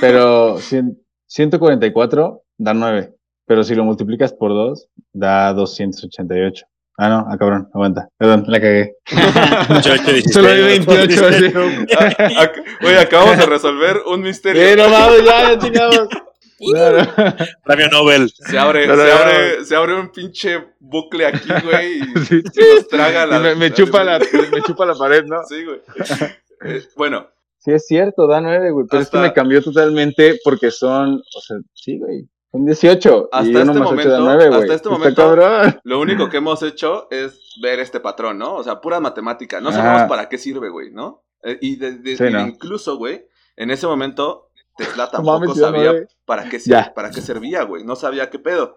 pero 0.00 0.56
cien- 0.58 0.98
144 1.26 2.42
da 2.58 2.72
9. 2.74 3.14
Pero 3.46 3.62
si 3.62 3.74
lo 3.74 3.84
multiplicas 3.84 4.32
por 4.32 4.50
2, 4.52 4.88
da 5.12 5.52
288. 5.52 6.66
Ah, 6.96 7.08
no, 7.08 7.26
ah, 7.28 7.36
cabrón, 7.38 7.68
aguanta. 7.74 8.08
Perdón, 8.16 8.44
la 8.46 8.60
cagué. 8.60 8.94
28, 9.10 10.02
16, 10.12 10.32
Solo 10.32 10.48
hay 10.48 10.62
28, 10.62 11.32
sí. 11.32 11.52
Ah, 11.98 12.08
ac- 12.44 12.64
Güey, 12.80 12.96
acabamos 12.96 13.36
de 13.38 13.46
resolver 13.46 14.00
un 14.06 14.20
misterio. 14.22 14.62
Sí, 14.70 14.76
no 14.76 14.88
mames, 14.88 15.24
ya, 15.24 15.52
ya 15.54 15.58
chingamos. 15.58 16.08
Claro. 16.56 17.04
Premio 17.64 17.88
Nobel. 17.90 18.30
Se 18.30 18.56
abre, 18.56 18.86
No, 18.86 18.94
no, 18.96 19.02
se, 19.02 19.08
no. 19.08 19.14
abre, 19.16 19.64
se 19.64 19.76
abre 19.76 19.94
un 20.00 20.10
pinche 20.12 20.64
bucle 20.78 21.26
aquí, 21.26 21.48
güey, 21.62 21.98
y 21.98 22.02
Sí, 22.24 22.42
nos 22.76 22.88
traga 22.88 23.26
la... 23.26 23.38
me, 23.40 23.54
me 23.56 23.72
chupa 23.72 24.02
la, 24.04 24.18
me 24.20 24.62
chupa 24.62 24.86
la 24.86 24.94
pared, 24.94 25.24
¿no? 25.26 25.42
Sí, 25.46 25.62
güey. 25.64 25.80
Eh, 26.64 26.82
bueno, 26.96 27.26
Sí, 27.58 27.72
es 27.72 27.86
cierto, 27.86 28.26
da 28.28 28.40
9, 28.40 28.70
güey. 28.70 28.86
Pero 28.88 29.02
Hasta- 29.02 29.18
es 29.18 29.22
que 29.22 29.28
me 29.28 29.34
cambió 29.34 29.62
totalmente 29.62 30.38
porque 30.44 30.70
son, 30.70 31.16
o 31.34 31.40
sea, 31.40 31.56
sí, 31.74 31.98
güey. 31.98 32.28
Son 32.54 32.64
18. 32.64 33.28
Hasta 33.32 33.46
y 33.48 33.50
uno 33.50 33.58
este 33.60 33.70
8 33.72 33.78
da 33.80 33.84
momento- 33.84 34.18
9, 34.20 34.48
güey. 34.48 34.60
hasta 34.62 34.74
este 34.74 34.88
momento- 34.88 35.22
cabrón. 35.22 35.80
lo 35.82 35.98
único 36.00 36.28
que 36.30 36.36
hemos 36.36 36.62
hecho 36.62 37.08
es 37.10 37.40
ver 37.60 37.80
este 37.80 37.98
patrón, 37.98 38.38
¿no? 38.38 38.54
O 38.54 38.62
sea, 38.62 38.80
pura 38.80 39.00
matemática. 39.00 39.60
No 39.60 39.72
sabemos 39.72 40.08
para 40.08 40.28
qué 40.28 40.38
sirve, 40.38 40.68
güey, 40.68 40.92
¿no? 40.92 41.24
Eh, 41.42 41.58
y, 41.60 41.76
de- 41.76 41.98
de- 41.98 42.16
Sí, 42.16 42.24
y 42.24 42.30
no. 42.30 42.40
incluso, 42.46 42.96
güey, 42.96 43.26
en 43.56 43.72
ese 43.72 43.88
momento 43.88 44.50
Tesla 44.76 45.10
tampoco 45.10 45.40
mames, 45.40 45.58
sabía 45.58 45.92
para 46.24 46.48
qué, 46.48 46.58
Ya. 46.64 46.94
para 46.94 47.10
qué 47.10 47.20
servía, 47.20 47.64
güey. 47.64 47.82
No 47.84 47.96
sabía 47.96 48.30
qué 48.30 48.38
pedo. 48.38 48.76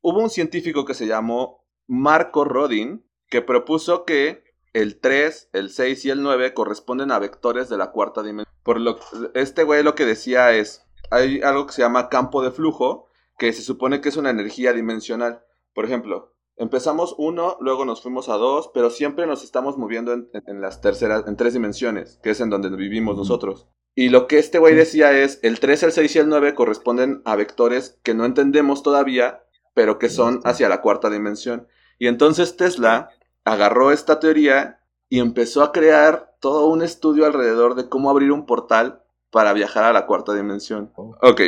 Hubo 0.00 0.22
un 0.22 0.30
científico 0.30 0.84
que 0.84 0.94
se 0.94 1.06
llamó 1.08 1.64
Marco 1.88 2.44
Rodin 2.44 3.04
que 3.28 3.42
propuso 3.42 4.04
que 4.04 4.44
el 4.72 5.00
3, 5.00 5.50
el 5.52 5.70
6 5.70 6.04
y 6.04 6.10
el 6.10 6.22
9 6.22 6.54
corresponden 6.54 7.10
a 7.10 7.18
vectores 7.18 7.68
de 7.68 7.76
la 7.76 7.90
cuarta 7.90 8.22
dimensión. 8.22 8.54
Por 8.62 8.80
lo 8.80 8.98
este 9.34 9.64
güey 9.64 9.82
lo 9.82 9.94
que 9.94 10.06
decía 10.06 10.52
es, 10.52 10.84
hay 11.10 11.40
algo 11.42 11.66
que 11.66 11.72
se 11.72 11.82
llama 11.82 12.08
campo 12.08 12.42
de 12.42 12.50
flujo, 12.50 13.08
que 13.38 13.52
se 13.52 13.62
supone 13.62 14.00
que 14.00 14.08
es 14.08 14.16
una 14.16 14.30
energía 14.30 14.72
dimensional. 14.72 15.44
Por 15.74 15.84
ejemplo, 15.84 16.34
empezamos 16.56 17.14
1, 17.18 17.58
luego 17.60 17.84
nos 17.84 18.02
fuimos 18.02 18.28
a 18.28 18.34
2, 18.34 18.70
pero 18.74 18.90
siempre 18.90 19.26
nos 19.26 19.44
estamos 19.44 19.78
moviendo 19.78 20.12
en, 20.12 20.28
en 20.46 20.60
las 20.60 20.80
terceras, 20.80 21.24
en 21.26 21.36
tres 21.36 21.54
dimensiones, 21.54 22.18
que 22.22 22.30
es 22.30 22.40
en 22.40 22.50
donde 22.50 22.68
vivimos 22.70 23.16
nosotros. 23.16 23.68
Y 23.94 24.10
lo 24.10 24.26
que 24.26 24.38
este 24.38 24.58
güey 24.58 24.74
decía 24.74 25.12
es, 25.12 25.40
el 25.42 25.60
3, 25.60 25.82
el 25.84 25.92
6 25.92 26.16
y 26.16 26.18
el 26.20 26.28
9 26.28 26.54
corresponden 26.54 27.22
a 27.24 27.36
vectores 27.36 27.98
que 28.02 28.14
no 28.14 28.24
entendemos 28.24 28.82
todavía, 28.82 29.42
pero 29.74 29.98
que 29.98 30.08
son 30.08 30.40
hacia 30.44 30.68
la 30.68 30.82
cuarta 30.82 31.10
dimensión. 31.10 31.66
Y 31.98 32.06
entonces 32.06 32.56
Tesla 32.56 33.10
agarró 33.44 33.90
esta 33.90 34.20
teoría 34.20 34.80
y 35.08 35.20
empezó 35.20 35.62
a 35.62 35.72
crear 35.72 36.36
todo 36.40 36.66
un 36.66 36.82
estudio 36.82 37.26
alrededor 37.26 37.74
de 37.74 37.88
cómo 37.88 38.10
abrir 38.10 38.30
un 38.30 38.46
portal 38.46 39.02
para 39.30 39.52
viajar 39.52 39.84
a 39.84 39.92
la 39.92 40.06
cuarta 40.06 40.34
dimensión. 40.34 40.92
Ok, 40.96 41.40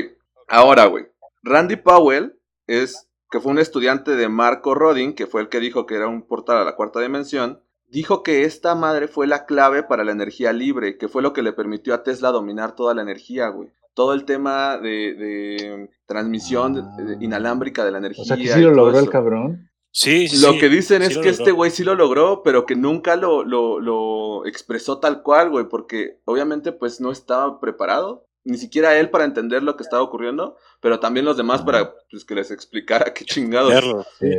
ahora, 0.49 0.87
güey. 0.87 1.07
Randy 1.43 1.77
Powell 1.77 2.39
es, 2.67 3.09
que 3.31 3.41
fue 3.41 3.53
un 3.53 3.59
estudiante 3.59 4.17
de 4.17 4.29
Marco 4.29 4.75
Rodin, 4.75 5.15
que 5.15 5.27
fue 5.27 5.41
el 5.41 5.49
que 5.49 5.61
dijo 5.61 5.87
que 5.87 5.95
era 5.95 6.09
un 6.09 6.23
portal 6.23 6.59
a 6.59 6.65
la 6.65 6.77
cuarta 6.77 7.01
dimensión, 7.01 7.61
dijo 7.89 8.23
que 8.23 8.45
esta 8.45 8.75
madre 8.75 9.09
fue 9.09 9.27
la 9.27 9.47
clave 9.47 9.83
para 9.83 10.05
la 10.05 10.13
energía 10.13 10.53
libre, 10.53 10.99
que 10.99 11.09
fue 11.09 11.23
lo 11.23 11.33
que 11.33 11.43
le 11.43 11.53
permitió 11.53 11.95
a 11.95 12.03
Tesla 12.03 12.31
dominar 12.31 12.75
toda 12.75 12.95
la 12.95 13.03
energía, 13.03 13.49
güey. 13.49 13.71
Todo 13.95 14.13
el 14.15 14.25
tema 14.25 14.79
de, 14.79 15.15
de 15.15 15.91
transmisión 16.07 16.77
Ah. 16.79 16.97
inalámbrica 17.21 17.85
de 17.85 17.91
la 17.91 17.99
energía. 17.99 18.23
O 18.23 18.27
sea, 18.27 18.37
que 18.37 18.47
sí 18.47 18.61
lo 18.61 18.71
logró 18.73 18.99
el 18.99 19.11
cabrón. 19.11 19.70
Sí, 19.93 20.29
sí, 20.29 20.37
Lo 20.39 20.53
sí. 20.53 20.59
que 20.59 20.69
dicen 20.69 21.03
Sí 21.03 21.13
es 21.13 21.19
que 21.19 21.31
logró. 21.31 21.33
este 21.33 21.51
güey 21.53 21.71
sí 21.71 21.83
lo 21.85 21.95
logró, 21.95 22.43
pero 22.43 22.65
que 22.67 22.77
nunca 22.77 23.17
lo, 23.17 23.45
lo, 23.45 23.81
lo 23.81 24.47
expresó 24.47 25.01
tal 25.01 25.23
cual, 25.23 25.51
güey, 25.51 25.69
porque 25.69 26.21
obviamente 26.25 26.73
pues 26.73 27.01
no 27.01 27.11
estaba 27.11 27.59
preparado, 27.61 28.29
ni 28.45 28.57
siquiera 28.57 28.99
él 28.99 29.11
para 29.11 29.25
entender 29.25 29.63
lo 29.63 29.77
que 29.77 29.83
estaba 29.83 30.03
ocurriendo, 30.03 30.57
pero 30.81 31.01
también 31.01 31.27
los 31.27 31.37
demás 31.37 31.63
para 31.63 31.95
pues, 32.11 32.25
que 32.25 32.35
les 32.37 32.51
explicara 32.53 33.13
qué 33.13 33.25
chingados. 33.25 33.71
Verlo. 33.73 34.07
Sí, 34.21 34.31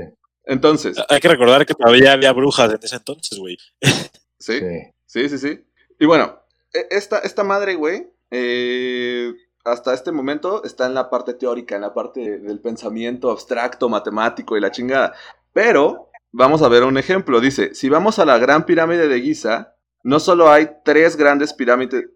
Entonces, 0.46 0.98
Hay 1.10 1.20
que 1.20 1.28
recordar 1.28 1.66
que 1.66 1.74
todavía 1.74 2.14
había 2.14 2.32
brujas 2.34 2.72
en 2.74 2.80
ese 2.82 2.96
entonces, 2.96 3.38
güey. 3.38 3.58
sí, 4.40 4.60
sí. 4.60 4.92
sí, 5.06 5.30
sí, 5.30 5.38
sí. 5.38 5.66
Y 6.00 6.06
bueno, 6.06 6.40
e- 6.74 6.88
esta, 6.92 7.20
esta 7.20 7.44
madre, 7.44 7.76
güey, 7.76 8.08
eh, 8.32 9.34
hasta 9.66 9.94
este 9.94 10.12
momento 10.12 10.64
está 10.64 10.88
en 10.88 10.96
la 10.96 11.10
parte 11.10 11.34
teórica, 11.36 11.76
en 11.76 11.82
la 11.82 11.94
parte 11.94 12.40
del 12.40 12.60
pensamiento 12.60 13.30
abstracto, 13.30 13.90
matemático 13.90 14.58
y 14.58 14.62
la 14.62 14.72
chingada. 14.72 15.14
Pero 15.54 16.10
vamos 16.32 16.62
a 16.62 16.70
ver 16.70 16.84
un 16.84 16.98
ejemplo. 16.98 17.40
Dice, 17.42 17.74
si 17.74 17.90
vamos 17.90 18.20
a 18.20 18.26
la 18.26 18.38
gran 18.38 18.66
pirámide 18.66 19.08
de 19.08 19.22
Giza, 19.22 19.76
no 20.04 20.20
solo 20.20 20.50
hay 20.50 20.70
tres 20.84 21.16
grandes 21.16 21.54
pirámides, 21.54 22.10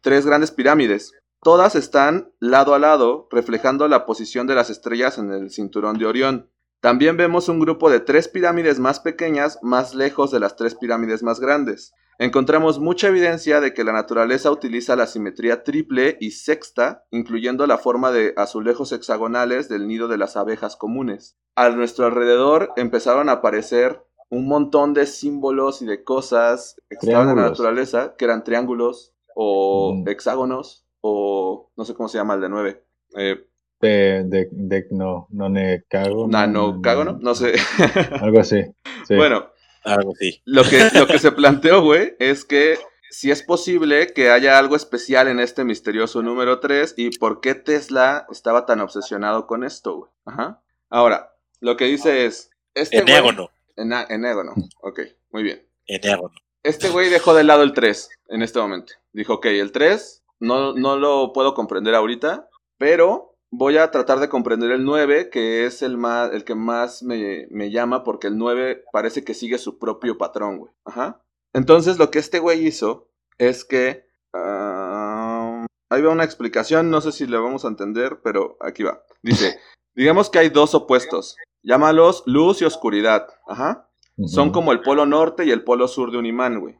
tres 0.00 0.26
grandes 0.26 0.50
pirámides. 0.50 1.12
Todas 1.42 1.76
están 1.76 2.32
lado 2.40 2.74
a 2.74 2.78
lado, 2.78 3.28
reflejando 3.30 3.86
la 3.88 4.04
posición 4.04 4.46
de 4.46 4.54
las 4.54 4.70
estrellas 4.70 5.18
en 5.18 5.30
el 5.30 5.50
cinturón 5.50 5.98
de 5.98 6.06
Orión. 6.06 6.50
También 6.80 7.16
vemos 7.16 7.48
un 7.48 7.58
grupo 7.60 7.90
de 7.90 8.00
tres 8.00 8.28
pirámides 8.28 8.78
más 8.78 9.00
pequeñas, 9.00 9.58
más 9.62 9.94
lejos 9.94 10.30
de 10.30 10.40
las 10.40 10.56
tres 10.56 10.74
pirámides 10.74 11.22
más 11.22 11.40
grandes. 11.40 11.92
Encontramos 12.18 12.78
mucha 12.78 13.08
evidencia 13.08 13.60
de 13.60 13.74
que 13.74 13.84
la 13.84 13.92
naturaleza 13.92 14.50
utiliza 14.50 14.96
la 14.96 15.06
simetría 15.06 15.64
triple 15.64 16.16
y 16.20 16.30
sexta, 16.30 17.04
incluyendo 17.10 17.66
la 17.66 17.76
forma 17.76 18.10
de 18.10 18.32
azulejos 18.36 18.92
hexagonales 18.92 19.68
del 19.68 19.86
nido 19.86 20.08
de 20.08 20.16
las 20.16 20.36
abejas 20.36 20.76
comunes. 20.76 21.36
A 21.56 21.68
nuestro 21.70 22.06
alrededor 22.06 22.72
empezaron 22.76 23.28
a 23.28 23.32
aparecer 23.32 24.02
un 24.30 24.48
montón 24.48 24.94
de 24.94 25.06
símbolos 25.06 25.82
y 25.82 25.86
de 25.86 26.04
cosas 26.04 26.76
estaban 26.88 27.30
en 27.30 27.36
la 27.36 27.50
naturaleza, 27.50 28.14
que 28.16 28.24
eran 28.24 28.44
triángulos 28.44 29.14
o 29.34 29.92
Ujú. 29.92 30.10
hexágonos 30.10 30.86
o 31.00 31.70
no 31.76 31.84
sé 31.84 31.94
cómo 31.94 32.08
se 32.08 32.18
llama 32.18 32.34
el 32.34 32.40
de 32.40 32.48
nueve. 32.48 32.86
Eh, 33.16 33.46
De, 33.86 34.24
de, 34.24 34.48
de, 34.50 34.86
no, 34.90 35.26
no 35.30 35.48
ne 35.48 35.84
cago. 35.88 36.26
nanocágono, 36.28 37.18
no 37.20 37.34
sé. 37.34 37.54
Algo 38.20 38.40
así. 38.40 38.62
Sí. 39.06 39.14
bueno, 39.14 39.50
Algo 39.84 40.12
así. 40.12 40.40
Lo 40.44 40.64
que, 40.64 40.88
lo 40.94 41.06
que 41.06 41.18
se 41.18 41.32
planteó, 41.32 41.82
güey, 41.82 42.14
es 42.18 42.44
que 42.44 42.78
si 43.10 43.30
es 43.30 43.42
posible 43.42 44.08
que 44.12 44.30
haya 44.30 44.58
algo 44.58 44.74
especial 44.76 45.28
en 45.28 45.38
este 45.40 45.64
misterioso 45.64 46.22
número 46.22 46.58
3 46.60 46.94
y 46.96 47.16
por 47.18 47.40
qué 47.40 47.54
Tesla 47.54 48.26
estaba 48.30 48.66
tan 48.66 48.80
obsesionado 48.80 49.46
con 49.46 49.62
esto, 49.64 49.96
güey. 49.96 50.10
Ajá. 50.24 50.60
Ahora, 50.90 51.32
lo 51.60 51.76
que 51.76 51.84
dice 51.84 52.26
es... 52.26 52.50
Este 52.74 52.98
güey- 52.98 53.02
Enéagono. 53.02 53.50
Ena- 53.76 54.06
Enéagono. 54.08 54.54
Ok, 54.82 55.00
muy 55.30 55.42
bien. 55.44 55.66
Enéagono. 55.86 56.34
Este 56.62 56.88
güey 56.90 57.08
dejó 57.10 57.32
de 57.34 57.44
lado 57.44 57.62
el 57.62 57.72
3 57.72 58.08
en 58.28 58.42
este 58.42 58.58
momento. 58.58 58.92
Dijo, 59.12 59.34
ok, 59.34 59.46
el 59.46 59.70
3 59.70 60.24
no, 60.40 60.74
no 60.74 60.96
lo 60.96 61.32
puedo 61.32 61.54
comprender 61.54 61.94
ahorita, 61.94 62.48
pero 62.76 63.35
voy 63.50 63.76
a 63.78 63.90
tratar 63.90 64.18
de 64.20 64.28
comprender 64.28 64.70
el 64.70 64.84
9, 64.84 65.30
que 65.30 65.64
es 65.66 65.82
el, 65.82 65.96
más, 65.96 66.32
el 66.32 66.44
que 66.44 66.54
más 66.54 67.02
me, 67.02 67.46
me 67.50 67.70
llama, 67.70 68.04
porque 68.04 68.26
el 68.26 68.36
9 68.38 68.84
parece 68.92 69.24
que 69.24 69.34
sigue 69.34 69.58
su 69.58 69.78
propio 69.78 70.18
patrón, 70.18 70.58
güey. 70.58 70.72
Ajá. 70.84 71.22
Entonces 71.52 71.98
lo 71.98 72.10
que 72.10 72.18
este 72.18 72.38
güey 72.38 72.66
hizo 72.66 73.08
es 73.38 73.64
que... 73.64 74.04
ah, 74.34 75.66
ahí 75.90 76.02
va 76.02 76.12
una 76.12 76.24
explicación, 76.24 76.90
no 76.90 77.00
sé 77.00 77.12
si 77.12 77.26
le 77.26 77.38
vamos 77.38 77.64
a 77.64 77.68
entender, 77.68 78.20
pero 78.22 78.56
aquí 78.60 78.82
va. 78.82 79.02
Dice, 79.22 79.58
digamos 79.94 80.30
que 80.30 80.38
hay 80.38 80.48
dos 80.48 80.74
opuestos. 80.74 81.36
Llámalos 81.62 82.22
luz 82.26 82.60
y 82.62 82.64
oscuridad. 82.64 83.26
Ajá. 83.48 83.88
Son 84.26 84.50
como 84.50 84.72
el 84.72 84.80
polo 84.80 85.04
norte 85.04 85.44
y 85.44 85.50
el 85.50 85.62
polo 85.62 85.88
sur 85.88 86.10
de 86.10 86.16
un 86.18 86.24
imán, 86.26 86.60
güey. 86.60 86.78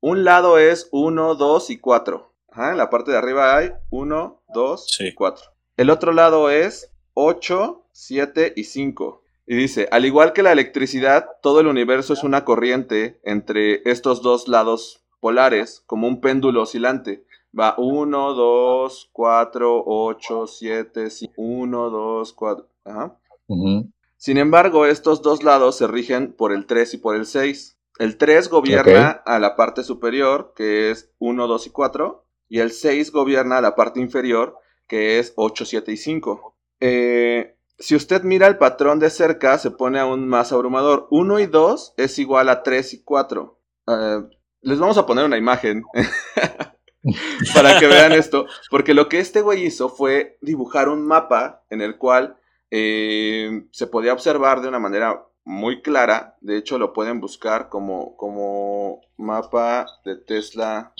Un 0.00 0.24
lado 0.24 0.58
es 0.58 0.88
1, 0.92 1.34
2 1.34 1.70
y 1.70 1.78
4. 1.78 2.32
Ajá, 2.50 2.70
en 2.70 2.78
la 2.78 2.90
parte 2.90 3.10
de 3.10 3.16
arriba 3.18 3.56
hay 3.56 3.72
1, 3.90 4.42
2 4.54 4.86
Sí. 4.88 5.08
y 5.08 5.14
4. 5.14 5.44
El 5.78 5.90
otro 5.90 6.12
lado 6.12 6.50
es 6.50 6.92
8, 7.14 7.84
7 7.92 8.52
y 8.56 8.64
5. 8.64 9.22
Y 9.46 9.54
dice, 9.54 9.86
al 9.92 10.04
igual 10.04 10.32
que 10.32 10.42
la 10.42 10.50
electricidad, 10.50 11.28
todo 11.40 11.60
el 11.60 11.68
universo 11.68 12.14
es 12.14 12.24
una 12.24 12.44
corriente 12.44 13.20
entre 13.22 13.88
estos 13.88 14.20
dos 14.20 14.48
lados 14.48 15.04
polares, 15.20 15.84
como 15.86 16.08
un 16.08 16.20
péndulo 16.20 16.62
oscilante. 16.62 17.24
Va 17.56 17.76
1, 17.78 18.34
2, 18.34 19.10
4, 19.12 19.84
8, 19.86 20.46
7, 20.48 21.10
5, 21.10 21.32
1, 21.36 21.90
2, 21.90 22.32
4. 22.32 22.68
Ajá. 22.84 23.16
Sin 24.16 24.36
embargo, 24.36 24.84
estos 24.84 25.22
dos 25.22 25.44
lados 25.44 25.76
se 25.76 25.86
rigen 25.86 26.32
por 26.32 26.52
el 26.52 26.66
3 26.66 26.94
y 26.94 26.98
por 26.98 27.14
el 27.14 27.24
6. 27.24 27.78
El 28.00 28.16
3 28.16 28.48
gobierna 28.48 29.10
a 29.24 29.38
la 29.38 29.54
parte 29.54 29.84
superior, 29.84 30.54
que 30.56 30.90
es 30.90 31.12
1, 31.20 31.46
2 31.46 31.66
y 31.68 31.70
4, 31.70 32.24
y 32.48 32.58
el 32.58 32.72
6 32.72 33.12
gobierna 33.12 33.58
a 33.58 33.60
la 33.60 33.76
parte 33.76 34.00
inferior, 34.00 34.58
que 34.88 35.18
es 35.18 35.32
8, 35.36 35.64
7 35.64 35.92
y 35.92 35.96
5. 35.96 36.56
Eh, 36.80 37.56
si 37.78 37.94
usted 37.94 38.22
mira 38.22 38.46
el 38.48 38.58
patrón 38.58 38.98
de 38.98 39.10
cerca, 39.10 39.58
se 39.58 39.70
pone 39.70 40.00
aún 40.00 40.26
más 40.26 40.52
abrumador. 40.52 41.06
1 41.10 41.38
y 41.40 41.46
2 41.46 41.94
es 41.96 42.18
igual 42.18 42.48
a 42.48 42.62
3 42.62 42.94
y 42.94 43.04
4. 43.04 43.60
Eh, 43.86 44.18
les 44.62 44.78
vamos 44.78 44.98
a 44.98 45.06
poner 45.06 45.24
una 45.24 45.38
imagen 45.38 45.84
para 47.54 47.78
que 47.78 47.86
vean 47.86 48.12
esto. 48.14 48.46
Porque 48.70 48.94
lo 48.94 49.08
que 49.08 49.20
este 49.20 49.42
güey 49.42 49.64
hizo 49.64 49.88
fue 49.88 50.38
dibujar 50.40 50.88
un 50.88 51.06
mapa 51.06 51.64
en 51.70 51.80
el 51.80 51.98
cual 51.98 52.36
eh, 52.70 53.66
se 53.70 53.86
podía 53.86 54.12
observar 54.12 54.60
de 54.60 54.68
una 54.68 54.80
manera 54.80 55.24
muy 55.44 55.82
clara. 55.82 56.36
De 56.40 56.56
hecho, 56.56 56.78
lo 56.78 56.92
pueden 56.92 57.20
buscar 57.20 57.68
como, 57.68 58.16
como 58.16 59.00
mapa 59.16 59.86
de 60.04 60.16
Tesla 60.16 60.92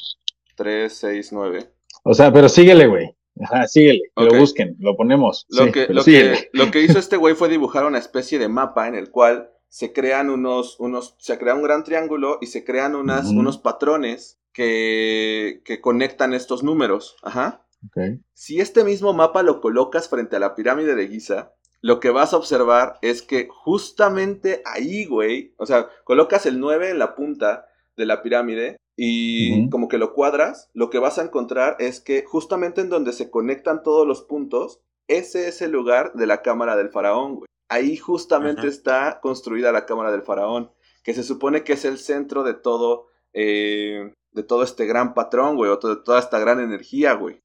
369. 0.57 1.73
O 2.05 2.15
sea, 2.15 2.33
pero 2.33 2.49
síguele, 2.49 2.87
güey. 2.87 3.18
Ajá, 3.43 3.67
síguele, 3.67 4.03
lo 4.17 4.35
busquen, 4.39 4.77
lo 4.79 4.97
ponemos. 4.97 5.47
Lo, 5.49 5.67
Sí, 5.67 5.73
que, 5.73 5.87
lo, 5.89 6.05
que, 6.05 6.51
lo 6.53 6.71
que 6.71 6.83
hizo 6.83 6.99
este 6.99 7.17
güey 7.17 7.35
fue 7.35 7.49
dibujar 7.49 7.85
una 7.85 7.99
especie 7.99 8.39
de 8.39 8.49
mapa 8.49 8.89
en 8.89 8.95
el 8.95 9.11
cual 9.11 9.51
se 9.69 9.93
crean 9.93 10.31
unos, 10.31 10.79
unos, 10.81 11.17
se 11.19 11.39
crea 11.39 11.55
un 11.55 11.63
gran 11.63 11.85
triángulo 11.85 12.39
y 12.41 12.47
se 12.47 12.65
crean 12.65 12.95
unas, 12.95 13.29
unos 13.29 13.59
patrones 13.59 14.41
que, 14.53 15.63
que 15.65 15.81
conectan 15.81 16.35
estos 16.35 16.63
números. 16.63 17.17
Ajá. 17.23 17.67
Ok. 17.87 18.21
Si 18.33 18.61
este 18.61 18.83
mismo 18.83 19.13
mapa 19.13 19.43
lo 19.43 19.61
colocas 19.61 20.09
frente 20.09 20.37
a 20.37 20.41
la 20.41 20.55
pirámide 20.55 20.95
de 20.95 21.09
Giza, 21.09 21.53
lo 21.81 22.01
que 22.01 22.11
vas 22.11 22.33
a 22.33 22.37
observar 22.39 22.99
es 23.03 23.23
que 23.23 23.49
justamente 23.51 24.63
ahí, 24.65 25.05
güey, 25.05 25.55
o 25.59 25.67
sea, 25.67 25.89
colocas 26.05 26.47
el 26.47 26.59
9 26.59 26.91
en 26.91 26.99
la 26.99 27.15
punta 27.15 27.67
de 27.97 28.07
la 28.07 28.23
pirámide 28.23 28.79
y 29.01 29.71
como 29.71 29.87
que 29.87 29.97
lo 29.97 30.13
cuadras, 30.13 30.71
lo 30.75 30.91
que 30.91 30.99
vas 30.99 31.21
a 31.21 31.23
encontrar 31.23 31.77
es 31.79 32.01
que 32.01 32.25
justamente 32.25 32.81
en 32.81 32.89
donde 32.89 33.13
se 33.13 33.31
conectan 33.31 33.85
todos 33.85 34.05
los 34.05 34.23
puntos, 34.23 34.81
ese 35.07 35.47
es 35.47 35.63
el 35.63 35.71
lugar 35.71 36.15
de 36.15 36.27
la 36.27 36.43
cámara 36.43 36.75
del 36.75 36.89
faraón, 36.89 37.37
güey. 37.37 37.47
Ahí 37.69 37.97
justamente 37.97 38.67
está 38.67 39.21
construida 39.23 39.71
la 39.71 39.87
cámara 39.87 40.11
del 40.11 40.23
faraón, 40.23 40.73
que 41.05 41.15
se 41.15 41.23
supone 41.23 41.63
que 41.63 41.75
es 41.75 41.85
el 41.85 41.97
centro 41.99 42.43
de 42.43 42.55
todo, 42.55 43.07
eh, 43.35 44.15
de 44.33 44.43
todo 44.43 44.65
este 44.65 44.85
gran 44.85 45.15
patrón, 45.15 45.55
güey, 45.55 45.71
o 45.71 45.77
de 45.77 46.03
toda 46.03 46.19
esta 46.19 46.41
gran 46.41 46.59
energía, 46.59 47.13
güey. 47.13 47.41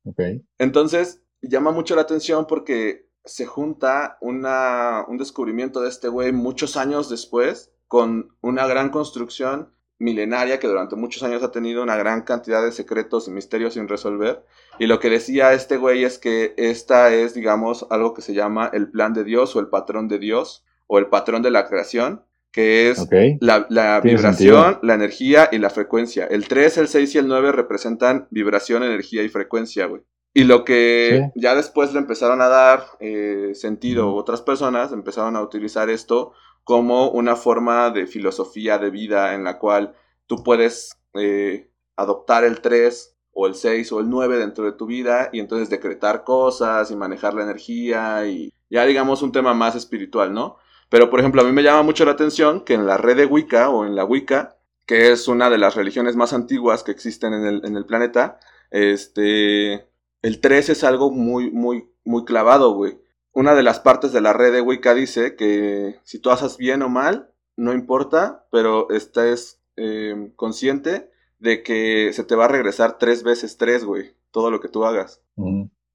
Entonces, 0.58 1.22
llama 1.44 1.70
mucho 1.70 1.96
la 1.96 2.02
atención 2.02 2.48
porque 2.48 3.12
se 3.26 3.46
junta 3.46 4.18
una, 4.22 5.06
un 5.08 5.20
descubrimiento 5.20 5.82
de 5.82 5.90
este 5.90 6.08
güey 6.08 6.32
muchos 6.32 6.78
años 6.78 7.12
después 7.12 7.72
con 7.88 8.36
una 8.42 8.66
gran 8.66 8.90
construcción 8.90 9.72
milenaria 10.04 10.60
que 10.60 10.68
durante 10.68 10.96
muchos 10.98 11.24
años 11.24 11.42
ha 11.44 11.52
tenido 11.52 11.82
una 11.82 11.96
gran 11.96 12.24
cantidad 12.24 12.62
de 12.64 12.72
secretos 12.72 13.28
y 13.28 13.32
misterios 13.32 13.76
sin 13.76 13.88
resolver. 13.88 14.44
Y 14.80 14.88
lo 14.88 15.00
que 15.00 15.10
decía 15.10 15.54
este 15.54 15.78
güey 15.78 16.04
es 16.04 16.20
que 16.20 16.54
esta 16.58 17.14
es, 17.14 17.34
digamos, 17.34 17.88
algo 17.90 18.14
que 18.14 18.22
se 18.22 18.34
llama 18.34 18.70
el 18.74 18.92
plan 18.92 19.14
de 19.14 19.24
Dios 19.24 19.56
o 19.56 19.60
el 19.62 19.68
patrón 19.70 20.08
de 20.10 20.20
Dios 20.20 20.66
o 20.88 21.00
el 21.00 21.08
patrón 21.08 21.42
de 21.42 21.52
la 21.52 21.68
creación, 21.68 22.24
que 22.52 22.90
es 22.90 23.08
la, 23.40 23.66
vibración, 24.02 24.36
sentido. 24.36 24.80
la 24.84 24.94
energía 24.94 25.50
y 25.52 25.58
la 25.58 25.70
frecuencia. 25.70 26.26
El 26.26 26.48
3, 26.48 26.78
el 26.80 26.88
6 26.90 27.16
y 27.16 27.18
el 27.20 27.28
9 27.28 27.52
representan 27.54 28.28
vibración, 28.30 28.84
energía 28.84 29.24
y 29.24 29.30
frecuencia, 29.30 29.86
güey. 29.88 30.02
Y 30.36 30.44
lo 30.44 30.66
que 30.66 31.30
Sí. 31.34 31.40
ya 31.42 31.56
después 31.56 31.94
le 31.94 32.00
empezaron 32.00 32.42
a 32.42 32.48
dar 32.50 32.84
eh, 33.00 33.52
sentido 33.54 34.14
otras 34.14 34.42
personas, 34.42 34.92
empezaron 34.92 35.36
a 35.36 35.42
utilizar 35.42 35.90
esto 35.90 36.34
como 36.64 37.10
una 37.10 37.36
forma 37.36 37.90
de 37.90 38.08
filosofía 38.08 38.78
de 38.78 38.90
vida 38.90 39.34
en 39.34 39.44
la 39.44 39.60
cual 39.60 39.96
tú 40.28 40.44
puedes 40.44 40.98
eh, 41.14 41.70
adoptar 41.96 42.44
el 42.44 42.62
3 42.62 43.16
o 43.34 43.48
el 43.48 43.56
6 43.56 43.92
o 43.92 44.00
el 44.00 44.10
9 44.10 44.38
dentro 44.38 44.66
de 44.66 44.74
tu 44.74 44.86
vida 44.86 45.30
y 45.34 45.40
entonces 45.40 45.70
decretar 45.70 46.24
cosas 46.24 46.92
y 46.92 46.96
manejar 46.96 47.34
la 47.34 47.44
energía 47.44 48.26
y 48.28 48.54
ya 48.70 48.86
digamos 48.86 49.22
un 49.22 49.32
tema 49.32 49.54
más 49.54 49.76
espiritual, 49.76 50.34
¿no? 50.34 50.58
Pero 50.90 51.10
por 51.10 51.20
ejemplo 51.20 51.42
a 51.42 51.46
mí 51.46 51.52
me 51.52 51.64
llama 51.64 51.84
mucho 51.84 52.06
la 52.06 52.12
atención 52.12 52.62
que 52.62 52.76
en 52.76 52.86
la 52.86 52.98
red 52.98 53.18
de 53.18 53.26
Wicca 53.26 53.70
o 53.70 53.86
en 53.86 53.96
la 53.96 54.06
Wicca, 54.06 54.58
que 54.86 55.12
es 55.12 55.28
una 55.28 55.50
de 55.50 55.58
las 55.58 55.76
religiones 55.76 56.16
más 56.16 56.34
antiguas 56.34 56.84
que 56.84 56.92
existen 56.92 57.34
en 57.34 57.46
el, 57.46 57.66
en 57.66 57.76
el 57.76 57.86
planeta, 57.86 58.40
este, 58.72 59.88
el 60.22 60.40
3 60.42 60.70
es 60.70 60.84
algo 60.84 61.12
muy, 61.12 61.52
muy, 61.52 61.90
muy 62.04 62.26
clavado, 62.26 62.74
güey. 62.74 62.98
Una 63.34 63.56
de 63.56 63.64
las 63.64 63.80
partes 63.80 64.14
de 64.14 64.22
la 64.22 64.34
red 64.34 64.54
de 64.54 64.62
Wicca 64.62 64.94
dice 64.94 65.36
que 65.36 66.00
si 66.04 66.20
tú 66.20 66.30
haces 66.30 66.58
bien 66.58 66.84
o 66.84 66.90
mal, 66.90 67.32
no 67.56 67.74
importa, 67.74 68.46
pero 68.52 68.90
estés 68.92 69.60
eh, 69.76 70.32
consciente 70.36 71.10
de 71.40 71.64
que 71.64 72.14
se 72.14 72.24
te 72.24 72.36
va 72.36 72.46
a 72.46 72.50
regresar 72.50 72.98
tres 72.98 73.24
veces 73.24 73.58
tres, 73.58 73.84
güey, 73.84 74.14
todo 74.32 74.52
lo 74.52 74.60
que 74.60 74.70
tú 74.70 74.86
hagas. 74.86 75.22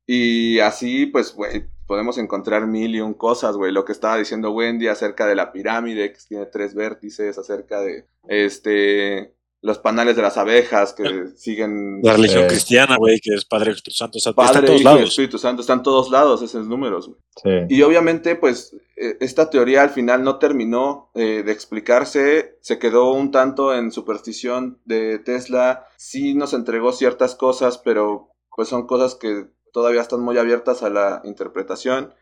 Y 0.07 0.59
así, 0.61 1.07
pues, 1.07 1.35
güey, 1.35 1.67
podemos 1.87 2.19
encontrar 2.19 2.67
mil 2.67 2.95
y 2.95 3.01
un 3.01 3.15
cosas, 3.15 3.57
güey. 3.57 3.73
Lo 3.73 3.85
que 3.85 3.93
estaba 3.93 4.17
diciendo 4.17 4.53
Wendy 4.53 4.89
acerca 4.89 5.27
de 5.27 5.35
la 5.35 5.53
pirámide, 5.53 6.13
que 6.13 6.19
tiene 6.29 6.47
tres 6.47 6.75
vértices, 6.75 7.39
acerca 7.39 7.81
de, 7.81 8.07
este, 8.27 9.35
los 9.61 9.79
panales 9.79 10.15
de 10.15 10.23
las 10.23 10.37
abejas 10.37 10.93
que 10.93 11.03
siguen... 11.37 12.01
La 12.03 12.13
religión 12.15 12.45
Eh. 12.45 12.47
cristiana, 12.47 12.97
güey, 12.97 13.19
que 13.21 13.35
es 13.35 13.45
Padre 13.45 13.73
Espíritu 13.73 13.97
Santo, 13.97 14.19
o 14.19 14.21
sea, 14.21 14.31
está 14.31 14.43
en 14.43 14.47
Padre, 14.49 14.67
todos 14.67 14.81
Hijo 14.81 14.91
y 14.91 14.95
lados. 14.95 15.09
Espíritu 15.11 15.39
Santo, 15.39 15.61
están 15.63 15.83
todos 15.83 16.11
lados 16.11 16.43
esos 16.43 16.67
números, 16.67 17.09
güey. 17.09 17.21
Sí. 17.69 17.75
Y 17.77 17.83
obviamente, 17.83 18.37
pues, 18.37 18.75
eh, 18.97 19.17
esta 19.21 19.51
teoría 19.51 19.83
al 19.83 19.91
final 19.91 20.23
no 20.23 20.39
terminó 20.39 21.11
eh, 21.15 21.43
de 21.45 21.53
explicarse, 21.53 22.59
se 22.61 22.79
quedó 22.79 23.13
un 23.13 23.31
tanto 23.31 23.75
en 23.75 23.91
superstición 23.91 24.81
de 24.85 25.19
Tesla, 25.19 25.87
sí 25.97 26.35
nos 26.35 26.53
entregó 26.53 26.93
ciertas 26.93 27.35
cosas, 27.35 27.79
pero 27.79 28.31
pues 28.55 28.69
son 28.69 28.87
cosas 28.87 29.15
que 29.15 29.47
todavía 29.73 30.01
están 30.01 30.21
muy 30.21 30.39
abiertas 30.39 30.83
a 30.83 30.91
la 30.91 31.21
interpretación. 31.25 32.13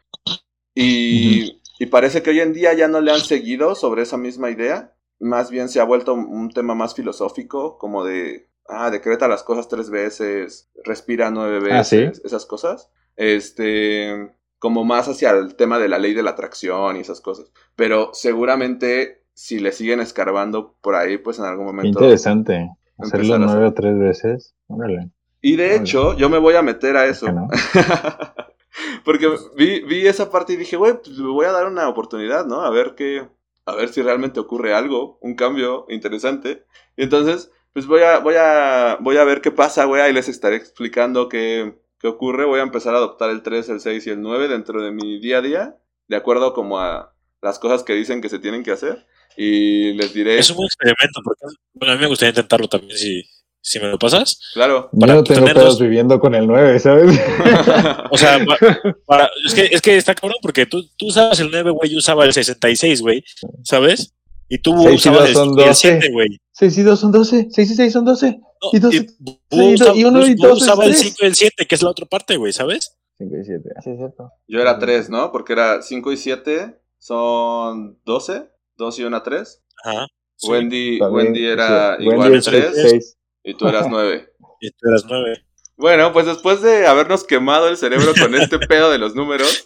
Y, 0.74 1.62
y 1.78 1.86
parece 1.86 2.22
que 2.22 2.30
hoy 2.30 2.40
en 2.40 2.52
día 2.52 2.74
ya 2.74 2.88
no 2.88 3.00
le 3.00 3.12
han 3.12 3.20
seguido 3.20 3.74
sobre 3.74 4.02
esa 4.02 4.16
misma 4.18 4.50
idea, 4.50 4.94
más 5.18 5.50
bien 5.50 5.68
se 5.68 5.80
ha 5.80 5.84
vuelto 5.84 6.14
un, 6.14 6.50
tema 6.50 6.74
más 6.74 6.94
filosófico, 6.94 7.78
como 7.78 8.04
de, 8.04 8.48
ah, 8.68 8.90
decreta 8.90 9.28
las 9.28 9.42
cosas 9.42 9.68
tres 9.68 9.90
veces, 9.90 10.70
respira 10.84 11.30
nueve 11.30 11.68
Ah, 11.72 11.84
¿sí? 11.84 11.98
veces, 11.98 12.22
esas 12.24 12.46
cosas. 12.46 12.90
Este, 13.16 14.30
como 14.58 14.84
más 14.84 15.08
hacia 15.08 15.30
el 15.30 15.54
tema 15.56 15.78
de 15.78 15.88
la 15.88 15.98
ley 15.98 16.14
de 16.14 16.22
la 16.22 16.30
atracción 16.30 16.96
y 16.96 17.00
esas 17.00 17.20
cosas. 17.20 17.50
Pero 17.74 18.10
seguramente 18.12 19.24
si 19.36 19.58
le 19.58 19.72
siguen 19.72 20.00
escarbando 20.00 20.76
por 20.80 20.94
ahí, 20.94 21.18
pues 21.18 21.38
en 21.38 21.44
algún 21.44 21.66
momento. 21.66 21.88
interesante. 21.88 22.70
Hacerlo 22.98 23.38
nueve 23.38 23.66
o 23.66 23.74
tres 23.74 23.98
veces. 23.98 24.54
Órale. 24.66 25.10
Y 25.42 25.56
de 25.56 25.66
Órale. 25.66 25.80
hecho, 25.82 26.16
yo 26.16 26.30
me 26.30 26.38
voy 26.38 26.54
a 26.54 26.62
meter 26.62 26.96
a 26.96 27.06
eso. 27.06 27.26
que 27.26 27.32
no? 27.32 27.48
Porque 29.04 29.28
vi, 29.56 29.80
vi 29.82 30.06
esa 30.06 30.30
parte 30.30 30.54
y 30.54 30.56
dije, 30.56 30.76
güey, 30.76 30.94
pues 30.94 31.16
le 31.16 31.26
voy 31.26 31.46
a 31.46 31.52
dar 31.52 31.66
una 31.66 31.88
oportunidad, 31.88 32.46
¿no? 32.46 32.62
A 32.62 32.70
ver 32.70 32.94
qué. 32.96 33.28
A 33.66 33.74
ver 33.74 33.88
si 33.90 34.00
realmente 34.00 34.40
ocurre 34.40 34.74
algo, 34.74 35.18
un 35.20 35.34
cambio 35.34 35.86
interesante. 35.88 36.64
Y 36.96 37.02
entonces, 37.02 37.50
pues 37.72 37.86
voy 37.86 38.02
a, 38.02 38.20
voy 38.20 38.36
a, 38.38 38.96
voy 39.00 39.16
a 39.16 39.24
ver 39.24 39.40
qué 39.40 39.50
pasa, 39.50 39.84
güey. 39.84 40.00
Ahí 40.00 40.12
les 40.12 40.28
estaré 40.28 40.56
explicando 40.56 41.28
qué, 41.28 41.76
qué 41.98 42.08
ocurre. 42.08 42.44
Voy 42.44 42.60
a 42.60 42.64
empezar 42.64 42.94
a 42.94 42.98
adoptar 42.98 43.30
el 43.30 43.42
3, 43.42 43.68
el 43.68 43.80
6 43.80 44.06
y 44.06 44.10
el 44.10 44.22
9 44.22 44.48
dentro 44.48 44.80
de 44.82 44.92
mi 44.92 45.20
día 45.20 45.38
a 45.38 45.42
día. 45.42 45.76
De 46.08 46.16
acuerdo 46.16 46.54
como 46.54 46.80
a 46.80 47.14
las 47.42 47.58
cosas 47.58 47.82
que 47.82 47.94
dicen 47.94 48.20
que 48.20 48.28
se 48.28 48.38
tienen 48.38 48.62
que 48.62 48.70
hacer. 48.70 49.06
Y 49.36 49.92
les 49.92 50.14
diré. 50.14 50.38
Es 50.38 50.48
un 50.50 50.56
buen 50.56 50.66
experimento, 50.66 51.20
porque 51.22 51.44
bueno, 51.74 51.92
a 51.92 51.96
mí 51.96 52.00
me 52.00 52.08
gustaría 52.08 52.30
intentarlo 52.30 52.68
también 52.68 52.96
si, 52.96 53.22
si 53.68 53.80
me 53.80 53.88
lo 53.88 53.98
pasas. 53.98 54.38
Claro. 54.54 54.88
Yo 54.92 54.98
Para 55.00 55.14
no 55.14 55.24
tengo 55.24 55.40
tener 55.40 55.54
pedos 55.54 55.70
dos- 55.70 55.80
viviendo 55.80 56.20
con 56.20 56.34
el 56.36 56.46
9, 56.46 56.78
¿sabes? 56.78 57.10
O 58.10 58.16
sea, 58.16 58.38
pa- 58.46 58.58
para- 59.06 59.28
es, 59.44 59.54
que, 59.54 59.62
es 59.72 59.82
que 59.82 59.96
está 59.96 60.14
cabrón 60.14 60.38
porque 60.40 60.66
tú, 60.66 60.86
tú 60.96 61.06
usabas 61.08 61.40
el 61.40 61.50
9, 61.50 61.70
güey, 61.72 61.90
yo 61.90 61.98
usaba 61.98 62.24
el 62.24 62.32
66, 62.32 63.00
güey, 63.02 63.24
¿sabes? 63.64 64.14
Y 64.48 64.58
tú 64.58 64.70
Seis 64.80 64.92
y 64.92 64.94
usabas 65.08 65.18
dos 65.20 65.28
el, 65.28 65.34
son 65.34 65.48
y 65.48 65.62
el 65.62 65.68
12. 65.68 65.74
7, 66.00 66.12
güey. 66.12 66.28
6 66.52 66.78
y 66.78 66.82
2 66.82 67.00
son 67.00 67.10
12. 67.12 67.48
6 67.50 67.70
y 67.70 67.74
6 67.74 67.92
son 67.92 68.04
12. 68.04 68.30
No, 68.38 68.70
Y 68.72 68.78
dos- 68.78 68.94
Boo 69.18 69.38
sí, 69.50 69.74
usa- 69.74 69.94
y 69.96 70.04
uno 70.04 70.24
y 70.24 70.34
Boo 70.36 70.48
dos 70.48 70.58
es 70.58 70.62
usaba 70.62 70.84
el 70.84 70.90
tres. 70.92 71.02
5 71.02 71.16
y 71.22 71.26
el 71.26 71.34
7, 71.34 71.66
que 71.66 71.74
es 71.74 71.82
la 71.82 71.90
otra 71.90 72.06
parte, 72.06 72.36
güey, 72.36 72.52
¿sabes? 72.52 72.96
5 73.18 73.34
y 73.42 73.44
7. 73.44 73.62
Sí, 73.82 73.90
es 73.90 73.96
cierto. 73.98 74.30
Yo 74.46 74.60
era 74.60 74.78
3, 74.78 75.10
¿no? 75.10 75.32
Porque 75.32 75.52
era 75.54 75.82
5 75.82 76.12
y 76.12 76.16
7 76.16 76.78
son 76.98 77.98
12. 78.04 78.44
2 78.76 78.98
y 79.00 79.02
1, 79.04 79.22
3. 79.22 79.62
Ajá. 79.84 80.06
Sí. 80.36 80.48
Wendy, 80.50 80.98
También, 80.98 81.26
Wendy 81.28 81.46
era 81.46 81.96
sí. 81.96 82.02
igual 82.04 82.18
Wendy 82.30 82.36
a 82.36 82.38
es 82.38 82.44
3 82.44 82.70
seis. 82.90 83.15
Y 83.46 83.54
tú 83.54 83.66
eras 83.68 83.86
9. 83.88 84.28
Y 84.60 84.70
tú 84.70 84.88
eras 84.88 85.04
9. 85.08 85.42
Bueno, 85.78 86.10
pues 86.14 86.24
después 86.24 86.62
de 86.62 86.86
habernos 86.86 87.24
quemado 87.24 87.68
el 87.68 87.76
cerebro 87.76 88.12
con 88.18 88.34
este 88.34 88.58
pedo 88.66 88.90
de 88.90 88.96
los 88.98 89.14
números, 89.14 89.64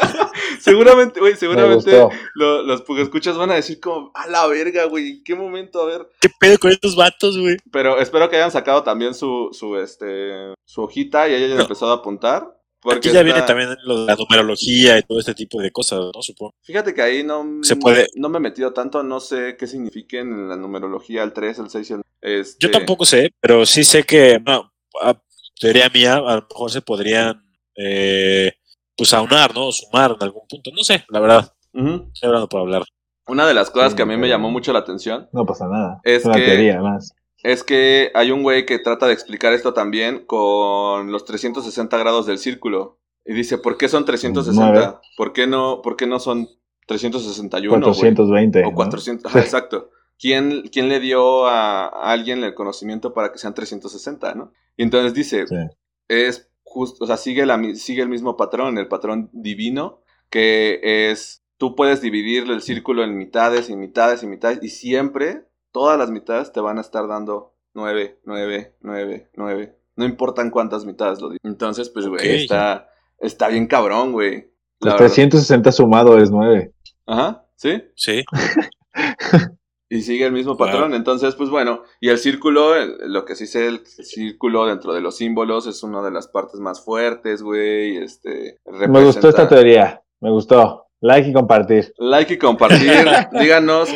seguramente, 0.60 1.20
güey, 1.20 1.32
Me 1.32 1.38
seguramente 1.38 2.08
lo- 2.34 2.62
los 2.62 2.82
escuchas 2.98 3.36
van 3.36 3.50
a 3.50 3.54
decir 3.56 3.78
como, 3.80 4.10
a 4.14 4.26
la 4.28 4.46
verga, 4.46 4.84
güey, 4.84 5.10
¿en 5.10 5.24
qué 5.24 5.34
momento? 5.34 5.82
A 5.82 5.86
ver. 5.86 6.08
¿Qué 6.20 6.28
pedo 6.38 6.58
con 6.58 6.70
estos 6.70 6.96
vatos, 6.96 7.38
güey? 7.38 7.56
Pero 7.70 7.98
espero 7.98 8.28
que 8.30 8.36
hayan 8.36 8.50
sacado 8.50 8.82
también 8.82 9.12
su, 9.14 9.50
su, 9.52 9.76
este, 9.76 10.54
su 10.64 10.82
hojita 10.82 11.28
y 11.28 11.34
hayan 11.34 11.56
No. 11.56 11.62
empezado 11.62 11.92
a 11.92 11.96
apuntar. 11.96 12.56
Porque 12.82 12.98
Aquí 12.98 13.08
ya 13.08 13.20
está- 13.20 13.22
viene 13.24 13.42
también 13.42 13.76
lo 13.84 14.00
de 14.00 14.06
la 14.06 14.16
numerología 14.16 14.98
y 14.98 15.02
todo 15.02 15.18
este 15.20 15.34
tipo 15.34 15.60
de 15.60 15.70
cosas, 15.70 16.00
¿no? 16.14 16.22
Supongo. 16.22 16.54
Fíjate 16.62 16.94
que 16.94 17.02
ahí 17.02 17.22
no, 17.22 17.44
Se 17.62 17.76
puede- 17.76 18.06
no 18.16 18.28
me 18.30 18.38
he 18.38 18.40
metido 18.40 18.72
tanto, 18.72 19.02
no 19.02 19.20
sé 19.20 19.56
qué 19.58 19.66
signifiquen 19.66 20.32
en 20.32 20.48
la 20.48 20.56
numerología 20.56 21.22
el 21.22 21.32
3, 21.34 21.58
el 21.58 21.68
6 21.68 21.90
y 21.90 21.92
el... 21.94 22.02
Este, 22.22 22.56
Yo 22.66 22.70
tampoco 22.70 23.04
sé, 23.04 23.32
pero 23.40 23.66
sí 23.66 23.84
sé 23.84 24.04
que, 24.04 24.40
no, 24.44 24.72
a 25.02 25.14
teoría 25.60 25.88
mía, 25.90 26.14
a 26.14 26.36
lo 26.36 26.46
mejor 26.48 26.70
se 26.70 26.80
podrían 26.82 27.42
eh, 27.76 28.52
pues 28.96 29.12
aunar, 29.14 29.54
¿no? 29.54 29.66
O 29.68 29.72
sumar 29.72 30.12
en 30.12 30.22
algún 30.22 30.46
punto. 30.48 30.70
No 30.74 30.82
sé, 30.82 31.04
la 31.08 31.20
verdad. 31.20 31.54
Estoy 31.72 32.26
hablando 32.28 32.48
por 32.48 32.60
hablar. 32.60 32.82
Una 33.26 33.46
de 33.46 33.54
las 33.54 33.70
cosas 33.70 33.92
Sí, 33.92 33.96
que 33.96 34.02
a 34.02 34.06
mí 34.06 34.16
me 34.16 34.28
llamó 34.28 34.50
mucho 34.50 34.72
la 34.72 34.80
atención 34.80 35.28
No 35.32 35.46
pasa 35.46 35.66
nada. 35.68 36.00
Es 36.02 36.20
Es 36.20 36.24
una 36.24 36.34
que- 36.34 36.44
teoría 36.46 36.80
más. 36.80 37.12
Es 37.42 37.64
que 37.64 38.10
hay 38.14 38.30
un 38.30 38.42
güey 38.42 38.66
que 38.66 38.78
trata 38.78 39.06
de 39.06 39.12
explicar 39.12 39.52
esto 39.52 39.72
también 39.72 40.24
con 40.26 41.10
los 41.10 41.24
360 41.24 41.96
grados 41.98 42.26
del 42.26 42.38
círculo. 42.38 42.98
Y 43.24 43.34
dice, 43.34 43.58
¿por 43.58 43.76
qué 43.76 43.88
son 43.88 44.04
360? 44.04 44.70
Nueve. 44.70 44.94
¿Por 45.16 45.32
qué 45.32 45.46
no, 45.46 45.82
por 45.82 45.96
qué 45.96 46.06
no 46.06 46.18
son 46.18 46.48
361? 46.86 47.78
güey? 47.78 47.82
420. 47.82 48.64
O 48.64 48.70
¿no? 48.70 48.74
400, 48.74 49.26
ajá, 49.26 49.40
exacto. 49.40 49.90
¿Quién, 50.18 50.68
¿Quién 50.70 50.88
le 50.88 51.00
dio 51.00 51.46
a, 51.46 51.86
alguien 51.86 52.44
el 52.44 52.54
conocimiento 52.54 53.14
para 53.14 53.32
que 53.32 53.38
sean 53.38 53.54
360, 53.54 54.34
no? 54.34 54.52
Y 54.76 54.82
entonces 54.82 55.14
dice, 55.14 55.46
Sí. 55.46 55.56
es 56.08 56.50
justo, 56.62 57.04
o 57.04 57.06
sea, 57.06 57.16
sigue, 57.16 57.46
la, 57.46 57.60
sigue 57.74 58.02
el 58.02 58.08
mismo 58.08 58.36
patrón, 58.36 58.76
el 58.76 58.88
patrón 58.88 59.30
divino, 59.32 60.02
que 60.28 60.80
es, 60.82 61.42
tú 61.56 61.74
puedes 61.74 62.00
dividir 62.00 62.50
el 62.50 62.62
círculo 62.62 63.02
en 63.02 63.16
mitades 63.16 63.70
y 63.70 63.76
mitades 63.76 64.22
y 64.22 64.26
mitades, 64.26 64.60
y 64.62 64.68
siempre, 64.68 65.46
todas 65.72 65.98
las 65.98 66.10
mitades 66.10 66.52
te 66.52 66.60
van 66.60 66.78
a 66.78 66.80
estar 66.82 67.06
dando 67.08 67.54
9, 67.74 68.20
9, 68.24 68.76
9, 68.80 69.30
9. 69.36 69.76
No 69.96 70.04
importan 70.04 70.50
cuántas 70.50 70.84
mitades 70.84 71.20
lo 71.20 71.28
digan. 71.30 71.40
Entonces, 71.44 71.90
pues, 71.90 72.06
güey, 72.06 72.42
está, 72.42 72.88
está 73.18 73.48
bien 73.48 73.66
cabrón, 73.66 74.12
güey. 74.12 74.50
La 74.80 74.92
Pues 74.92 74.94
verdad. 74.94 75.06
360 75.08 75.72
sumado 75.72 76.18
es 76.18 76.30
9. 76.30 76.72
Ajá, 77.06 77.44
¿sí? 77.56 77.82
Sí. 77.94 78.24
Y 79.92 80.02
sigue 80.02 80.24
el 80.24 80.32
mismo 80.32 80.56
patrón. 80.56 80.94
Entonces, 80.94 81.34
pues 81.34 81.50
bueno, 81.50 81.82
y 82.00 82.10
el 82.10 82.18
círculo, 82.18 82.76
el- 82.76 83.12
lo 83.12 83.24
que 83.24 83.34
sí 83.34 83.48
sé, 83.48 83.66
el 83.66 83.84
círculo 83.84 84.66
dentro 84.66 84.92
de 84.92 85.00
los 85.00 85.16
símbolos 85.16 85.66
es 85.66 85.82
una 85.82 86.00
de 86.00 86.12
las 86.12 86.28
partes 86.28 86.60
más 86.60 86.84
fuertes, 86.84 87.42
güey. 87.42 87.96
Este, 87.96 88.58
Me 88.66 88.86
gustó 89.02 89.28
esta 89.28 89.42
representa- 89.42 89.48
teoría. 89.48 90.02
Me 90.20 90.30
gustó. 90.30 90.79
Like 91.00 91.28
y 91.28 91.32
compartir. 91.32 91.94
Like 91.98 92.34
y 92.34 92.38
compartir. 92.38 92.90
Díganos. 93.40 93.88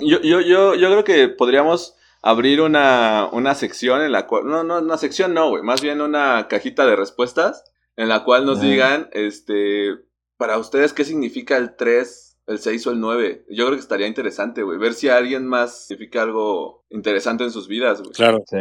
Yo, 0.00 0.20
yo, 0.20 0.40
yo, 0.40 0.74
yo 0.74 0.90
creo 0.90 1.04
que 1.04 1.28
podríamos 1.28 1.96
abrir 2.22 2.60
una, 2.60 3.28
una 3.32 3.54
sección 3.54 4.02
en 4.02 4.12
la 4.12 4.26
cual. 4.26 4.46
No, 4.46 4.62
no, 4.62 4.78
una 4.78 4.98
sección 4.98 5.34
no, 5.34 5.50
güey. 5.50 5.62
Más 5.62 5.80
bien 5.80 6.00
una 6.00 6.48
cajita 6.48 6.86
de 6.86 6.96
respuestas 6.96 7.64
en 7.96 8.08
la 8.08 8.24
cual 8.24 8.46
nos 8.46 8.60
digan, 8.60 9.08
este, 9.12 9.94
para 10.36 10.58
ustedes 10.58 10.92
qué 10.92 11.04
significa 11.04 11.56
el 11.56 11.76
3, 11.76 12.38
el 12.46 12.58
6 12.58 12.86
o 12.86 12.90
el 12.92 13.00
9. 13.00 13.44
Yo 13.50 13.66
creo 13.66 13.76
que 13.76 13.82
estaría 13.82 14.06
interesante, 14.06 14.62
güey. 14.62 14.78
Ver 14.78 14.94
si 14.94 15.08
a 15.08 15.16
alguien 15.16 15.46
más 15.46 15.86
significa 15.86 16.22
algo 16.22 16.84
interesante 16.88 17.44
en 17.44 17.50
sus 17.50 17.68
vidas, 17.68 18.00
güey. 18.00 18.12
Claro. 18.12 18.42
Sí. 18.46 18.56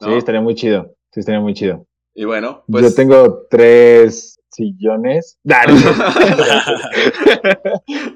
¿No? 0.00 0.08
Sí, 0.08 0.14
estaría 0.14 0.40
muy 0.40 0.54
chido. 0.54 0.94
Sí, 1.12 1.20
estaría 1.20 1.40
muy 1.40 1.54
chido. 1.54 1.86
Y 2.14 2.24
bueno, 2.24 2.64
pues. 2.66 2.82
Yo 2.82 2.94
tengo 2.94 3.46
tres 3.50 4.37
sillones. 4.58 5.38
Ah, 5.50 5.62
no. 5.66 5.74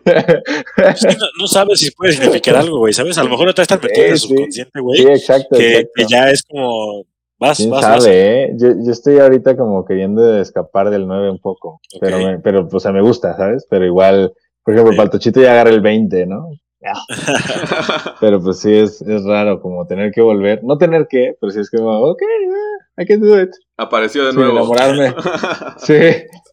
No, 0.05 1.27
no 1.41 1.47
sabes 1.47 1.81
si 1.81 1.91
puede 1.93 2.13
significar 2.13 2.57
algo, 2.57 2.79
güey, 2.79 2.93
¿sabes? 2.93 3.17
A 3.19 3.25
lo 3.25 3.31
mejor 3.31 3.49
otra 3.49 3.63
vez 3.63 3.71
estás 3.71 3.83
metido 3.83 4.07
en 4.07 4.13
el 4.13 4.19
subconsciente, 4.19 4.81
güey. 4.81 4.99
sí, 5.01 5.07
exacto. 5.09 5.57
que, 5.59 5.69
exacto. 5.71 5.91
que 5.95 6.05
ya 6.09 6.31
es 6.31 6.43
como. 6.43 7.05
Vas, 7.39 7.57
¿Quién 7.57 7.71
vas, 7.71 7.83
vas. 7.83 8.05
sabe, 8.05 8.45
eh? 8.45 8.53
Yo, 8.57 8.69
yo 8.85 8.93
estoy 8.93 9.19
ahorita 9.19 9.57
como 9.57 9.85
queriendo 9.85 10.39
escapar 10.39 10.91
del 10.91 11.09
9 11.09 11.29
un 11.31 11.41
poco. 11.41 11.81
Pero, 12.01 12.19
me- 12.19 12.39
pero, 12.39 12.69
o 12.71 12.81
sea, 12.81 12.93
me 12.93 13.03
gusta, 13.03 13.37
¿sabes? 13.37 13.67
Pero 13.69 13.85
igual, 13.85 14.33
por 14.65 14.75
ejemplo, 14.75 14.93
Sí. 14.93 14.97
Paltochito 14.99 15.41
ya 15.43 15.53
agarra 15.53 15.71
el 15.71 15.81
20, 15.81 16.27
¿no? 16.27 16.47
Ya. 16.81 16.93
Pero 18.21 18.41
pues 18.43 18.59
sí, 18.61 18.73
es, 18.75 19.01
es 19.03 19.25
raro 19.25 19.61
como 19.61 19.87
tener 19.87 20.11
que 20.13 20.21
volver. 20.21 20.63
No 20.65 20.79
tener 20.79 21.07
que, 21.09 21.35
pero 21.41 21.53
sí 21.53 21.61
es 21.61 21.71
como, 21.71 21.91
ok, 22.11 22.21
eh, 22.23 23.03
I 23.03 23.07
can 23.07 23.21
do 23.21 23.41
it. 23.41 23.51
Apareció 23.83 24.25
de 24.25 24.31
Sin 24.33 24.41
nuevo. 24.41 24.57
enamorarme. 24.59 25.15
Sí. 25.79 25.99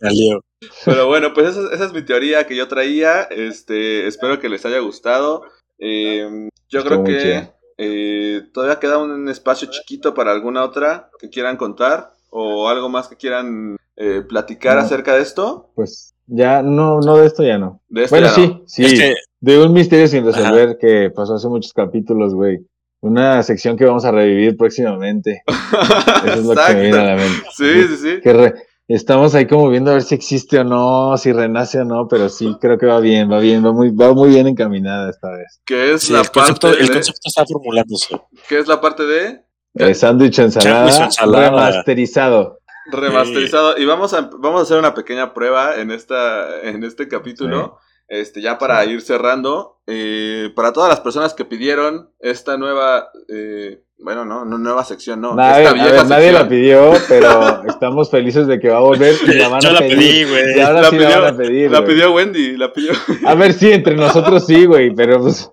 Salió. 0.01 0.41
Pero 0.85 1.07
bueno, 1.07 1.33
pues 1.33 1.55
esa, 1.55 1.73
esa 1.73 1.85
es 1.85 1.93
mi 1.93 2.01
teoría 2.03 2.45
que 2.47 2.55
yo 2.55 2.67
traía. 2.67 3.23
Este, 3.23 4.07
espero 4.07 4.39
que 4.39 4.49
les 4.49 4.65
haya 4.65 4.79
gustado. 4.79 5.43
Eh, 5.77 6.49
yo 6.69 6.79
Estuvo 6.79 7.03
creo 7.03 7.03
que 7.03 7.49
eh, 7.77 8.41
todavía 8.53 8.79
queda 8.79 8.97
un 8.97 9.29
espacio 9.29 9.69
chiquito 9.71 10.13
para 10.13 10.31
alguna 10.31 10.63
otra 10.63 11.09
que 11.19 11.29
quieran 11.29 11.55
contar 11.57 12.11
o 12.29 12.67
algo 12.69 12.89
más 12.89 13.07
que 13.07 13.15
quieran 13.15 13.77
eh, 13.95 14.21
platicar 14.27 14.75
No. 14.77 14.81
acerca 14.83 15.15
de 15.15 15.21
esto. 15.21 15.71
Pues 15.75 16.13
ya, 16.27 16.61
no, 16.61 16.99
no 16.99 17.17
de 17.17 17.25
esto 17.27 17.43
ya 17.43 17.57
no. 17.57 17.81
De 17.89 18.03
esto 18.03 18.15
Bueno, 18.15 18.27
ya 18.27 18.33
sí, 18.35 18.47
no. 18.47 18.61
sí. 18.67 18.85
Es 18.85 18.93
que, 18.93 19.15
De 19.39 19.61
un 19.63 19.73
misterio 19.73 20.07
sin 20.07 20.25
resolver 20.25 20.77
que 20.79 21.09
pasó 21.15 21.35
hace 21.35 21.47
muchos 21.47 21.73
capítulos, 21.73 22.33
güey. 22.33 22.59
Una 23.01 23.41
sección 23.43 23.77
que 23.77 23.85
vamos 23.85 24.03
a 24.05 24.11
revivir 24.11 24.57
próximamente. 24.57 25.43
Eso 26.25 26.33
es 26.33 26.45
lo 26.45 26.55
que 26.55 26.73
me 26.73 26.81
viene 26.81 26.97
a 26.97 27.03
la 27.03 27.15
mente. 27.15 27.47
Sí, 27.55 27.83
sí, 27.87 27.97
sí. 27.97 28.19
Que 28.21 28.33
re- 28.33 28.53
estamos 28.89 29.33
ahí 29.35 29.47
como 29.47 29.69
viendo 29.69 29.91
a 29.91 29.93
ver 29.93 30.03
si 30.03 30.15
existe 30.15 30.59
o 30.59 30.63
no, 30.65 31.15
si 31.17 31.31
renace 31.31 31.79
o 31.79 31.85
no, 31.85 32.07
pero 32.09 32.27
sí 32.27 32.57
creo 32.59 32.77
que 32.77 32.87
va 32.87 32.99
bien, 32.99 33.31
va 33.31 33.39
bien, 33.39 33.65
va 33.65 33.71
muy, 33.71 33.91
va 33.91 34.13
muy 34.13 34.29
bien 34.29 34.47
encaminada 34.47 35.09
esta 35.09 35.29
vez. 35.31 35.61
Que 35.65 35.93
es 35.93 36.01
sí, 36.03 36.13
la 36.13 36.21
el, 36.21 36.29
concepto, 36.31 36.67
parte 36.67 36.81
el 36.81 36.87
de, 36.87 36.93
concepto 36.95 37.21
está 37.23 37.45
formulándose. 37.45 38.21
¿Qué 38.49 38.59
es 38.59 38.67
la 38.67 38.81
parte 38.81 39.05
de 39.05 39.41
Eh, 39.75 39.93
sándwich 39.93 40.39
ensalada, 40.39 40.91
Sándwich 40.91 41.05
ensalada. 41.19 41.49
remasterizado. 41.51 42.59
remasterizado? 42.91 43.77
Y 43.77 43.85
vamos 43.85 44.13
a, 44.13 44.29
vamos 44.39 44.59
a 44.59 44.63
hacer 44.63 44.77
una 44.77 44.93
pequeña 44.93 45.33
prueba 45.33 45.75
en 45.77 45.91
esta, 45.91 46.59
en 46.63 46.83
este 46.83 47.07
capítulo. 47.07 47.77
Este, 48.09 48.41
ya 48.41 48.57
para 48.57 48.83
ir 48.85 49.01
cerrando, 49.01 49.77
eh, 49.87 50.49
para 50.55 50.73
todas 50.73 50.89
las 50.89 50.99
personas 50.99 51.33
que 51.35 51.45
pidieron 51.45 52.09
esta 52.19 52.57
nueva, 52.57 53.09
eh, 53.27 53.83
bueno, 53.99 54.25
no, 54.25 54.45
no 54.45 54.57
nueva 54.57 54.83
sección, 54.83 55.21
no, 55.21 55.35
esta 55.59 55.73
vieja 55.73 55.91
ver, 55.91 56.05
nadie 56.07 56.31
la 56.31 56.47
pidió, 56.47 56.91
pero 57.07 57.63
estamos 57.67 58.09
felices 58.09 58.47
de 58.47 58.59
que 58.59 58.69
va 58.69 58.77
a 58.77 58.81
volver 58.81 59.13
y 59.27 59.33
la 59.33 59.47
van 59.49 59.61
Yo 59.61 59.69
a 59.69 59.73
la 59.73 59.79
pedir. 59.79 59.97
pedí, 59.97 60.23
güey. 60.23 60.55
La 60.55 60.83
sí 60.89 60.95
pidió- 60.97 61.09
la 61.09 61.19
van 61.19 61.33
a 61.33 61.37
pedir. 61.37 61.71
La 61.71 61.85
pidió 61.85 62.11
Wendy, 62.13 62.57
la 62.57 62.73
pidió. 62.73 62.93
A 63.25 63.35
ver, 63.35 63.53
sí, 63.53 63.71
entre 63.71 63.95
nosotros 63.95 64.45
sí, 64.45 64.65
güey, 64.65 64.93
pero 64.95 65.21
pues. 65.21 65.51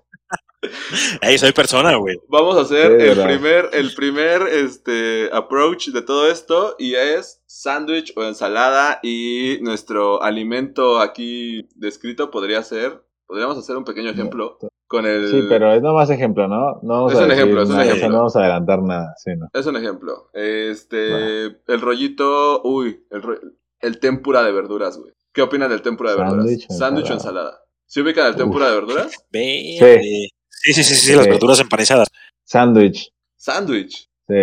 Ey, 1.21 1.37
soy 1.37 1.51
persona, 1.51 1.95
güey. 1.95 2.17
Vamos 2.27 2.57
a 2.57 2.61
hacer 2.61 2.99
Sí, 3.01 3.07
el 3.07 3.23
primer, 3.25 3.69
el 3.73 3.93
primer 3.95 4.41
este, 4.43 5.29
approach 5.33 5.89
de 5.89 6.01
todo 6.01 6.29
esto 6.29 6.75
y 6.79 6.95
es 6.95 7.41
sándwich 7.45 8.13
o 8.15 8.23
ensalada 8.23 8.99
y 9.03 9.59
nuestro 9.61 10.21
alimento 10.23 10.99
aquí 10.99 11.67
descrito 11.75 12.29
podría 12.31 12.61
ser, 12.63 13.03
podríamos 13.25 13.57
hacer 13.57 13.75
un 13.77 13.83
pequeño 13.83 14.09
ejemplo 14.09 14.57
con 14.87 15.05
el... 15.05 15.29
Sí, 15.29 15.41
pero 15.49 15.73
es 15.73 15.81
nomás 15.81 16.09
ejemplo, 16.09 16.47
¿no? 16.47 16.79
No 16.81 16.93
vamos 16.93 17.13
Es 17.13 17.19
a 17.19 17.23
un 17.23 17.27
decir 17.29 17.43
ejemplo, 17.43 17.63
es 17.63 17.69
un 17.69 17.81
ejemplo. 17.81 18.09
no 18.09 18.15
vamos 18.17 18.35
a 18.35 18.39
adelantar 18.39 18.81
nada, 18.83 19.13
sí, 19.17 19.31
¿no? 19.37 19.47
Es 19.53 19.65
un 19.65 19.75
ejemplo. 19.75 20.29
Este, 20.33 21.43
el 21.45 21.81
rollito, 21.81 22.61
uy, 22.63 23.03
el, 23.11 23.21
ro- 23.21 23.39
el 23.81 23.99
tempura 23.99 24.43
de 24.43 24.51
verduras, 24.53 24.97
güey. 24.97 25.11
¿Qué 25.33 25.41
opinan 25.41 25.69
del 25.69 25.81
tempura 25.81 26.11
de 26.11 26.17
verduras? 26.17 26.45
Sándwich 26.45 26.65
o 26.69 26.73
Sándwich 26.73 27.09
o 27.09 27.13
ensalada. 27.13 27.59
¿Se 27.85 28.01
ubican 28.01 28.25
el 28.27 28.31
Uf. 28.31 28.37
tempura 28.37 28.69
de 28.69 28.75
verduras? 28.75 29.11
Verde. 29.31 30.29
Sí, 30.61 30.73
sí, 30.73 30.83
sí, 30.83 30.95
sí, 30.95 31.13
las 31.15 31.25
Sí. 31.25 31.29
verduras 31.31 31.59
empanizadas. 31.59 32.07
Sándwich, 32.43 33.11
Sándwich. 33.35 34.09
sí. 34.27 34.35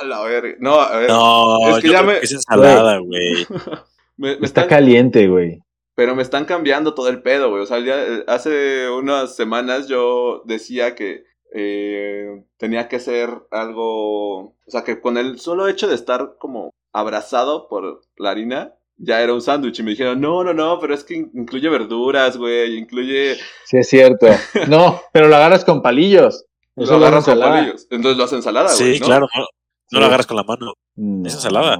A 0.00 0.04
la 0.04 0.22
verga. 0.22 0.54
No, 0.60 0.80
a 0.80 0.96
ver. 0.96 1.08
No, 1.10 1.68
Es 1.76 1.82
que 1.82 1.88
yo 1.88 1.92
ya 1.92 1.98
creo 2.00 2.12
me- 2.14 2.18
que 2.20 2.24
es 2.24 2.32
ensalada, 2.32 2.98
güey. 2.98 3.46
me- 4.16 4.28
me 4.38 4.46
Está 4.46 4.62
están- 4.62 4.68
caliente, 4.68 5.28
güey. 5.28 5.60
Pero 5.94 6.14
me 6.16 6.22
están 6.22 6.44
cambiando 6.46 6.94
todo 6.94 7.08
el 7.08 7.20
pedo, 7.22 7.50
güey. 7.50 7.62
O 7.62 7.66
sea, 7.66 7.78
ya, 7.80 8.02
eh, 8.02 8.24
hace 8.26 8.88
unas 8.88 9.36
semanas 9.36 9.86
yo 9.86 10.42
decía 10.46 10.94
que 10.94 11.24
eh, 11.56 12.42
tenía 12.56 12.88
que 12.88 12.98
ser 12.98 13.30
algo. 13.50 14.38
O 14.40 14.54
sea, 14.68 14.82
que 14.84 15.00
con 15.00 15.18
el 15.18 15.38
solo 15.38 15.68
hecho 15.68 15.86
de 15.86 15.94
estar 15.94 16.36
como 16.38 16.72
abrazado 16.92 17.68
por 17.68 18.00
la 18.16 18.30
harina, 18.30 18.74
ya 18.96 19.20
era 19.20 19.34
un 19.34 19.40
sándwich. 19.42 19.78
Y 19.78 19.82
me 19.82 19.90
dijeron, 19.92 20.20
no, 20.20 20.42
no, 20.44 20.52
no, 20.54 20.78
pero 20.80 20.94
es 20.94 21.04
que 21.04 21.14
in- 21.14 21.30
incluye 21.34 21.68
verduras, 21.68 22.36
güey. 22.36 22.76
Incluye. 22.78 23.36
Sí, 23.66 23.78
es 23.78 23.88
cierto. 23.88 24.26
No, 24.68 25.00
pero 25.12 25.28
lo 25.28 25.36
agarras 25.36 25.64
con 25.64 25.82
palillos. 25.82 26.44
Eso 26.76 26.92
lo 26.94 26.98
lo 26.98 27.06
agarras 27.06 27.24
con 27.24 27.38
palillos. 27.40 27.86
Entonces 27.90 28.16
lo 28.18 28.24
haces 28.24 28.36
ensalada, 28.38 28.74
güey. 28.74 28.94
Sí, 28.94 29.00
¿no? 29.00 29.06
claro. 29.06 29.28
No, 29.34 29.40
no 29.42 29.46
Sí. 29.90 29.96
lo 30.00 30.06
agarras 30.06 30.26
con 30.26 30.36
la 30.36 30.42
mano. 30.44 30.72
No, 30.96 31.26
¿Es 31.28 31.34
ensalada? 31.34 31.78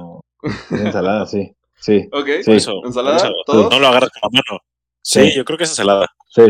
Es 0.71 0.71
ensalada, 0.79 1.25
sí. 1.25 1.51
Sí, 1.77 2.07
Ok. 2.11 2.27
Sí. 2.43 2.51
Eso, 2.53 2.71
¿Ensalada? 2.85 3.29
No 3.47 3.79
lo 3.79 3.87
agarras 3.87 4.09
con 4.09 4.21
la 4.23 4.29
mano. 4.41 4.61
Sí, 5.01 5.29
Sí. 5.29 5.35
yo 5.35 5.45
creo 5.45 5.57
que 5.57 5.65
es 5.65 5.69
ensalada. 5.71 6.07
sí. 6.29 6.43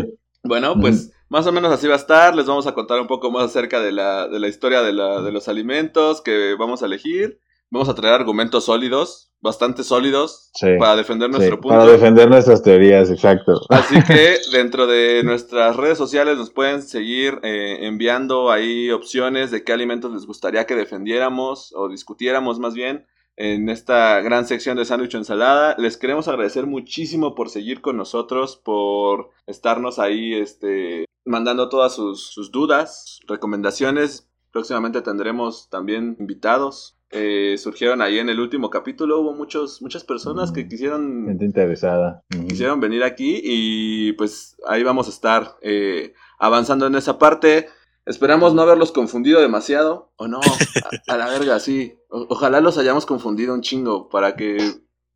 Bueno, 0.44 0.80
pues 0.80 1.12
más 1.28 1.48
o 1.48 1.52
menos 1.52 1.74
así 1.74 1.88
va 1.88 1.96
a 1.96 1.98
estar. 1.98 2.36
Les 2.36 2.46
vamos 2.46 2.68
a 2.68 2.74
contar 2.76 3.00
un 3.02 3.08
poco 3.08 3.32
más 3.32 3.46
acerca 3.46 3.80
de 3.82 3.92
la, 3.92 4.28
de 4.28 4.40
la 4.40 4.48
historia 4.48 4.84
de, 4.84 4.94
la, 4.94 5.22
de 5.22 5.32
los 5.32 5.48
alimentos 5.48 6.22
que 6.22 6.56
vamos 6.58 6.84
a 6.84 6.86
elegir. 6.86 7.40
Vamos 7.72 7.90
a 7.90 7.96
traer 7.96 8.14
argumentos 8.14 8.66
sólidos, 8.66 9.32
bastante 9.42 9.84
sólidos, 9.84 10.50
Sí. 10.54 10.68
para 10.80 10.96
defender 10.96 11.30
sí, 11.30 11.38
nuestro 11.38 11.60
punto. 11.60 11.78
Para 11.78 11.92
defender 11.92 12.30
nuestras 12.30 12.62
teorías, 12.62 13.10
exacto. 13.10 13.60
Así 13.70 14.02
que 14.04 14.38
dentro 14.52 14.88
de 14.88 15.24
nuestras 15.24 15.76
redes 15.76 15.98
sociales 15.98 16.38
nos 16.38 16.52
pueden 16.52 16.82
seguir 16.82 17.40
eh, 17.44 17.80
enviando 17.86 18.52
ahí 18.52 18.92
opciones 18.92 19.52
de 19.52 19.64
qué 19.64 19.74
alimentos 19.74 20.14
les 20.14 20.26
gustaría 20.26 20.66
que 20.66 20.76
defendiéramos 20.76 21.74
o 21.76 21.90
discutiéramos 21.90 22.60
más 22.60 22.74
bien 22.74 23.08
en 23.38 23.68
esta 23.70 24.22
gran 24.22 24.46
sección 24.46 24.78
de 24.78 24.86
sándwich 24.86 25.16
o 25.16 25.18
ensalada. 25.18 25.76
Les 25.78 25.98
queremos 25.98 26.28
agradecer 26.28 26.68
muchísimo 26.68 27.36
por 27.36 27.50
seguir 27.50 27.82
con 27.82 27.98
nosotros, 27.98 28.56
por 28.56 29.32
estarnos 29.48 30.00
ahí 30.00 30.34
este, 30.34 31.06
mandando 31.26 31.68
todas 31.68 31.94
sus, 31.96 32.28
sus 32.28 32.52
dudas, 32.52 33.20
recomendaciones. 33.28 34.30
Próximamente 34.52 35.02
tendremos 35.02 35.70
también 35.70 36.16
invitados 36.20 36.95
eh, 37.11 37.56
surgieron 37.57 38.02
ahí 38.02 38.19
en 38.19 38.30
el 38.30 38.40
último 38.40 38.69
capítulo. 38.69 39.19
Hubo 39.22 39.34
muchos, 39.34 39.82
muchas 39.82 40.03
personas 40.03 40.52
que 40.52 40.68
quisieron, 40.68 41.26
Gente 41.27 41.45
interesada. 41.45 42.23
Quisieron 42.48 42.80
venir 42.80 43.03
aquí 43.03 43.40
y 43.44 44.14
pues 44.14 44.57
ahí 44.68 44.84
vamos 44.84 45.07
a 45.07 45.11
estar 45.11 45.56
eh, 45.61 46.14
avanzando 46.40 46.88
en 46.88 46.95
esa 46.95 47.18
parte. 47.19 47.68
Esperamos 48.06 48.53
no 48.53 48.61
haberlos 48.61 48.91
confundido 48.91 49.40
demasiado. 49.41 50.11
O 50.18 50.27
no, 50.27 50.40
a, 51.07 51.14
a 51.14 51.18
la 51.18 51.27
verga, 51.27 51.60
sí. 51.60 51.95
O- 52.10 52.27
ojalá 52.30 52.61
los 52.61 52.77
hayamos 52.77 53.06
confundido 53.06 53.53
un 53.53 53.61
chingo 53.61 54.10
para 54.10 54.36
que... 54.36 54.57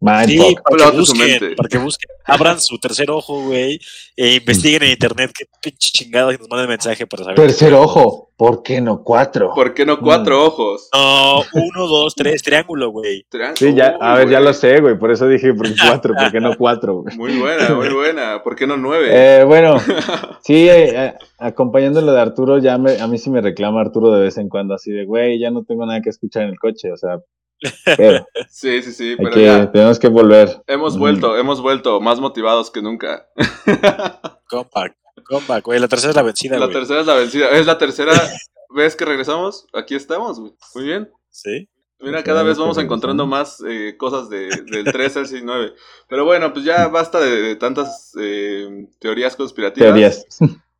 Mind 0.01 0.29
Sí, 0.29 0.55
para 0.63 0.91
que, 0.91 0.97
busquen, 0.97 1.55
para 1.55 1.69
que 1.69 1.77
busquen, 1.77 2.09
abran 2.25 2.59
su 2.61 2.77
tercer 2.77 3.11
ojo, 3.11 3.43
güey, 3.47 3.79
e 4.15 4.35
investiguen 4.35 4.83
en 4.83 4.91
internet 4.91 5.31
qué 5.37 5.45
pinche 5.61 5.89
chingados 5.91 6.33
y 6.33 6.37
nos 6.37 6.47
manden 6.49 6.69
mensaje 6.69 7.05
para 7.05 7.23
saber. 7.23 7.35
Tercer 7.35 7.73
ojo. 7.73 8.29
¿Por 8.39 8.63
qué 8.63 8.79
no 8.79 9.03
cuatro? 9.03 9.51
¿Por 9.53 9.73
qué 9.73 9.85
no 9.85 9.99
cuatro 9.99 10.45
ojos? 10.45 10.87
No, 10.93 11.41
uno, 11.55 11.87
dos, 11.89 12.15
tres, 12.15 12.41
triángulo, 12.41 12.89
güey. 12.89 13.25
Sí, 13.55 13.73
ya, 13.73 13.97
a 13.99 14.15
ver, 14.15 14.29
ya 14.29 14.39
lo 14.39 14.53
sé, 14.53 14.79
güey. 14.79 14.97
Por 14.97 15.11
eso 15.11 15.27
dije 15.27 15.53
¿por 15.53 15.67
cuatro, 15.77 16.13
¿por 16.15 16.31
qué 16.31 16.39
no 16.39 16.55
cuatro? 16.55 17.01
güey? 17.01 17.17
Muy 17.17 17.37
buena, 17.37 17.75
muy 17.75 17.89
buena. 17.93 18.41
¿Por 18.41 18.55
qué 18.55 18.65
no 18.65 18.77
nueve? 18.77 19.09
Eh, 19.11 19.43
bueno, 19.43 19.75
sí, 20.41 20.69
eh, 20.69 21.07
eh, 21.07 21.13
acompañando 21.37 21.99
lo 21.99 22.13
de 22.13 22.21
Arturo, 22.21 22.59
ya 22.59 22.77
me, 22.77 23.01
a 23.01 23.07
mí 23.07 23.17
sí 23.17 23.29
me 23.29 23.41
reclama 23.41 23.81
Arturo 23.81 24.09
de 24.11 24.21
vez 24.21 24.37
en 24.37 24.47
cuando, 24.47 24.73
así 24.73 24.89
de, 24.89 25.03
güey, 25.03 25.37
ya 25.37 25.51
no 25.51 25.65
tengo 25.65 25.85
nada 25.85 25.99
que 25.99 26.09
escuchar 26.09 26.43
en 26.43 26.49
el 26.51 26.59
coche, 26.59 26.93
o 26.93 26.97
sea, 26.97 27.19
pero 27.85 28.25
Sí, 28.49 28.81
sí, 28.81 28.91
sí, 28.93 29.15
pero 29.17 29.31
que, 29.31 29.45
ya. 29.45 29.71
tenemos 29.71 29.99
que 29.99 30.07
volver. 30.07 30.61
Hemos 30.67 30.97
vuelto, 30.97 31.37
hemos 31.37 31.61
vuelto 31.61 31.99
más 32.01 32.19
motivados 32.19 32.71
que 32.71 32.81
nunca. 32.81 33.27
Comeback, 34.49 34.95
comeback, 35.25 35.65
güey. 35.65 35.79
La 35.79 35.87
tercera 35.87 36.11
es 36.11 36.15
la 36.15 36.23
vencida, 36.23 36.57
La 36.57 36.65
güey. 36.65 36.77
tercera 36.77 37.01
es 37.01 37.07
la 37.07 37.15
vencida. 37.15 37.49
Es 37.49 37.65
la 37.65 37.77
tercera 37.77 38.13
vez 38.75 38.95
que 38.95 39.05
regresamos. 39.05 39.67
Aquí 39.73 39.95
estamos, 39.95 40.39
güey. 40.39 40.53
Muy 40.75 40.83
bien. 40.85 41.11
Sí. 41.29 41.69
Mira, 42.01 42.23
cada 42.23 42.43
vez 42.43 42.57
vamos 42.57 42.77
encontrando 42.77 43.27
más 43.27 43.61
eh, 43.67 43.95
cosas 43.97 44.29
de, 44.29 44.47
del 44.71 44.85
3 44.85 45.17
al 45.17 45.25
9. 45.43 45.73
Pero 46.07 46.23
bueno, 46.23 46.53
pues 46.53 46.63
ya 46.63 46.87
basta 46.87 47.19
de, 47.19 47.41
de 47.41 47.55
tantas 47.57 48.13
eh, 48.17 48.87
teorías 48.99 49.35
conspirativas. 49.35 49.89
Teorías. 49.89 50.25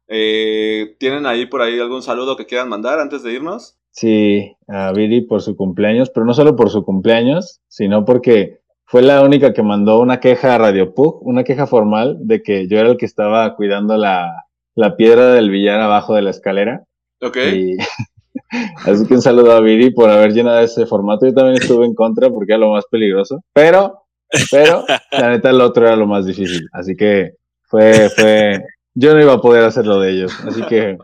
Eh, 0.08 0.96
¿Tienen 0.98 1.26
ahí 1.26 1.46
por 1.46 1.62
ahí 1.62 1.78
algún 1.80 2.02
saludo 2.02 2.38
que 2.38 2.46
quieran 2.46 2.70
mandar 2.70 3.00
antes 3.00 3.22
de 3.22 3.34
irnos? 3.34 3.78
Sí, 3.91 4.56
a 4.68 4.91
Viri 4.91 5.22
por 5.22 5.41
su 5.41 5.56
cumpleaños, 5.56 6.10
pero 6.10 6.26
no 6.26 6.34
solo 6.34 6.56
por 6.56 6.70
su 6.70 6.84
cumpleaños, 6.84 7.61
sino 7.68 8.06
porque 8.06 8.60
fue 8.86 9.02
la 9.02 9.22
única 9.22 9.53
que 9.53 9.61
mandó 9.61 9.99
una 9.99 10.20
queja 10.20 10.56
a 10.56 10.57
Radio 10.57 10.94
Pug, 10.94 11.20
una 11.22 11.44
queja 11.44 11.68
formal 11.68 12.18
de 12.22 12.41
que 12.41 12.68
yo 12.68 12.80
era 12.80 12.90
el 12.90 12.98
que 12.98 13.06
estaba 13.06 13.56
cuidando 13.56 13.98
la, 13.98 14.45
la 14.76 14.95
piedra 14.95 15.34
del 15.34 15.49
billar 15.49 15.80
abajo 15.80 16.16
de 16.16 16.22
la 16.22 16.32
escalera. 16.32 16.84
Ok. 17.22 17.38
Y 17.53 17.78
así 18.86 19.06
que 19.06 19.14
un 19.14 19.22
saludo 19.22 19.52
a 19.52 19.61
Viri 19.61 19.91
por 19.91 20.10
haber 20.10 20.34
llenado 20.34 20.60
ese 20.61 20.86
formato. 20.86 21.26
Yo 21.26 21.34
también 21.34 21.61
estuve 21.61 21.86
en 21.86 21.94
contra 21.94 22.30
porque 22.30 22.53
era 22.53 22.60
lo 22.60 22.72
más 22.72 22.86
peligroso, 22.90 23.44
pero, 23.53 24.06
pero 24.49 24.86
la 25.11 25.30
neta 25.30 25.49
el 25.49 25.61
otro 25.61 25.86
era 25.86 25.95
lo 25.95 26.07
más 26.07 26.26
difícil. 26.26 26.68
Así 26.72 26.95
que 26.95 27.34
fue, 27.64 28.10
fue, 28.10 28.64
yo 28.95 29.14
no 29.14 29.22
iba 29.22 29.34
a 29.34 29.41
poder 29.41 29.66
hacer 29.66 29.86
lo 29.86 29.99
de 29.99 30.11
ellos. 30.11 30.34
Así 30.48 30.61
que 30.64 30.98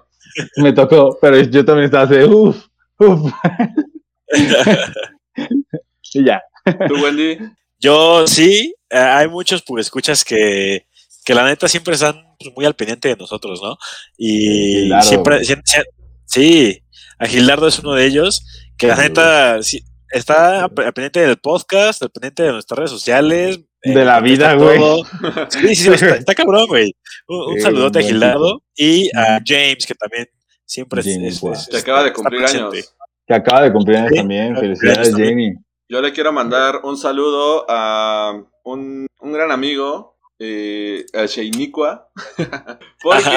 me 0.57 0.73
tocó, 0.73 1.17
pero 1.21 1.39
yo 1.39 1.63
también 1.65 1.85
estaba 1.85 2.03
así, 2.05 2.15
uff, 2.23 2.65
uff. 2.99 3.31
y 6.13 6.23
ya. 6.25 6.41
¿Tú, 6.87 6.95
Wendy? 7.03 7.37
Yo 7.79 8.25
sí, 8.27 8.73
eh, 8.89 8.97
hay 8.97 9.27
muchos 9.27 9.61
pues, 9.65 9.87
escuchas 9.87 10.23
que, 10.23 10.85
que 11.25 11.33
la 11.33 11.45
neta 11.45 11.67
siempre 11.67 11.93
están 11.95 12.15
pues, 12.39 12.51
muy 12.55 12.65
al 12.65 12.75
pendiente 12.75 13.09
de 13.09 13.15
nosotros, 13.17 13.61
¿no? 13.61 13.77
Y 14.17 14.81
Gildardo, 14.81 15.07
siempre, 15.07 15.35
güey. 15.35 15.45
sie- 15.47 15.61
sie- 15.63 15.85
sí, 16.25 16.83
a 17.19 17.27
Gildardo 17.27 17.67
es 17.67 17.79
uno 17.79 17.93
de 17.93 18.05
ellos, 18.05 18.45
que 18.77 18.87
la 18.87 18.95
neta 18.95 19.61
sí, 19.61 19.83
está 20.09 20.63
al 20.65 20.71
pendiente 20.71 21.19
del 21.19 21.37
podcast, 21.37 22.01
al 22.01 22.09
pendiente 22.11 22.43
de 22.43 22.51
nuestras 22.53 22.77
redes 22.77 22.91
sociales. 22.91 23.59
eh, 23.83 23.93
De 23.93 24.05
la 24.05 24.19
vida, 24.21 24.55
güey. 24.55 24.79
Sí, 25.49 25.67
sí, 25.67 25.75
sí, 25.75 25.89
está, 25.93 26.15
está 26.15 26.33
cabrón, 26.35 26.65
güey. 26.67 26.95
Un, 27.27 27.53
un 27.53 27.61
saludote 27.61 27.99
a 27.99 28.01
Gildardo 28.01 28.63
y 28.75 29.09
a. 29.15 29.39
James, 29.45 29.85
que 29.85 29.93
también 29.95 30.27
siempre 30.65 31.01
es- 31.01 31.07
James, 31.07 31.43
es- 31.43 31.43
es- 31.43 31.67
Que 31.69 31.77
acaba 31.77 32.03
de 32.03 32.13
cumplir 32.13 32.43
años. 32.45 32.95
Que 33.27 33.33
acaba 33.33 33.61
de 33.61 33.71
cumplir 33.73 33.97
años 33.97 34.09
Sí, 34.11 34.17
también. 34.17 34.53
de 34.53 34.59
Felicidades, 34.59 35.11
Jamie. 35.11 35.57
Yo 35.87 36.01
le 36.01 36.11
quiero 36.13 36.31
mandar 36.33 36.81
un 36.83 36.97
saludo 36.97 37.65
a 37.69 38.39
un, 38.63 39.07
un 39.21 39.31
gran 39.31 39.51
amigo, 39.51 40.15
eh, 40.39 41.05
a 41.13 41.25
Sheinikwa, 41.25 42.09
porque 43.03 43.29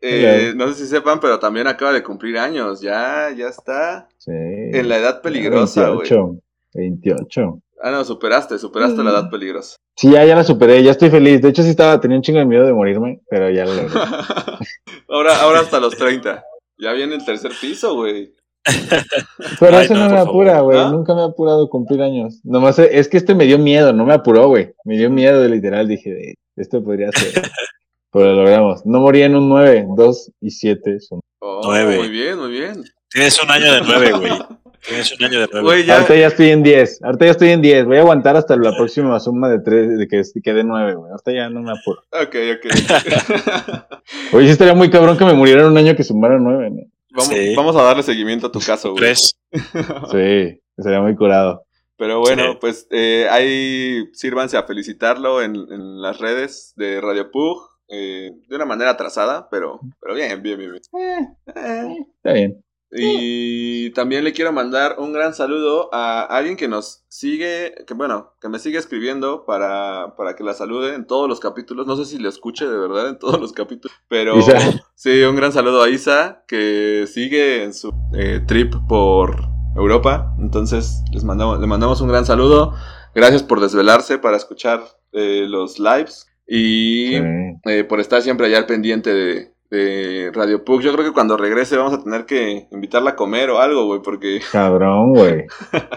eh, 0.00 0.52
no 0.54 0.68
sé 0.68 0.74
si 0.74 0.86
sepan, 0.86 1.18
pero 1.20 1.38
también 1.38 1.66
acaba 1.66 1.92
de 1.92 2.02
cumplir 2.02 2.38
años, 2.38 2.80
ya, 2.80 3.30
ya 3.36 3.48
está 3.48 4.08
Sí. 4.18 4.30
en 4.32 4.88
la 4.88 4.98
edad 4.98 5.22
peligrosa, 5.22 5.88
güey. 5.90 6.08
28. 6.10 6.36
28. 6.74 7.60
Ah, 7.82 7.90
no, 7.90 8.04
superaste, 8.04 8.58
superaste 8.58 9.02
la 9.02 9.10
edad 9.10 9.30
peligrosa. 9.30 9.76
Sí, 9.96 10.10
ya, 10.10 10.24
ya 10.24 10.34
la 10.36 10.44
superé, 10.44 10.82
ya 10.82 10.92
estoy 10.92 11.10
feliz. 11.10 11.42
De 11.42 11.48
hecho, 11.50 11.62
sí 11.62 11.70
estaba, 11.70 12.00
tenía 12.00 12.16
un 12.16 12.22
chingo 12.22 12.38
de 12.38 12.46
miedo 12.46 12.64
de 12.66 12.72
morirme, 12.72 13.20
pero 13.28 13.50
ya 13.50 13.64
lo 13.66 13.74
logré. 13.74 13.88
ahora, 15.08 15.40
ahora 15.40 15.60
hasta 15.60 15.80
los 15.80 15.96
30. 15.96 16.42
Ya 16.78 16.92
viene 16.92 17.14
el 17.14 17.24
tercer 17.24 17.52
piso, 17.60 17.94
güey. 17.94 18.32
Pero 19.60 19.76
Ay, 19.76 19.84
eso 19.84 19.94
no, 19.94 20.08
me 20.08 20.18
apura, 20.18 20.60
güey. 20.60 20.78
¿Ah? 20.78 20.88
Nunca 20.90 21.14
me 21.14 21.20
ha 21.20 21.26
apurado 21.26 21.68
cumplir 21.68 22.02
años. 22.02 22.40
Nomás 22.44 22.78
eh, 22.78 22.88
es 22.92 23.08
que 23.08 23.18
este 23.18 23.34
me 23.34 23.44
dio 23.44 23.58
miedo, 23.58 23.92
no 23.92 24.04
me 24.04 24.14
apuró, 24.14 24.48
güey. 24.48 24.74
Me 24.84 24.96
dio 24.96 25.10
miedo 25.10 25.40
de 25.40 25.48
literal. 25.48 25.86
Dije, 25.86 26.10
de, 26.10 26.34
esto 26.56 26.82
podría 26.82 27.10
ser. 27.12 27.42
pero 28.12 28.26
lo 28.32 28.42
logramos. 28.42 28.86
No 28.86 29.00
morí 29.00 29.22
en 29.22 29.36
un 29.36 29.48
9, 29.48 29.86
2 29.96 30.30
y 30.40 30.50
7 30.50 31.00
son. 31.00 31.20
Oh, 31.40 31.60
Nueve. 31.64 31.98
Muy 31.98 32.08
bien, 32.08 32.38
muy 32.38 32.50
bien. 32.50 32.84
Tienes 33.10 33.40
un 33.42 33.50
año 33.50 33.72
de 33.72 33.80
nueve, 33.82 34.12
güey. 34.12 34.32
Tienes 34.86 35.12
un 35.18 35.24
año 35.24 35.40
de 35.40 35.48
nueve. 35.52 35.84
Ya. 35.84 35.94
Ahorita 35.96 36.14
ya 36.16 36.26
estoy 36.28 36.50
en 36.50 36.62
10. 36.62 37.02
Ahorita 37.02 37.24
ya 37.24 37.30
estoy 37.30 37.48
en 37.50 37.62
10. 37.62 37.84
Voy 37.86 37.96
a 37.96 38.00
aguantar 38.00 38.36
hasta 38.36 38.56
la 38.56 38.76
próxima 38.76 39.18
suma 39.20 39.48
de 39.48 39.60
3, 39.60 39.98
de 39.98 40.08
que 40.08 40.22
quede 40.42 40.62
9, 40.64 40.94
güey. 40.94 41.10
Ahorita 41.10 41.32
ya 41.32 41.48
no 41.50 41.60
me 41.62 41.72
apuro. 41.72 42.02
Ok, 42.12 42.34
ok. 42.56 42.66
Oye, 44.32 44.46
sí 44.46 44.52
estaría 44.52 44.74
muy 44.74 44.90
cabrón 44.90 45.16
que 45.16 45.24
me 45.24 45.32
muriera 45.34 45.62
en 45.62 45.68
un 45.68 45.76
año 45.78 45.94
que 45.96 46.04
sumara 46.04 46.38
9, 46.38 46.70
¿no? 46.70 46.82
vamos, 47.12 47.28
Sí. 47.28 47.54
vamos 47.56 47.76
a 47.76 47.82
darle 47.82 48.02
seguimiento 48.02 48.48
a 48.48 48.52
tu 48.52 48.60
caso, 48.60 48.90
güey. 48.92 49.02
Tres. 49.02 49.36
Sí, 50.12 50.60
sería 50.78 51.00
muy 51.00 51.14
curado. 51.14 51.64
Pero 51.96 52.18
bueno, 52.20 52.42
Sí. 52.52 52.58
pues 52.60 52.86
eh, 52.90 53.28
ahí 53.30 54.04
sírvanse 54.12 54.56
a 54.56 54.64
felicitarlo 54.64 55.40
en, 55.42 55.54
en 55.54 56.02
las 56.02 56.18
redes 56.18 56.72
de 56.76 57.00
Radio 57.00 57.30
Pug. 57.30 57.58
eh, 57.88 58.30
de 58.48 58.56
una 58.56 58.64
manera 58.64 58.90
atrasada, 58.90 59.46
pero, 59.50 59.78
pero 60.00 60.14
bien, 60.14 60.42
bien, 60.42 60.58
bien. 60.58 60.72
bien. 60.72 61.36
Eh, 61.54 61.96
Está 62.16 62.32
bien. 62.32 62.63
Y 62.96 63.90
también 63.90 64.22
le 64.24 64.32
quiero 64.32 64.52
mandar 64.52 64.96
un 64.98 65.12
gran 65.12 65.34
saludo 65.34 65.90
a 65.92 66.22
alguien 66.22 66.56
que 66.56 66.68
nos 66.68 67.04
sigue, 67.08 67.74
que 67.86 67.94
bueno, 67.94 68.34
que 68.40 68.48
me 68.48 68.58
sigue 68.58 68.78
escribiendo 68.78 69.44
para, 69.46 70.14
para 70.16 70.36
que 70.36 70.44
la 70.44 70.54
salude 70.54 70.94
en 70.94 71.06
todos 71.06 71.28
los 71.28 71.40
capítulos. 71.40 71.86
No 71.86 71.96
sé 71.96 72.04
si 72.04 72.18
lo 72.18 72.28
escuche 72.28 72.66
de 72.68 72.76
verdad 72.78 73.08
en 73.08 73.18
todos 73.18 73.40
los 73.40 73.52
capítulos, 73.52 73.96
pero 74.08 74.38
Isa. 74.38 74.58
sí, 74.94 75.22
un 75.22 75.34
gran 75.36 75.52
saludo 75.52 75.82
a 75.82 75.88
Isa, 75.90 76.44
que 76.46 77.06
sigue 77.12 77.64
en 77.64 77.74
su 77.74 77.92
eh, 78.14 78.40
trip 78.46 78.74
por 78.88 79.36
Europa. 79.76 80.34
Entonces, 80.38 81.02
les 81.12 81.24
mandamos, 81.24 81.60
le 81.60 81.66
mandamos 81.66 82.00
un 82.00 82.08
gran 82.08 82.24
saludo. 82.24 82.74
Gracias 83.14 83.42
por 83.42 83.60
desvelarse 83.60 84.18
para 84.18 84.36
escuchar 84.36 84.82
eh, 85.12 85.46
los 85.48 85.78
lives 85.78 86.26
y 86.46 87.08
Sí. 87.16 87.22
eh, 87.66 87.84
por 87.84 88.00
estar 88.00 88.22
siempre 88.22 88.46
allá 88.46 88.58
al 88.58 88.66
pendiente 88.66 89.12
de, 89.14 89.53
de 89.74 90.30
Radio 90.32 90.64
Pug. 90.64 90.80
Yo 90.82 90.92
creo 90.92 91.04
que 91.04 91.12
cuando 91.12 91.36
regrese 91.36 91.76
vamos 91.76 91.92
a 91.94 92.02
tener 92.02 92.24
que 92.26 92.68
invitarla 92.70 93.10
a 93.10 93.16
comer 93.16 93.50
o 93.50 93.58
algo, 93.60 93.86
güey, 93.86 94.00
porque 94.02 94.40
Cabrón, 94.52 95.12
güey. 95.14 95.44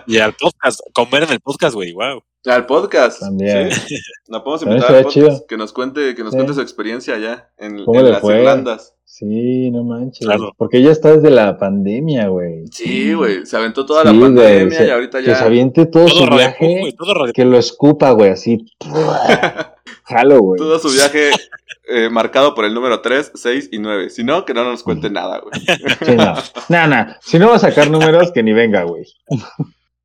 Y 0.07 0.17
al 0.19 0.33
podcast, 0.33 0.79
comer 0.93 1.23
en 1.23 1.31
el 1.31 1.39
podcast, 1.39 1.75
güey, 1.75 1.93
wow. 1.93 2.21
al 2.45 2.65
podcast. 2.65 3.19
También. 3.21 3.71
¿sí? 3.71 3.95
La 4.27 4.43
podemos 4.43 4.63
invitar 4.63 4.89
al 4.95 5.03
podcast, 5.03 5.13
chido. 5.13 5.45
que 5.47 5.57
nos 5.57 5.73
cuente, 5.73 6.15
que 6.15 6.23
nos 6.23 6.31
Sí. 6.31 6.37
cuente 6.37 6.53
su 6.53 6.61
experiencia 6.61 7.15
allá 7.15 7.49
en, 7.57 7.83
¿Cómo 7.85 7.99
en 7.99 8.05
le 8.05 8.11
las 8.11 8.21
fue? 8.21 8.39
Irlandas. 8.39 8.93
Sí, 9.09 9.71
no 9.71 9.83
manches. 9.83 10.27
Claro. 10.27 10.51
Porque 10.57 10.77
ella 10.77 10.91
está 10.91 11.11
desde 11.15 11.29
la 11.31 11.57
pandemia, 11.57 12.27
güey. 12.27 12.65
Sí, 12.71 13.13
güey, 13.13 13.45
se 13.45 13.57
aventó 13.57 13.85
toda 13.85 14.03
Sí, 14.03 14.13
la 14.13 14.21
pandemia 14.21 14.77
se- 14.77 14.85
y 14.87 14.89
ahorita 14.89 15.19
Que 15.21 15.27
ya. 15.27 15.35
se 15.35 15.43
aviente 15.45 15.85
todo, 15.87 16.05
Todo 16.05 16.15
su 16.17 16.25
radio 16.25 16.37
viaje, 16.37 16.79
güey, 16.81 16.93
todo 16.93 17.13
radio 17.13 17.33
que 17.33 17.45
lo 17.45 17.57
escupa, 17.57 18.11
güey, 18.11 18.31
así. 18.31 18.57
Jalo, 20.07 20.39
güey. 20.39 20.57
Todo 20.57 20.79
su 20.79 20.89
viaje 20.89 21.31
eh, 21.89 22.09
marcado 22.09 22.55
por 22.55 22.65
el 22.65 22.73
número 22.73 23.01
3, 23.01 23.31
6 23.35 23.69
y 23.71 23.79
9. 23.79 24.09
Si 24.09 24.23
no, 24.23 24.45
que 24.45 24.53
no 24.53 24.63
nos 24.63 24.83
cuente 24.83 25.09
nada, 25.09 25.39
güey. 25.39 25.59
Sí, 26.05 26.15
no. 26.15 26.33
No, 26.69 26.87
no. 26.87 27.15
Si 27.21 27.39
no 27.39 27.49
va 27.49 27.55
a 27.55 27.59
sacar 27.59 27.89
números, 27.89 28.31
que 28.31 28.43
ni 28.43 28.53
venga, 28.53 28.83
güey. 28.83 29.03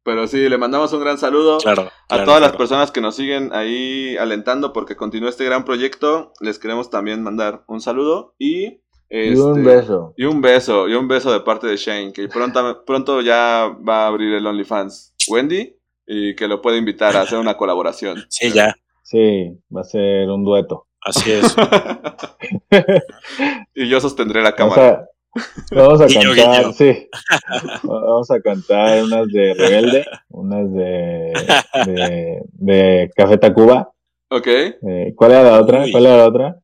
Pero 0.04 0.26
sí, 0.26 0.48
le 0.48 0.58
mandamos 0.58 0.92
un 0.92 1.00
gran 1.00 1.18
saludo. 1.18 1.58
Claro. 1.58 1.82
A 1.82 2.08
claro, 2.08 2.24
todas 2.24 2.40
las 2.40 2.52
personas 2.52 2.90
que 2.90 3.00
nos 3.00 3.14
siguen 3.14 3.50
ahí 3.52 4.16
alentando 4.16 4.72
porque 4.72 4.96
continúa 4.96 5.30
este 5.30 5.44
gran 5.44 5.64
proyecto, 5.64 6.32
les 6.40 6.58
queremos 6.58 6.90
también 6.90 7.22
mandar 7.22 7.62
un 7.68 7.80
saludo 7.80 8.34
y, 8.38 8.80
Y 9.08 9.34
un 9.36 9.58
este, 9.58 9.76
beso. 9.76 10.14
Y 10.16 10.24
un 10.24 10.40
beso, 10.40 10.88
y 10.88 10.94
un 10.94 11.06
beso 11.06 11.32
de 11.32 11.40
parte 11.40 11.68
de 11.68 11.76
Shane, 11.76 12.12
que 12.12 12.26
pronto, 12.26 12.84
pronto 12.84 13.20
ya 13.20 13.72
va 13.88 14.04
a 14.04 14.06
abrir 14.08 14.34
el 14.34 14.46
OnlyFans 14.46 15.14
Wendy 15.28 15.76
y 16.04 16.34
que 16.34 16.48
lo 16.48 16.60
puede 16.60 16.78
invitar 16.78 17.16
a 17.16 17.22
hacer 17.22 17.38
una 17.38 17.56
colaboración. 17.56 18.24
Sí, 18.28 18.50
ya. 18.50 18.74
Sí, 19.02 19.58
va 19.74 19.82
a 19.82 19.84
ser 19.84 20.28
un 20.30 20.44
dueto. 20.44 20.86
Así 21.04 21.32
es. 21.32 21.54
y 23.74 23.88
yo 23.88 24.00
sostendré 24.00 24.42
la 24.42 24.54
Vamos 24.58 24.74
cámara. 24.74 25.08
a, 25.34 25.74
Vamos 25.74 26.00
a 26.00 26.06
Guiño, 26.08 26.34
cantar, 26.34 26.62
guiño. 26.62 26.72
sí. 26.74 27.08
Vamos 27.82 28.30
a 28.30 28.40
cantar 28.40 29.02
unas 29.04 29.26
de 29.28 29.54
Rebelde, 29.54 30.04
unas 30.30 30.72
de, 30.72 31.32
de, 31.86 32.42
de 32.52 33.10
Café 33.16 33.38
Tacuba. 33.38 33.90
Ok. 34.30 34.46
Eh, 34.46 35.12
¿Cuál 35.16 35.32
era 35.32 35.42
la 35.42 35.60
otra? 35.60 35.82
Uy. 35.84 35.90
¿Cuál 35.92 36.06
era 36.06 36.16
la 36.18 36.26
otra? 36.28 36.56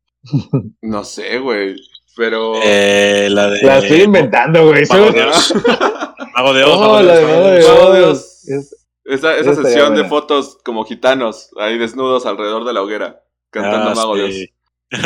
No 0.83 1.05
sé, 1.05 1.39
güey. 1.39 1.77
Pero. 2.17 2.55
Eh, 2.65 3.29
la 3.31 3.49
de. 3.51 3.63
La 3.63 3.79
estoy 3.79 4.03
inventando, 4.03 4.67
güey. 4.69 4.85
Mago 4.89 5.11
de 5.13 5.25
Oz. 5.25 5.55
Mago 6.35 6.53
de 6.55 6.65
Oz. 6.65 6.73
Oh, 6.77 6.81
Mago 6.81 6.97
de 6.99 7.03
la 7.05 7.13
Oz, 7.13 7.19
de 7.21 7.69
Mago 7.69 7.93
de 7.93 8.03
Oz. 8.05 8.45
Esa, 9.09 9.37
esa 9.37 9.55
sesión 9.55 9.95
de 9.95 10.05
fotos 10.05 10.59
como 10.65 10.85
gitanos, 10.85 11.51
ahí 11.59 11.79
desnudos 11.79 12.27
alrededor 12.27 12.65
de 12.65 12.73
la 12.73 12.83
hoguera, 12.83 13.23
cantando 13.51 13.91
Ah, 13.91 13.95
Mago 13.95 14.17
sí. 14.29 14.51
Pero 14.91 15.03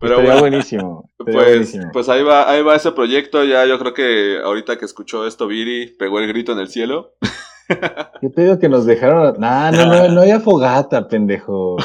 estaría 0.00 0.22
bueno, 0.22 0.40
buenísimo. 0.40 1.10
pues, 1.18 1.34
buenísimo. 1.34 1.90
pues 1.92 2.08
ahí 2.08 2.22
va, 2.22 2.50
ahí 2.50 2.62
va 2.62 2.76
ese 2.76 2.92
proyecto. 2.92 3.44
Ya 3.44 3.66
yo 3.66 3.78
creo 3.78 3.94
que 3.94 4.38
ahorita 4.42 4.78
que 4.78 4.84
escuchó 4.84 5.26
esto, 5.26 5.46
Viri 5.46 5.96
pegó 5.98 6.18
el 6.20 6.28
grito 6.28 6.52
en 6.52 6.58
el 6.58 6.68
cielo. 6.68 7.14
¿Qué 8.20 8.30
pedo 8.30 8.58
que 8.58 8.68
nos 8.68 8.86
dejaron? 8.86 9.34
No, 9.38 9.70
no, 9.72 9.86
no, 9.86 10.08
no 10.08 10.20
había 10.20 10.40
fogata, 10.40 11.08
pendejo. 11.08 11.76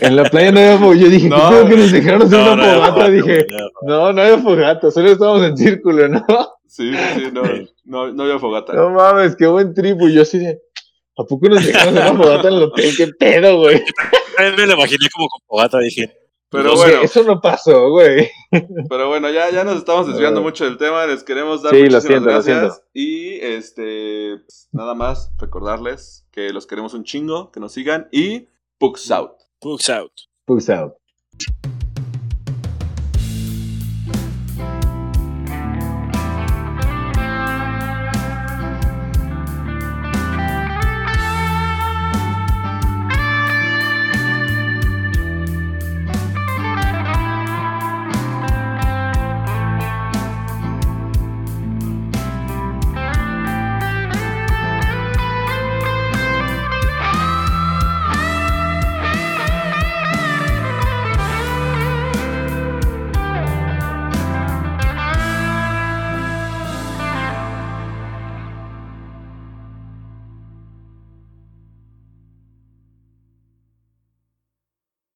En 0.00 0.16
la 0.16 0.24
playa 0.24 0.52
no 0.52 0.60
había 0.60 0.78
fogata. 0.78 1.00
Yo 1.00 1.08
dije, 1.08 1.28
No. 1.28 1.36
¿qué 1.36 1.54
pedo 1.56 1.68
que 1.68 1.76
nos 1.76 1.92
dejaron 1.92 2.22
hacer 2.22 2.38
No, 2.38 2.52
una 2.52 2.56
no 2.56 2.72
fogata? 2.74 2.92
fogata, 2.92 3.10
Dije, 3.10 3.46
no. 3.82 4.12
no, 4.12 4.22
había 4.22 4.38
fogata, 4.38 4.90
solo 4.90 5.10
estábamos 5.10 5.42
en 5.42 5.56
círculo, 5.56 6.08
¿no? 6.08 6.24
Sí, 6.66 6.92
sí, 7.14 7.28
no, 7.32 7.42
no, 7.84 8.12
no 8.12 8.22
había 8.24 8.38
fogata. 8.38 8.72
No 8.74 8.90
mames, 8.90 9.34
qué 9.36 9.46
buen 9.46 9.72
tripo. 9.74 10.08
Y 10.08 10.14
yo 10.14 10.22
así 10.22 10.38
de, 10.38 10.60
¿a 11.16 11.24
poco 11.24 11.48
nos 11.48 11.64
dejaron 11.64 11.96
hacer 11.96 12.12
una 12.12 12.22
fogata 12.22 12.48
en 12.48 12.54
el 12.54 12.62
hotel? 12.64 12.94
¿Qué 12.96 13.06
pedo, 13.08 13.58
güey? 13.60 13.82
Me 14.56 14.66
lo 14.66 14.74
imaginé 14.74 15.06
como 15.14 15.28
con 15.28 15.40
fogata, 15.46 15.78
dije. 15.78 16.12
Pero 16.48 16.62
no 16.64 16.76
sé, 16.76 16.86
bueno, 16.90 17.02
Eso 17.02 17.22
no 17.24 17.40
pasó, 17.40 17.88
güey. 17.90 18.30
pero 18.88 19.08
bueno, 19.08 19.30
ya, 19.30 19.50
ya 19.50 19.64
nos 19.64 19.78
estamos 19.78 20.06
desviando 20.06 20.40
Ah. 20.40 20.42
mucho 20.44 20.64
del 20.64 20.76
tema. 20.78 21.04
Les 21.06 21.24
queremos 21.24 21.62
dar 21.62 21.72
Sí, 21.74 21.78
lo 21.78 21.84
muchísimas 21.84 22.04
siento, 22.04 22.30
gracias. 22.30 22.58
siento. 22.58 22.76
Y 22.94 23.34
este, 23.40 24.36
pues, 24.46 24.68
nada 24.72 24.94
más 24.94 25.32
recordarles 25.38 26.24
que 26.30 26.50
los 26.50 26.66
queremos 26.66 26.94
un 26.94 27.02
chingo, 27.04 27.50
que 27.50 27.58
nos 27.60 27.72
sigan 27.72 28.06
y 28.12 28.48
Books 28.78 29.10
out. 29.10 29.36
Books 29.62 29.88
out. 29.88 30.10
Books 30.46 30.68
out. 30.68 30.92